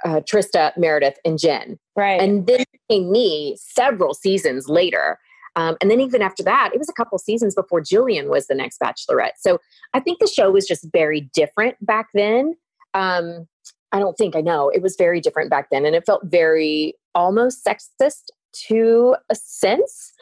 uh, 0.05 0.21
Trista, 0.21 0.75
Meredith, 0.77 1.17
and 1.25 1.39
Jen. 1.39 1.79
Right. 1.95 2.21
And 2.21 2.45
then 2.45 2.63
came 2.89 3.11
me 3.11 3.57
several 3.59 4.13
seasons 4.13 4.69
later. 4.69 5.19
Um, 5.55 5.75
and 5.81 5.89
then 5.89 5.99
even 5.99 6.21
after 6.21 6.43
that, 6.43 6.69
it 6.73 6.77
was 6.77 6.87
a 6.87 6.93
couple 6.93 7.17
seasons 7.17 7.55
before 7.55 7.81
Jillian 7.81 8.29
was 8.29 8.45
the 8.45 8.53
next 8.53 8.79
Bachelorette. 8.79 9.37
So 9.39 9.59
I 9.93 9.99
think 9.99 10.19
the 10.19 10.27
show 10.27 10.51
was 10.51 10.67
just 10.67 10.87
very 10.93 11.21
different 11.33 11.83
back 11.83 12.09
then. 12.13 12.53
Um, 12.93 13.47
I 13.97 13.99
don't 13.99 14.17
think 14.17 14.35
I 14.35 14.41
know. 14.41 14.69
It 14.69 14.81
was 14.81 14.95
very 14.95 15.19
different 15.19 15.49
back 15.49 15.69
then. 15.71 15.85
And 15.85 15.95
it 15.95 16.05
felt 16.05 16.21
very 16.25 16.93
almost 17.15 17.65
sexist 17.65 18.27
to 18.67 19.15
a 19.29 19.35
sense. 19.35 20.13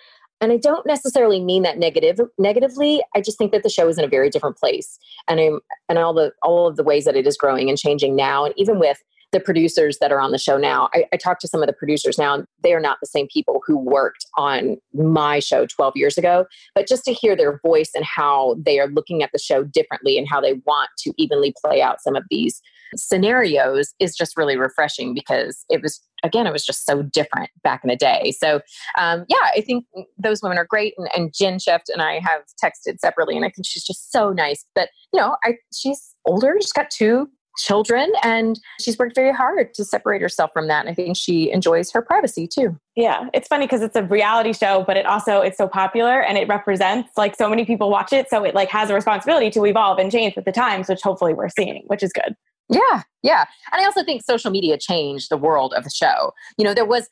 And 0.41 0.51
I 0.51 0.57
don't 0.57 0.85
necessarily 0.85 1.41
mean 1.41 1.63
that 1.63 1.77
negative 1.77 2.19
negatively. 2.37 3.03
I 3.15 3.21
just 3.21 3.37
think 3.37 3.51
that 3.51 3.63
the 3.63 3.69
show 3.69 3.87
is 3.87 3.97
in 3.97 4.05
a 4.05 4.09
very 4.09 4.29
different 4.29 4.57
place. 4.57 4.97
And 5.27 5.39
I'm 5.39 5.59
and 5.89 5.97
all 5.97 6.13
the 6.13 6.31
all 6.41 6.67
of 6.67 6.75
the 6.75 6.83
ways 6.83 7.05
that 7.05 7.15
it 7.15 7.27
is 7.27 7.37
growing 7.37 7.69
and 7.69 7.77
changing 7.77 8.15
now. 8.15 8.45
And 8.45 8.53
even 8.57 8.79
with 8.79 9.01
the 9.35 9.41
producers 9.41 9.97
that 9.99 10.13
are 10.13 10.21
on 10.21 10.31
the 10.31 10.37
show 10.37 10.57
now. 10.57 10.87
I, 10.93 11.03
I 11.11 11.17
talked 11.17 11.41
to 11.41 11.47
some 11.49 11.61
of 11.61 11.67
the 11.67 11.73
producers 11.73 12.17
now, 12.17 12.33
and 12.33 12.47
they 12.63 12.73
are 12.73 12.79
not 12.79 12.99
the 13.01 13.05
same 13.05 13.27
people 13.27 13.61
who 13.67 13.77
worked 13.77 14.25
on 14.37 14.77
my 14.93 15.39
show 15.39 15.65
12 15.65 15.97
years 15.97 16.17
ago. 16.17 16.45
But 16.73 16.87
just 16.87 17.03
to 17.03 17.11
hear 17.11 17.35
their 17.35 17.59
voice 17.59 17.91
and 17.93 18.05
how 18.05 18.55
they 18.57 18.79
are 18.79 18.87
looking 18.87 19.23
at 19.23 19.31
the 19.33 19.37
show 19.37 19.65
differently 19.65 20.17
and 20.17 20.25
how 20.25 20.39
they 20.39 20.53
want 20.65 20.89
to 20.99 21.13
evenly 21.17 21.53
play 21.61 21.81
out 21.81 22.01
some 22.01 22.15
of 22.15 22.23
these 22.29 22.61
scenarios 22.95 23.93
is 23.99 24.15
just 24.15 24.37
really 24.37 24.55
refreshing 24.55 25.13
because 25.13 25.65
it 25.69 25.81
was, 25.81 25.99
again, 26.23 26.47
it 26.47 26.53
was 26.53 26.65
just 26.65 26.85
so 26.85 27.01
different 27.01 27.49
back 27.61 27.81
in 27.83 27.89
the 27.89 27.97
day. 27.97 28.33
So, 28.39 28.61
um, 28.97 29.25
yeah, 29.27 29.49
I 29.53 29.59
think 29.59 29.83
those 30.17 30.41
women 30.41 30.57
are 30.57 30.67
great. 30.69 30.93
And, 30.97 31.09
and 31.13 31.33
Jen 31.37 31.57
Schefft 31.57 31.89
and 31.89 32.01
I 32.01 32.19
have 32.19 32.43
texted 32.63 32.99
separately, 32.99 33.35
and 33.35 33.43
I 33.43 33.49
think 33.49 33.65
she's 33.65 33.83
just 33.83 34.13
so 34.13 34.31
nice. 34.31 34.63
But, 34.75 34.91
you 35.11 35.19
know, 35.19 35.35
I, 35.43 35.55
she's 35.73 36.15
older, 36.25 36.55
she's 36.61 36.71
got 36.71 36.89
two 36.89 37.27
children 37.57 38.11
and 38.23 38.59
she's 38.81 38.97
worked 38.97 39.15
very 39.15 39.33
hard 39.33 39.73
to 39.73 39.83
separate 39.85 40.21
herself 40.21 40.51
from 40.53 40.67
that 40.67 40.81
and 40.85 40.89
i 40.89 40.93
think 40.93 41.15
she 41.17 41.51
enjoys 41.51 41.91
her 41.91 42.01
privacy 42.01 42.47
too 42.47 42.77
Yeah, 42.95 43.27
it's 43.33 43.47
funny 43.47 43.65
because 43.65 43.81
it's 43.81 43.95
a 43.95 44.03
reality 44.03 44.53
show, 44.53 44.83
but 44.87 44.95
it 44.97 45.05
also 45.05 45.41
it's 45.41 45.57
so 45.57 45.67
popular 45.67 46.21
and 46.21 46.37
it 46.37 46.47
represents 46.47 47.09
like 47.17 47.35
so 47.35 47.49
many 47.49 47.65
people 47.65 47.89
watch 47.89 48.13
it, 48.13 48.29
so 48.29 48.43
it 48.43 48.55
like 48.55 48.69
has 48.69 48.89
a 48.89 48.93
responsibility 48.93 49.49
to 49.51 49.65
evolve 49.65 49.99
and 49.99 50.11
change 50.11 50.35
with 50.35 50.45
the 50.45 50.51
times, 50.51 50.87
which 50.87 51.01
hopefully 51.01 51.33
we're 51.33 51.49
seeing, 51.49 51.83
which 51.87 52.03
is 52.03 52.11
good. 52.13 52.35
yeah 52.69 53.01
yeah 53.21 53.45
and 53.71 53.81
i 53.81 53.85
also 53.85 54.03
think 54.03 54.23
social 54.23 54.49
media 54.51 54.77
changed 54.77 55.29
the 55.29 55.37
world 55.37 55.71
of 55.77 55.83
the 55.83 55.89
show 55.89 56.31
you 56.57 56.63
know 56.65 56.73
there 56.73 56.85
was 56.85 57.09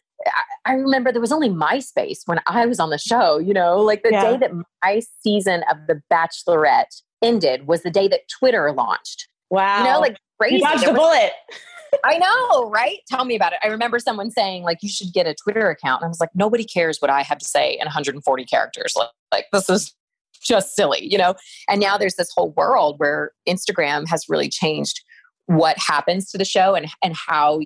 I- 0.65 0.73
remember 0.73 1.11
there 1.11 1.19
was 1.19 1.33
only 1.33 1.49
MySpace 1.49 2.19
when 2.27 2.39
I 2.47 2.65
was 2.65 2.79
on 2.79 2.89
the 2.91 2.97
show, 2.97 3.39
you 3.39 3.53
know, 3.53 3.81
like 3.81 4.03
the 4.03 4.11
Yeah. 4.11 4.23
day 4.31 4.37
that 4.37 4.51
my 4.81 5.01
season 5.21 5.63
of 5.69 5.75
The 5.87 6.01
Bachelorette 6.09 7.01
ended 7.21 7.67
was 7.67 7.83
the 7.83 7.91
day 7.91 8.07
that 8.07 8.21
Twitter 8.29 8.71
launched. 8.71 9.27
Wow, 9.49 9.79
You 9.79 9.91
know, 9.91 9.99
like 9.99 10.17
crazy. 10.39 10.55
you 10.55 10.61
dodged 10.61 10.83
a 10.83 10.93
bullet. 10.93 11.31
I 12.03 12.17
know, 12.17 12.69
right? 12.69 12.99
Tell 13.07 13.25
me 13.25 13.35
about 13.35 13.53
it. 13.53 13.59
I 13.63 13.67
remember 13.67 13.99
someone 13.99 14.31
saying, 14.31 14.63
like, 14.63 14.79
you 14.81 14.89
should 14.89 15.13
get 15.13 15.27
a 15.27 15.35
Twitter 15.35 15.69
account. 15.69 16.01
And 16.01 16.07
I 16.07 16.09
was 16.09 16.19
like, 16.19 16.31
nobody 16.33 16.63
cares 16.63 16.99
what 16.99 17.11
I 17.11 17.21
have 17.21 17.37
to 17.37 17.45
say 17.45 17.73
in 17.73 17.85
140 17.85 18.45
characters. 18.45 18.93
Like, 18.95 19.09
like 19.31 19.45
this 19.53 19.69
is 19.69 19.93
just 20.41 20.75
silly, 20.75 21.07
you 21.09 21.17
know? 21.17 21.35
And 21.69 21.79
now 21.79 21.97
there's 21.97 22.15
this 22.15 22.31
whole 22.35 22.51
world 22.51 22.99
where 22.99 23.31
Instagram 23.47 24.07
has 24.07 24.25
really 24.27 24.49
changed 24.49 25.01
what 25.45 25.77
happens 25.77 26.31
to 26.31 26.37
the 26.37 26.45
show 26.45 26.73
and, 26.73 26.87
and 27.03 27.15
how 27.15 27.61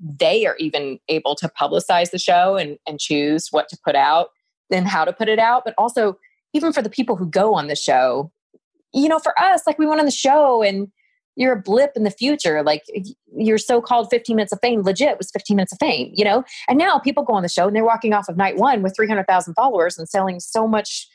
they 0.00 0.46
are 0.46 0.56
even 0.56 0.98
able 1.08 1.34
to 1.36 1.48
publicize 1.48 2.10
the 2.10 2.18
show 2.18 2.56
and, 2.56 2.78
and 2.86 2.98
choose 2.98 3.48
what 3.50 3.68
to 3.68 3.78
put 3.84 3.94
out 3.94 4.28
and 4.70 4.88
how 4.88 5.04
to 5.04 5.12
put 5.12 5.28
it 5.28 5.38
out. 5.38 5.62
But 5.64 5.74
also, 5.76 6.16
even 6.52 6.72
for 6.72 6.82
the 6.82 6.90
people 6.90 7.16
who 7.16 7.26
go 7.26 7.54
on 7.54 7.68
the 7.68 7.76
show, 7.76 8.32
you 8.92 9.08
know, 9.08 9.18
for 9.18 9.38
us, 9.40 9.62
like 9.66 9.78
we 9.78 9.86
went 9.86 10.00
on 10.00 10.06
the 10.06 10.12
show 10.12 10.62
and 10.62 10.90
you're 11.40 11.54
a 11.54 11.60
blip 11.60 11.92
in 11.96 12.04
the 12.04 12.10
future. 12.10 12.62
Like 12.62 12.82
your 13.34 13.56
so-called 13.56 14.10
15 14.10 14.36
minutes 14.36 14.52
of 14.52 14.58
fame 14.60 14.82
legit 14.82 15.16
was 15.16 15.30
15 15.30 15.56
minutes 15.56 15.72
of 15.72 15.78
fame, 15.78 16.12
you 16.14 16.22
know? 16.22 16.44
And 16.68 16.78
now 16.78 16.98
people 16.98 17.22
go 17.24 17.32
on 17.32 17.42
the 17.42 17.48
show 17.48 17.66
and 17.66 17.74
they're 17.74 17.82
walking 17.82 18.12
off 18.12 18.28
of 18.28 18.36
night 18.36 18.58
one 18.58 18.82
with 18.82 18.94
300,000 18.94 19.54
followers 19.54 19.98
and 19.98 20.06
selling 20.06 20.38
so 20.38 20.68
much 20.68 21.08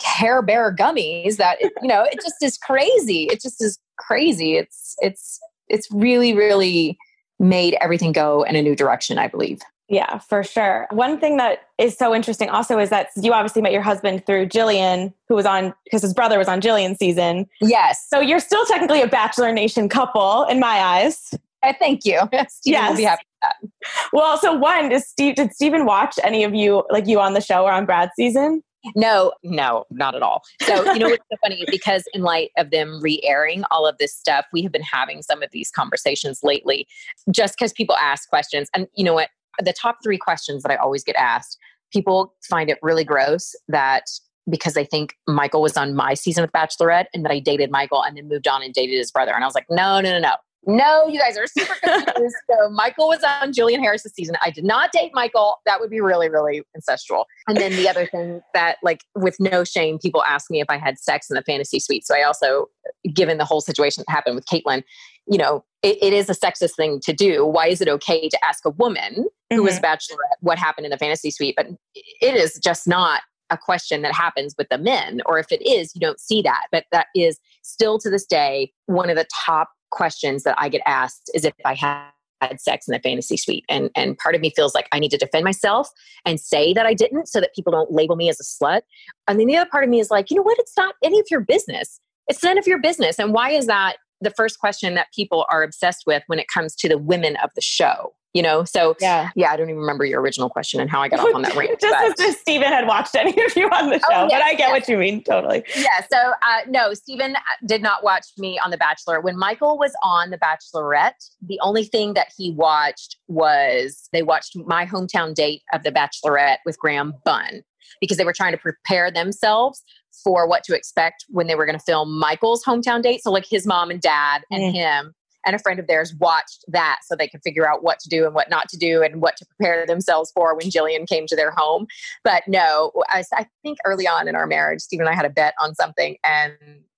hair 0.00 0.42
bear 0.42 0.74
gummies 0.74 1.38
that, 1.38 1.60
it, 1.60 1.72
you 1.82 1.88
know, 1.88 2.04
it 2.04 2.20
just 2.22 2.36
is 2.40 2.56
crazy. 2.56 3.24
It 3.24 3.42
just 3.42 3.60
is 3.60 3.80
crazy. 3.98 4.56
It's, 4.56 4.94
it's, 5.00 5.40
it's 5.68 5.90
really, 5.90 6.34
really 6.34 6.96
made 7.40 7.76
everything 7.80 8.12
go 8.12 8.44
in 8.44 8.54
a 8.54 8.62
new 8.62 8.76
direction, 8.76 9.18
I 9.18 9.26
believe. 9.26 9.60
Yeah, 9.88 10.18
for 10.18 10.42
sure. 10.42 10.86
One 10.90 11.20
thing 11.20 11.36
that 11.36 11.68
is 11.78 11.96
so 11.96 12.14
interesting 12.14 12.48
also 12.48 12.78
is 12.78 12.88
that 12.90 13.08
you 13.16 13.32
obviously 13.32 13.60
met 13.60 13.72
your 13.72 13.82
husband 13.82 14.24
through 14.24 14.46
Jillian, 14.46 15.12
who 15.28 15.34
was 15.34 15.44
on 15.44 15.74
because 15.84 16.00
his 16.02 16.14
brother 16.14 16.38
was 16.38 16.48
on 16.48 16.60
Jillian's 16.60 16.98
season. 16.98 17.46
Yes. 17.60 18.06
So 18.08 18.20
you're 18.20 18.40
still 18.40 18.64
technically 18.66 19.02
a 19.02 19.06
Bachelor 19.06 19.52
Nation 19.52 19.88
couple 19.88 20.44
in 20.44 20.58
my 20.58 20.78
eyes. 20.80 21.34
I 21.62 21.74
thank 21.78 22.04
you. 22.04 22.20
Stephen 22.48 22.86
will 22.88 22.96
be 22.96 23.02
Yes. 23.02 23.10
happy 23.10 23.24
with 23.26 23.42
that. 23.42 24.08
Well, 24.12 24.38
so 24.38 24.52
one, 24.54 24.88
does 24.88 25.06
Steve 25.06 25.34
did 25.34 25.52
Stephen 25.52 25.84
watch 25.84 26.18
any 26.22 26.44
of 26.44 26.54
you 26.54 26.84
like 26.90 27.06
you 27.06 27.20
on 27.20 27.34
the 27.34 27.40
show 27.40 27.64
or 27.64 27.72
on 27.72 27.84
Brad's 27.84 28.12
season? 28.16 28.62
No, 28.94 29.32
no, 29.42 29.86
not 29.90 30.14
at 30.14 30.22
all. 30.22 30.42
So, 30.60 30.92
you 30.92 30.98
know 30.98 31.08
what's 31.08 31.24
so 31.30 31.36
funny? 31.42 31.64
Because 31.70 32.04
in 32.12 32.20
light 32.22 32.50
of 32.58 32.70
them 32.70 33.00
re 33.02 33.18
airing 33.24 33.64
all 33.70 33.86
of 33.86 33.96
this 33.98 34.14
stuff, 34.14 34.44
we 34.52 34.62
have 34.62 34.72
been 34.72 34.82
having 34.82 35.22
some 35.22 35.42
of 35.42 35.50
these 35.52 35.70
conversations 35.70 36.40
lately 36.42 36.86
just 37.30 37.56
because 37.56 37.72
people 37.72 37.96
ask 37.96 38.28
questions. 38.28 38.68
And 38.74 38.86
you 38.94 39.02
know 39.04 39.14
what? 39.14 39.30
The 39.62 39.72
top 39.72 39.98
three 40.02 40.18
questions 40.18 40.62
that 40.62 40.72
I 40.72 40.76
always 40.76 41.04
get 41.04 41.16
asked, 41.16 41.58
people 41.92 42.34
find 42.48 42.70
it 42.70 42.78
really 42.82 43.04
gross 43.04 43.54
that 43.68 44.04
because 44.50 44.74
they 44.74 44.84
think 44.84 45.14
Michael 45.26 45.62
was 45.62 45.76
on 45.76 45.94
my 45.94 46.14
season 46.14 46.44
of 46.44 46.52
Bachelorette 46.52 47.06
and 47.14 47.24
that 47.24 47.32
I 47.32 47.38
dated 47.38 47.70
Michael 47.70 48.02
and 48.02 48.16
then 48.16 48.28
moved 48.28 48.46
on 48.46 48.62
and 48.62 48.74
dated 48.74 48.98
his 48.98 49.10
brother. 49.10 49.32
And 49.32 49.42
I 49.42 49.46
was 49.46 49.54
like, 49.54 49.66
no, 49.70 50.00
no, 50.00 50.10
no, 50.12 50.18
no. 50.18 50.34
No, 50.66 51.06
you 51.06 51.20
guys 51.20 51.36
are 51.36 51.46
super 51.46 51.74
confused. 51.84 52.36
so 52.50 52.70
Michael 52.70 53.08
was 53.08 53.22
on 53.22 53.52
Jillian 53.52 53.80
Harris's 53.80 54.12
season. 54.14 54.36
I 54.42 54.50
did 54.50 54.64
not 54.64 54.92
date 54.92 55.10
Michael. 55.14 55.56
That 55.66 55.80
would 55.80 55.90
be 55.90 56.00
really, 56.00 56.28
really 56.28 56.62
incestual. 56.76 57.24
And 57.46 57.56
then 57.56 57.72
the 57.72 57.88
other 57.88 58.06
thing 58.06 58.40
that, 58.54 58.78
like, 58.82 59.02
with 59.14 59.36
no 59.38 59.64
shame, 59.64 59.98
people 59.98 60.24
ask 60.24 60.50
me 60.50 60.60
if 60.60 60.70
I 60.70 60.78
had 60.78 60.98
sex 60.98 61.28
in 61.30 61.34
the 61.34 61.42
fantasy 61.42 61.80
suite. 61.80 62.06
So 62.06 62.14
I 62.14 62.22
also, 62.22 62.68
given 63.12 63.36
the 63.36 63.44
whole 63.44 63.60
situation 63.60 64.04
that 64.06 64.12
happened 64.12 64.36
with 64.36 64.46
Kaitlyn, 64.46 64.82
you 65.26 65.38
know, 65.38 65.64
it, 65.82 65.98
it 66.02 66.12
is 66.12 66.28
a 66.28 66.34
sexist 66.34 66.76
thing 66.76 67.00
to 67.00 67.12
do. 67.12 67.44
Why 67.44 67.68
is 67.68 67.80
it 67.80 67.88
okay 67.88 68.28
to 68.28 68.44
ask 68.44 68.64
a 68.64 68.70
woman 68.70 69.26
who 69.50 69.62
was 69.62 69.76
a 69.76 69.80
mm-hmm. 69.80 69.86
bachelorette 69.86 70.38
what 70.40 70.58
happened 70.58 70.86
in 70.86 70.90
the 70.90 70.98
fantasy 70.98 71.30
suite? 71.30 71.54
But 71.56 71.68
it 71.94 72.34
is 72.34 72.58
just 72.62 72.86
not 72.86 73.22
a 73.50 73.58
question 73.58 74.02
that 74.02 74.14
happens 74.14 74.54
with 74.56 74.68
the 74.70 74.78
men, 74.78 75.20
or 75.26 75.38
if 75.38 75.52
it 75.52 75.62
is, 75.66 75.94
you 75.94 76.00
don't 76.00 76.20
see 76.20 76.42
that. 76.42 76.66
But 76.72 76.84
that 76.92 77.08
is 77.14 77.38
still 77.62 77.98
to 77.98 78.10
this 78.10 78.24
day 78.24 78.72
one 78.86 79.10
of 79.10 79.16
the 79.16 79.26
top 79.44 79.68
questions 79.90 80.42
that 80.42 80.56
I 80.58 80.68
get 80.68 80.82
asked 80.86 81.30
is 81.34 81.44
if 81.44 81.54
I 81.64 81.74
had 81.74 82.08
had 82.40 82.60
sex 82.60 82.88
in 82.88 82.92
the 82.92 82.98
fantasy 82.98 83.36
suite 83.36 83.64
and 83.68 83.90
and 83.94 84.18
part 84.18 84.34
of 84.34 84.40
me 84.40 84.50
feels 84.54 84.74
like 84.74 84.88
I 84.92 84.98
need 84.98 85.10
to 85.10 85.16
defend 85.16 85.44
myself 85.44 85.88
and 86.24 86.38
say 86.38 86.74
that 86.74 86.84
I 86.84 86.92
didn't 86.92 87.28
so 87.28 87.40
that 87.40 87.54
people 87.54 87.72
don't 87.72 87.92
label 87.92 88.16
me 88.16 88.28
as 88.28 88.38
a 88.40 88.42
slut 88.42 88.82
and 89.28 89.38
then 89.38 89.46
the 89.46 89.56
other 89.56 89.70
part 89.70 89.84
of 89.84 89.90
me 89.90 90.00
is 90.00 90.10
like 90.10 90.30
you 90.30 90.36
know 90.36 90.42
what 90.42 90.58
it's 90.58 90.76
not 90.76 90.94
any 91.02 91.18
of 91.20 91.26
your 91.30 91.40
business 91.40 92.00
it's 92.28 92.42
none 92.42 92.58
of 92.58 92.66
your 92.66 92.78
business 92.78 93.18
and 93.18 93.32
why 93.32 93.50
is 93.50 93.66
that 93.66 93.96
the 94.24 94.30
first 94.30 94.58
question 94.58 94.94
that 94.94 95.08
people 95.14 95.46
are 95.50 95.62
obsessed 95.62 96.04
with 96.06 96.22
when 96.26 96.38
it 96.38 96.48
comes 96.48 96.74
to 96.76 96.88
the 96.88 96.98
women 96.98 97.36
of 97.36 97.50
the 97.54 97.60
show 97.60 98.12
you 98.34 98.42
know 98.42 98.64
so 98.64 98.94
yeah 99.00 99.30
yeah 99.34 99.52
i 99.52 99.56
don't 99.56 99.70
even 99.70 99.80
remember 99.80 100.04
your 100.04 100.20
original 100.20 100.50
question 100.50 100.80
and 100.80 100.90
how 100.90 101.00
i 101.00 101.08
got 101.08 101.20
off 101.20 101.34
on 101.34 101.42
that 101.42 101.54
rant 101.56 101.80
just 101.80 101.92
but. 101.92 102.20
as 102.20 102.20
if 102.20 102.38
stephen 102.40 102.68
had 102.68 102.86
watched 102.86 103.14
any 103.14 103.30
of 103.30 103.56
you 103.56 103.66
on 103.68 103.88
the 103.88 103.96
oh, 103.96 103.98
show 104.10 104.20
oh, 104.22 104.28
yes, 104.28 104.32
but 104.32 104.42
i 104.42 104.50
get 104.50 104.58
yes. 104.58 104.70
what 104.70 104.88
you 104.88 104.98
mean 104.98 105.22
totally 105.22 105.64
yeah 105.76 106.00
so 106.12 106.32
uh, 106.42 106.60
no 106.68 106.92
stephen 106.92 107.36
did 107.64 107.80
not 107.80 108.04
watch 108.04 108.26
me 108.36 108.58
on 108.62 108.70
the 108.70 108.76
bachelor 108.76 109.20
when 109.20 109.38
michael 109.38 109.78
was 109.78 109.92
on 110.02 110.30
the 110.30 110.38
bachelorette 110.38 111.30
the 111.46 111.58
only 111.62 111.84
thing 111.84 112.14
that 112.14 112.28
he 112.36 112.50
watched 112.50 113.16
was 113.28 114.08
they 114.12 114.22
watched 114.22 114.56
my 114.66 114.84
hometown 114.84 115.34
date 115.34 115.62
of 115.72 115.82
the 115.84 115.92
bachelorette 115.92 116.58
with 116.66 116.78
graham 116.78 117.14
bunn 117.24 117.62
because 118.00 118.16
they 118.16 118.24
were 118.24 118.32
trying 118.32 118.52
to 118.52 118.58
prepare 118.58 119.10
themselves 119.10 119.82
for 120.22 120.48
what 120.48 120.64
to 120.64 120.74
expect 120.74 121.24
when 121.28 121.46
they 121.46 121.54
were 121.54 121.66
going 121.66 121.78
to 121.78 121.84
film 121.84 122.18
michael's 122.18 122.64
hometown 122.64 123.02
date 123.02 123.22
so 123.22 123.30
like 123.30 123.46
his 123.48 123.66
mom 123.66 123.90
and 123.90 124.00
dad 124.00 124.42
and 124.50 124.62
mm. 124.62 124.72
him 124.72 125.14
and 125.46 125.54
a 125.54 125.58
friend 125.58 125.78
of 125.78 125.86
theirs 125.86 126.14
watched 126.18 126.64
that 126.68 127.00
so 127.04 127.14
they 127.14 127.28
could 127.28 127.42
figure 127.42 127.68
out 127.70 127.82
what 127.82 127.98
to 128.00 128.08
do 128.08 128.24
and 128.24 128.34
what 128.34 128.50
not 128.50 128.68
to 128.70 128.76
do 128.76 129.02
and 129.02 129.20
what 129.20 129.36
to 129.36 129.46
prepare 129.46 129.86
themselves 129.86 130.32
for 130.34 130.56
when 130.56 130.70
Jillian 130.70 131.06
came 131.06 131.26
to 131.26 131.36
their 131.36 131.50
home. 131.50 131.86
But 132.22 132.44
no, 132.46 132.92
I, 133.08 133.24
I 133.34 133.46
think 133.62 133.78
early 133.84 134.06
on 134.06 134.28
in 134.28 134.36
our 134.36 134.46
marriage, 134.46 134.80
Stephen 134.80 135.06
and 135.06 135.14
I 135.14 135.16
had 135.16 135.26
a 135.26 135.30
bet 135.30 135.54
on 135.60 135.74
something 135.74 136.16
and 136.24 136.54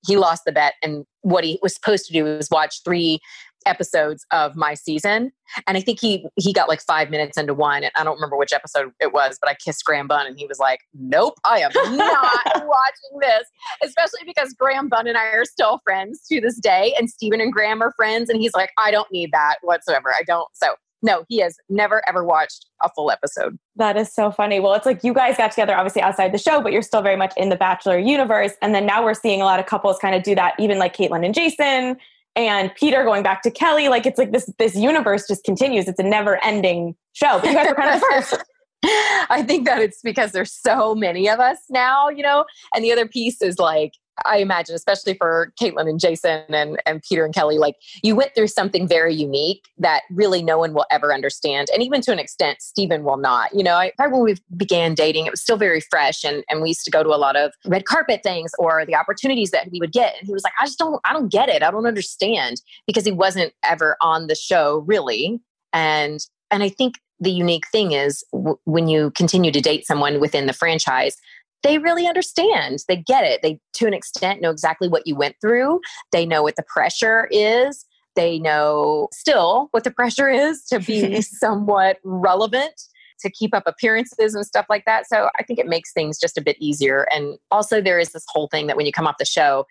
he 0.07 0.17
lost 0.17 0.45
the 0.47 0.53
bet. 0.53 0.75
And 0.83 1.05
what 1.23 1.45
he 1.45 1.59
was 1.63 1.75
supposed 1.75 2.07
to 2.07 2.13
do 2.13 2.25
was 2.25 2.49
watch 2.51 2.83
three 2.85 3.19
episodes 3.67 4.25
of 4.33 4.57
my 4.57 4.75
season 4.75 5.33
and 5.67 5.77
i 5.77 5.81
think 5.81 6.01
he 6.01 6.27
he 6.37 6.53
got 6.53 6.69
like 6.69 6.81
five 6.81 7.11
minutes 7.11 7.37
into 7.37 7.55
one 7.55 7.83
and 7.83 7.93
i 7.97 8.05
don't 8.05 8.15
remember 8.15 8.37
which 8.37 8.53
episode 8.53 8.91
it 9.01 9.13
was 9.13 9.39
but 9.41 9.51
i 9.51 9.55
kissed 9.55 9.85
graham 9.85 10.07
bunn 10.07 10.27
and 10.27 10.39
he 10.39 10.47
was 10.47 10.59
like 10.59 10.81
nope 10.95 11.35
i 11.45 11.59
am 11.59 11.71
not 11.97 12.45
watching 12.47 13.19
this 13.21 13.45
especially 13.83 14.21
because 14.25 14.53
graham 14.55 14.89
bunn 14.89 15.07
and 15.07 15.17
i 15.19 15.27
are 15.27 15.45
still 15.45 15.81
friends 15.85 16.23
to 16.29 16.41
this 16.41 16.59
day 16.59 16.95
and 16.99 17.11
stephen 17.11 17.41
and 17.41 17.53
graham 17.53 17.83
are 17.83 17.93
friends 17.97 18.31
and 18.31 18.41
he's 18.41 18.55
like 18.55 18.71
i 18.79 18.91
don't 18.91 19.11
need 19.13 19.31
that 19.33 19.57
whatsoever 19.63 20.11
i 20.19 20.23
don't 20.27 20.49
so 20.55 20.75
no, 21.03 21.25
he 21.29 21.39
has 21.39 21.57
never 21.69 22.03
ever 22.09 22.25
watched 22.25 22.67
a 22.83 22.89
full 22.91 23.11
episode. 23.11 23.59
That 23.77 23.97
is 23.97 24.13
so 24.13 24.31
funny. 24.31 24.61
Well, 24.61 24.75
it's 24.75 24.87
like 24.87 25.05
you 25.05 25.13
guys 25.15 25.37
got 25.37 25.53
together 25.53 25.77
obviously 25.77 26.03
outside 26.03 26.33
the 26.33 26.39
show, 26.39 26.61
but 26.61 26.73
you're 26.73 26.83
still 26.83 27.03
very 27.03 27.17
much 27.17 27.33
in 27.37 27.49
the 27.49 27.57
Bachelor 27.57 27.99
universe. 27.99 28.53
And 28.63 28.75
then 28.75 28.87
now 28.87 29.05
we're 29.05 29.15
seeing 29.15 29.41
a 29.41 29.45
lot 29.45 29.61
of 29.61 29.67
couples 29.67 29.99
kind 29.99 30.15
of 30.15 30.23
do 30.23 30.35
that, 30.35 30.55
even 30.59 30.79
like 30.79 30.97
Kaitlyn 30.97 31.25
and 31.25 31.35
Jason 31.35 31.97
and 32.37 32.73
Peter 32.75 33.03
going 33.03 33.23
back 33.23 33.43
to 33.43 33.51
Kelly. 33.51 33.89
Like 33.89 34.07
it's 34.07 34.19
like 34.19 34.31
this 34.31 34.51
this 34.59 34.77
universe 34.77 35.27
just 35.27 35.43
continues. 35.45 35.89
It's 35.89 35.99
a 35.99 36.05
never 36.05 36.43
ending 36.45 36.95
show. 37.15 37.41
But 37.41 37.49
you 37.49 37.55
guys 37.55 37.69
are 37.69 37.75
kind 37.75 37.95
of 37.95 38.01
first. 38.03 38.45
I 38.85 39.43
think 39.45 39.67
that 39.67 39.81
it's 39.81 40.01
because 40.03 40.33
there's 40.33 40.53
so 40.53 40.95
many 40.95 41.29
of 41.29 41.41
us 41.41 41.59
now, 41.71 42.09
you 42.09 42.23
know. 42.23 42.45
And 42.75 42.85
the 42.85 42.93
other 42.93 43.09
piece 43.09 43.43
is 43.43 43.59
like 43.59 43.95
I 44.25 44.39
imagine, 44.39 44.75
especially 44.75 45.15
for 45.15 45.53
Kaitlyn 45.61 45.89
and 45.89 46.01
Jason 46.01 46.43
and, 46.49 46.81
and 46.87 47.03
Peter 47.03 47.25
and 47.25 47.35
Kelly, 47.35 47.59
like 47.59 47.77
you 48.03 48.17
went 48.17 48.35
through 48.35 48.49
something 48.49 48.89
very 48.89 49.15
unique 49.15 49.65
that 49.79 50.03
really 50.11 50.43
no 50.43 50.59
one 50.59 50.73
will 50.73 50.87
ever 50.91 51.13
understand. 51.13 51.69
And 51.73 51.83
even 51.83 52.01
to 52.03 52.13
an 52.13 52.19
extent, 52.19 52.63
Stephen 52.63 53.05
will 53.05 53.19
not. 53.19 53.55
You 53.55 53.63
know, 53.63 53.75
I, 53.75 53.93
when 53.99 54.23
we 54.23 54.37
began 54.57 54.95
dating, 54.95 55.27
it 55.27 55.31
was 55.31 55.43
still 55.43 55.59
very 55.59 55.81
fresh 55.81 56.25
and, 56.25 56.45
and 56.49 56.63
we 56.63 56.69
used 56.69 56.85
to 56.85 56.91
go 56.91 57.03
to 57.03 57.11
a 57.11 57.17
lot 57.17 57.37
of 57.37 57.53
red 57.67 57.85
carpet 57.85 58.23
things 58.23 58.53
or 58.59 58.87
the 58.87 58.95
opportunities 58.95 59.51
that 59.51 59.71
we 59.71 59.81
would 59.81 59.93
get. 59.93 60.15
And 60.19 60.27
he 60.27 60.33
was 60.33 60.45
like, 60.45 60.55
I 60.61 60.65
just 60.65 60.79
don't, 60.79 61.01
I 61.05 61.13
don't 61.13 61.31
get 61.31 61.49
it. 61.49 61.63
I 61.63 61.71
don't 61.71 61.87
understand 61.87 62.63
because 62.87 63.05
he 63.05 63.13
wasn't 63.13 63.53
ever 63.63 63.97
on 64.01 64.27
the 64.29 64.35
show 64.35 64.85
really. 64.87 65.41
And, 65.73 66.21
and 66.51 66.63
I 66.63 66.69
think 66.69 66.95
the 67.21 67.31
unique 67.31 67.67
thing 67.69 67.93
is 67.93 68.25
w- 68.33 68.59
when 68.65 68.89
you 68.89 69.11
continue 69.13 69.51
to 69.51 69.61
date 69.61 69.87
someone 69.87 70.21
within 70.21 70.47
the 70.47 70.53
franchise, 70.53 71.17
they 71.63 71.79
really 71.79 72.07
understand. 72.07 72.81
They 72.89 72.97
get 72.97 73.25
it. 73.25 73.41
They, 73.43 73.59
to 73.75 73.87
an 73.87 73.95
extent, 73.95 74.41
know 74.41 74.51
exactly 74.51 74.89
what 74.89 75.07
you 75.07 75.17
went 75.17 75.37
through. 75.41 75.81
They 76.13 76.27
know 76.27 76.43
what 76.43 76.57
the 76.57 76.65
pressure 76.67 77.29
is. 77.31 77.85
They 78.15 78.39
know 78.39 79.09
still 79.13 79.69
what 79.73 79.85
the 79.85 79.91
pressure 79.91 80.29
is 80.29 80.65
to 80.67 80.81
be 80.81 81.21
somewhat 81.23 81.99
relevant, 82.05 82.73
to 83.21 83.31
keep 83.31 83.55
up 83.55 83.65
appearances 83.67 84.35
and 84.35 84.45
stuff 84.45 84.67
like 84.69 84.85
that. 84.87 85.07
So 85.07 85.29
I 85.39 85.43
think 85.43 85.59
it 85.59 85.67
makes 85.67 85.93
things 85.93 86.19
just 86.19 86.39
a 86.39 86.43
bit 86.43 86.57
easier. 86.59 87.07
And 87.13 87.39
also, 87.51 87.81
there 87.81 87.99
is 87.99 88.13
this 88.13 88.25
whole 88.29 88.49
thing 88.49 88.67
that 88.67 88.77
when 88.77 88.87
you 88.87 88.93
come 88.93 89.07
off 89.07 89.17
the 89.19 89.25
show, 89.25 89.67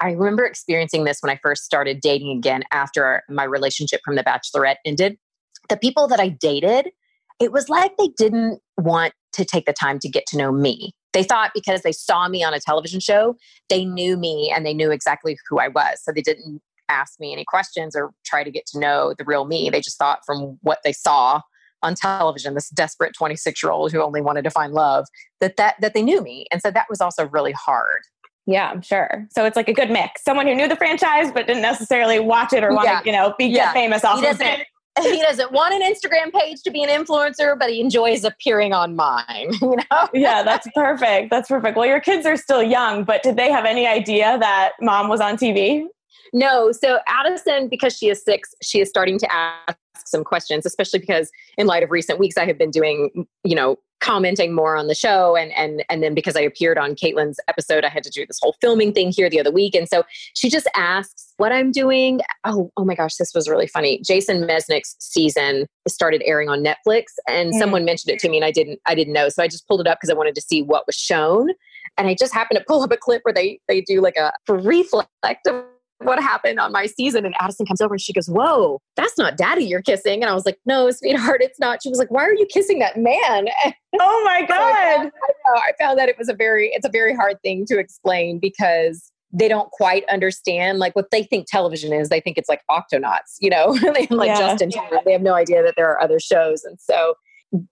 I 0.00 0.12
remember 0.12 0.44
experiencing 0.44 1.04
this 1.04 1.18
when 1.20 1.30
I 1.30 1.38
first 1.42 1.64
started 1.64 2.00
dating 2.00 2.36
again 2.36 2.64
after 2.72 3.22
my 3.28 3.44
relationship 3.44 4.00
from 4.04 4.16
The 4.16 4.24
Bachelorette 4.24 4.76
ended. 4.84 5.18
The 5.68 5.76
people 5.76 6.08
that 6.08 6.20
I 6.20 6.28
dated, 6.28 6.90
it 7.40 7.52
was 7.52 7.68
like 7.68 7.96
they 7.96 8.08
didn't 8.16 8.60
want 8.78 9.12
to 9.32 9.44
take 9.44 9.66
the 9.66 9.72
time 9.72 9.98
to 10.00 10.08
get 10.08 10.26
to 10.26 10.38
know 10.38 10.52
me. 10.52 10.92
They 11.12 11.22
thought 11.22 11.52
because 11.54 11.82
they 11.82 11.92
saw 11.92 12.28
me 12.28 12.42
on 12.42 12.54
a 12.54 12.60
television 12.60 13.00
show, 13.00 13.36
they 13.68 13.84
knew 13.84 14.16
me 14.16 14.52
and 14.54 14.66
they 14.66 14.74
knew 14.74 14.90
exactly 14.90 15.36
who 15.48 15.58
I 15.58 15.68
was. 15.68 16.02
So 16.02 16.12
they 16.12 16.22
didn't 16.22 16.60
ask 16.88 17.18
me 17.18 17.32
any 17.32 17.44
questions 17.44 17.96
or 17.96 18.10
try 18.24 18.44
to 18.44 18.50
get 18.50 18.66
to 18.66 18.78
know 18.78 19.14
the 19.16 19.24
real 19.24 19.44
me. 19.44 19.70
They 19.70 19.80
just 19.80 19.98
thought 19.98 20.20
from 20.26 20.58
what 20.62 20.80
they 20.84 20.92
saw 20.92 21.40
on 21.82 21.94
television, 21.94 22.54
this 22.54 22.70
desperate 22.70 23.14
26 23.16 23.62
year 23.62 23.70
old 23.70 23.92
who 23.92 24.02
only 24.02 24.20
wanted 24.20 24.42
to 24.44 24.50
find 24.50 24.72
love, 24.72 25.06
that, 25.40 25.56
that 25.56 25.76
that 25.80 25.94
they 25.94 26.02
knew 26.02 26.22
me. 26.22 26.46
And 26.50 26.60
so 26.60 26.70
that 26.70 26.86
was 26.88 27.00
also 27.00 27.26
really 27.28 27.52
hard. 27.52 28.00
Yeah, 28.46 28.70
I'm 28.70 28.82
sure. 28.82 29.26
So 29.30 29.44
it's 29.44 29.56
like 29.56 29.68
a 29.68 29.72
good 29.72 29.90
mix. 29.90 30.22
Someone 30.22 30.46
who 30.46 30.54
knew 30.54 30.68
the 30.68 30.76
franchise 30.76 31.30
but 31.32 31.46
didn't 31.46 31.62
necessarily 31.62 32.20
watch 32.20 32.52
it 32.52 32.62
or 32.62 32.74
want 32.74 32.86
yeah. 32.86 33.00
to, 33.00 33.06
you 33.06 33.12
know, 33.12 33.34
be 33.38 33.46
yeah. 33.46 33.72
famous 33.72 34.04
off 34.04 34.22
of 34.22 34.40
it 34.40 34.66
he 35.02 35.20
doesn't 35.20 35.50
want 35.52 35.74
an 35.74 35.82
Instagram 35.82 36.32
page 36.32 36.62
to 36.62 36.70
be 36.70 36.82
an 36.82 36.88
influencer, 36.88 37.58
but 37.58 37.70
he 37.70 37.80
enjoys 37.80 38.24
appearing 38.24 38.72
on 38.72 38.96
mine. 38.96 39.50
You 39.64 39.76
know? 39.76 40.08
yeah, 40.12 40.42
that's 40.42 40.68
perfect. 40.74 41.30
That's 41.30 41.48
perfect. 41.48 41.76
Well, 41.76 41.86
your 41.86 42.00
kids 42.00 42.26
are 42.26 42.36
still 42.36 42.62
young, 42.62 43.02
but 43.04 43.22
did 43.22 43.36
they 43.36 43.50
have 43.50 43.64
any 43.64 43.86
idea 43.86 44.36
that 44.38 44.72
mom 44.80 45.08
was 45.08 45.20
on 45.20 45.36
TV? 45.36 45.84
No. 46.32 46.70
So 46.70 46.98
Addison, 47.08 47.68
because 47.68 47.96
she 47.96 48.08
is 48.08 48.22
six, 48.22 48.54
she 48.62 48.80
is 48.80 48.88
starting 48.88 49.18
to 49.18 49.32
ask 49.32 49.76
some 50.04 50.24
questions, 50.24 50.66
especially 50.66 51.00
because 51.00 51.30
in 51.56 51.66
light 51.66 51.82
of 51.82 51.90
recent 51.90 52.18
weeks, 52.18 52.36
I 52.36 52.46
have 52.46 52.58
been 52.58 52.70
doing, 52.70 53.26
you 53.44 53.54
know, 53.54 53.78
commenting 54.04 54.54
more 54.54 54.76
on 54.76 54.86
the 54.86 54.94
show 54.94 55.34
and 55.34 55.50
and 55.52 55.82
and 55.88 56.02
then 56.02 56.12
because 56.12 56.36
I 56.36 56.40
appeared 56.40 56.76
on 56.76 56.94
Kaitlyn's 56.94 57.40
episode 57.48 57.84
I 57.84 57.88
had 57.88 58.02
to 58.02 58.10
do 58.10 58.26
this 58.26 58.38
whole 58.38 58.54
filming 58.60 58.92
thing 58.92 59.10
here 59.10 59.30
the 59.30 59.40
other 59.40 59.50
week. 59.50 59.74
And 59.74 59.88
so 59.88 60.04
she 60.34 60.50
just 60.50 60.68
asks 60.76 61.32
what 61.38 61.52
I'm 61.52 61.72
doing. 61.72 62.20
Oh 62.44 62.70
oh 62.76 62.84
my 62.84 62.94
gosh 62.94 63.16
this 63.16 63.32
was 63.34 63.48
really 63.48 63.66
funny. 63.66 64.02
Jason 64.04 64.42
Mesnick's 64.42 64.96
season 64.98 65.66
started 65.88 66.22
airing 66.26 66.50
on 66.50 66.62
Netflix 66.62 67.04
and 67.26 67.50
mm-hmm. 67.50 67.58
someone 67.58 67.86
mentioned 67.86 68.12
it 68.12 68.20
to 68.20 68.28
me 68.28 68.36
and 68.36 68.44
I 68.44 68.50
didn't 68.50 68.78
I 68.84 68.94
didn't 68.94 69.14
know. 69.14 69.30
So 69.30 69.42
I 69.42 69.48
just 69.48 69.66
pulled 69.66 69.80
it 69.80 69.86
up 69.86 69.98
because 69.98 70.10
I 70.10 70.14
wanted 70.14 70.34
to 70.34 70.42
see 70.42 70.62
what 70.62 70.86
was 70.86 70.96
shown. 70.96 71.48
And 71.96 72.06
I 72.06 72.14
just 72.14 72.34
happened 72.34 72.58
to 72.58 72.64
pull 72.66 72.82
up 72.82 72.92
a 72.92 72.98
clip 72.98 73.22
where 73.22 73.32
they 73.32 73.58
they 73.68 73.80
do 73.80 74.02
like 74.02 74.16
a 74.16 74.32
reflective 74.48 75.64
what 76.04 76.20
happened 76.20 76.58
on 76.58 76.72
my 76.72 76.86
season. 76.86 77.24
And 77.24 77.34
Addison 77.40 77.66
comes 77.66 77.80
over 77.80 77.94
and 77.94 78.00
she 78.00 78.12
goes, 78.12 78.28
Whoa, 78.28 78.80
that's 78.96 79.18
not 79.18 79.36
daddy 79.36 79.64
you're 79.64 79.82
kissing. 79.82 80.22
And 80.22 80.30
I 80.30 80.34
was 80.34 80.44
like, 80.44 80.58
No, 80.66 80.90
sweetheart, 80.90 81.40
it's 81.42 81.58
not. 81.58 81.82
She 81.82 81.88
was 81.88 81.98
like, 81.98 82.10
Why 82.10 82.22
are 82.24 82.34
you 82.34 82.46
kissing 82.46 82.78
that 82.80 82.96
man? 82.96 83.48
Oh 84.00 84.22
my 84.24 84.44
God. 84.44 84.58
I, 84.58 84.96
found, 84.96 85.12
I, 85.54 85.58
I 85.68 85.72
found 85.78 85.98
that 86.00 86.08
it 86.08 86.18
was 86.18 86.28
a 86.28 86.34
very, 86.34 86.70
it's 86.72 86.84
a 86.84 86.90
very 86.90 87.14
hard 87.14 87.40
thing 87.42 87.64
to 87.66 87.78
explain 87.78 88.40
because 88.40 89.12
they 89.32 89.48
don't 89.48 89.70
quite 89.70 90.04
understand 90.08 90.80
like 90.80 90.96
what 90.96 91.12
they 91.12 91.22
think 91.22 91.46
television 91.48 91.92
is. 91.92 92.08
They 92.08 92.20
think 92.20 92.36
it's 92.36 92.48
like 92.48 92.62
Octonauts, 92.68 93.36
you 93.40 93.50
know, 93.50 93.76
they 93.94 94.08
like 94.10 94.28
yeah. 94.28 94.56
Justin. 94.56 94.72
They 95.04 95.12
have 95.12 95.22
no 95.22 95.34
idea 95.34 95.62
that 95.62 95.74
there 95.76 95.88
are 95.88 96.00
other 96.00 96.18
shows. 96.18 96.64
And 96.64 96.78
so 96.80 97.14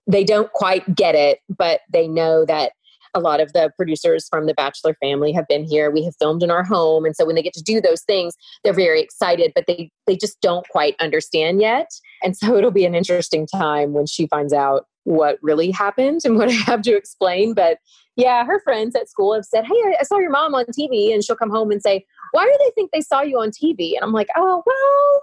they 0.07 0.25
don't 0.25 0.53
quite 0.53 0.95
get 0.95 1.15
it, 1.15 1.41
but 1.49 1.81
they 1.93 2.07
know 2.07 2.45
that 2.47 2.73
a 3.15 3.21
lot 3.21 3.41
of 3.41 3.53
the 3.53 3.71
producers 3.77 4.27
from 4.29 4.47
the 4.47 4.55
Bachelor 4.55 4.95
family 5.01 5.33
have 5.33 5.47
been 5.49 5.65
here. 5.65 5.91
We 5.91 6.05
have 6.05 6.15
filmed 6.19 6.43
in 6.43 6.51
our 6.51 6.65
home. 6.65 7.05
And 7.05 7.15
so 7.15 7.25
when 7.25 7.35
they 7.35 7.43
get 7.43 7.55
to 7.55 7.63
do 7.63 7.81
those 7.81 8.03
things, 8.03 8.35
they're 8.65 8.73
very 8.73 9.01
excited, 9.01 9.53
but 9.55 9.67
they, 9.67 9.91
they 10.07 10.17
just 10.17 10.41
don't 10.41 10.67
quite 10.69 10.97
understand 11.01 11.61
yet. 11.61 11.91
And 12.23 12.37
so 12.37 12.57
it'll 12.57 12.71
be 12.71 12.85
an 12.85 12.95
interesting 12.95 13.47
time 13.47 13.93
when 13.93 14.07
she 14.07 14.27
finds 14.27 14.53
out 14.53 14.87
what 15.05 15.39
really 15.43 15.71
happened 15.71 16.21
and 16.25 16.37
what 16.37 16.49
I 16.49 16.53
have 16.53 16.83
to 16.83 16.97
explain. 16.97 17.55
But 17.55 17.79
yeah, 18.17 18.45
her 18.45 18.61
friends 18.63 18.95
at 18.95 19.09
school 19.09 19.35
have 19.35 19.45
said, 19.45 19.65
Hey, 19.65 19.97
I 19.99 20.05
saw 20.05 20.19
your 20.19 20.31
mom 20.31 20.55
on 20.55 20.67
TV. 20.67 21.13
And 21.13 21.25
she'll 21.25 21.37
come 21.37 21.51
home 21.51 21.71
and 21.71 21.83
say, 21.83 22.05
Why 22.33 22.45
do 22.45 22.57
they 22.65 22.71
think 22.75 22.91
they 22.93 23.01
saw 23.01 23.23
you 23.23 23.39
on 23.41 23.51
TV? 23.51 23.95
And 23.95 24.03
I'm 24.03 24.13
like, 24.13 24.29
Oh, 24.37 24.63
well, 24.65 25.23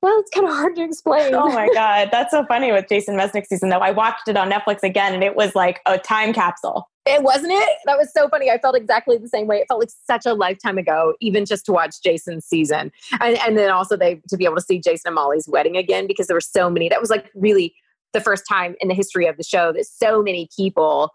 well, 0.00 0.18
it's 0.20 0.30
kind 0.30 0.46
of 0.46 0.54
hard 0.54 0.76
to 0.76 0.84
explain. 0.84 1.34
Oh 1.34 1.48
my 1.48 1.68
God. 1.74 2.10
That's 2.12 2.30
so 2.30 2.44
funny 2.46 2.70
with 2.70 2.86
Jason 2.88 3.16
Mesnick 3.16 3.46
season, 3.46 3.68
though. 3.68 3.78
I 3.78 3.90
watched 3.90 4.28
it 4.28 4.36
on 4.36 4.50
Netflix 4.50 4.82
again 4.82 5.12
and 5.12 5.24
it 5.24 5.34
was 5.34 5.54
like 5.54 5.80
a 5.86 5.98
time 5.98 6.32
capsule. 6.32 6.88
It 7.04 7.22
wasn't 7.22 7.52
it? 7.52 7.78
That 7.86 7.98
was 7.98 8.12
so 8.12 8.28
funny. 8.28 8.50
I 8.50 8.58
felt 8.58 8.76
exactly 8.76 9.16
the 9.16 9.28
same 9.28 9.46
way. 9.46 9.56
It 9.56 9.66
felt 9.66 9.80
like 9.80 9.90
such 10.06 10.26
a 10.26 10.34
lifetime 10.34 10.78
ago, 10.78 11.14
even 11.20 11.46
just 11.46 11.64
to 11.66 11.72
watch 11.72 11.96
Jason's 12.02 12.44
season. 12.44 12.92
And, 13.20 13.38
and 13.38 13.58
then 13.58 13.70
also 13.70 13.96
they 13.96 14.20
to 14.28 14.36
be 14.36 14.44
able 14.44 14.56
to 14.56 14.62
see 14.62 14.78
Jason 14.78 15.08
and 15.08 15.14
Molly's 15.14 15.48
wedding 15.48 15.76
again 15.76 16.06
because 16.06 16.26
there 16.26 16.36
were 16.36 16.40
so 16.40 16.70
many. 16.70 16.88
That 16.88 17.00
was 17.00 17.10
like 17.10 17.30
really 17.34 17.74
the 18.12 18.20
first 18.20 18.44
time 18.48 18.76
in 18.80 18.88
the 18.88 18.94
history 18.94 19.26
of 19.26 19.36
the 19.36 19.42
show 19.42 19.72
that 19.72 19.86
so 19.86 20.22
many 20.22 20.48
people 20.56 21.10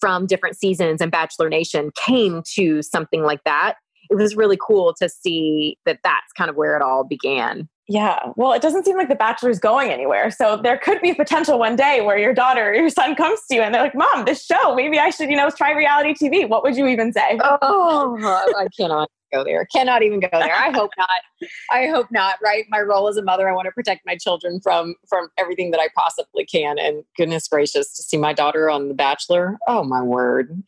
from 0.00 0.26
different 0.26 0.56
seasons 0.56 1.00
and 1.00 1.10
Bachelor 1.10 1.48
Nation 1.48 1.90
came 1.96 2.42
to 2.54 2.82
something 2.82 3.22
like 3.22 3.42
that. 3.44 3.74
It 4.10 4.16
was 4.16 4.36
really 4.36 4.58
cool 4.60 4.94
to 4.94 5.08
see 5.08 5.78
that 5.86 6.00
that's 6.02 6.32
kind 6.36 6.50
of 6.50 6.56
where 6.56 6.76
it 6.76 6.82
all 6.82 7.04
began. 7.04 7.68
Yeah. 7.88 8.20
Well, 8.36 8.52
it 8.52 8.62
doesn't 8.62 8.84
seem 8.84 8.96
like 8.96 9.08
The 9.08 9.16
Bachelor 9.16 9.50
is 9.50 9.58
going 9.58 9.90
anywhere. 9.90 10.30
So 10.30 10.56
there 10.56 10.78
could 10.78 11.00
be 11.00 11.12
potential 11.12 11.58
one 11.58 11.74
day 11.74 12.00
where 12.02 12.16
your 12.16 12.32
daughter 12.32 12.70
or 12.70 12.74
your 12.74 12.88
son 12.88 13.16
comes 13.16 13.40
to 13.48 13.56
you 13.56 13.62
and 13.62 13.74
they're 13.74 13.82
like, 13.82 13.96
Mom, 13.96 14.26
this 14.26 14.44
show, 14.44 14.76
maybe 14.76 15.00
I 15.00 15.10
should, 15.10 15.28
you 15.28 15.36
know, 15.36 15.50
try 15.50 15.72
reality 15.72 16.14
TV. 16.14 16.48
What 16.48 16.62
would 16.62 16.76
you 16.76 16.86
even 16.86 17.12
say? 17.12 17.40
Oh, 17.42 18.16
I 18.56 18.68
cannot 18.76 19.10
go 19.32 19.42
there. 19.42 19.66
Cannot 19.74 20.04
even 20.04 20.20
go 20.20 20.28
there. 20.30 20.54
I 20.54 20.70
hope 20.70 20.92
not. 20.96 21.48
I 21.72 21.86
hope 21.86 22.06
not. 22.12 22.36
Right. 22.40 22.64
My 22.68 22.80
role 22.80 23.08
as 23.08 23.16
a 23.16 23.22
mother, 23.22 23.48
I 23.48 23.52
want 23.52 23.66
to 23.66 23.72
protect 23.72 24.06
my 24.06 24.16
children 24.16 24.60
from 24.60 24.94
from 25.08 25.28
everything 25.36 25.72
that 25.72 25.80
I 25.80 25.88
possibly 25.96 26.46
can. 26.46 26.78
And 26.78 27.02
goodness 27.16 27.48
gracious, 27.48 27.92
to 27.96 28.02
see 28.04 28.16
my 28.16 28.32
daughter 28.32 28.70
on 28.70 28.86
The 28.86 28.94
Bachelor. 28.94 29.58
Oh 29.66 29.82
my 29.82 30.02
word. 30.02 30.62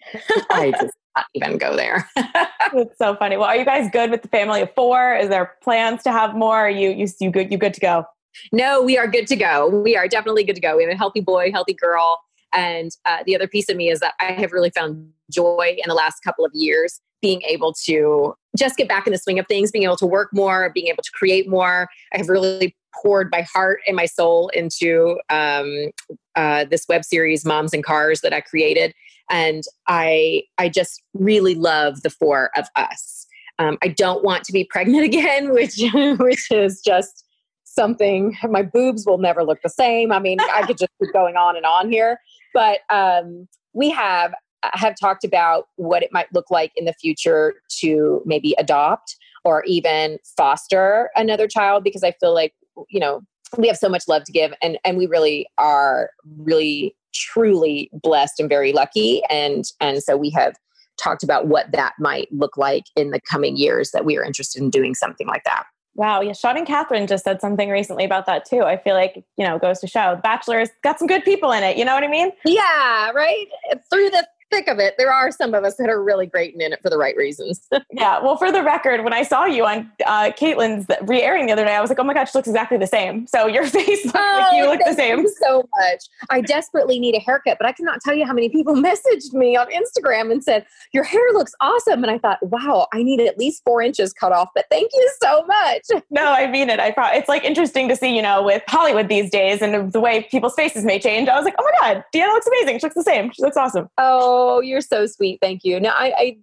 I 0.51 0.73
just 0.73 0.95
not 1.17 1.27
even 1.35 1.59
go 1.59 1.77
there. 1.77 2.09
That's 2.17 2.97
so 2.99 3.17
funny. 3.17 3.37
Well, 3.37 3.49
are 3.49 3.57
you 3.57 3.65
guys 3.65 3.91
good 3.93 4.11
with 4.11 4.23
the 4.23 4.29
family 4.29 4.63
of 4.63 4.75
four? 4.75 5.15
Is 5.15 5.29
there 5.29 5.53
plans 5.63 6.03
to 6.05 6.13
have 6.13 6.35
more? 6.35 6.57
Are 6.57 6.71
you 6.71 6.91
you 6.91 7.07
you 7.21 7.31
good? 7.31 7.51
You 7.51 7.59
good 7.59 7.75
to 7.75 7.81
go? 7.81 8.07
No, 8.51 8.83
we 8.83 8.97
are 8.97 9.07
good 9.07 9.27
to 9.27 9.37
go. 9.37 9.69
We 9.69 9.97
are 9.97 10.09
definitely 10.09 10.45
good 10.45 10.55
to 10.55 10.61
go. 10.61 10.77
We 10.77 10.85
have 10.85 10.93
a 10.93 10.97
healthy 10.97 11.21
boy, 11.21 11.53
healthy 11.53 11.75
girl. 11.75 12.21
And 12.55 12.91
uh, 13.05 13.19
the 13.27 13.35
other 13.35 13.49
piece 13.49 13.69
of 13.69 13.77
me 13.77 13.91
is 13.91 14.01
that 14.01 14.15
I 14.21 14.33
have 14.33 14.53
really 14.53 14.71
found 14.71 15.11
joy 15.31 15.77
in 15.77 15.89
the 15.89 15.95
last 15.95 16.21
couple 16.23 16.45
of 16.45 16.51
years 16.55 17.01
being 17.23 17.41
able 17.43 17.73
to 17.85 18.35
just 18.59 18.77
get 18.77 18.89
back 18.89 19.07
in 19.07 19.13
the 19.13 19.19
swing 19.19 19.39
of 19.39 19.47
things, 19.47 19.71
being 19.71 19.85
able 19.85 19.97
to 19.97 20.07
work 20.07 20.29
more, 20.35 20.71
being 20.75 20.89
able 20.89 21.03
to 21.03 21.11
create 21.13 21.49
more. 21.49 21.89
I 22.13 22.19
have 22.19 22.29
really 22.29 22.77
poured 23.01 23.31
my 23.31 23.43
heart 23.43 23.81
and 23.87 23.97
my 23.97 24.07
soul 24.07 24.49
into 24.49 25.19
um, 25.31 25.91
uh, 26.35 26.65
this 26.65 26.85
web 26.89 27.05
series, 27.05 27.45
Moms 27.45 27.73
and 27.73 27.85
Cars, 27.85 28.21
that 28.21 28.35
I 28.35 28.41
created 28.41 28.93
and 29.31 29.65
i 29.89 30.43
i 30.59 30.69
just 30.69 31.03
really 31.15 31.55
love 31.55 32.03
the 32.03 32.11
four 32.11 32.51
of 32.57 32.67
us. 32.77 33.27
Um, 33.59 33.79
i 33.83 33.89
don't 33.89 34.25
want 34.25 34.45
to 34.45 34.53
be 34.53 34.65
pregnant 34.65 35.05
again 35.13 35.53
which 35.53 35.81
which 36.19 36.51
is 36.51 36.81
just 36.85 37.25
something 37.65 38.37
my 38.51 38.63
boobs 38.63 39.07
will 39.07 39.19
never 39.19 39.45
look 39.45 39.63
the 39.63 39.71
same. 39.71 40.13
I 40.13 40.19
mean 40.19 40.39
i 40.41 40.67
could 40.67 40.79
just 40.79 40.93
keep 41.01 41.13
going 41.13 41.37
on 41.37 41.57
and 41.57 41.65
on 41.65 41.91
here. 41.91 42.19
But 42.55 42.81
um, 42.91 43.49
we 43.73 43.91
have 43.91 44.35
have 44.75 44.95
talked 45.01 45.25
about 45.25 45.69
what 45.77 46.03
it 46.03 46.11
might 46.13 46.33
look 46.33 46.51
like 46.51 46.73
in 46.77 46.85
the 46.85 46.93
future 46.95 47.55
to 47.81 48.23
maybe 48.25 48.55
adopt 48.59 49.17
or 49.45 49.65
even 49.65 50.19
foster 50.37 51.11
another 51.17 51.49
child 51.49 51.83
because 51.83 52.05
i 52.05 52.13
feel 52.13 52.33
like 52.33 52.55
you 52.89 53.01
know 53.01 53.23
we 53.59 53.69
have 53.69 53.77
so 53.77 53.89
much 53.89 54.05
love 54.09 54.25
to 54.25 54.33
give 54.33 54.53
and 54.63 54.79
and 54.85 54.97
we 54.97 55.07
really 55.07 55.47
are 55.59 56.11
really 56.39 56.95
truly 57.15 57.91
blessed 57.93 58.41
and 58.41 58.49
very 58.49 58.73
lucky 58.73 59.23
and 59.29 59.65
and 59.81 60.03
so 60.03 60.17
we 60.17 60.31
have 60.31 60.55
talked 61.03 61.23
about 61.23 61.47
what 61.47 61.71
that 61.73 61.95
might 61.99 62.29
look 62.33 62.57
like 62.57 62.85
in 62.97 63.11
the 63.11 63.21
coming 63.21 63.57
years 63.57 63.91
that 63.91 64.05
we 64.05 64.17
are 64.17 64.25
interested 64.25 64.63
in 64.63 64.71
doing 64.71 64.95
something 64.95 65.27
like 65.27 65.45
that 65.45 65.65
Wow. 65.95 66.23
Yeah. 66.23 66.33
Sean 66.33 66.57
and 66.57 66.67
Catherine 66.67 67.07
just 67.07 67.25
said 67.25 67.41
something 67.41 67.69
recently 67.69 68.05
about 68.05 68.25
that 68.27 68.47
too. 68.47 68.63
I 68.63 68.79
feel 68.79 68.95
like, 68.95 69.23
you 69.37 69.47
know, 69.47 69.59
goes 69.59 69.79
to 69.81 69.87
show 69.87 70.15
the 70.15 70.23
Bachelor's 70.23 70.71
got 70.83 70.99
some 70.99 71.07
good 71.07 71.23
people 71.23 71.53
in 71.53 71.63
it. 71.63 71.77
You 71.77 71.85
know 71.85 71.95
what 71.95 72.03
I 72.03 72.09
mean? 72.09 72.33
Yeah. 72.47 73.11
Right. 73.11 73.47
Through 73.91 74.11
the 74.11 74.27
thick 74.53 74.69
of 74.69 74.79
it, 74.79 74.95
there 74.99 75.11
are 75.11 75.31
some 75.31 75.55
of 75.55 75.65
us 75.65 75.77
that 75.77 75.89
are 75.89 76.03
really 76.03 76.27
great 76.27 76.53
and 76.53 76.63
in 76.63 76.73
it 76.73 76.83
for 76.83 76.91
the 76.91 76.99
right 76.99 77.17
reasons. 77.17 77.67
yeah. 77.93 78.21
Well, 78.21 78.37
for 78.37 78.53
the 78.53 78.63
record, 78.63 79.03
when 79.03 79.13
I 79.13 79.23
saw 79.23 79.47
you 79.47 79.65
on 79.65 79.91
uh, 80.07 80.31
Kaitlyn's 80.39 80.87
re-airing 81.03 81.47
the 81.47 81.53
other 81.53 81.65
day, 81.65 81.75
I 81.75 81.81
was 81.81 81.91
like, 81.91 81.99
oh 81.99 82.05
my 82.05 82.15
gosh, 82.15 82.33
she 82.33 82.39
looks 82.39 82.49
exactly 82.49 82.77
the 82.77 82.87
same. 82.87 83.27
So 83.27 83.47
your 83.47 83.65
face 83.67 84.05
looks 84.05 84.19
oh, 84.19 84.49
like 84.51 84.57
you 84.57 84.67
look 84.67 84.81
the 84.85 84.95
same. 84.95 85.27
so 85.43 85.69
much. 85.79 86.05
I 86.31 86.43
desperately 86.43 87.01
need 87.01 87.15
a 87.15 87.19
haircut, 87.19 87.57
but 87.59 87.67
I 87.67 87.73
cannot 87.73 88.01
tell 88.03 88.15
you 88.15 88.27
how 88.27 88.35
many 88.35 88.51
people 88.51 88.75
messaged 88.91 89.33
me 89.33 89.57
on 89.57 89.69
Instagram 89.71 90.31
and 90.31 90.45
said, 90.45 90.67
your 90.93 91.05
hair 91.05 91.23
looks 91.33 91.55
awesome. 91.61 92.05
And 92.05 92.11
I 92.11 92.19
thought, 92.19 92.39
wow, 92.43 92.89
I 92.93 93.03
need 93.03 93.21
at 93.21 93.39
least 93.39 93.63
four 93.65 93.81
inches 93.81 94.13
cut 94.13 94.33
off, 94.33 94.51
but 94.55 94.67
thank 94.71 94.91
you 94.93 95.11
so 95.21 95.47
much. 95.47 96.03
No, 96.11 96.31
I 96.31 96.47
mean 96.47 96.69
it. 96.69 96.79
I 96.79 96.91
pro- 96.91 97.13
it's 97.13 97.29
like 97.29 97.45
interesting 97.45 97.89
to 97.89 97.97
see, 97.97 98.15
you 98.15 98.23
know, 98.23 98.43
with 98.43 98.63
Hollywood 98.69 99.09
these 99.09 99.31
days 99.31 99.63
and 99.63 99.93
the 99.93 100.01
way 100.01 100.27
people's 100.31 100.55
faces 100.55 100.85
may 100.85 100.99
change. 100.99 101.29
I 101.29 101.37
was 101.37 101.45
like, 101.45 101.55
oh 101.59 101.65
my 101.65 101.95
God, 101.95 102.05
Deanna 102.15 102.29
looks 102.29 102.47
amazing. 102.47 102.79
She 102.79 102.87
looks 102.87 102.95
the 102.95 103.03
same. 103.03 103.33
She 103.33 103.43
looks 103.43 103.57
awesome. 103.57 103.89
Oh, 103.99 104.42
Oh, 104.45 104.61
you're 104.61 104.81
so 104.81 105.07
sweet. 105.07 105.39
Thank 105.41 105.63
you. 105.63 105.79
Now, 105.79 105.95
I, 105.97 106.37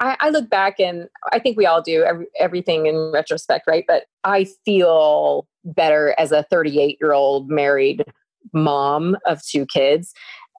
I, 0.00 0.16
I 0.20 0.28
look 0.30 0.50
back 0.50 0.78
and 0.78 1.08
I 1.32 1.38
think 1.38 1.56
we 1.56 1.64
all 1.64 1.80
do 1.80 2.02
every, 2.02 2.26
everything 2.38 2.86
in 2.86 3.10
retrospect, 3.12 3.66
right? 3.66 3.84
But 3.88 4.04
I 4.24 4.46
feel 4.64 5.48
better 5.64 6.14
as 6.18 6.32
a 6.32 6.44
38 6.50 6.98
year 7.00 7.12
old 7.12 7.48
married 7.48 8.04
mom 8.52 9.16
of 9.26 9.42
two 9.42 9.64
kids 9.66 10.12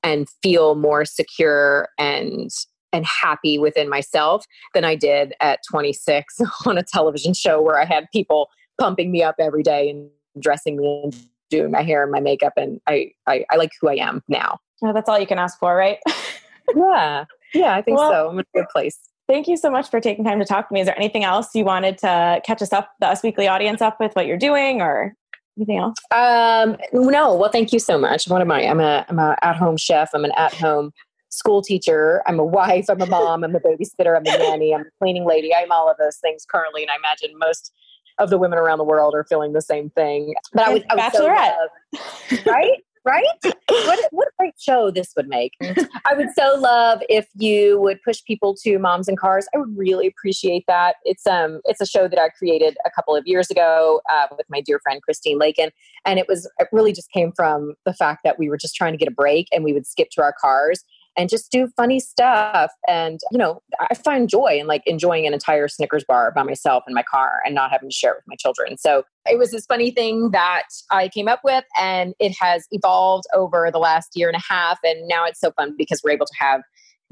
and 0.04 0.28
feel 0.42 0.76
more 0.76 1.06
secure 1.06 1.90
and 1.98 2.50
and 2.92 3.06
happy 3.06 3.60
within 3.60 3.88
myself 3.88 4.46
than 4.74 4.84
I 4.84 4.96
did 4.96 5.34
at 5.42 5.60
26 5.70 6.42
on 6.66 6.80
a 6.80 6.84
television 6.84 7.36
show 7.36 7.62
where 7.62 7.80
I 7.80 7.86
had 7.86 8.08
people 8.12 8.50
pumping 8.80 9.12
me 9.12 9.22
up 9.22 9.36
every 9.40 9.62
day 9.62 9.90
and 9.90 10.10
dressing 10.40 10.78
me 10.78 11.02
and 11.04 11.16
doing 11.52 11.70
my 11.70 11.84
hair 11.84 12.02
and 12.02 12.12
my 12.12 12.20
makeup 12.20 12.54
and 12.58 12.82
I 12.88 13.12
I, 13.28 13.46
I 13.52 13.58
like 13.58 13.72
who 13.80 13.90
I 13.90 13.96
am 13.96 14.24
now. 14.28 14.60
Well, 14.82 14.94
that's 14.94 15.10
all 15.10 15.20
you 15.20 15.28
can 15.28 15.40
ask 15.40 15.60
for, 15.60 15.76
right? 15.76 16.00
yeah. 16.76 17.26
Yeah, 17.54 17.76
I 17.76 17.82
think 17.82 17.98
well, 17.98 18.12
so. 18.12 18.30
I'm 18.30 18.40
in 18.40 18.46
a 18.54 18.58
good 18.60 18.70
place. 18.70 18.98
Thank 19.28 19.48
you 19.48 19.58
so 19.58 19.70
much 19.70 19.90
for 19.90 20.00
taking 20.00 20.26
time 20.26 20.40
to 20.40 20.46
talk 20.46 20.68
to 20.70 20.74
me. 20.74 20.80
Is 20.80 20.88
there 20.88 20.98
anything 20.98 21.24
else 21.24 21.54
you 21.54 21.64
wanted 21.64 21.98
to 22.00 22.42
catch 22.44 22.62
us 22.62 22.74
up, 22.74 22.92
the 23.00 23.08
Us 23.08 23.22
Weekly 23.22 23.48
audience 23.48 23.82
up 23.82 24.00
with 24.00 24.16
what 24.16 24.26
you're 24.26 24.38
doing 24.38 24.82
or 24.82 25.14
anything 25.58 25.78
else? 25.78 25.98
Um, 26.12 26.78
no. 26.94 27.36
Well, 27.36 27.52
thank 27.52 27.72
you 27.72 27.80
so 27.80 27.98
much. 27.98 28.28
What 28.28 28.42
am 28.42 28.52
I? 28.52 28.64
I'm 28.64 28.80
a 28.80 29.06
I'm 29.08 29.20
a 29.20 29.38
at 29.44 29.56
home 29.56 29.78
chef. 29.78 30.10
I'm 30.14 30.26
an 30.26 30.32
at 30.36 30.54
home 30.54 30.92
school 31.30 31.62
teacher. 31.62 32.24
I'm 32.26 32.40
a 32.40 32.44
wife. 32.44 32.86
I'm 32.90 33.02
a 33.02 33.06
mom. 33.06 33.44
I'm 33.44 33.56
a 33.56 33.60
babysitter. 33.60 34.18
I'm 34.18 34.26
a 34.26 34.38
nanny. 34.38 34.74
I'm 34.74 34.82
a 34.82 34.92
cleaning 35.00 35.26
lady. 35.26 35.54
I'm 35.54 35.72
all 35.72 35.90
of 35.90 35.98
those 35.98 36.18
things 36.18 36.46
currently, 36.50 36.82
and 36.82 36.90
I 36.92 36.96
imagine 36.96 37.38
most 37.38 37.72
of 38.18 38.30
the 38.30 38.38
women 38.38 38.60
around 38.60 38.80
the 38.80 38.84
world 38.84 39.14
are 39.16 39.24
feeling 39.24 39.54
the 39.54 39.62
same 39.62 39.90
thing. 39.92 40.34
But 40.54 40.68
I 40.68 40.74
would, 40.74 40.86
I 40.90 40.96
would 40.96 41.04
bachelorette, 41.04 41.54
so 41.54 42.38
love, 42.38 42.46
right? 42.48 42.84
Right? 43.10 43.26
what, 43.70 44.00
what 44.12 44.28
a 44.28 44.32
great 44.38 44.54
show 44.60 44.92
this 44.92 45.14
would 45.16 45.28
make. 45.28 45.54
I 45.62 46.14
would 46.16 46.30
so 46.38 46.56
love 46.58 47.02
if 47.10 47.28
you 47.36 47.80
would 47.80 48.02
push 48.04 48.24
people 48.24 48.56
to 48.64 48.78
Moms 48.78 49.08
and 49.08 49.18
Cars. 49.18 49.48
I 49.54 49.58
would 49.58 49.76
really 49.78 50.08
appreciate 50.08 50.66
that. 50.68 50.98
It's 51.04 51.26
um 51.28 51.62
it's 51.66 51.82
a 51.82 51.86
show 51.86 52.08
that 52.08 52.20
I 52.20 52.30
created 52.30 52.78
a 52.86 52.92
couple 52.92 53.16
of 53.16 53.26
years 53.26 53.50
ago 53.50 54.02
uh, 54.12 54.28
with 54.38 54.46
my 54.50 54.62
dear 54.62 54.80
friend 54.80 55.02
Christine 55.02 55.38
Lakin, 55.38 55.72
and 56.06 56.20
it 56.20 56.28
was 56.28 56.50
it 56.60 56.68
really 56.72 56.94
just 56.94 57.12
came 57.12 57.32
from 57.32 57.74
the 57.86 57.94
fact 57.94 58.22
that 58.24 58.38
we 58.38 58.50
were 58.50 58.58
just 58.58 58.76
trying 58.76 58.94
to 58.94 58.98
get 58.98 59.08
a 59.08 59.12
break 59.12 59.48
and 59.52 59.64
we 59.64 59.74
would 59.74 59.88
skip 59.88 60.10
to 60.12 60.22
our 60.22 60.34
cars 60.40 60.84
and 61.20 61.30
just 61.30 61.52
do 61.52 61.68
funny 61.76 62.00
stuff. 62.00 62.72
And, 62.88 63.20
you 63.30 63.38
know, 63.38 63.62
I 63.78 63.94
find 63.94 64.30
joy 64.30 64.58
in 64.58 64.68
like 64.68 64.84
enjoying 64.86 65.28
an 65.28 65.34
entire 65.34 65.68
Snickers 65.68 66.06
bar 66.06 66.32
by 66.32 66.44
myself 66.44 66.86
in 66.88 66.94
my 66.94 67.04
car 67.04 67.42
and 67.46 67.54
not 67.54 67.72
having 67.72 67.90
to 67.90 67.94
share 67.94 68.14
it 68.14 68.20
with 68.20 68.28
my 68.28 68.36
children. 68.38 68.78
So 68.78 69.04
it 69.30 69.38
was 69.38 69.52
this 69.52 69.66
funny 69.66 69.92
thing 69.92 70.32
that 70.32 70.64
I 70.92 71.10
came 71.10 71.28
up 71.28 71.42
with 71.44 71.66
and 71.78 72.14
it 72.20 72.34
has 72.40 72.66
evolved 72.72 73.26
over 73.36 73.70
the 73.70 73.80
last 73.80 74.12
year 74.16 74.30
and 74.30 74.38
a 74.38 74.54
half. 74.54 74.80
And 74.82 75.10
now 75.10 75.26
it's 75.26 75.42
so 75.42 75.52
fun 75.52 75.76
because 75.78 76.00
we're 76.06 76.12
able 76.12 76.26
to 76.26 76.36
have 76.40 76.62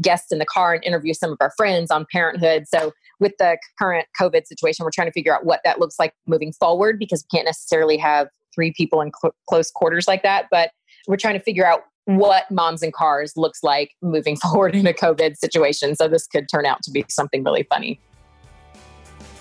guests 0.02 0.32
in 0.32 0.40
the 0.40 0.46
car 0.46 0.74
and 0.74 0.86
interview 0.86 1.14
some 1.14 1.34
of 1.34 1.38
our 1.42 1.52
friends 1.58 1.92
on 1.92 2.06
parenthood. 2.10 2.64
So 2.74 2.94
with 3.20 3.34
the 3.40 3.58
current 3.78 4.08
COVID 4.18 4.48
situation, 4.48 4.86
we're 4.86 4.92
trying 4.92 5.10
to 5.10 5.14
figure 5.14 5.36
out 5.36 5.46
what 5.46 5.60
that 5.66 5.82
looks 5.82 6.00
like 6.00 6.14
moving 6.28 6.54
forward 6.54 6.98
because 6.98 7.26
we 7.26 7.38
can't 7.38 7.46
necessarily 7.46 7.98
have 7.98 8.30
three 8.56 8.72
people 8.72 9.02
in 9.02 9.12
cl- 9.22 9.36
close 9.50 9.70
quarters 9.70 10.08
like 10.08 10.24
that. 10.24 10.46
But 10.50 10.72
we're 11.10 11.18
trying 11.18 11.34
to 11.34 11.44
figure 11.44 11.68
out 11.68 11.82
what 12.08 12.50
moms 12.50 12.82
and 12.82 12.94
cars 12.94 13.34
looks 13.36 13.64
like 13.64 13.92
moving 14.02 14.36
forward 14.42 14.76
in 14.76 14.88
a 14.88 14.94
COVID 14.94 15.38
situation. 15.38 15.96
So 15.96 16.08
this 16.08 16.26
could 16.26 16.48
turn 16.50 16.66
out 16.66 16.82
to 16.84 16.92
be 16.92 17.06
something 17.10 17.44
really 17.44 17.64
funny. 17.64 18.00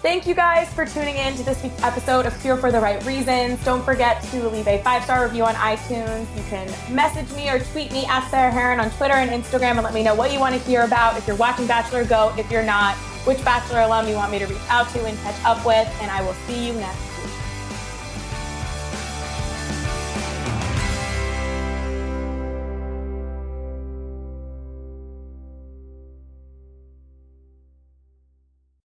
Thank 0.03 0.27
you 0.27 0.35
guys 0.35 0.73
for 0.73 0.85
tuning 0.85 1.17
in 1.17 1.35
to 1.37 1.43
this 1.43 1.61
week's 1.63 1.83
episode 1.83 2.27
of 2.27 2.43
Here 2.43 2.57
for 2.57 2.71
the 2.71 2.79
Right 2.79 3.05
Reasons. 3.05 3.65
Don't 3.65 3.83
forget 3.85 4.23
to 4.25 4.49
leave 4.49 4.69
a 4.69 4.81
five 4.83 5.03
star 5.05 5.25
review 5.25 5.45
on 5.45 5.55
iTunes. 5.55 6.27
You 6.37 6.43
can 6.45 6.95
message 6.95 7.35
me 7.35 7.49
or 7.49 7.59
tweet 7.59 7.91
me 7.93 8.05
at 8.07 8.29
Sarah 8.31 8.53
Hearon 8.53 8.81
on 8.81 8.91
Twitter 8.91 9.15
and 9.15 9.31
Instagram 9.31 9.73
and 9.73 9.83
let 9.83 9.95
me 9.95 10.03
know 10.03 10.15
what 10.15 10.33
you 10.33 10.39
want 10.39 10.55
to 10.55 10.61
hear 10.61 10.83
about. 10.83 11.17
If 11.17 11.27
you're 11.27 11.37
watching 11.37 11.67
Bachelor, 11.67 12.05
GOAT. 12.05 12.39
If 12.39 12.51
you're 12.51 12.63
not, 12.63 12.95
which 13.27 13.43
Bachelor 13.45 13.81
alum 13.81 14.07
you 14.07 14.15
want 14.15 14.31
me 14.31 14.39
to 14.39 14.47
reach 14.47 14.59
out 14.69 14.89
to 14.91 15.05
and 15.05 15.19
catch 15.19 15.43
up 15.45 15.65
with. 15.65 15.89
And 16.01 16.11
I 16.11 16.23
will 16.23 16.35
see 16.47 16.67
you 16.67 16.75
next 16.75 17.06